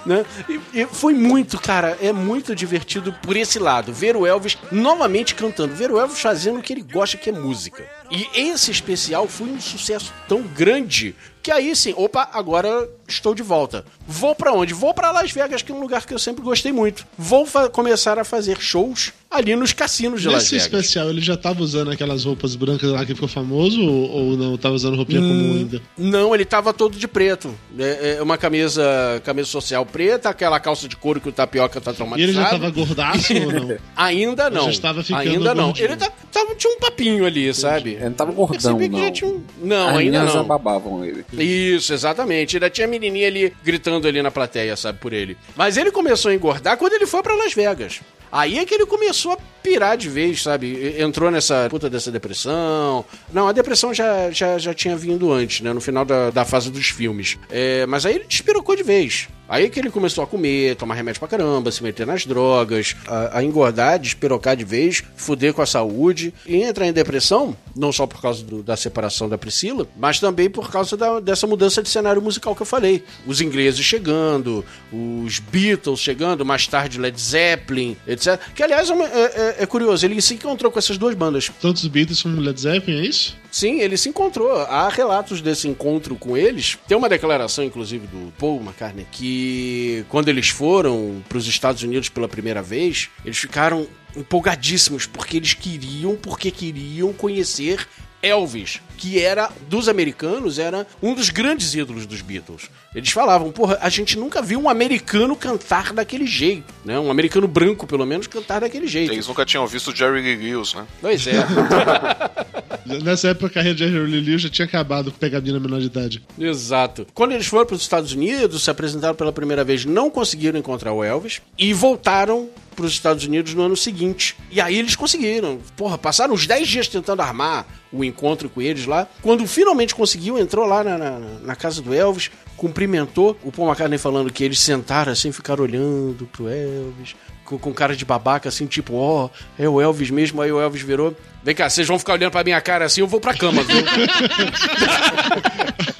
né? 0.04 0.24
E, 0.48 0.82
e 0.82 0.86
foi 0.86 1.14
muito, 1.14 1.58
cara, 1.58 1.96
é 2.00 2.12
muito 2.12 2.54
divertido 2.54 3.12
por 3.22 3.36
esse 3.36 3.58
lado. 3.58 3.92
Ver 3.92 4.16
o 4.16 4.26
Elvis 4.26 4.58
novamente 4.70 5.34
cantando, 5.34 5.74
ver 5.74 5.90
o 5.90 5.98
Elvis 5.98 6.20
fazendo 6.20 6.58
o 6.58 6.62
que 6.62 6.72
ele 6.72 6.82
gosta, 6.82 7.16
que 7.16 7.30
é 7.30 7.32
música. 7.32 7.84
E 8.10 8.28
esse 8.34 8.70
especial 8.70 9.26
foi 9.26 9.48
um 9.48 9.60
sucesso 9.60 10.12
tão 10.28 10.42
grande 10.42 11.14
que 11.46 11.52
aí 11.52 11.76
sim, 11.76 11.94
opa, 11.96 12.28
agora 12.32 12.90
estou 13.06 13.32
de 13.32 13.40
volta. 13.40 13.84
Vou 14.04 14.34
pra 14.34 14.52
onde? 14.52 14.74
Vou 14.74 14.92
pra 14.92 15.12
Las 15.12 15.30
Vegas, 15.30 15.62
que 15.62 15.70
é 15.70 15.74
um 15.76 15.78
lugar 15.78 16.04
que 16.04 16.12
eu 16.12 16.18
sempre 16.18 16.42
gostei 16.42 16.72
muito. 16.72 17.06
Vou 17.16 17.46
começar 17.72 18.18
a 18.18 18.24
fazer 18.24 18.60
shows 18.60 19.12
ali 19.30 19.54
nos 19.56 19.72
cassinos 19.72 20.22
de 20.22 20.28
Las 20.28 20.44
Nesse 20.44 20.50
Vegas. 20.54 20.66
especial, 20.66 21.10
ele 21.10 21.20
já 21.20 21.36
tava 21.36 21.62
usando 21.62 21.90
aquelas 21.90 22.24
roupas 22.24 22.54
brancas 22.56 22.90
lá 22.90 23.04
que 23.04 23.14
ficou 23.14 23.28
famoso 23.28 23.82
ou, 23.84 24.10
ou 24.10 24.36
não? 24.36 24.56
Tava 24.56 24.74
usando 24.74 24.96
roupinha 24.96 25.20
Hum, 25.20 25.28
comum 25.28 25.54
ainda? 25.58 25.82
Não, 25.98 26.34
ele 26.34 26.44
tava 26.44 26.72
todo 26.72 26.96
de 26.96 27.06
preto. 27.08 27.54
É, 27.78 28.16
é 28.18 28.22
uma 28.22 28.38
camisa, 28.38 29.20
camisa 29.24 29.48
social 29.48 29.84
preta, 29.84 30.28
aquela 30.30 30.58
calça 30.60 30.88
de 30.88 30.96
couro 30.96 31.20
que 31.20 31.28
o 31.28 31.32
tapioca 31.32 31.80
tá 31.80 31.90
E 31.90 31.94
traumatizado. 31.94 32.32
ele 32.32 32.42
já 32.42 32.50
tava 32.50 32.70
gordaço 32.70 33.32
ou 33.34 33.52
não? 33.52 33.76
Ainda 33.96 34.48
não. 34.48 34.64
Já 34.64 34.70
estava 34.70 35.02
ficando 35.02 35.20
ainda 35.28 35.54
não. 35.54 35.64
gordinho. 35.66 35.86
Ele 35.86 35.96
tá- 35.96 36.12
tava, 36.32 36.54
tinha 36.54 36.72
um 36.74 36.78
papinho 36.78 37.26
ali, 37.26 37.52
sabe? 37.52 37.90
Ele 37.94 38.04
não 38.04 38.12
tava 38.12 38.32
gordão, 38.32 38.78
não. 38.78 38.98
já 39.00 39.10
tinha 39.10 39.30
um- 39.30 39.42
Não, 39.62 39.88
As 39.88 39.96
ainda 39.98 40.24
não. 40.24 40.44
babavam 40.44 41.04
ele. 41.04 41.24
Isso, 41.32 41.92
exatamente. 41.92 42.56
Ainda 42.56 42.70
tinha 42.70 42.86
a 42.86 42.90
menininha 42.90 43.26
ali 43.26 43.52
gritando 43.64 44.06
ali 44.06 44.22
na 44.22 44.30
plateia, 44.30 44.76
sabe, 44.76 44.98
por 44.98 45.12
ele. 45.12 45.36
Mas 45.56 45.76
ele 45.76 45.90
começou 45.90 46.30
a 46.30 46.34
engordar 46.34 46.76
quando 46.78 46.92
ele 46.94 47.06
foi 47.06 47.22
pra 47.22 47.34
Las 47.34 47.52
Vegas. 47.52 48.00
Aí 48.30 48.58
é 48.58 48.64
que 48.64 48.74
ele 48.74 48.86
começou 48.86 49.32
a 49.32 49.38
pirar 49.66 49.96
de 49.96 50.08
vez, 50.08 50.42
sabe? 50.42 50.94
Entrou 50.98 51.28
nessa 51.30 51.66
puta 51.68 51.90
dessa 51.90 52.10
depressão. 52.12 53.04
Não, 53.32 53.48
a 53.48 53.52
depressão 53.52 53.92
já, 53.92 54.30
já, 54.30 54.56
já 54.58 54.72
tinha 54.72 54.96
vindo 54.96 55.32
antes, 55.32 55.60
né? 55.60 55.72
No 55.72 55.80
final 55.80 56.04
da, 56.04 56.30
da 56.30 56.44
fase 56.44 56.70
dos 56.70 56.86
filmes. 56.88 57.36
É, 57.50 57.84
mas 57.86 58.06
aí 58.06 58.14
ele 58.14 58.24
despirocou 58.28 58.76
de 58.76 58.82
vez. 58.84 59.28
Aí 59.48 59.70
que 59.70 59.78
ele 59.78 59.90
começou 59.92 60.24
a 60.24 60.26
comer, 60.26 60.74
tomar 60.74 60.94
remédio 60.96 61.20
pra 61.20 61.28
caramba, 61.28 61.70
se 61.70 61.80
meter 61.80 62.04
nas 62.04 62.26
drogas, 62.26 62.96
a, 63.06 63.38
a 63.38 63.44
engordar, 63.44 63.96
despirocar 63.96 64.56
de 64.56 64.64
vez, 64.64 65.04
fuder 65.14 65.54
com 65.54 65.62
a 65.62 65.66
saúde 65.66 66.34
e 66.44 66.56
entrar 66.64 66.84
em 66.84 66.92
depressão, 66.92 67.56
não 67.76 67.92
só 67.92 68.08
por 68.08 68.20
causa 68.20 68.42
do- 68.42 68.60
da 68.60 68.76
separação 68.76 69.28
da 69.28 69.38
Priscila, 69.38 69.86
mas 69.96 70.18
também 70.18 70.50
por 70.50 70.68
causa 70.68 70.96
da- 70.96 71.20
dessa 71.20 71.46
mudança 71.46 71.80
de 71.80 71.88
cenário 71.88 72.20
musical 72.20 72.56
que 72.56 72.62
eu 72.62 72.66
falei. 72.66 73.04
Os 73.24 73.40
ingleses 73.40 73.84
chegando, 73.84 74.64
os 74.92 75.38
Beatles 75.38 76.00
chegando, 76.00 76.44
mais 76.44 76.66
tarde 76.66 76.98
Led 76.98 77.20
Zeppelin, 77.20 77.96
etc. 78.04 78.40
Que 78.52 78.64
aliás 78.64 78.90
é, 78.90 78.94
uma- 78.94 79.06
é- 79.06 79.55
é- 79.58 79.62
é 79.62 79.66
curioso, 79.66 80.04
ele 80.04 80.20
se 80.20 80.34
encontrou 80.34 80.70
com 80.70 80.78
essas 80.78 80.98
duas 80.98 81.14
bandas. 81.14 81.50
Tanto 81.60 81.76
os 81.76 81.86
Beatles 81.86 82.22
como 82.22 82.40
Led 82.40 82.60
Zeppelin, 82.60 83.00
é 83.00 83.06
isso? 83.06 83.36
Sim, 83.50 83.80
ele 83.80 83.96
se 83.96 84.08
encontrou. 84.08 84.52
Há 84.62 84.88
relatos 84.88 85.40
desse 85.40 85.66
encontro 85.68 86.14
com 86.16 86.36
eles. 86.36 86.76
Tem 86.86 86.96
uma 86.96 87.08
declaração, 87.08 87.64
inclusive, 87.64 88.06
do 88.06 88.32
Paul 88.38 88.60
McCartney, 88.62 89.06
que 89.10 90.04
quando 90.08 90.28
eles 90.28 90.48
foram 90.48 91.22
para 91.28 91.38
os 91.38 91.46
Estados 91.46 91.82
Unidos 91.82 92.08
pela 92.08 92.28
primeira 92.28 92.62
vez, 92.62 93.08
eles 93.24 93.38
ficaram 93.38 93.86
empolgadíssimos 94.14 95.06
porque 95.06 95.36
eles 95.36 95.54
queriam, 95.54 96.16
porque 96.16 96.50
queriam 96.50 97.12
conhecer 97.12 97.86
Elvis, 98.26 98.80
que 98.96 99.22
era 99.22 99.50
dos 99.68 99.88
americanos, 99.88 100.58
era 100.58 100.86
um 101.02 101.14
dos 101.14 101.30
grandes 101.30 101.74
ídolos 101.74 102.06
dos 102.06 102.20
Beatles. 102.20 102.70
Eles 102.94 103.10
falavam, 103.10 103.52
porra, 103.52 103.78
a 103.80 103.88
gente 103.88 104.18
nunca 104.18 104.42
viu 104.42 104.60
um 104.60 104.68
americano 104.68 105.36
cantar 105.36 105.92
daquele 105.92 106.26
jeito, 106.26 106.72
né? 106.84 106.98
Um 106.98 107.10
americano 107.10 107.46
branco, 107.46 107.86
pelo 107.86 108.06
menos, 108.06 108.26
cantar 108.26 108.60
daquele 108.60 108.86
jeito. 108.86 109.12
Eles 109.12 109.26
nunca 109.26 109.44
tinham 109.44 109.66
visto 109.66 109.94
Jerry 109.94 110.20
Lee 110.22 110.36
Lewis, 110.36 110.74
né? 110.74 110.86
Pois 111.00 111.26
é. 111.26 111.34
Nessa 112.86 113.28
época 113.28 113.46
a 113.46 113.50
carreira 113.50 113.76
de 113.76 113.88
Jerry 113.88 114.20
Lee 114.20 114.38
já 114.38 114.48
tinha 114.48 114.66
acabado 114.66 115.10
com 115.10 115.18
pegadinha 115.18 115.54
na 115.54 115.60
menor 115.60 115.80
de 115.80 115.86
idade. 115.86 116.22
Exato. 116.38 117.06
Quando 117.12 117.32
eles 117.32 117.46
foram 117.46 117.66
para 117.66 117.76
os 117.76 117.82
Estados 117.82 118.12
Unidos, 118.12 118.62
se 118.62 118.70
apresentaram 118.70 119.14
pela 119.14 119.32
primeira 119.32 119.64
vez, 119.64 119.84
não 119.84 120.10
conseguiram 120.10 120.58
encontrar 120.58 120.92
o 120.92 121.02
Elvis 121.02 121.40
e 121.58 121.72
voltaram 121.72 122.48
para 122.74 122.84
os 122.84 122.92
Estados 122.92 123.24
Unidos 123.24 123.54
no 123.54 123.62
ano 123.62 123.76
seguinte. 123.76 124.36
E 124.50 124.60
aí 124.60 124.78
eles 124.78 124.94
conseguiram. 124.94 125.58
Porra, 125.76 125.96
passaram 125.96 126.34
uns 126.34 126.46
10 126.46 126.68
dias 126.68 126.88
tentando 126.88 127.22
armar 127.22 127.66
o 127.90 128.04
encontro 128.04 128.48
com 128.50 128.60
eles 128.60 128.86
lá. 128.86 129.08
Quando 129.22 129.46
finalmente 129.46 129.94
conseguiu, 129.94 130.38
entrou 130.38 130.66
lá 130.66 130.84
na, 130.84 130.98
na, 130.98 131.18
na 131.18 131.56
casa 131.56 131.80
do 131.80 131.94
Elvis, 131.94 132.30
cumprimentou. 132.56 133.36
O 133.42 133.50
Paul 133.50 133.68
McCartney 133.68 133.98
falando 133.98 134.32
que 134.32 134.44
eles 134.44 134.60
sentaram 134.60 135.10
assim, 135.10 135.32
ficaram 135.32 135.64
olhando 135.64 136.28
pro 136.30 136.48
Elvis. 136.48 137.16
Com, 137.46 137.58
com 137.58 137.72
cara 137.72 137.96
de 137.96 138.04
babaca, 138.04 138.48
assim, 138.48 138.66
tipo, 138.66 138.94
ó, 138.96 139.30
é 139.58 139.68
o 139.68 139.80
Elvis 139.80 140.10
mesmo. 140.10 140.42
Aí 140.42 140.52
o 140.52 140.60
Elvis 140.60 140.82
virou. 140.82 141.16
Vem 141.42 141.54
cá, 141.54 141.70
vocês 141.70 141.86
vão 141.86 141.98
ficar 141.98 142.14
olhando 142.14 142.32
pra 142.32 142.44
minha 142.44 142.60
cara 142.60 142.84
assim, 142.84 143.00
eu 143.00 143.06
vou 143.06 143.20
pra 143.20 143.32
cama, 143.32 143.62
viu? 143.62 143.76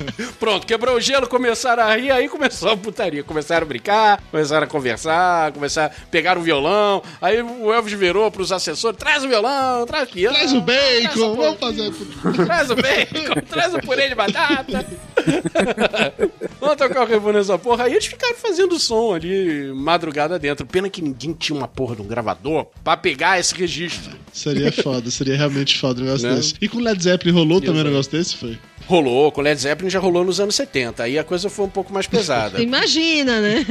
Pronto, 0.47 0.65
quebrou 0.65 0.95
o 0.95 1.01
gelo, 1.01 1.27
começaram 1.27 1.83
a 1.83 1.97
rir, 1.97 2.13
aí 2.13 2.29
começou 2.29 2.71
a 2.71 2.77
putaria. 2.77 3.25
Começaram 3.25 3.65
a 3.65 3.69
brincar, 3.69 4.23
começaram 4.31 4.63
a 4.65 4.69
conversar, 4.69 5.51
começaram 5.51 5.93
a 5.93 6.07
pegar 6.09 6.39
o 6.39 6.41
violão. 6.41 7.03
Aí 7.21 7.43
o 7.43 7.73
Elvis 7.73 7.95
virou 7.95 8.31
pros 8.31 8.53
assessores: 8.53 8.97
traz 8.97 9.25
o 9.25 9.29
violão, 9.29 9.85
traz 9.87 10.09
o 10.09 10.13
piano. 10.13 10.37
Traz 10.37 10.53
o 10.53 10.61
bacon, 10.61 11.35
traz 11.35 11.37
vamos 11.37 11.59
fazer. 11.59 11.93
Traz 12.47 12.71
o 12.71 12.77
bacon, 12.77 13.41
traz 13.51 13.75
o 13.75 13.81
purê 13.81 14.09
de 14.09 14.15
batata. 14.15 14.87
Vamos 16.61 16.77
tocar 16.77 17.03
o 17.03 17.07
rebu 17.07 17.33
nessa 17.33 17.59
porra. 17.59 17.85
Aí 17.85 17.93
eles 17.93 18.07
ficaram 18.07 18.35
fazendo 18.37 18.79
som 18.79 19.15
ali, 19.15 19.73
madrugada 19.75 20.39
dentro. 20.39 20.65
Pena 20.67 20.89
que 20.89 21.03
ninguém 21.03 21.33
tinha 21.33 21.57
uma 21.59 21.67
porra 21.69 21.97
de 21.97 22.03
um 22.03 22.07
gravador 22.07 22.67
pra 22.85 22.97
pegar 22.97 23.39
esse 23.39 23.55
registro. 23.55 24.13
Seria 24.33 24.71
foda, 24.71 25.11
seria 25.11 25.37
realmente 25.37 25.79
foda 25.79 26.01
um 26.01 26.05
negócio 26.05 26.29
Né? 26.29 26.37
desse. 26.37 26.55
E 26.61 26.69
com 26.69 26.79
Led 26.79 27.03
Zeppelin 27.03 27.33
rolou 27.35 27.61
também 27.61 27.75
um 27.77 27.81
Exato. 27.81 27.91
negócio 27.91 28.13
desse? 28.13 28.37
Foi? 28.37 28.59
Rolou, 28.87 29.33
com 29.33 29.41
Led 29.41 29.61
Zeppelin 29.61 29.91
já 29.91 29.99
rolou 29.99 30.25
nos 30.25 30.36
anos 30.41 30.55
70. 30.55 31.03
Aí 31.03 31.19
a 31.19 31.25
coisa 31.25 31.49
foi 31.49 31.65
um 31.65 31.71
pouco 31.71 31.93
mais 31.93 32.07
pesada. 32.07 32.61
Imagina, 32.63 33.41
né? 33.41 33.65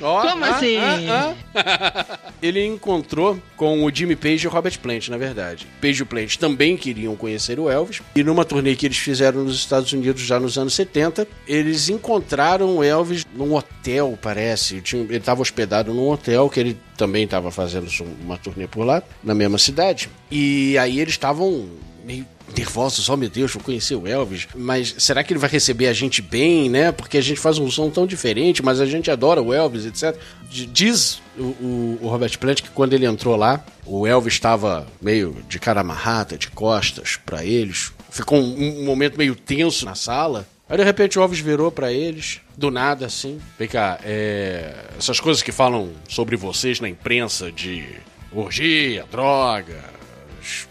Ó, 0.00 0.22
Como 0.22 0.44
ah, 0.44 0.50
assim? 0.50 0.76
ah, 0.76 1.34
ah. 1.54 2.18
Ele 2.42 2.64
encontrou 2.64 3.38
com 3.56 3.84
o 3.84 3.94
Jimmy 3.94 4.14
Page 4.14 4.44
e 4.44 4.48
o 4.48 4.50
Robert 4.50 4.78
Plant, 4.78 5.08
na 5.08 5.16
verdade. 5.16 5.66
Page 5.80 6.00
e 6.00 6.02
o 6.02 6.06
Plant 6.06 6.36
também 6.36 6.76
queriam 6.76 7.16
conhecer 7.16 7.58
o 7.58 7.68
Elvis. 7.68 8.00
E 8.14 8.22
numa 8.22 8.44
turnê 8.44 8.76
que 8.76 8.86
eles 8.86 8.98
fizeram 8.98 9.44
nos 9.44 9.56
Estados 9.56 9.92
Unidos 9.92 10.22
já 10.22 10.38
nos 10.38 10.56
anos 10.56 10.74
70, 10.74 11.26
eles 11.46 11.88
encontraram 11.88 12.76
o 12.76 12.84
Elvis 12.84 13.26
num 13.34 13.54
hotel, 13.54 14.18
parece. 14.20 14.82
Ele 14.92 15.16
estava 15.16 15.42
hospedado 15.42 15.92
num 15.92 16.08
hotel 16.08 16.48
que 16.48 16.60
ele 16.60 16.78
também 16.96 17.24
estava 17.24 17.50
fazendo 17.50 17.88
uma 18.22 18.36
turnê 18.36 18.66
por 18.66 18.84
lá, 18.84 19.02
na 19.22 19.34
mesma 19.34 19.58
cidade. 19.58 20.08
E 20.30 20.76
aí 20.78 21.00
eles 21.00 21.14
estavam 21.14 21.68
meio 22.04 22.26
nervosos, 22.56 23.08
oh 23.08 23.16
meu 23.16 23.28
Deus, 23.28 23.52
vou 23.52 23.62
conhecer 23.62 23.94
o 23.94 24.06
Elvis, 24.06 24.48
mas 24.54 24.94
será 24.98 25.22
que 25.22 25.32
ele 25.32 25.38
vai 25.40 25.50
receber 25.50 25.86
a 25.88 25.92
gente 25.92 26.20
bem, 26.22 26.68
né? 26.68 26.90
Porque 26.92 27.18
a 27.18 27.20
gente 27.20 27.38
faz 27.40 27.58
um 27.58 27.70
som 27.70 27.88
tão 27.90 28.06
diferente, 28.06 28.62
mas 28.62 28.80
a 28.80 28.86
gente 28.86 29.10
adora 29.10 29.40
o 29.42 29.52
Elvis, 29.52 29.84
etc. 29.86 30.16
Diz 30.50 31.20
o, 31.38 31.42
o- 31.42 31.98
o 32.02 32.08
Robert 32.08 32.38
Plant 32.38 32.62
que 32.62 32.70
quando 32.70 32.92
ele 32.94 33.06
entrou 33.06 33.36
lá, 33.36 33.64
o 33.86 34.06
Elvis 34.06 34.34
estava 34.34 34.86
meio 35.00 35.36
de 35.48 35.58
cara 35.58 35.80
amarrada, 35.82 36.36
de 36.38 36.48
costas 36.48 37.16
para 37.24 37.44
eles. 37.44 37.92
Ficou 38.10 38.38
um, 38.40 38.80
um 38.80 38.84
momento 38.84 39.16
meio 39.18 39.34
tenso 39.36 39.84
na 39.84 39.94
sala. 39.94 40.46
Aí 40.68 40.76
de 40.76 40.84
repente 40.84 41.18
o 41.18 41.22
Elvis 41.22 41.38
virou 41.40 41.70
pra 41.70 41.92
eles, 41.92 42.40
do 42.56 42.70
nada 42.70 43.06
assim. 43.06 43.38
Vem 43.58 43.68
cá, 43.68 43.98
é, 44.04 44.74
essas 44.98 45.18
coisas 45.20 45.42
que 45.42 45.52
falam 45.52 45.90
sobre 46.08 46.36
vocês 46.36 46.80
na 46.80 46.88
imprensa 46.88 47.50
de 47.52 47.84
orgia, 48.32 49.04
droga, 49.10 49.82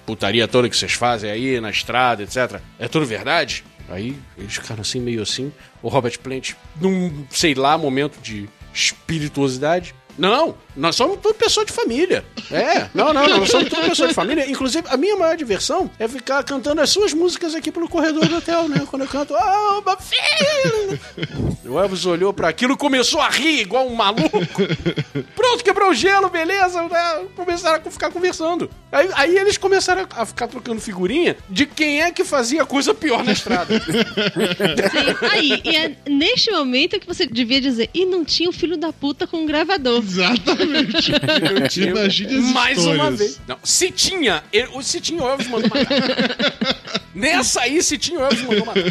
putaria 0.05 0.47
toda 0.47 0.69
que 0.69 0.77
vocês 0.77 0.93
fazem 0.93 1.29
aí 1.29 1.59
na 1.59 1.69
estrada, 1.69 2.23
etc. 2.23 2.59
É 2.79 2.87
tudo 2.87 3.05
verdade? 3.05 3.63
Aí 3.89 4.17
eles 4.37 4.55
ficaram 4.55 4.81
assim, 4.81 4.99
meio 4.99 5.21
assim. 5.21 5.51
O 5.81 5.87
Robert 5.87 6.19
Plant, 6.19 6.53
num, 6.79 7.25
sei 7.29 7.53
lá, 7.53 7.77
momento 7.77 8.19
de 8.21 8.49
espirituosidade. 8.73 9.95
Não, 10.17 10.55
nós 10.77 10.95
somos 10.95 11.17
tudo 11.21 11.33
pessoa 11.33 11.65
de 11.65 11.73
família. 11.73 12.23
É, 12.51 12.87
não, 12.93 13.11
não, 13.11 13.27
não, 13.27 13.39
nós 13.39 13.49
somos 13.49 13.67
tudo 13.67 13.81
pessoa 13.89 14.07
de 14.07 14.13
família. 14.13 14.49
Inclusive, 14.49 14.87
a 14.89 14.95
minha 14.95 15.17
maior 15.17 15.35
diversão 15.35 15.89
é 15.97 16.07
ficar 16.07 16.43
cantando 16.43 16.79
as 16.81 16.89
suas 16.89 17.13
músicas 17.13 17.55
aqui 17.55 17.71
pelo 17.71 17.89
corredor 17.89 18.27
do 18.27 18.37
hotel, 18.37 18.69
né? 18.69 18.85
Quando 18.87 19.01
eu 19.01 19.07
canto, 19.07 19.33
oh, 19.33 19.81
my 19.81 19.97
filho! 19.99 20.99
O 21.65 21.79
Elvis 21.79 22.05
olhou 22.05 22.31
pra 22.31 22.47
aquilo 22.47 22.73
e 22.73 22.77
começou 22.77 23.19
a 23.19 23.29
rir 23.29 23.61
igual 23.61 23.87
um 23.87 23.95
maluco. 23.95 24.39
Pronto, 25.35 25.63
quebrou 25.63 25.89
o 25.89 25.93
gelo, 25.93 26.29
beleza. 26.29 26.83
né? 26.83 27.25
Começaram 27.35 27.81
a 27.85 27.91
ficar 27.91 28.11
conversando. 28.11 28.69
Aí, 28.91 29.09
aí 29.13 29.37
eles 29.37 29.57
começaram 29.57 30.07
a 30.15 30.25
ficar 30.25 30.47
trocando 30.47 30.79
figurinha 30.79 31.35
de 31.49 31.65
quem 31.65 32.01
é 32.01 32.11
que 32.11 32.23
fazia 32.23 32.65
coisa 32.65 32.93
pior 32.93 33.23
na 33.23 33.31
estrada. 33.31 33.79
Sim, 33.79 35.27
aí, 35.31 35.61
e 35.63 35.75
é 35.75 35.95
neste 36.07 36.51
momento 36.51 36.99
que 36.99 37.07
você 37.07 37.25
devia 37.25 37.59
dizer, 37.59 37.89
e 37.93 38.05
não 38.05 38.23
tinha 38.23 38.49
o 38.49 38.53
filho 38.53 38.77
da 38.77 38.93
puta 38.93 39.25
com 39.25 39.37
um 39.37 39.45
gravador. 39.45 39.97
Exatamente. 39.97 40.66
Imagine 41.77 42.37
as 42.37 42.53
Mais 42.53 42.77
uma 42.79 42.91
histórias. 42.93 43.19
vez. 43.19 43.39
Não, 43.47 43.57
se 43.63 43.91
tinha, 43.91 44.43
ele- 44.51 44.69
o 44.73 44.81
se 44.81 44.99
tinha, 45.01 45.21
o 45.23 45.27
Elvis 45.27 45.47
mandou 45.47 45.69
matar. 45.69 45.87
Nessa 47.15 47.61
aí, 47.61 47.81
se 47.81 47.97
tinha, 47.97 48.19
o 48.19 48.23
Elvis 48.23 48.41
mandou 48.43 48.65
matar. 48.65 48.83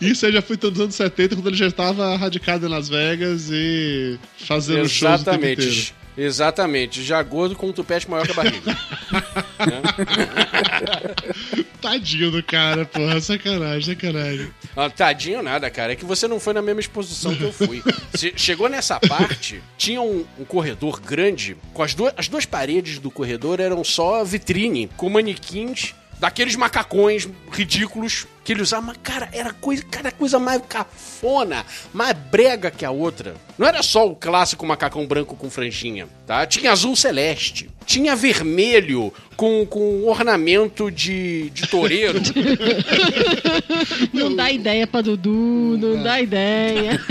Isso 0.00 0.24
aí 0.26 0.32
já 0.32 0.40
foi 0.42 0.56
todos 0.56 0.78
os 0.78 0.84
anos 0.84 0.94
70, 0.94 1.36
quando 1.36 1.48
ele 1.48 1.56
já 1.56 1.66
estava 1.66 2.16
radicado 2.16 2.66
em 2.66 2.70
Las 2.70 2.88
Vegas 2.88 3.48
e 3.50 4.18
fazendo 4.38 4.88
shows 4.88 5.20
o 5.20 5.24
tempo 5.24 5.36
inteiro. 5.36 5.60
Exatamente. 5.62 5.94
Exatamente. 6.18 7.02
Já 7.04 7.22
gordo 7.22 7.54
com 7.54 7.68
um 7.68 7.72
tupete 7.72 8.10
maior 8.10 8.26
que 8.26 8.32
a 8.32 8.34
barriga. 8.34 8.76
Tadinho 11.80 12.30
do 12.30 12.42
cara, 12.42 12.84
porra. 12.84 13.20
Sacanagem, 13.20 13.94
sacanagem. 13.94 14.50
Ah, 14.76 14.88
tadinho 14.90 15.42
nada, 15.42 15.68
cara. 15.70 15.92
É 15.92 15.96
que 15.96 16.04
você 16.04 16.28
não 16.28 16.38
foi 16.38 16.52
na 16.52 16.62
mesma 16.62 16.80
exposição 16.80 17.34
que 17.34 17.42
eu 17.42 17.52
fui. 17.52 17.82
Se- 18.14 18.32
chegou 18.36 18.68
nessa 18.68 19.00
parte, 19.00 19.62
tinha 19.78 20.00
um, 20.00 20.24
um 20.38 20.44
corredor 20.44 21.00
grande, 21.00 21.56
com 21.72 21.82
as, 21.82 21.94
duas 21.94 22.12
as 22.16 22.28
duas 22.28 22.44
paredes 22.46 22.98
do 22.98 23.10
corredor 23.10 23.60
eram 23.60 23.82
só 23.82 24.22
vitrine, 24.24 24.88
com 24.96 25.08
manequins 25.08 25.94
daqueles 26.18 26.54
macacões 26.54 27.26
ridículos 27.50 28.26
que 28.44 28.52
ele 28.52 28.62
usava. 28.62 28.86
Mas, 28.86 28.96
cara, 29.02 29.28
era 29.32 29.52
coisa, 29.52 29.82
cada 29.90 30.10
coisa 30.10 30.38
mais 30.38 30.62
cafona, 30.68 31.64
mais 31.92 32.16
brega 32.30 32.70
que 32.70 32.84
a 32.84 32.90
outra. 32.90 33.34
Não 33.58 33.66
era 33.66 33.82
só 33.82 34.06
o 34.08 34.14
clássico 34.16 34.66
macacão 34.66 35.06
branco 35.06 35.36
com 35.36 35.50
franjinha, 35.50 36.08
tá? 36.26 36.46
Tinha 36.46 36.72
azul 36.72 36.96
celeste, 36.96 37.68
tinha 37.84 38.16
vermelho 38.16 39.12
com, 39.36 39.66
com 39.66 40.04
ornamento 40.06 40.90
de, 40.90 41.50
de 41.50 41.66
toureiro. 41.66 42.18
Não 44.12 44.34
dá 44.34 44.50
ideia 44.50 44.86
pra 44.86 45.00
Dudu, 45.00 45.78
não 45.80 46.02
dá 46.02 46.20
ideia. 46.20 47.00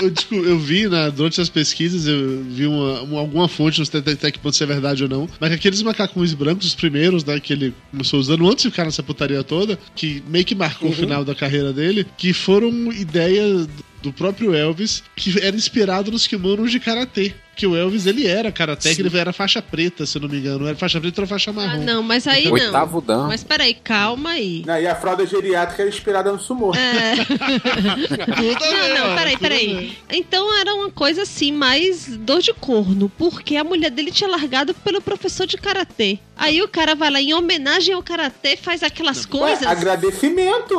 Eu, 0.00 0.12
eu 0.32 0.44
eu 0.46 0.58
vi 0.58 0.86
na, 0.88 1.10
durante 1.10 1.38
as 1.40 1.48
pesquisas, 1.50 2.06
eu 2.06 2.42
vi 2.44 2.66
uma, 2.66 3.02
uma- 3.02 3.20
alguma 3.20 3.46
fonte, 3.48 3.78
não 3.78 3.84
sei 3.84 4.00
até, 4.00 4.30
que 4.30 4.38
ponto 4.38 4.56
se 4.56 4.62
é 4.62 4.66
verdade 4.66 5.02
ou 5.02 5.08
não, 5.08 5.28
mas 5.38 5.50
que 5.50 5.56
aqueles 5.56 5.82
macacões 5.82 6.32
brancos, 6.32 6.66
os 6.66 6.74
primeiros, 6.74 7.22
né, 7.24 7.38
que 7.38 7.52
ele 7.52 7.74
começou 7.90 8.18
usando 8.18 8.48
antes 8.48 8.62
de 8.64 8.70
ficar 8.70 8.84
nessa 8.84 9.02
putaria 9.02 9.42
toda, 9.44 9.55
que 9.94 10.22
meio 10.28 10.44
que 10.44 10.54
marcou 10.54 10.90
o 10.90 10.92
final 10.92 11.24
da 11.24 11.34
carreira 11.34 11.72
dele, 11.72 12.06
que 12.18 12.32
foram 12.32 12.92
ideias 12.92 13.68
do 14.02 14.12
próprio 14.12 14.54
Elvis, 14.54 15.02
que 15.16 15.38
era 15.40 15.56
inspirado 15.56 16.10
nos 16.10 16.26
kimonos 16.26 16.70
de 16.70 16.80
karatê. 16.80 17.34
Que 17.56 17.66
o 17.66 17.74
Elvis, 17.74 18.04
ele 18.04 18.26
era 18.26 18.52
karatê, 18.52 18.94
que 18.94 19.00
ele 19.00 19.18
era 19.18 19.32
faixa 19.32 19.62
preta, 19.62 20.04
se 20.04 20.18
eu 20.18 20.22
não 20.22 20.28
me 20.28 20.36
engano. 20.38 20.66
Era 20.68 20.76
faixa 20.76 21.00
preta 21.00 21.22
ou 21.22 21.26
faixa 21.26 21.50
Ah, 21.50 21.54
marrom. 21.54 21.82
não, 21.84 22.02
mas 22.02 22.26
aí 22.26 22.50
Oitavo 22.50 22.98
não. 23.00 23.06
dan. 23.06 23.26
Mas 23.28 23.42
peraí, 23.42 23.72
calma 23.72 24.32
aí. 24.32 24.62
Não, 24.66 24.78
e 24.78 24.86
a 24.86 24.94
fralda 24.94 25.24
geriátrica 25.26 25.80
era 25.82 25.88
inspirada 25.88 26.30
no 26.30 26.38
sumô. 26.38 26.74
É. 26.74 27.14
não, 28.94 29.08
não, 29.08 29.16
peraí, 29.16 29.38
peraí. 29.38 29.96
Então 30.10 30.54
era 30.60 30.74
uma 30.74 30.90
coisa 30.90 31.22
assim, 31.22 31.50
mais 31.50 32.06
dor 32.18 32.42
de 32.42 32.52
corno, 32.52 33.10
porque 33.16 33.56
a 33.56 33.64
mulher 33.64 33.90
dele 33.90 34.10
tinha 34.12 34.28
largado 34.28 34.74
pelo 34.74 35.00
professor 35.00 35.46
de 35.46 35.56
karatê. 35.56 36.18
Aí 36.36 36.60
o 36.60 36.68
cara 36.68 36.94
vai 36.94 37.10
lá 37.10 37.22
em 37.22 37.32
homenagem 37.32 37.94
ao 37.94 38.02
karatê, 38.02 38.58
faz 38.58 38.82
aquelas 38.82 39.24
coisas. 39.24 39.64
Ué, 39.64 39.72
agradecimento! 39.72 40.78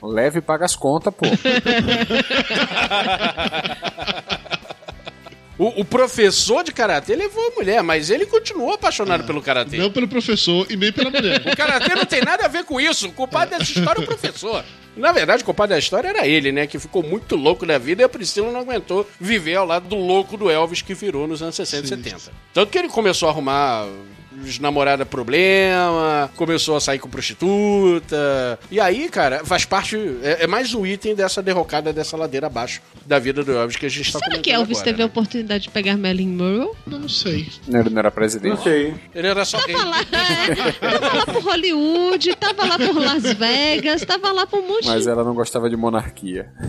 Leve 0.00 0.38
e 0.38 0.42
paga 0.42 0.64
as 0.64 0.76
contas, 0.76 1.12
pô. 1.12 1.26
O, 5.60 5.82
o 5.82 5.84
professor 5.84 6.64
de 6.64 6.72
karatê 6.72 7.14
levou 7.14 7.48
a 7.48 7.50
mulher, 7.50 7.82
mas 7.82 8.08
ele 8.08 8.24
continuou 8.24 8.72
apaixonado 8.72 9.24
pelo 9.24 9.42
karatê. 9.42 9.76
Não 9.76 9.92
pelo 9.92 10.08
professor 10.08 10.66
e 10.70 10.74
nem 10.74 10.90
pela 10.90 11.10
mulher. 11.10 11.42
O 11.52 11.54
karatê 11.54 11.94
não 11.94 12.06
tem 12.06 12.22
nada 12.22 12.46
a 12.46 12.48
ver 12.48 12.64
com 12.64 12.80
isso. 12.80 13.08
O 13.08 13.12
culpado 13.12 13.50
dessa 13.50 13.70
história 13.70 14.00
é 14.00 14.02
o 14.02 14.06
professor. 14.06 14.64
Na 14.96 15.12
verdade, 15.12 15.42
o 15.42 15.44
culpado 15.44 15.70
da 15.74 15.78
história 15.78 16.08
era 16.08 16.26
ele, 16.26 16.50
né? 16.50 16.66
Que 16.66 16.78
ficou 16.78 17.02
muito 17.02 17.36
louco 17.36 17.66
da 17.66 17.76
vida 17.76 18.00
e 18.00 18.04
a 18.04 18.08
Priscila 18.08 18.50
não 18.50 18.60
aguentou 18.60 19.06
viver 19.20 19.56
ao 19.56 19.66
lado 19.66 19.86
do 19.86 19.96
louco 19.96 20.38
do 20.38 20.48
Elvis 20.48 20.80
que 20.80 20.94
virou 20.94 21.28
nos 21.28 21.42
anos 21.42 21.56
60 21.56 21.84
e 21.84 21.88
70. 21.88 22.32
Tanto 22.54 22.72
que 22.72 22.78
ele 22.78 22.88
começou 22.88 23.28
a 23.28 23.32
arrumar 23.32 23.86
namorada 24.60 25.04
problema, 25.04 26.30
começou 26.36 26.76
a 26.76 26.80
sair 26.80 26.98
com 26.98 27.08
prostituta. 27.08 28.58
E 28.70 28.78
aí, 28.80 29.08
cara, 29.08 29.44
faz 29.44 29.64
parte. 29.64 29.96
É, 30.22 30.44
é 30.44 30.46
mais 30.46 30.72
um 30.74 30.86
item 30.86 31.14
dessa 31.14 31.42
derrocada 31.42 31.92
dessa 31.92 32.16
ladeira 32.16 32.46
abaixo 32.46 32.80
da 33.06 33.18
vida 33.18 33.42
do 33.42 33.52
Elvis 33.52 33.76
que 33.76 33.86
a 33.86 33.88
gente 33.88 34.12
tá 34.12 34.18
Será 34.18 34.38
que 34.38 34.50
Elvis 34.50 34.78
agora, 34.78 34.84
teve 34.84 35.02
a 35.02 35.06
né? 35.06 35.10
oportunidade 35.10 35.64
de 35.64 35.70
pegar 35.70 35.96
Marilyn 35.96 36.28
Monroe? 36.28 36.70
Não 36.86 37.08
sei. 37.08 37.48
Era, 37.72 37.90
não 37.90 37.98
era 37.98 38.10
presidente. 38.10 38.56
Não 38.56 38.62
sei. 38.62 38.94
Ele 39.14 39.26
era 39.26 39.44
só 39.44 39.58
Tava 39.60 39.84
lá, 39.84 40.00
é, 40.00 40.72
tava 40.80 41.16
lá 41.16 41.26
por 41.26 41.42
Hollywood, 41.42 42.36
tava 42.36 42.64
lá 42.64 42.78
por 42.78 42.96
Las 42.96 43.32
Vegas, 43.34 44.04
tava 44.04 44.32
lá 44.32 44.46
por 44.46 44.60
um 44.60 44.68
monte 44.68 44.86
Mas 44.86 45.06
ela 45.06 45.24
não 45.24 45.34
gostava 45.34 45.68
de 45.68 45.76
monarquia. 45.76 46.48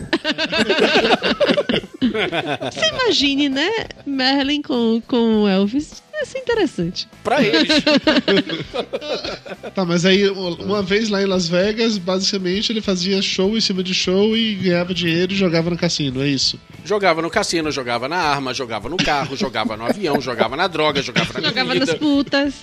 Você 2.72 2.88
imagine, 2.88 3.49
né? 3.49 3.70
Marilyn 4.05 4.62
com, 4.62 5.01
com 5.07 5.47
Elvis. 5.47 6.01
Ia 6.22 6.26
ser 6.26 6.38
interessante. 6.38 7.07
Pra 7.24 7.41
eles. 7.43 7.67
Tá, 9.74 9.86
mas 9.86 10.05
aí 10.05 10.28
uma 10.30 10.82
vez 10.82 11.09
lá 11.09 11.22
em 11.22 11.26
Las 11.26 11.47
Vegas, 11.47 11.97
basicamente 11.97 12.72
ele 12.72 12.82
fazia 12.82 13.22
show 13.22 13.55
em 13.57 13.61
cima 13.61 13.82
de 13.82 13.93
show 13.93 14.36
e 14.36 14.55
ganhava 14.55 14.93
dinheiro 14.93 15.32
e 15.32 15.36
jogava 15.36 15.69
no 15.69 15.78
cassino, 15.78 16.22
é 16.22 16.28
isso. 16.28 16.59
Jogava 16.84 17.22
no 17.22 17.30
cassino, 17.30 17.72
jogava 17.72 18.07
na 18.09 18.17
arma, 18.17 18.53
jogava 18.53 18.89
no 18.89 18.97
carro, 18.97 19.36
jogava 19.38 19.78
no 19.78 19.86
avião, 19.86 20.19
jogava 20.19 20.55
na 20.57 20.67
droga, 20.67 21.01
jogava 21.01 21.39
na 21.39 21.47
Jogava 21.49 21.67
comida, 21.69 21.86
nas 21.86 21.95
putas. 21.95 22.53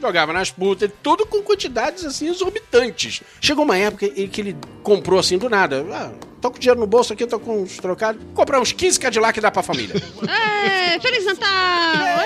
jogava 0.00 0.32
nas 0.32 0.50
putas, 0.50 0.90
tudo 1.02 1.24
com 1.26 1.42
quantidades 1.42 2.04
assim 2.04 2.28
exorbitantes. 2.28 3.22
Chegou 3.40 3.64
uma 3.64 3.76
época 3.78 4.06
em 4.06 4.26
que 4.26 4.40
ele 4.40 4.56
comprou 4.82 5.18
assim 5.20 5.38
do 5.38 5.48
nada. 5.48 5.84
Ah, 5.92 6.10
tô 6.42 6.50
com 6.50 6.58
dinheiro 6.58 6.78
no 6.80 6.86
bolso 6.86 7.12
aqui, 7.14 7.26
tô 7.26 7.38
com 7.38 7.62
uns 7.62 7.78
trocados. 7.78 8.20
Comprar 8.34 8.60
uns 8.60 8.72
15 8.72 9.00
Cadillac 9.00 9.40
dá 9.40 9.50
pra 9.50 9.62
família. 9.62 9.94
É, 10.28 11.00
Feliz 11.00 11.24
Natal! 11.24 11.48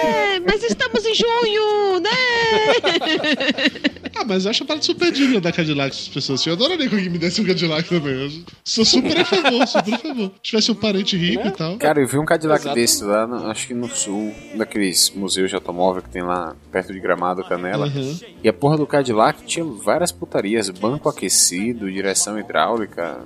É, 0.03 0.41
mas 0.41 0.63
estamos 0.65 1.05
em 1.07 1.15
junho, 1.15 2.01
né? 2.01 2.11
Ah, 4.19 4.25
mas 4.25 4.45
eu 4.45 4.51
acho 4.51 4.63
a 4.63 4.67
parada 4.67 4.85
super 4.85 5.13
digna 5.13 5.41
da 5.41 5.53
Cadillac 5.53 5.91
as 5.95 6.09
pessoas. 6.09 6.45
Eu 6.47 6.55
adoraria 6.55 6.89
que 6.89 6.95
alguém 6.95 7.11
me 7.11 7.19
desse 7.19 7.41
um 7.41 7.45
Cadillac 7.47 7.89
também. 7.89 8.15
Eu 8.15 8.31
sou 8.65 8.85
super 8.85 9.21
a 9.21 9.25
favor, 9.25 9.67
super 9.67 9.95
a 9.95 9.99
favor. 9.99 10.31
Se 10.37 10.43
tivesse 10.43 10.71
um 10.71 10.75
parente 10.75 11.17
rico 11.17 11.47
e 11.47 11.51
tal. 11.51 11.77
Cara, 11.77 12.01
eu 12.01 12.09
vi 12.09 12.19
um 12.19 12.25
Cadillac 12.25 12.63
Exato. 12.63 12.75
desse 12.75 13.05
lá, 13.05 13.27
no- 13.27 13.47
acho 13.51 13.67
que 13.67 13.75
no 13.75 13.89
sul, 13.95 14.33
daqueles 14.55 15.11
museus 15.11 15.51
de 15.51 15.55
automóvel 15.55 16.03
que 16.03 16.09
tem 16.09 16.23
lá 16.23 16.57
perto 16.73 16.93
de 16.95 17.01
Gramado, 17.01 17.45
Canela. 17.45 17.87
Uhum. 17.89 18.19
E 18.43 18.49
a 18.49 18.53
porra 18.53 18.79
do 18.79 18.87
Cadillac 18.87 19.45
tinha 19.45 19.65
várias 19.65 20.11
putarias, 20.13 20.71
banco 20.71 21.09
aquecido, 21.11 21.91
direção 21.93 22.39
hidráulica, 22.39 23.19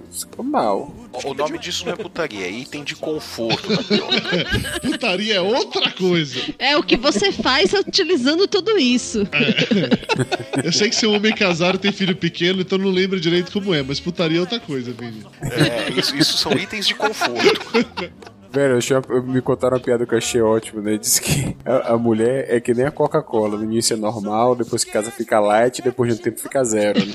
O 1.25 1.35
nome 1.35 1.59
disso 1.59 1.85
não 1.85 1.93
é 1.93 1.97
putaria, 1.97 2.47
é 2.47 2.51
item 2.51 2.85
de 2.85 2.95
conforto. 2.95 3.69
Putaria 4.81 5.35
é 5.35 5.41
outra 5.41 5.91
coisa. 5.91 6.41
É 6.59 6.77
o 6.77 6.83
que 6.83 6.97
você 6.97 7.33
faz 7.33 7.73
utilizando 7.73 8.47
tudo 8.47 8.79
isso. 8.79 9.27
Eu 10.65 10.73
sei 10.73 10.91
que 10.91 11.05
é 11.05 11.09
um 11.09 11.15
homem 11.15 11.35
casado 11.35 11.79
tem 11.79 11.93
filho 11.93 12.17
pequeno, 12.17 12.61
então 12.61 12.79
não 12.79 12.91
lembra 12.91 13.19
direito 13.19 13.53
como 13.53 13.75
é, 13.75 13.83
mas 13.83 14.01
putaria 14.01 14.39
é 14.39 14.41
outra 14.41 14.61
coisa, 14.61 14.93
Vini. 14.93 15.25
É, 15.43 15.91
isso, 15.99 16.17
isso 16.17 16.39
são 16.39 16.53
itens 16.53 16.87
de 16.87 16.95
conforto. 16.95 17.41
Velho, 18.53 18.79
eu 18.81 19.03
uma- 19.09 19.23
me 19.23 19.41
contaram 19.41 19.77
uma 19.77 19.83
piada 19.83 20.05
que 20.05 20.13
eu 20.13 20.19
achei 20.19 20.41
ótima, 20.43 20.83
né? 20.83 20.99
Diz 20.99 21.19
que 21.21 21.57
a, 21.65 21.93
a 21.95 21.99
mulher 21.99 22.47
é 22.49 22.61
que 22.61 22.75
nem 22.75 22.85
a 22.85 22.91
Coca-Cola. 22.91 23.57
No 23.57 23.63
início 23.65 23.95
é 23.95 23.97
normal, 23.97 24.57
depois 24.57 24.83
que 24.83 24.91
casa 24.91 25.11
fica 25.11 25.39
light, 25.39 25.81
depois 25.83 26.13
de 26.15 26.21
um 26.21 26.23
tempo 26.25 26.41
fica 26.41 26.63
zero. 26.65 26.99
Né? 26.99 27.13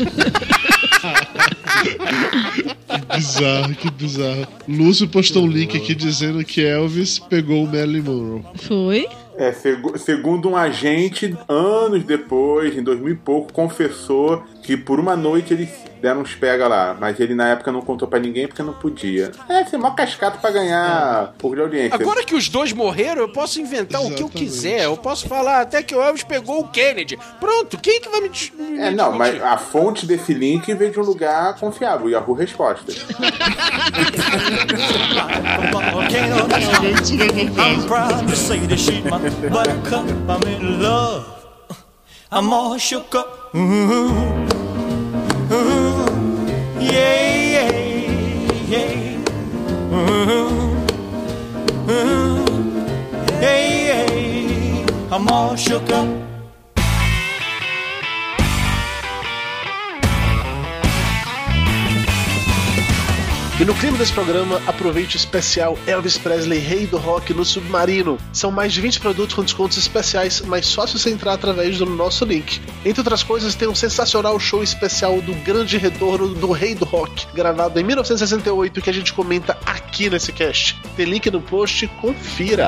Que 2.87 3.15
bizarro, 3.17 3.75
que 3.75 3.91
bizarro. 3.91 4.47
Lúcio 4.67 5.07
postou 5.09 5.43
um 5.43 5.47
link 5.47 5.75
aqui 5.77 5.93
dizendo 5.93 6.43
que 6.43 6.65
Elvis 6.65 7.19
pegou 7.19 7.63
o 7.63 7.67
Marilyn 7.67 8.01
Monroe. 8.01 8.43
Foi? 8.55 9.07
É, 9.37 9.51
segu- 9.51 9.97
segundo 9.97 10.49
um 10.49 10.55
agente, 10.55 11.37
anos 11.49 12.03
depois, 12.05 12.77
em 12.77 12.81
2000 12.81 13.09
e 13.13 13.17
pouco, 13.17 13.51
confessou 13.51 14.41
que 14.65 14.75
por 14.75 14.99
uma 14.99 15.15
noite 15.15 15.53
eles 15.53 15.69
deram 16.01 16.21
uns 16.21 16.33
pega 16.33 16.67
lá, 16.67 16.97
mas 16.99 17.19
ele 17.19 17.35
na 17.35 17.49
época 17.49 17.71
não 17.71 17.81
contou 17.81 18.07
pra 18.07 18.19
ninguém 18.19 18.47
porque 18.47 18.63
não 18.63 18.73
podia. 18.73 19.31
É, 19.47 19.63
ser 19.63 19.77
mó 19.77 19.91
cascata 19.91 20.39
pra 20.39 20.49
ganhar 20.49 21.33
um 21.35 21.37
pouco 21.37 21.55
de 21.55 21.61
audiência. 21.61 21.95
Agora 21.95 22.23
que 22.23 22.33
os 22.33 22.49
dois 22.49 22.73
morreram, 22.73 23.21
eu 23.21 23.29
posso 23.29 23.61
inventar 23.61 24.03
o 24.03 24.09
que 24.11 24.23
eu 24.23 24.29
quiser. 24.29 24.85
Eu 24.85 24.97
posso 24.97 25.27
falar 25.27 25.61
até 25.61 25.83
que 25.83 25.95
o 25.95 26.01
Elvis 26.01 26.23
pegou 26.23 26.61
o 26.61 26.67
Kennedy. 26.67 27.17
Pronto, 27.39 27.77
quem 27.77 28.01
que 28.01 28.09
vai 28.09 28.21
me. 28.21 28.29
me 28.29 28.79
É, 28.79 28.91
não, 28.91 29.11
mas 29.11 29.41
a 29.41 29.57
fonte 29.57 30.07
desse 30.07 30.33
link 30.33 30.73
veio 30.73 30.91
de 30.91 30.99
um 30.99 31.03
lugar 31.03 31.55
confiável, 31.59 32.09
Yahoo 32.09 32.33
Respostas. 32.33 33.05
I'm 37.57 37.87
proud 37.87 38.27
to 38.27 38.35
say 38.35 38.59
that 38.67 38.79
she's 38.79 39.03
my 39.03 39.19
buttercup. 39.49 40.09
I'm 40.27 40.41
in 40.47 40.81
love. 40.81 41.35
I'm 42.31 42.51
all 42.51 42.77
shook 42.79 43.15
up. 43.15 43.44
Ooh, 43.57 43.61
ooh, 45.49 46.47
yeah, 46.81 47.23
yeah, 47.55 47.71
yeah. 48.67 49.17
Ooh, 49.93 50.75
ooh, 51.89 52.45
yeah, 53.41 53.59
yeah. 53.87 55.09
I'm 55.09 55.29
all 55.29 55.55
shook 55.55 55.89
up. 55.89 56.24
E 63.57 63.63
no 63.63 63.73
clima 63.73 63.97
desse 63.97 64.11
programa, 64.11 64.61
aproveite 64.67 65.15
o 65.15 65.17
especial 65.17 65.79
Elvis 65.87 66.17
Presley 66.17 66.59
Rei 66.59 66.85
do 66.85 66.97
Rock 66.97 67.33
no 67.33 67.45
Submarino. 67.45 68.17
São 68.33 68.51
mais 68.51 68.73
de 68.73 68.81
20 68.81 68.99
produtos 68.99 69.33
com 69.33 69.43
descontos 69.43 69.77
especiais, 69.77 70.41
mas 70.41 70.65
só 70.65 70.85
se 70.85 70.99
você 70.99 71.09
entrar 71.09 71.31
através 71.31 71.77
do 71.77 71.85
nosso 71.85 72.25
link. 72.25 72.61
Entre 72.83 72.99
outras 72.99 73.23
coisas, 73.23 73.55
tem 73.55 73.69
um 73.69 73.73
sensacional 73.73 74.37
show 74.41 74.61
especial 74.61 75.21
do 75.21 75.33
grande 75.35 75.77
retorno 75.77 76.35
do 76.35 76.51
Rei 76.51 76.75
do 76.75 76.83
Rock, 76.83 77.27
gravado 77.33 77.79
em 77.79 77.83
1968, 77.83 78.81
que 78.81 78.89
a 78.89 78.93
gente 78.93 79.13
comenta 79.13 79.57
aqui 79.65 80.09
nesse 80.09 80.33
cast. 80.33 80.77
Tem 80.97 81.05
link 81.05 81.31
no 81.31 81.39
post, 81.39 81.87
confira. 82.01 82.67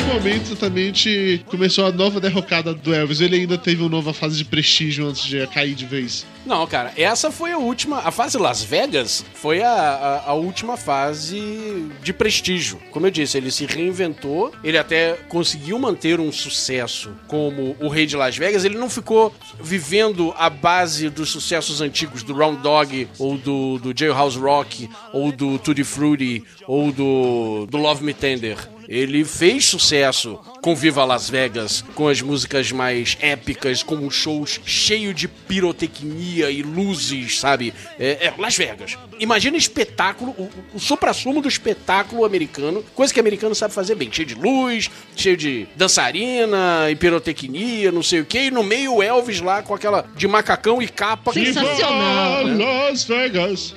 Momento 0.11 0.57
também 0.57 0.91
te 0.91 1.41
começou 1.47 1.85
a 1.85 1.91
nova 1.91 2.19
derrocada 2.19 2.73
do 2.73 2.93
Elvis. 2.93 3.21
Ele 3.21 3.37
ainda 3.37 3.57
teve 3.57 3.81
uma 3.81 3.89
nova 3.89 4.13
fase 4.13 4.35
de 4.35 4.43
prestígio 4.43 5.07
antes 5.07 5.23
de 5.23 5.47
cair 5.47 5.73
de 5.73 5.85
vez. 5.85 6.25
Não, 6.45 6.67
cara, 6.67 6.91
essa 6.97 7.31
foi 7.31 7.53
a 7.53 7.57
última. 7.57 7.99
A 7.99 8.11
fase 8.11 8.37
Las 8.37 8.61
Vegas 8.61 9.23
foi 9.33 9.61
a, 9.63 9.71
a, 9.71 10.31
a 10.31 10.33
última 10.33 10.75
fase 10.75 11.89
de 12.03 12.11
prestígio. 12.11 12.77
Como 12.91 13.07
eu 13.07 13.11
disse, 13.11 13.37
ele 13.37 13.51
se 13.51 13.65
reinventou, 13.65 14.51
ele 14.61 14.77
até 14.77 15.13
conseguiu 15.29 15.79
manter 15.79 16.19
um 16.19 16.31
sucesso 16.31 17.11
como 17.27 17.77
o 17.79 17.87
rei 17.87 18.05
de 18.05 18.17
Las 18.17 18.35
Vegas. 18.35 18.65
Ele 18.65 18.77
não 18.77 18.89
ficou 18.89 19.33
vivendo 19.61 20.33
a 20.37 20.49
base 20.49 21.09
dos 21.09 21.29
sucessos 21.29 21.79
antigos 21.79 22.21
do 22.21 22.33
Round 22.33 22.61
Dog, 22.61 23.07
ou 23.17 23.37
do, 23.37 23.79
do 23.79 23.97
Jailhouse 23.97 24.37
Rock, 24.37 24.89
ou 25.13 25.31
do 25.31 25.57
Tutti 25.57 25.85
Frutti, 25.85 26.43
ou 26.67 26.91
do, 26.91 27.65
do 27.67 27.77
Love 27.77 28.03
Me 28.03 28.13
Tender. 28.13 28.57
Ele 28.91 29.23
fez 29.23 29.63
sucesso 29.63 30.37
com 30.61 30.75
Viva 30.75 31.05
Las 31.05 31.29
Vegas, 31.29 31.81
com 31.95 32.09
as 32.09 32.21
músicas 32.21 32.73
mais 32.73 33.17
épicas, 33.21 33.81
com 33.81 33.95
um 33.95 34.11
shows 34.11 34.59
cheio 34.65 35.13
de 35.13 35.29
pirotecnia 35.29 36.51
e 36.51 36.61
luzes, 36.61 37.39
sabe? 37.39 37.73
É, 37.97 38.27
é 38.27 38.33
Las 38.37 38.57
Vegas. 38.57 38.97
Imagina 39.17 39.55
espetáculo, 39.55 40.31
o, 40.31 40.49
o 40.73 40.79
supra-sumo 40.79 41.41
do 41.41 41.47
espetáculo 41.47 42.25
americano, 42.25 42.83
coisa 42.93 43.13
que 43.13 43.19
americano 43.19 43.55
sabe 43.55 43.73
fazer 43.73 43.95
bem, 43.95 44.11
cheio 44.11 44.27
de 44.27 44.35
luz, 44.35 44.91
cheio 45.15 45.37
de 45.37 45.67
dançarina 45.75 46.91
e 46.91 46.95
pirotecnia, 46.95 47.93
não 47.93 48.03
sei 48.03 48.19
o 48.19 48.25
que, 48.25 48.47
e 48.47 48.51
no 48.51 48.61
meio 48.61 48.95
o 48.95 49.03
Elvis 49.03 49.39
lá 49.39 49.63
com 49.63 49.73
aquela 49.73 50.05
de 50.17 50.27
macacão 50.27 50.81
e 50.81 50.87
capa. 50.89 51.31
Sensacional. 51.31 52.43
Las 52.45 53.05
Vegas. 53.05 53.73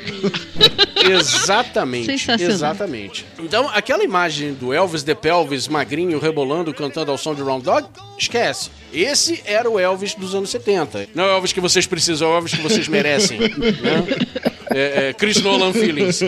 Exatamente. 1.08 2.06
Sensacional. 2.06 2.52
Exatamente. 2.52 3.24
Então, 3.38 3.70
aquela 3.72 4.02
imagem 4.02 4.54
do 4.54 4.72
Elvis 4.72 5.03
de 5.04 5.14
Pelvis 5.14 5.68
magrinho 5.68 6.18
rebolando, 6.18 6.72
cantando 6.72 7.10
ao 7.10 7.18
som 7.18 7.34
de 7.34 7.42
Round 7.42 7.64
Dog, 7.64 7.86
esquece. 8.18 8.70
Esse 8.92 9.42
era 9.44 9.68
o 9.68 9.78
Elvis 9.78 10.14
dos 10.14 10.34
anos 10.34 10.50
70. 10.50 11.08
Não 11.14 11.24
é 11.24 11.28
o 11.28 11.36
Elvis 11.36 11.52
que 11.52 11.60
vocês 11.60 11.86
precisam, 11.86 12.28
é 12.28 12.32
o 12.32 12.36
Elvis 12.36 12.54
que 12.54 12.62
vocês 12.62 12.88
merecem. 12.88 13.38
né? 13.38 13.48
é, 14.70 15.08
é, 15.08 15.12
Chris 15.12 15.40
Nolan 15.42 15.72
Feelings. 15.72 16.20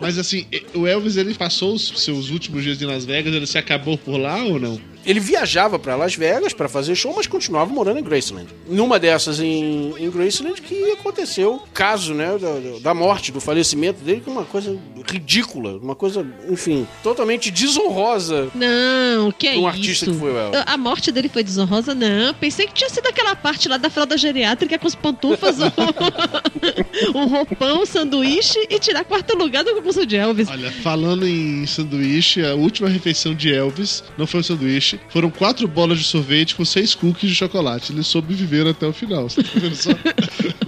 Mas 0.00 0.18
assim, 0.18 0.46
o 0.74 0.86
Elvis 0.86 1.16
ele 1.16 1.34
passou 1.34 1.74
os 1.74 1.88
seus 2.02 2.30
últimos 2.30 2.62
dias 2.62 2.80
em 2.80 2.86
Las 2.86 3.04
Vegas, 3.04 3.34
ele 3.34 3.46
se 3.46 3.58
acabou 3.58 3.98
por 3.98 4.16
lá 4.16 4.42
ou 4.44 4.58
não? 4.58 4.80
Ele 5.08 5.20
viajava 5.20 5.78
pra 5.78 5.96
Las 5.96 6.14
Vegas 6.14 6.52
pra 6.52 6.68
fazer 6.68 6.94
show, 6.94 7.14
mas 7.16 7.26
continuava 7.26 7.72
morando 7.72 7.98
em 7.98 8.02
Graceland. 8.02 8.46
Numa 8.68 8.98
dessas 8.98 9.40
em, 9.40 9.94
em 9.98 10.10
Graceland 10.10 10.60
que 10.60 10.92
aconteceu 10.92 11.54
o 11.54 11.60
caso, 11.72 12.12
né, 12.12 12.36
da, 12.38 12.78
da 12.80 12.94
morte, 12.94 13.32
do 13.32 13.40
falecimento 13.40 14.04
dele, 14.04 14.20
que 14.20 14.28
é 14.28 14.32
uma 14.32 14.44
coisa 14.44 14.78
ridícula, 15.10 15.78
uma 15.78 15.94
coisa, 15.94 16.26
enfim, 16.50 16.86
totalmente 17.02 17.50
desonrosa. 17.50 18.48
Não, 18.54 19.32
que 19.32 19.48
é 19.48 19.52
Um 19.52 19.60
isso? 19.60 19.66
artista 19.66 20.06
que 20.06 20.12
foi 20.18 20.30
o 20.30 20.36
Elvis. 20.38 20.62
A 20.66 20.76
morte 20.76 21.10
dele 21.10 21.30
foi 21.30 21.42
desonrosa? 21.42 21.94
Não. 21.94 22.34
Pensei 22.34 22.66
que 22.66 22.74
tinha 22.74 22.90
sido 22.90 23.06
aquela 23.06 23.34
parte 23.34 23.66
lá 23.66 23.78
da 23.78 23.88
fralda 23.88 24.18
geriátrica 24.18 24.78
com 24.78 24.86
os 24.86 24.94
pantufas, 24.94 25.56
o, 25.58 25.64
o 27.18 27.24
roupão, 27.26 27.82
o 27.82 27.86
sanduíche 27.86 28.58
e 28.68 28.78
tirar 28.78 29.04
quarto 29.04 29.36
lugar 29.36 29.64
do 29.64 29.74
concurso 29.74 30.04
de 30.04 30.16
Elvis. 30.16 30.48
Olha, 30.50 30.70
falando 30.70 31.26
em 31.26 31.64
sanduíche, 31.66 32.44
a 32.44 32.54
última 32.54 32.88
refeição 32.90 33.34
de 33.34 33.52
Elvis 33.52 34.04
não 34.18 34.26
foi 34.26 34.40
um 34.40 34.42
sanduíche, 34.42 34.97
foram 35.08 35.30
quatro 35.30 35.66
bolas 35.66 35.98
de 35.98 36.04
sorvete 36.04 36.54
com 36.54 36.64
seis 36.64 36.94
cookies 36.94 37.30
de 37.30 37.36
chocolate. 37.36 37.92
Ele 37.92 38.02
soube 38.02 38.34
viver 38.34 38.66
até 38.66 38.86
o 38.86 38.92
final. 38.92 39.28
Você 39.28 39.42
tá 39.42 39.50
vendo 39.54 39.74
só? 39.74 39.90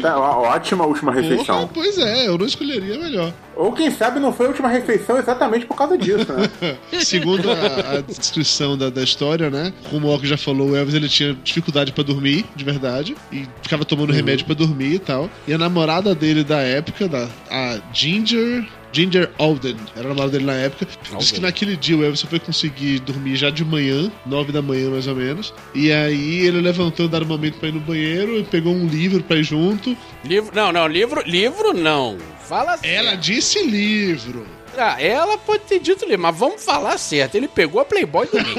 Tá, 0.00 0.18
ótima 0.18 0.84
última 0.84 1.12
refeição. 1.12 1.60
Porra, 1.60 1.70
pois 1.72 1.98
é, 1.98 2.28
eu 2.28 2.36
não 2.36 2.46
escolheria 2.46 2.98
melhor. 2.98 3.32
Ou 3.54 3.72
quem 3.72 3.90
sabe 3.90 4.20
não 4.20 4.32
foi 4.32 4.46
a 4.46 4.48
última 4.50 4.68
refeição 4.68 5.18
exatamente 5.18 5.64
por 5.64 5.74
causa 5.74 5.96
disso, 5.96 6.26
né? 6.32 6.76
Segundo 7.00 7.50
a, 7.50 7.98
a 7.98 8.00
descrição 8.02 8.76
da, 8.76 8.90
da 8.90 9.02
história, 9.02 9.48
né? 9.48 9.72
Como 9.90 10.06
o 10.06 10.10
Orc 10.10 10.26
já 10.26 10.36
falou, 10.36 10.70
o 10.70 10.76
Elvis 10.76 10.94
ele 10.94 11.08
tinha 11.08 11.34
dificuldade 11.42 11.92
pra 11.92 12.04
dormir, 12.04 12.44
de 12.54 12.64
verdade, 12.64 13.16
e 13.32 13.46
ficava 13.62 13.84
tomando 13.84 14.12
remédio 14.12 14.44
pra 14.44 14.54
dormir 14.54 14.94
e 14.94 14.98
tal. 14.98 15.30
E 15.48 15.54
a 15.54 15.58
namorada 15.58 16.14
dele 16.14 16.44
da 16.44 16.60
época, 16.60 17.08
da, 17.08 17.28
a 17.50 17.78
Ginger 17.92 18.66
Ginger 18.96 19.30
Alden, 19.38 19.76
era 19.94 20.06
o 20.06 20.08
namorado 20.08 20.32
dele 20.32 20.46
na 20.46 20.54
época. 20.54 20.88
Diz 21.18 21.30
que 21.30 21.38
naquele 21.38 21.76
dia 21.76 21.98
o 21.98 22.02
Elvis 22.02 22.20
só 22.20 22.26
foi 22.26 22.38
conseguir 22.38 22.98
dormir 23.00 23.36
já 23.36 23.50
de 23.50 23.62
manhã, 23.62 24.10
nove 24.24 24.52
da 24.52 24.62
manhã 24.62 24.88
mais 24.88 25.06
ou 25.06 25.14
menos. 25.14 25.52
E 25.74 25.92
aí 25.92 26.46
ele 26.46 26.62
levantou, 26.62 27.06
dar 27.06 27.22
um 27.22 27.26
momento 27.26 27.58
pra 27.58 27.68
ir 27.68 27.72
no 27.72 27.80
banheiro, 27.80 28.38
e 28.38 28.44
pegou 28.44 28.72
um 28.72 28.86
livro 28.86 29.22
pra 29.22 29.36
ir 29.36 29.44
junto. 29.44 29.94
Livro, 30.24 30.50
não, 30.54 30.72
não, 30.72 30.86
livro, 30.86 31.22
livro 31.26 31.74
não. 31.74 32.16
Fala 32.40 32.78
Ela 32.82 33.16
disse 33.16 33.62
livro. 33.66 34.46
Ah, 34.78 35.00
ela 35.00 35.38
pode 35.38 35.64
ter 35.64 35.78
dito 35.78 36.04
livro, 36.04 36.20
mas 36.22 36.36
vamos 36.36 36.64
falar 36.64 36.98
certo. 36.98 37.34
Ele 37.34 37.48
pegou 37.48 37.80
a 37.80 37.84
Playboy 37.84 38.26
do 38.26 38.36
mês. 38.42 38.56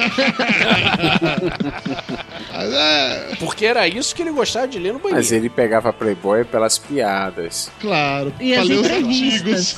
Porque 3.39 3.65
era 3.65 3.88
isso 3.88 4.15
que 4.15 4.22
ele 4.22 4.31
gostava 4.31 4.68
de 4.68 4.80
ler 4.80 4.94
no 4.94 4.99
banheiro. 4.99 5.18
Mas 5.18 5.31
ele 5.31 5.49
pegava 5.49 5.94
Playboy 5.94 6.44
pelas 6.45 6.77
piadas. 6.77 7.69
Claro, 7.80 8.34
E 8.39 8.56
as 8.56 8.68
entrevistas. 8.69 9.76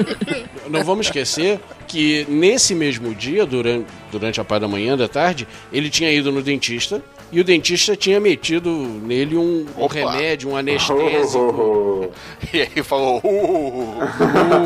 Não 0.68 0.82
vamos 0.84 1.06
esquecer 1.06 1.60
que 1.86 2.26
nesse 2.28 2.74
mesmo 2.74 3.14
dia, 3.14 3.46
durante, 3.46 3.86
durante 4.10 4.40
a 4.40 4.44
parte 4.44 4.62
da 4.62 4.68
manhã, 4.68 4.96
da 4.96 5.08
tarde, 5.08 5.46
ele 5.72 5.88
tinha 5.90 6.10
ido 6.10 6.32
no 6.32 6.42
dentista 6.42 7.02
e 7.32 7.40
o 7.40 7.44
dentista 7.44 7.96
tinha 7.96 8.18
metido 8.20 8.70
nele 8.70 9.36
um, 9.36 9.66
um 9.76 9.86
remédio, 9.86 10.50
um 10.50 10.56
anestésico. 10.56 12.10
E 12.52 12.62
aí 12.62 12.82
falou. 12.82 13.20
"Uh". 13.24 13.98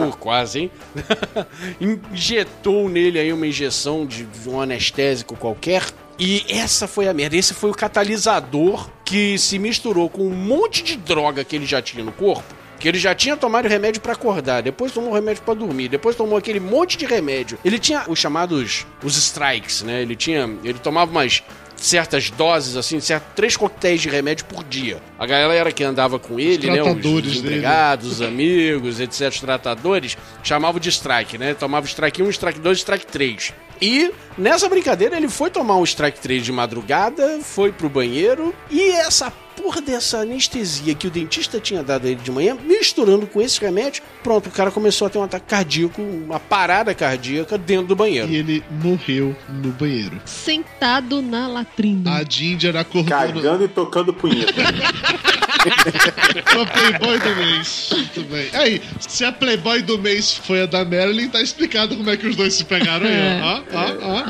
Uh, 0.08 0.16
quase, 0.18 0.60
hein? 0.60 0.70
Injetou 1.80 2.88
nele 2.88 3.18
aí 3.18 3.32
uma 3.32 3.46
injeção 3.46 4.06
de 4.06 4.24
de 4.24 4.48
um 4.48 4.60
anestésico 4.60 5.36
qualquer. 5.36 5.84
E 6.18 6.44
essa 6.48 6.86
foi 6.86 7.08
a 7.08 7.14
merda. 7.14 7.36
Esse 7.36 7.54
foi 7.54 7.70
o 7.70 7.74
catalisador 7.74 8.90
que 9.04 9.38
se 9.38 9.58
misturou 9.58 10.08
com 10.10 10.22
um 10.22 10.34
monte 10.34 10.82
de 10.82 10.96
droga 10.96 11.42
que 11.44 11.56
ele 11.56 11.66
já 11.66 11.80
tinha 11.80 12.04
no 12.04 12.12
corpo. 12.12 12.54
Que 12.78 12.88
ele 12.88 12.98
já 12.98 13.14
tinha 13.14 13.36
tomado 13.36 13.68
remédio 13.68 14.00
pra 14.00 14.14
acordar, 14.14 14.62
depois 14.62 14.90
tomou 14.90 15.12
remédio 15.12 15.42
pra 15.42 15.52
dormir, 15.52 15.88
depois 15.88 16.16
tomou 16.16 16.38
aquele 16.38 16.58
monte 16.58 16.96
de 16.96 17.04
remédio. 17.04 17.58
Ele 17.62 17.78
tinha 17.78 18.04
os 18.08 18.18
chamados 18.18 18.86
os 19.02 19.16
strikes, 19.18 19.82
né? 19.82 20.00
Ele 20.00 20.16
tinha, 20.16 20.48
ele 20.64 20.78
tomava 20.78 21.10
umas 21.10 21.42
certas 21.80 22.30
doses 22.30 22.76
assim, 22.76 23.00
certo, 23.00 23.24
três 23.34 23.56
coquetéis 23.56 24.00
de 24.00 24.08
remédio 24.08 24.44
por 24.44 24.62
dia. 24.62 25.00
A 25.18 25.26
galera 25.26 25.72
que 25.72 25.82
andava 25.82 26.18
com 26.18 26.38
ele, 26.38 26.70
né, 26.70 26.82
os, 26.82 26.88
tratadores 26.88 27.32
os 27.32 27.38
empregados, 27.38 28.12
os 28.12 28.22
amigos, 28.22 29.00
etc, 29.00 29.28
os 29.28 29.40
tratadores, 29.40 30.16
chamavam 30.42 30.80
de 30.80 30.90
strike, 30.90 31.38
né? 31.38 31.54
Tomava 31.54 31.86
strike 31.86 32.22
1, 32.22 32.30
strike 32.30 32.60
2, 32.60 32.78
strike 32.78 33.06
3. 33.06 33.52
E 33.80 34.12
nessa 34.36 34.68
brincadeira 34.68 35.16
ele 35.16 35.28
foi 35.28 35.50
tomar 35.50 35.76
um 35.76 35.84
strike 35.84 36.20
3 36.20 36.44
de 36.44 36.52
madrugada, 36.52 37.40
foi 37.42 37.72
pro 37.72 37.88
banheiro 37.88 38.54
e 38.70 38.90
essa 38.90 39.32
porra 39.60 39.82
dessa 39.82 40.20
anestesia 40.20 40.94
que 40.94 41.06
o 41.06 41.10
dentista 41.10 41.60
tinha 41.60 41.82
dado 41.82 42.06
a 42.06 42.10
ele 42.10 42.20
de 42.20 42.30
manhã, 42.30 42.56
misturando 42.64 43.26
com 43.26 43.42
esse 43.42 43.60
remédio, 43.60 44.02
pronto, 44.22 44.48
o 44.48 44.50
cara 44.50 44.70
começou 44.70 45.06
a 45.06 45.10
ter 45.10 45.18
um 45.18 45.22
ataque 45.22 45.46
cardíaco, 45.46 46.00
uma 46.00 46.40
parada 46.40 46.94
cardíaca 46.94 47.58
dentro 47.58 47.88
do 47.88 47.96
banheiro. 47.96 48.28
E 48.30 48.36
ele 48.36 48.64
morreu 48.70 49.36
no 49.48 49.70
banheiro. 49.72 50.18
Sentado 50.24 51.20
na 51.20 51.46
latrina. 51.46 52.16
A 52.16 52.24
Ginger 52.26 52.74
acordou. 52.74 53.10
Cagando 53.10 53.64
e 53.64 53.68
tocando 53.68 54.14
punheta. 54.14 54.52
Foi 56.46 56.66
Playboy 56.66 57.18
do 57.18 57.36
mês. 57.36 57.88
Muito 57.92 58.22
bem. 58.24 58.48
Aí, 58.52 58.82
se 59.00 59.24
a 59.24 59.32
Playboy 59.32 59.82
do 59.82 59.98
mês 59.98 60.34
foi 60.44 60.62
a 60.62 60.66
da 60.66 60.84
Marilyn, 60.84 61.28
tá 61.28 61.40
explicado 61.40 61.96
como 61.96 62.08
é 62.10 62.16
que 62.16 62.26
os 62.26 62.36
dois 62.36 62.54
se 62.54 62.64
pegaram 62.64 63.06
aí, 63.06 63.12
É. 63.12 63.40
Ó, 63.42 63.62
ó, 63.72 64.20
ó. 64.20 64.24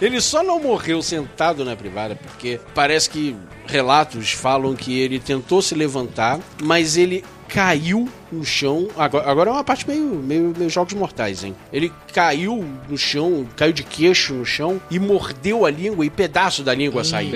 Ele 0.00 0.20
só 0.20 0.42
não 0.42 0.60
morreu 0.60 1.02
sentado 1.02 1.64
na 1.64 1.74
privada 1.76 2.16
porque 2.16 2.60
parece 2.74 3.08
que 3.08 3.36
relatos 3.66 4.32
falam 4.32 4.74
que 4.74 4.98
ele 4.98 5.18
tentou 5.18 5.62
se 5.62 5.74
levantar, 5.74 6.38
mas 6.62 6.96
ele 6.96 7.24
caiu 7.54 8.08
no 8.32 8.44
chão. 8.44 8.88
Agora, 8.96 9.30
agora 9.30 9.50
é 9.50 9.52
uma 9.52 9.62
parte 9.62 9.86
meio, 9.88 10.02
meio, 10.06 10.52
meio 10.58 10.68
jogos 10.68 10.92
mortais, 10.94 11.44
hein? 11.44 11.54
Ele 11.72 11.92
caiu 12.12 12.64
no 12.88 12.98
chão, 12.98 13.46
caiu 13.56 13.72
de 13.72 13.84
queixo 13.84 14.34
no 14.34 14.44
chão 14.44 14.80
e 14.90 14.98
mordeu 14.98 15.64
a 15.64 15.70
língua 15.70 16.04
e 16.04 16.10
pedaço 16.10 16.64
da 16.64 16.74
língua 16.74 17.04
saiu. 17.04 17.30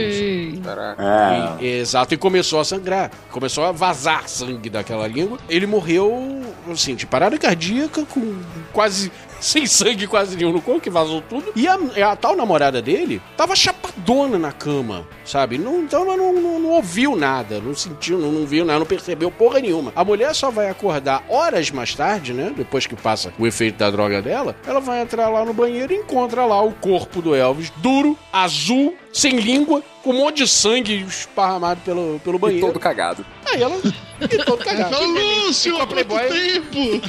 É. 1.61 1.65
E- 1.65 1.79
exato, 1.79 2.15
e 2.15 2.17
começou 2.17 2.59
a 2.59 2.65
sangrar. 2.65 3.13
Começou 3.31 3.63
a 3.65 3.71
vazar 3.71 4.29
sangue 4.29 4.69
daquela 4.69 5.07
língua. 5.07 5.39
Ele 5.49 5.67
morreu, 5.69 6.43
assim, 6.69 6.97
de 6.97 7.07
parada 7.07 7.39
cardíaca, 7.39 8.05
com 8.05 8.39
quase. 8.73 9.13
Sem 9.41 9.67
sangue 9.67 10.07
quase 10.07 10.37
nenhum 10.37 10.53
no 10.53 10.61
corpo, 10.61 10.81
que 10.81 10.91
vazou 10.91 11.21
tudo. 11.23 11.53
E 11.55 11.67
a, 11.67 11.79
a 12.11 12.17
tal 12.17 12.37
namorada 12.37 12.81
dele 12.81 13.21
tava 13.37 13.55
chapadona 13.55 14.39
na 14.39 14.53
cama, 14.53 15.07
sabe? 15.25 15.59
Não, 15.59 15.81
então 15.81 16.03
ela 16.03 16.17
não, 16.17 16.33
não, 16.33 16.59
não 16.59 16.71
ouviu 16.71 17.17
nada, 17.17 17.61
não 17.61 17.75
sentiu, 17.75 18.19
não, 18.19 18.33
não 18.33 18.47
viu 18.47 18.65
nada, 18.65 18.79
não 18.79 18.87
percebeu 18.87 19.31
porra 19.31 19.61
nenhuma. 19.61 19.93
A 19.95 20.05
mulher 20.05 20.35
só 20.35 20.51
vai 20.51 20.69
acordar 20.69 21.25
horas 21.29 21.71
mais 21.71 21.95
tarde, 21.95 22.33
né? 22.33 22.53
Depois 22.57 22.87
que 22.87 22.97
passa 22.97 23.33
o 23.39 23.47
efeito 23.47 23.79
da 23.79 23.91
droga 23.91 24.21
dela, 24.23 24.57
ela 24.67 24.81
vai 24.81 25.03
entrar 25.03 25.29
lá 25.29 25.45
no 25.45 25.53
banheiro 25.53 25.93
e 25.93 25.97
encontra 25.97 26.45
lá 26.45 26.63
o 26.63 26.73
corpo 26.73 27.21
do 27.21 27.35
Elvis, 27.35 27.71
duro, 27.77 28.17
azul, 28.33 28.95
sem 29.13 29.39
língua, 29.39 29.83
com 30.03 30.11
um 30.11 30.19
monte 30.19 30.39
de 30.39 30.49
sangue 30.49 31.03
esparramado 31.03 31.81
pelo, 31.85 32.21
pelo 32.25 32.39
banheiro. 32.39 32.67
todo 32.67 32.79
cagado. 32.79 33.25
Aí 33.53 33.63
ela. 33.63 33.77
E 34.21 34.45
todo 34.45 34.65
cagado. 34.65 34.95
Fala, 34.95 35.07
Lúcio, 35.07 35.75
há 35.77 35.87
quanto 35.87 35.91
Playboy. 35.91 36.29
tempo? 36.29 37.07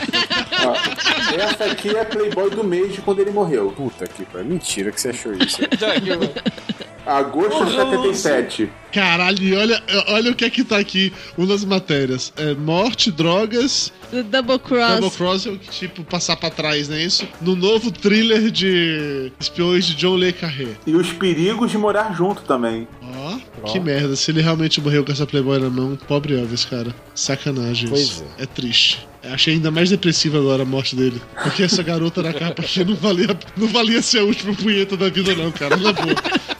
Ó, 0.65 1.35
essa 1.35 1.65
aqui 1.65 1.95
é 1.95 2.01
a 2.01 2.05
Playboy 2.05 2.49
do 2.51 2.63
mês 2.63 2.93
de 2.93 3.01
quando 3.01 3.19
ele 3.19 3.31
morreu. 3.31 3.73
Puta 3.75 4.05
que 4.07 4.25
pariu. 4.25 4.47
Mentira 4.47 4.91
que 4.91 5.01
você 5.01 5.09
achou 5.09 5.33
isso. 5.33 5.59
Agosto 7.05 7.65
de 7.65 7.75
77. 7.75 8.71
Caralho, 8.91 9.43
e 9.43 9.53
olha, 9.55 9.81
olha 10.07 10.31
o 10.31 10.35
que 10.35 10.45
é 10.45 10.49
que 10.49 10.63
tá 10.63 10.77
aqui, 10.77 11.13
uma 11.37 11.47
das 11.47 11.63
matérias. 11.63 12.33
É 12.35 12.53
morte, 12.53 13.11
drogas. 13.11 13.91
Double 14.11 14.57
Cross. 14.59 14.99
Double 14.99 15.11
Cross 15.11 15.45
é 15.45 15.49
o 15.51 15.57
que, 15.57 15.69
tipo, 15.69 16.03
passar 16.03 16.35
pra 16.35 16.49
trás, 16.49 16.89
não 16.89 16.95
é 16.95 17.03
isso? 17.03 17.27
No 17.41 17.55
novo 17.55 17.91
thriller 17.91 18.49
de 18.49 19.31
espiões 19.39 19.85
de 19.85 19.95
John 19.95 20.15
Le 20.15 20.33
Carré. 20.33 20.69
E 20.87 20.95
os 20.95 21.11
perigos 21.13 21.69
de 21.71 21.77
morar 21.77 22.15
junto 22.15 22.41
também. 22.41 22.87
Ó, 23.03 23.67
que 23.67 23.79
merda. 23.79 24.15
Se 24.15 24.31
ele 24.31 24.41
realmente 24.41 24.81
morreu 24.81 25.05
com 25.05 25.11
essa 25.11 25.27
Playboy 25.27 25.59
na 25.59 25.69
mão, 25.69 25.97
pobre 26.07 26.33
Elvis, 26.39 26.65
cara. 26.65 26.93
Sacanagem 27.13 27.89
Pois 27.89 28.01
isso. 28.01 28.25
É. 28.37 28.45
triste. 28.45 29.07
Achei 29.23 29.55
ainda 29.55 29.69
mais 29.69 29.89
depressivo 29.89 30.37
agora 30.37 30.63
a 30.63 30.65
morte 30.65 30.95
dele. 30.95 31.21
Porque 31.43 31.63
essa 31.63 31.83
garota 31.83 32.23
na 32.23 32.33
capa 32.33 32.61
aqui 32.61 32.83
não 32.85 32.95
valia, 32.95 33.37
não 33.57 33.67
valia 33.67 34.01
ser 34.01 34.19
a 34.19 34.23
última 34.23 34.53
punheta 34.55 34.95
da 34.95 35.09
vida, 35.09 35.35
não, 35.35 35.51
cara. 35.51 35.75
Na 35.75 35.91
boa. 35.91 36.15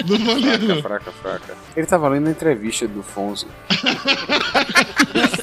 Não 0.07 0.25
valia, 0.25 0.57
Fraca, 0.57 0.67
não. 0.67 0.81
fraca, 0.81 1.11
fraca. 1.11 1.57
Ele 1.75 1.87
tava 1.87 2.09
lendo 2.09 2.27
a 2.27 2.31
entrevista 2.31 2.87
do 2.87 3.01
Fonzo. 3.01 3.47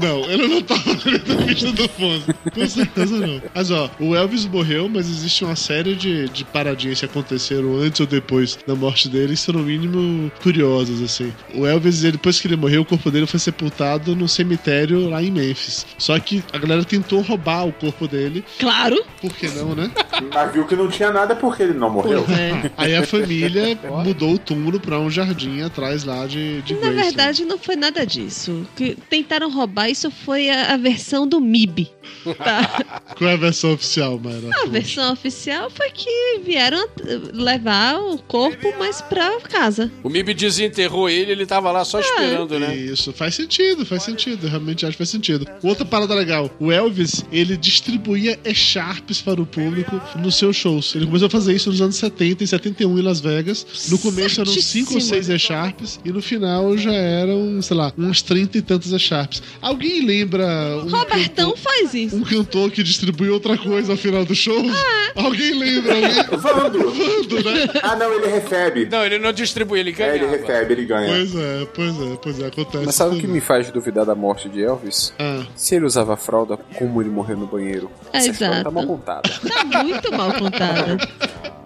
Não, 0.00 0.24
ele 0.30 0.48
não 0.48 0.62
tava 0.62 0.82
na 0.94 1.12
entrevista 1.12 1.72
do 1.72 1.88
Fonso. 1.88 2.26
Com 2.52 2.66
certeza 2.68 3.16
não. 3.26 3.40
Mas 3.54 3.70
ó, 3.70 3.90
o 4.00 4.14
Elvis 4.14 4.46
morreu, 4.46 4.88
mas 4.88 5.08
existe 5.08 5.44
uma 5.44 5.56
série 5.56 5.94
de, 5.94 6.28
de 6.28 6.44
paradinhas 6.44 6.98
que 7.00 7.04
aconteceram 7.06 7.76
antes 7.76 8.00
ou 8.00 8.06
depois 8.06 8.58
da 8.66 8.74
morte 8.74 9.08
dele, 9.08 9.28
que 9.34 9.36
são 9.36 9.54
no 9.54 9.60
mínimo 9.62 10.30
curiosas, 10.42 11.00
assim. 11.02 11.32
O 11.54 11.66
Elvis, 11.66 12.00
depois 12.02 12.40
que 12.40 12.46
ele 12.48 12.56
morreu, 12.56 12.82
o 12.82 12.84
corpo 12.84 13.10
dele 13.10 13.26
foi 13.26 13.40
sepultado 13.40 14.14
num 14.16 14.28
cemitério 14.28 15.08
lá 15.08 15.22
em 15.22 15.30
Memphis. 15.30 15.86
Só 15.98 16.18
que 16.18 16.42
a 16.52 16.58
galera 16.58 16.84
tentou 16.84 17.20
roubar 17.22 17.66
o 17.66 17.72
corpo 17.72 18.06
dele. 18.08 18.44
Claro. 18.58 19.02
Por 19.20 19.32
que 19.34 19.48
não, 19.48 19.74
né? 19.74 19.90
Mas 20.32 20.52
viu 20.52 20.66
que 20.66 20.76
não 20.76 20.88
tinha 20.88 21.10
nada 21.12 21.34
porque 21.36 21.62
ele 21.62 21.74
não 21.74 21.90
morreu. 21.90 22.24
Aí 22.76 22.94
a 22.96 23.04
família 23.06 23.78
mudou 24.04 24.34
o 24.34 24.38
túmulo 24.38 24.78
pra 24.80 24.98
um 24.98 25.10
jardim 25.10 25.62
atrás 25.62 26.04
lá 26.04 26.26
de, 26.26 26.62
de 26.62 26.74
Na 26.74 26.80
Graceland. 26.80 27.02
verdade, 27.04 27.44
não 27.44 27.58
foi 27.58 27.76
nada 27.76 28.04
disso. 28.06 28.66
Que 28.76 28.96
tentaram 29.08 29.50
roubar, 29.50 29.83
isso 29.88 30.10
foi 30.10 30.48
a, 30.50 30.74
a 30.74 30.76
versão 30.76 31.26
do 31.26 31.40
MIB. 31.40 31.88
Tá? 32.38 32.84
Qual 33.16 33.30
é 33.30 33.34
a 33.34 33.36
versão 33.36 33.72
oficial, 33.72 34.18
Mayra? 34.22 34.50
A 34.62 34.66
versão 34.66 35.12
oficial 35.12 35.70
foi 35.70 35.90
que 35.90 36.40
vieram 36.44 36.78
a- 36.78 36.88
levar 37.32 37.98
o 37.98 38.18
corpo 38.18 38.72
mais 38.78 39.00
pra 39.02 39.40
casa. 39.40 39.90
O 40.02 40.08
MIB 40.08 40.34
desenterrou 40.34 41.08
ele, 41.08 41.32
ele 41.32 41.46
tava 41.46 41.70
lá 41.70 41.84
só 41.84 42.00
esperando, 42.00 42.58
né? 42.58 42.74
Isso, 42.76 43.12
faz 43.12 43.34
sentido, 43.34 43.84
faz 43.86 44.02
sentido. 44.02 44.46
Realmente 44.46 44.84
acho 44.84 44.92
que 44.92 44.98
faz 44.98 45.10
sentido. 45.10 45.46
Outra 45.62 45.84
parada 45.84 46.14
legal: 46.14 46.50
o 46.58 46.70
Elvis, 46.72 47.24
ele 47.32 47.56
distribuía 47.56 48.38
E-Sharps 48.44 49.20
para 49.20 49.40
o 49.40 49.46
público 49.46 50.00
nos 50.18 50.36
seus 50.36 50.56
shows. 50.56 50.94
Ele 50.94 51.06
começou 51.06 51.26
a 51.26 51.30
fazer 51.30 51.54
isso 51.54 51.70
nos 51.70 51.80
anos 51.80 51.96
70 51.96 52.44
e 52.44 52.46
71 52.46 52.98
em 52.98 53.02
Las 53.02 53.20
Vegas. 53.20 53.66
No 53.90 53.98
começo 53.98 54.40
eram 54.40 54.52
5 54.52 54.94
ou 54.94 55.00
6 55.00 55.28
E-Sharps 55.28 56.00
e 56.04 56.10
no 56.10 56.20
final 56.22 56.76
já 56.76 56.92
eram, 56.92 57.60
sei 57.62 57.76
lá, 57.76 57.92
uns 57.96 58.22
30 58.22 58.58
e 58.58 58.62
tantos 58.62 58.92
E-Sharps. 58.92 59.42
Alguém 59.74 60.06
lembra 60.06 60.46
um, 60.84 60.88
Robertão 60.88 61.56
faz 61.56 61.92
isso. 61.94 62.14
um 62.16 62.22
cantor 62.22 62.70
que 62.70 62.80
distribui 62.82 63.28
outra 63.28 63.58
coisa 63.58 63.90
ao 63.92 63.98
final 63.98 64.24
do 64.24 64.32
show? 64.34 64.62
Alguém 65.16 65.52
lembra? 65.58 65.94
Alguém? 65.98 66.38
Vando. 66.38 66.90
Vando, 66.92 67.44
né? 67.50 67.68
Ah, 67.82 67.96
não, 67.96 68.12
ele 68.12 68.28
recebe. 68.28 68.86
Não, 68.90 69.04
ele 69.04 69.18
não 69.18 69.32
distribui, 69.32 69.80
ele 69.80 69.90
É, 69.90 69.92
ganha. 69.94 70.14
ele 70.14 70.26
recebe, 70.26 70.74
ele 70.74 70.84
ganha. 70.84 71.08
Pois 71.08 71.34
é, 71.34 71.66
pois 71.74 72.00
é, 72.00 72.16
pois 72.22 72.40
é, 72.40 72.46
acontece. 72.46 72.86
Mas 72.86 72.94
sabe 72.94 73.10
o 73.10 73.12
isso 73.14 73.20
que 73.22 73.26
me 73.26 73.40
faz 73.40 73.68
duvidar 73.72 74.06
da 74.06 74.14
morte 74.14 74.48
de 74.48 74.62
Elvis? 74.62 75.12
Ah. 75.18 75.42
Se 75.56 75.74
ele 75.74 75.86
usava 75.86 76.16
fralda, 76.16 76.56
como 76.78 77.02
ele 77.02 77.10
morreu 77.10 77.36
no 77.36 77.46
banheiro? 77.48 77.90
É, 78.12 78.18
Essa 78.18 78.30
história 78.30 78.52
exato. 78.54 78.64
tá 78.64 78.70
mal 78.70 78.86
contada. 78.86 79.28
Tá 79.72 79.82
muito 79.82 80.12
mal 80.12 80.32
contada. 80.34 80.96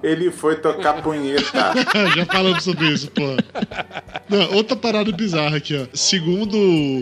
Ele 0.00 0.30
foi 0.30 0.54
tocar 0.54 1.02
punheta. 1.02 1.72
Já 2.16 2.24
falamos 2.26 2.62
sobre 2.62 2.86
isso, 2.88 3.10
pô. 3.10 3.22
Não, 4.28 4.54
outra 4.54 4.76
parada 4.76 5.10
bizarra 5.10 5.56
aqui, 5.56 5.76
ó. 5.76 5.86
Segundo 5.92 6.56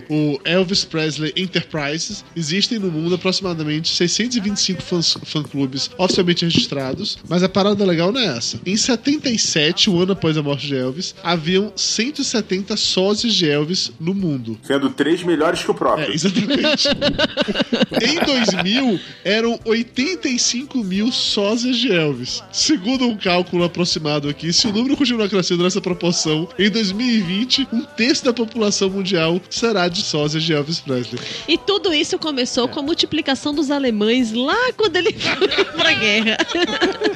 o 0.09 0.41
Elvis 0.47 0.83
Presley 0.87 1.33
Enterprises, 1.37 2.25
existem 2.35 2.79
no 2.79 2.91
mundo 2.91 3.15
aproximadamente 3.15 3.89
625 3.89 4.83
fãs- 4.83 5.17
fã-clubes 5.25 5.91
oficialmente 5.99 6.45
registrados, 6.45 7.19
mas 7.29 7.43
a 7.43 7.49
parada 7.49 7.85
legal 7.85 8.13
não 8.13 8.21
é 8.21 8.37
essa. 8.37 8.61
Em 8.65 8.77
77, 8.77 9.91
um 9.91 10.01
ano 10.01 10.13
após 10.13 10.37
a 10.37 10.43
morte 10.43 10.67
de 10.67 10.77
Elvis, 10.77 11.15
haviam 11.23 11.73
170 11.77 12.77
sósias 12.77 13.35
de 13.35 13.49
Elvis 13.49 13.91
no 14.01 14.15
mundo. 14.15 14.59
Sendo 14.63 14.91
três 14.91 15.23
melhores 15.23 15.63
que 15.63 15.71
o 15.71 15.75
próprio. 15.75 16.11
É, 16.11 16.15
exatamente. 16.15 16.89
em 18.03 18.25
2000, 18.25 19.01
eram 19.25 19.59
85 19.65 20.83
mil 20.85 21.11
sósias 21.13 21.77
de 21.77 21.93
Elvis. 21.93 22.43
Segundo 22.53 23.07
um 23.07 23.17
cálculo 23.17 23.65
aproximado 23.65 24.29
aqui, 24.29 24.53
se 24.53 24.67
o 24.69 24.73
número 24.73 24.97
continuar 24.97 25.29
crescendo 25.29 25.63
nessa 25.63 25.81
proporção, 25.81 26.49
em 26.59 26.71
2020, 26.71 27.69
um 27.73 27.83
terço 27.83 28.25
da 28.25 28.33
população 28.33 28.91
mundial 28.91 29.41
será 29.51 29.89
de 29.89 30.03
sósias 30.03 30.43
de 30.43 30.53
Elvis 30.53 30.76
Presley. 30.81 31.21
E 31.49 31.59
tudo 31.59 31.93
isso 31.93 32.19
começou 32.19 32.69
com 32.69 32.81
a 32.81 32.83
multiplicação 32.83 33.55
dos 33.55 33.71
alemães 33.71 34.33
lá 34.33 34.73
quando 34.77 34.97
ele 34.97 35.13
foi 35.13 35.65
pra 35.65 35.93
guerra. 35.93 36.37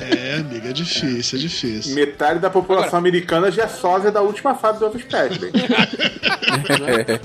É, 0.01 0.35
amiga, 0.37 0.70
é 0.70 0.73
difícil, 0.73 1.39
é 1.39 1.43
difícil. 1.43 1.95
Metade 1.95 2.39
da 2.41 2.51
população 2.51 2.99
americana 2.99 3.51
já 3.51 3.65
é 3.65 3.69
sósia 3.69 4.11
da 4.11 4.20
última 4.20 4.55
fase 4.55 4.78
do 4.78 4.87
Elvis 4.87 5.05
Presley. 5.05 5.51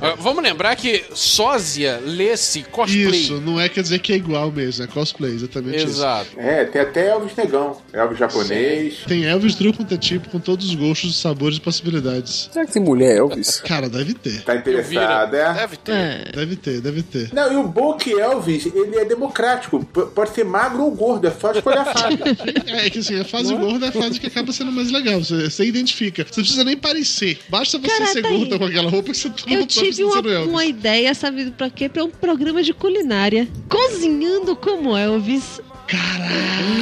Ah, 0.02 0.16
Vamos 0.18 0.44
lembrar 0.44 0.76
que 0.76 1.04
sósia 1.14 2.00
lê-se 2.04 2.64
cosplay. 2.64 3.06
Isso, 3.10 3.42
não 3.42 3.60
é 3.60 3.68
quer 3.68 3.82
dizer 3.82 4.00
que 4.00 4.14
é 4.14 4.16
igual 4.16 4.52
mesmo, 4.52 4.84
é 4.84 4.88
cosplay, 4.88 5.34
exatamente 5.34 5.84
Exato. 5.84 6.30
É, 6.38 6.66
tem 6.66 6.82
até 6.82 7.10
Elvis 7.10 7.36
Negão, 7.36 7.78
Elvis 7.92 8.20
japonês. 8.20 8.94
isso. 8.94 9.08
Tem 9.08 9.26
Elvis 9.26 9.56
quanto 9.76 9.94
é 9.94 9.98
tipo, 9.98 10.30
com 10.30 10.40
todos 10.40 10.68
os 10.70 10.76
gostos, 10.76 11.20
sabores 11.20 11.58
e 11.58 11.62
possibilidades. 11.62 12.50
Será 12.52 12.66
que 12.66 12.74
tem 12.74 12.82
mulher 12.82 13.18
Elvis? 13.18 13.62
Cara, 13.62 13.90
deve 13.90 14.14
ter. 14.14 14.44
Tá 14.44 14.56
interessado, 14.56 15.36
é? 15.36 15.54
Deve 15.54 15.78
ter. 15.78 15.92
É. 15.92 16.25
Deve 16.34 16.56
ter, 16.56 16.82
deve 16.82 17.02
ter. 17.04 17.34
Não, 17.34 17.52
e 17.54 17.56
o 17.56 17.68
bom 17.68 17.96
é 17.96 17.98
que 17.98 18.20
Elvis, 18.20 18.66
ele 18.66 18.96
é 18.98 19.06
democrático. 19.06 19.84
P- 19.86 20.06
pode 20.08 20.32
ser 20.34 20.44
magro 20.44 20.84
ou 20.84 20.92
gordo, 20.92 21.28
é 21.28 21.32
só 21.32 21.52
escolher 21.52 21.80
a 21.80 21.86
fase. 21.86 22.18
É 22.68 22.90
que 22.90 23.00
assim, 23.00 23.20
a 23.20 23.24
fase 23.26 23.54
gorda 23.56 23.86
é 23.86 23.90
a 23.90 23.92
fase 23.92 24.20
que 24.20 24.28
acaba 24.28 24.52
sendo 24.52 24.72
mais 24.72 24.92
legal. 24.92 25.24
Você, 25.24 25.50
você 25.50 25.66
identifica. 25.66 26.24
Você 26.24 26.32
não 26.40 26.44
precisa 26.44 26.64
nem 26.64 26.78
parecer. 26.78 27.40
Basta 27.50 27.78
você 27.80 27.88
Cara, 27.88 28.06
ser 28.08 28.22
tá 28.22 28.28
aí. 28.28 28.38
gorda 28.38 28.58
com 28.60 28.66
aquela 28.66 28.90
roupa 28.90 29.12
que 29.12 29.18
você 29.18 29.30
todo 29.30 29.52
Eu 29.52 29.66
tive 29.66 30.04
uma, 30.04 30.22
não 30.22 30.32
é 30.32 30.40
uma 30.40 30.66
ideia, 30.66 31.14
sabe 31.14 31.52
pra 31.52 31.70
quê? 31.70 31.88
Pra 31.90 32.04
um 32.04 32.10
programa 32.10 32.62
de 32.64 32.74
culinária. 32.74 33.48
Cozinhando 33.70 34.56
como 34.56 34.96
Elvis. 34.98 35.62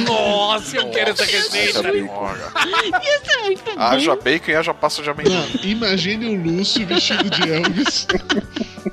Nossa, 0.06 0.76
eu 0.76 0.88
quero 0.90 1.10
essa 1.10 1.24
receita. 1.24 1.56
Ia 1.56 1.72
ser 1.72 1.92
muito 1.92 2.06
bom. 2.06 3.82
Haja 3.82 4.16
bacon 4.16 4.50
e 4.50 4.54
haja 4.54 4.72
pasta 4.74 5.02
de 5.02 5.10
amendoim. 5.10 5.34
Não, 5.34 5.46
imagine 5.62 6.26
o 6.36 6.42
Lúcio 6.42 6.86
vestido 6.86 7.28
de 7.28 7.52
Elvis. 7.52 8.06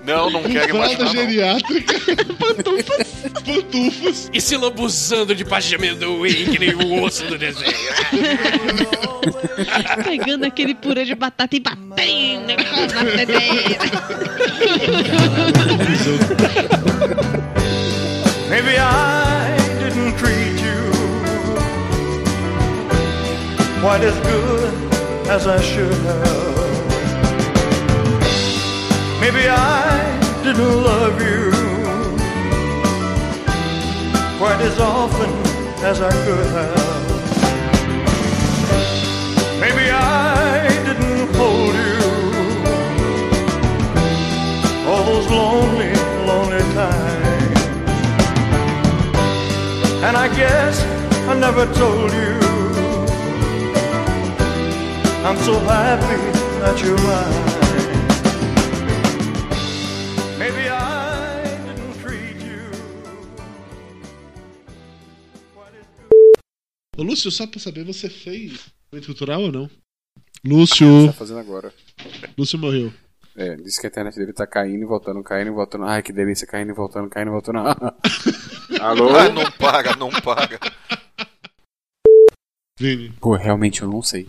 Não, 0.06 0.30
não 0.30 0.44
quero 0.44 0.70
fralda 0.76 0.94
imaginar. 0.94 1.14
não. 1.14 1.30
geriátrica. 1.30 1.94
Pantufas. 2.36 3.08
Pantufas. 3.46 4.30
E 4.34 4.42
se 4.42 4.58
lambuzando 4.58 5.34
de 5.36 5.46
pasta 5.46 5.70
de 5.70 5.76
amendoim, 5.76 6.46
que 6.46 6.60
nem 6.60 6.74
o 6.76 7.04
osso 7.04 7.26
do 7.26 7.38
desenho. 7.38 7.72
Pegando 10.04 10.46
aquele 10.46 10.76
purê 10.76 11.06
de 11.06 11.16
batata 11.16 11.56
e 11.56 11.60
batendo 11.60 12.48
na 12.94 13.04
batedeira. 13.04 13.80
Maybe 18.50 18.76
I 18.78 19.31
quite 23.82 24.02
as 24.02 24.18
good 24.20 24.74
as 25.28 25.48
I 25.48 25.60
should 25.60 25.92
have. 25.92 26.82
Maybe 29.20 29.50
I 29.50 30.20
didn't 30.44 30.84
love 30.84 31.20
you 31.20 31.50
quite 34.38 34.62
as 34.62 34.80
often 34.80 35.32
as 35.84 36.00
I 36.00 36.12
could 36.26 36.48
have. 36.58 37.10
Maybe 39.60 39.90
I 39.90 40.68
didn't 40.86 41.34
hold 41.34 41.74
you 41.88 42.02
all 44.88 45.04
those 45.12 45.28
lonely, 45.28 45.94
lonely 46.30 46.64
times. 46.76 47.62
And 50.06 50.16
I 50.16 50.28
guess 50.36 50.76
I 51.28 51.34
never 51.34 51.66
told 51.74 52.12
you 52.14 52.51
I'm 55.24 55.38
so 55.38 55.54
happy 55.60 56.18
that 56.60 56.82
you're 56.84 56.98
mine. 56.98 57.60
Maybe 60.40 60.68
I 60.68 61.44
didn't 61.66 61.94
treat 62.02 62.42
you. 62.42 62.72
Ô, 66.98 67.04
Lúcio, 67.04 67.30
só 67.32 67.46
pra 67.46 67.60
saber, 67.60 67.84
você 67.86 68.10
fez 68.10 68.72
evento 68.92 69.06
cultural 69.06 69.44
ou 69.44 69.52
não? 69.52 69.70
Lúcio. 70.44 71.08
Tá 71.08 71.14
fazendo 71.14 71.40
agora. 71.40 71.72
Lúcio 72.36 72.58
morreu. 72.58 72.92
É, 73.38 73.56
disse 73.56 73.80
que 73.80 73.88
a 73.88 73.90
internet 73.90 74.16
dele 74.16 74.34
tá 74.34 74.48
caindo 74.48 74.82
e 74.82 74.86
voltando, 74.86 75.24
caindo 75.24 75.50
e 75.50 75.54
voltando. 75.54 75.86
Ai, 75.86 76.02
que 76.02 76.12
delícia, 76.12 76.48
caindo 76.48 76.72
e 76.72 76.76
voltando, 76.76 77.08
caindo 77.10 77.30
e 77.30 77.32
voltando. 77.32 77.60
Alô? 78.82 79.16
Ah, 79.16 79.30
não 79.30 79.52
paga, 79.52 79.96
não 79.96 80.10
paga. 80.10 80.60
Vini. 82.82 83.14
Pô, 83.22 83.36
realmente 83.36 83.84
eu 83.84 83.88
não 83.88 84.02
sei. 84.02 84.28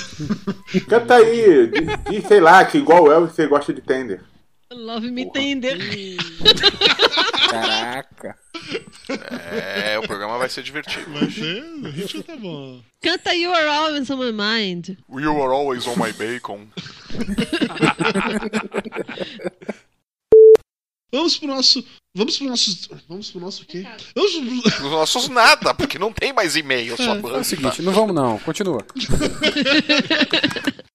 Canta 0.88 1.16
aí, 1.16 1.70
diz, 2.10 2.26
sei 2.26 2.40
lá, 2.40 2.64
que 2.64 2.78
igual 2.78 3.04
o 3.04 3.12
Elvis 3.12 3.34
você 3.34 3.46
gosta 3.46 3.74
de 3.74 3.82
Tender. 3.82 4.22
Love 4.72 5.10
me 5.10 5.30
tender. 5.30 5.78
Caraca. 7.48 8.36
É, 9.52 9.96
o 9.98 10.02
programa 10.02 10.38
vai 10.38 10.48
ser 10.48 10.64
divertido. 10.64 11.08
Vai 11.12 11.30
ser. 11.30 11.62
O 11.62 11.88
ritmo 11.88 12.22
tá 12.24 12.36
bom. 12.36 12.82
Canta 13.00 13.32
You 13.32 13.52
Are 13.52 13.68
Always 13.68 14.10
on 14.10 14.16
My 14.16 14.32
Mind. 14.32 14.98
You 15.08 15.40
are 15.40 15.52
always 15.52 15.86
on 15.86 15.96
my 15.96 16.10
bacon. 16.12 16.66
Vamos 21.16 21.38
pro 21.38 21.48
nosso. 21.48 21.84
Vamos 22.14 22.36
pro 22.38 22.46
nosso. 22.48 22.88
Vamos 23.08 23.30
pro 23.30 23.40
nosso 23.40 23.64
quê? 23.66 23.86
Vamos 24.14 24.32
pro... 24.32 24.86
Os 24.86 24.90
nossos 24.92 25.28
nada, 25.28 25.72
porque 25.74 25.98
não 25.98 26.12
tem 26.12 26.32
mais 26.32 26.56
e-mail, 26.56 26.94
sua 26.96 27.16
É 27.16 27.18
banda. 27.18 27.38
o 27.38 27.44
seguinte, 27.44 27.80
não 27.82 27.92
vamos 27.92 28.14
não, 28.14 28.38
continua. 28.40 28.84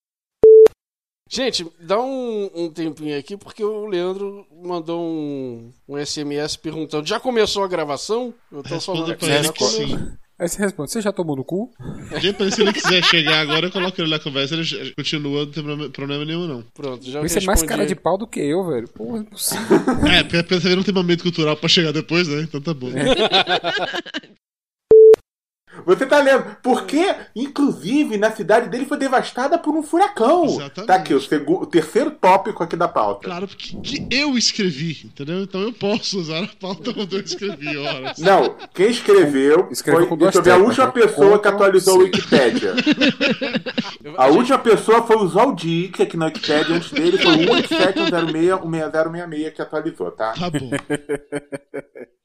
Gente, 1.33 1.65
dá 1.79 1.97
um, 2.01 2.49
um 2.53 2.69
tempinho 2.69 3.17
aqui, 3.17 3.37
porque 3.37 3.63
o 3.63 3.85
Leandro 3.87 4.45
mandou 4.51 5.01
um, 5.01 5.71
um 5.87 6.05
SMS 6.05 6.57
perguntando: 6.57 7.07
já 7.07 7.21
começou 7.21 7.63
a 7.63 7.67
gravação? 7.69 8.33
Eu 8.51 8.61
tô 8.61 8.81
falando 8.81 9.05
Responda 9.07 9.13
aqui. 9.13 9.19
pra 9.25 9.29
já 9.29 9.39
ele 9.39 9.51
que 9.53 9.59
começou. 9.59 9.87
sim. 9.87 10.17
Aí 10.41 10.49
você 10.49 10.59
responde, 10.59 10.89
você 10.89 11.01
já 11.01 11.11
tomou 11.11 11.35
no 11.35 11.43
cu? 11.43 11.71
Depois, 12.19 12.55
se 12.55 12.63
ele 12.63 12.73
quiser 12.73 13.03
chegar 13.03 13.41
agora, 13.41 13.67
eu 13.67 13.71
coloco 13.71 14.01
ele 14.01 14.09
na 14.09 14.17
conversa. 14.17 14.55
Ele 14.55 14.91
continua, 14.95 15.45
não 15.45 15.51
tem 15.51 15.63
problema- 15.91 16.25
nenhum, 16.25 16.47
não. 16.47 16.63
Pronto, 16.73 17.07
já 17.07 17.21
Você 17.21 17.37
é 17.37 17.43
mais 17.43 17.61
cara 17.61 17.85
de 17.85 17.93
pau 17.93 18.17
do 18.17 18.25
que 18.25 18.39
eu, 18.39 18.65
velho. 18.65 18.87
Porra, 18.87 19.19
é 19.19 19.21
impossível. 19.21 19.77
É, 20.11 20.23
porque 20.23 20.59
você 20.59 20.75
não 20.75 20.81
tem 20.81 20.91
momento 20.95 21.21
cultural 21.21 21.55
pra 21.55 21.69
chegar 21.69 21.91
depois, 21.91 22.27
né? 22.27 22.41
Então 22.41 22.59
tá 22.59 22.73
bom. 22.73 22.89
Você 25.85 26.05
tá 26.05 26.19
lendo? 26.19 26.57
Porque, 26.61 27.15
inclusive, 27.35 28.17
na 28.17 28.31
cidade 28.31 28.69
dele 28.69 28.85
foi 28.85 28.97
devastada 28.97 29.57
por 29.57 29.75
um 29.75 29.81
furacão. 29.81 30.45
Exatamente. 30.45 30.87
Tá 30.87 30.95
aqui, 30.95 31.13
o, 31.13 31.19
o 31.53 31.65
terceiro 31.65 32.11
tópico 32.11 32.63
aqui 32.63 32.75
da 32.75 32.87
pauta. 32.87 33.27
Claro, 33.27 33.47
porque 33.47 33.75
que 33.77 34.07
eu 34.11 34.37
escrevi, 34.37 35.01
entendeu? 35.05 35.43
Então 35.43 35.61
eu 35.61 35.73
posso 35.73 36.19
usar 36.19 36.43
a 36.43 36.47
pauta 36.47 36.93
quando 36.93 37.15
eu 37.15 37.21
escrevi, 37.21 37.77
ora. 37.77 38.13
Não, 38.19 38.55
quem 38.73 38.89
escreveu, 38.89 39.69
Escreveu 39.71 40.07
foi 40.07 40.17
deixa 40.17 40.39
eu 40.39 40.43
ver, 40.43 40.51
a 40.51 40.57
última 40.57 40.85
né? 40.87 40.91
pessoa 40.91 41.39
que 41.39 41.47
atualizou 41.47 41.95
o 41.95 41.99
C. 41.99 42.03
Wikipédia. 42.03 42.73
A 44.17 44.27
última 44.27 44.57
pessoa 44.57 45.03
foi 45.03 45.17
o 45.17 45.27
Zaldic 45.27 46.01
aqui 46.01 46.17
na 46.17 46.25
Wikipédia. 46.25 46.75
Antes 46.75 46.91
dele 46.91 47.17
foi 47.17 47.45
o 47.45 47.53
18706 47.53 49.53
que 49.53 49.61
atualizou, 49.61 50.11
tá? 50.11 50.33
Tá 50.33 50.49
bom. 50.49 50.69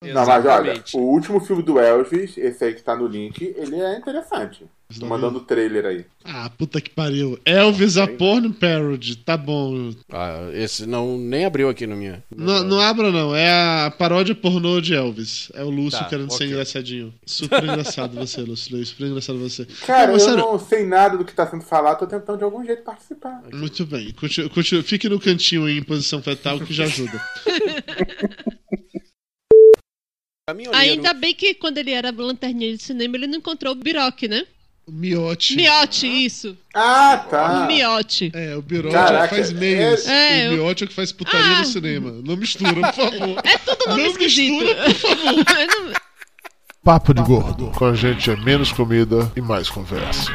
Não, 0.00 0.24
mas 0.24 0.46
olha, 0.46 0.82
o 0.94 0.98
último 0.98 1.40
filme 1.40 1.60
do 1.62 1.78
Elvis, 1.80 2.38
esse 2.38 2.64
aí 2.64 2.72
que 2.74 2.82
tá 2.82 2.94
no 2.94 3.06
link, 3.08 3.42
ele 3.56 3.80
é 3.80 3.98
interessante. 3.98 4.64
Tô 4.98 5.04
mandando 5.04 5.38
o 5.38 5.42
trailer 5.42 5.84
aí. 5.84 6.06
Ah, 6.24 6.48
puta 6.56 6.80
que 6.80 6.88
pariu. 6.88 7.38
Elvis 7.44 7.98
a 7.98 8.06
porn 8.06 8.50
parody. 8.54 9.16
Tá 9.16 9.36
bom. 9.36 9.90
Ah, 10.10 10.48
esse 10.54 10.86
não 10.86 11.18
nem 11.18 11.44
abriu 11.44 11.68
aqui 11.68 11.86
no 11.86 11.94
minha. 11.94 12.22
Não, 12.34 12.62
não 12.64 12.80
abra, 12.80 13.10
não. 13.12 13.34
É 13.36 13.50
a 13.50 13.90
paródia 13.90 14.34
pornô 14.34 14.80
de 14.80 14.94
Elvis. 14.94 15.50
É 15.52 15.62
o 15.62 15.68
Lúcio 15.68 15.98
Tá, 15.98 16.06
querendo 16.06 16.30
ser 16.30 16.44
ok. 16.44 16.46
engraçadinho. 16.46 17.12
Super 17.26 17.64
engraçado 17.64 18.14
você, 18.16 18.40
Lúcio. 18.40 18.86
Super 18.86 19.08
engraçado 19.08 19.38
você. 19.38 19.66
Cara, 19.84 20.06
Não, 20.06 20.14
eu 20.14 20.20
sério, 20.20 20.38
não 20.38 20.58
sei 20.58 20.86
nada 20.86 21.18
do 21.18 21.24
que 21.24 21.34
tá 21.34 21.46
sendo 21.46 21.64
falado, 21.64 21.98
tô 21.98 22.06
tentando 22.06 22.38
de 22.38 22.44
algum 22.44 22.64
jeito 22.64 22.82
participar. 22.82 23.42
Muito 23.52 23.84
bem. 23.84 24.10
Continue, 24.12 24.48
continue- 24.48 24.84
fique 24.84 25.06
no 25.08 25.20
cantinho 25.20 25.66
aí 25.66 25.76
em 25.76 25.82
posição 25.82 26.22
fetal 26.22 26.58
que 26.60 26.72
já 26.72 26.84
ajuda. 26.84 27.20
Ainda 30.72 31.12
bem 31.14 31.34
que 31.34 31.54
quando 31.54 31.78
ele 31.78 31.90
era 31.92 32.10
lanterninha 32.10 32.76
de 32.76 32.82
cinema, 32.82 33.16
ele 33.16 33.26
não 33.26 33.38
encontrou 33.38 33.72
o 33.72 33.76
Biroque, 33.76 34.28
né? 34.28 34.44
Miote. 34.90 35.54
Miote, 35.54 36.06
isso. 36.06 36.56
Ah, 36.74 37.26
tá. 37.28 37.64
O 37.64 37.66
Miote. 37.66 38.32
É, 38.34 38.56
o 38.56 38.62
Birote 38.62 38.94
Caraca, 38.94 39.18
é 39.22 39.26
o 39.26 39.28
que 39.28 39.34
faz 39.34 39.52
meios. 39.52 40.06
é- 40.06 40.48
o 40.48 40.52
eu- 40.52 40.52
Miote 40.62 40.82
é 40.82 40.86
o 40.86 40.88
que 40.88 40.94
faz 40.94 41.12
putaria 41.12 41.56
Ah. 41.56 41.58
no 41.60 41.64
cinema. 41.66 42.10
Não 42.24 42.36
mistura, 42.36 42.72
por 42.92 42.94
favor. 42.94 43.36
É 43.44 43.58
tudo 43.58 43.86
nome 43.90 44.02
Não 44.02 44.10
esquisito. 44.10 44.52
mistura, 44.64 44.84
por 44.84 44.94
favor. 44.94 45.92
Papo 46.82 47.12
de 47.12 47.22
Gordo. 47.22 47.70
Com 47.76 47.84
a 47.84 47.94
gente 47.94 48.30
é 48.30 48.36
menos 48.36 48.72
comida 48.72 49.30
e 49.36 49.42
mais 49.42 49.68
conversa. 49.68 50.32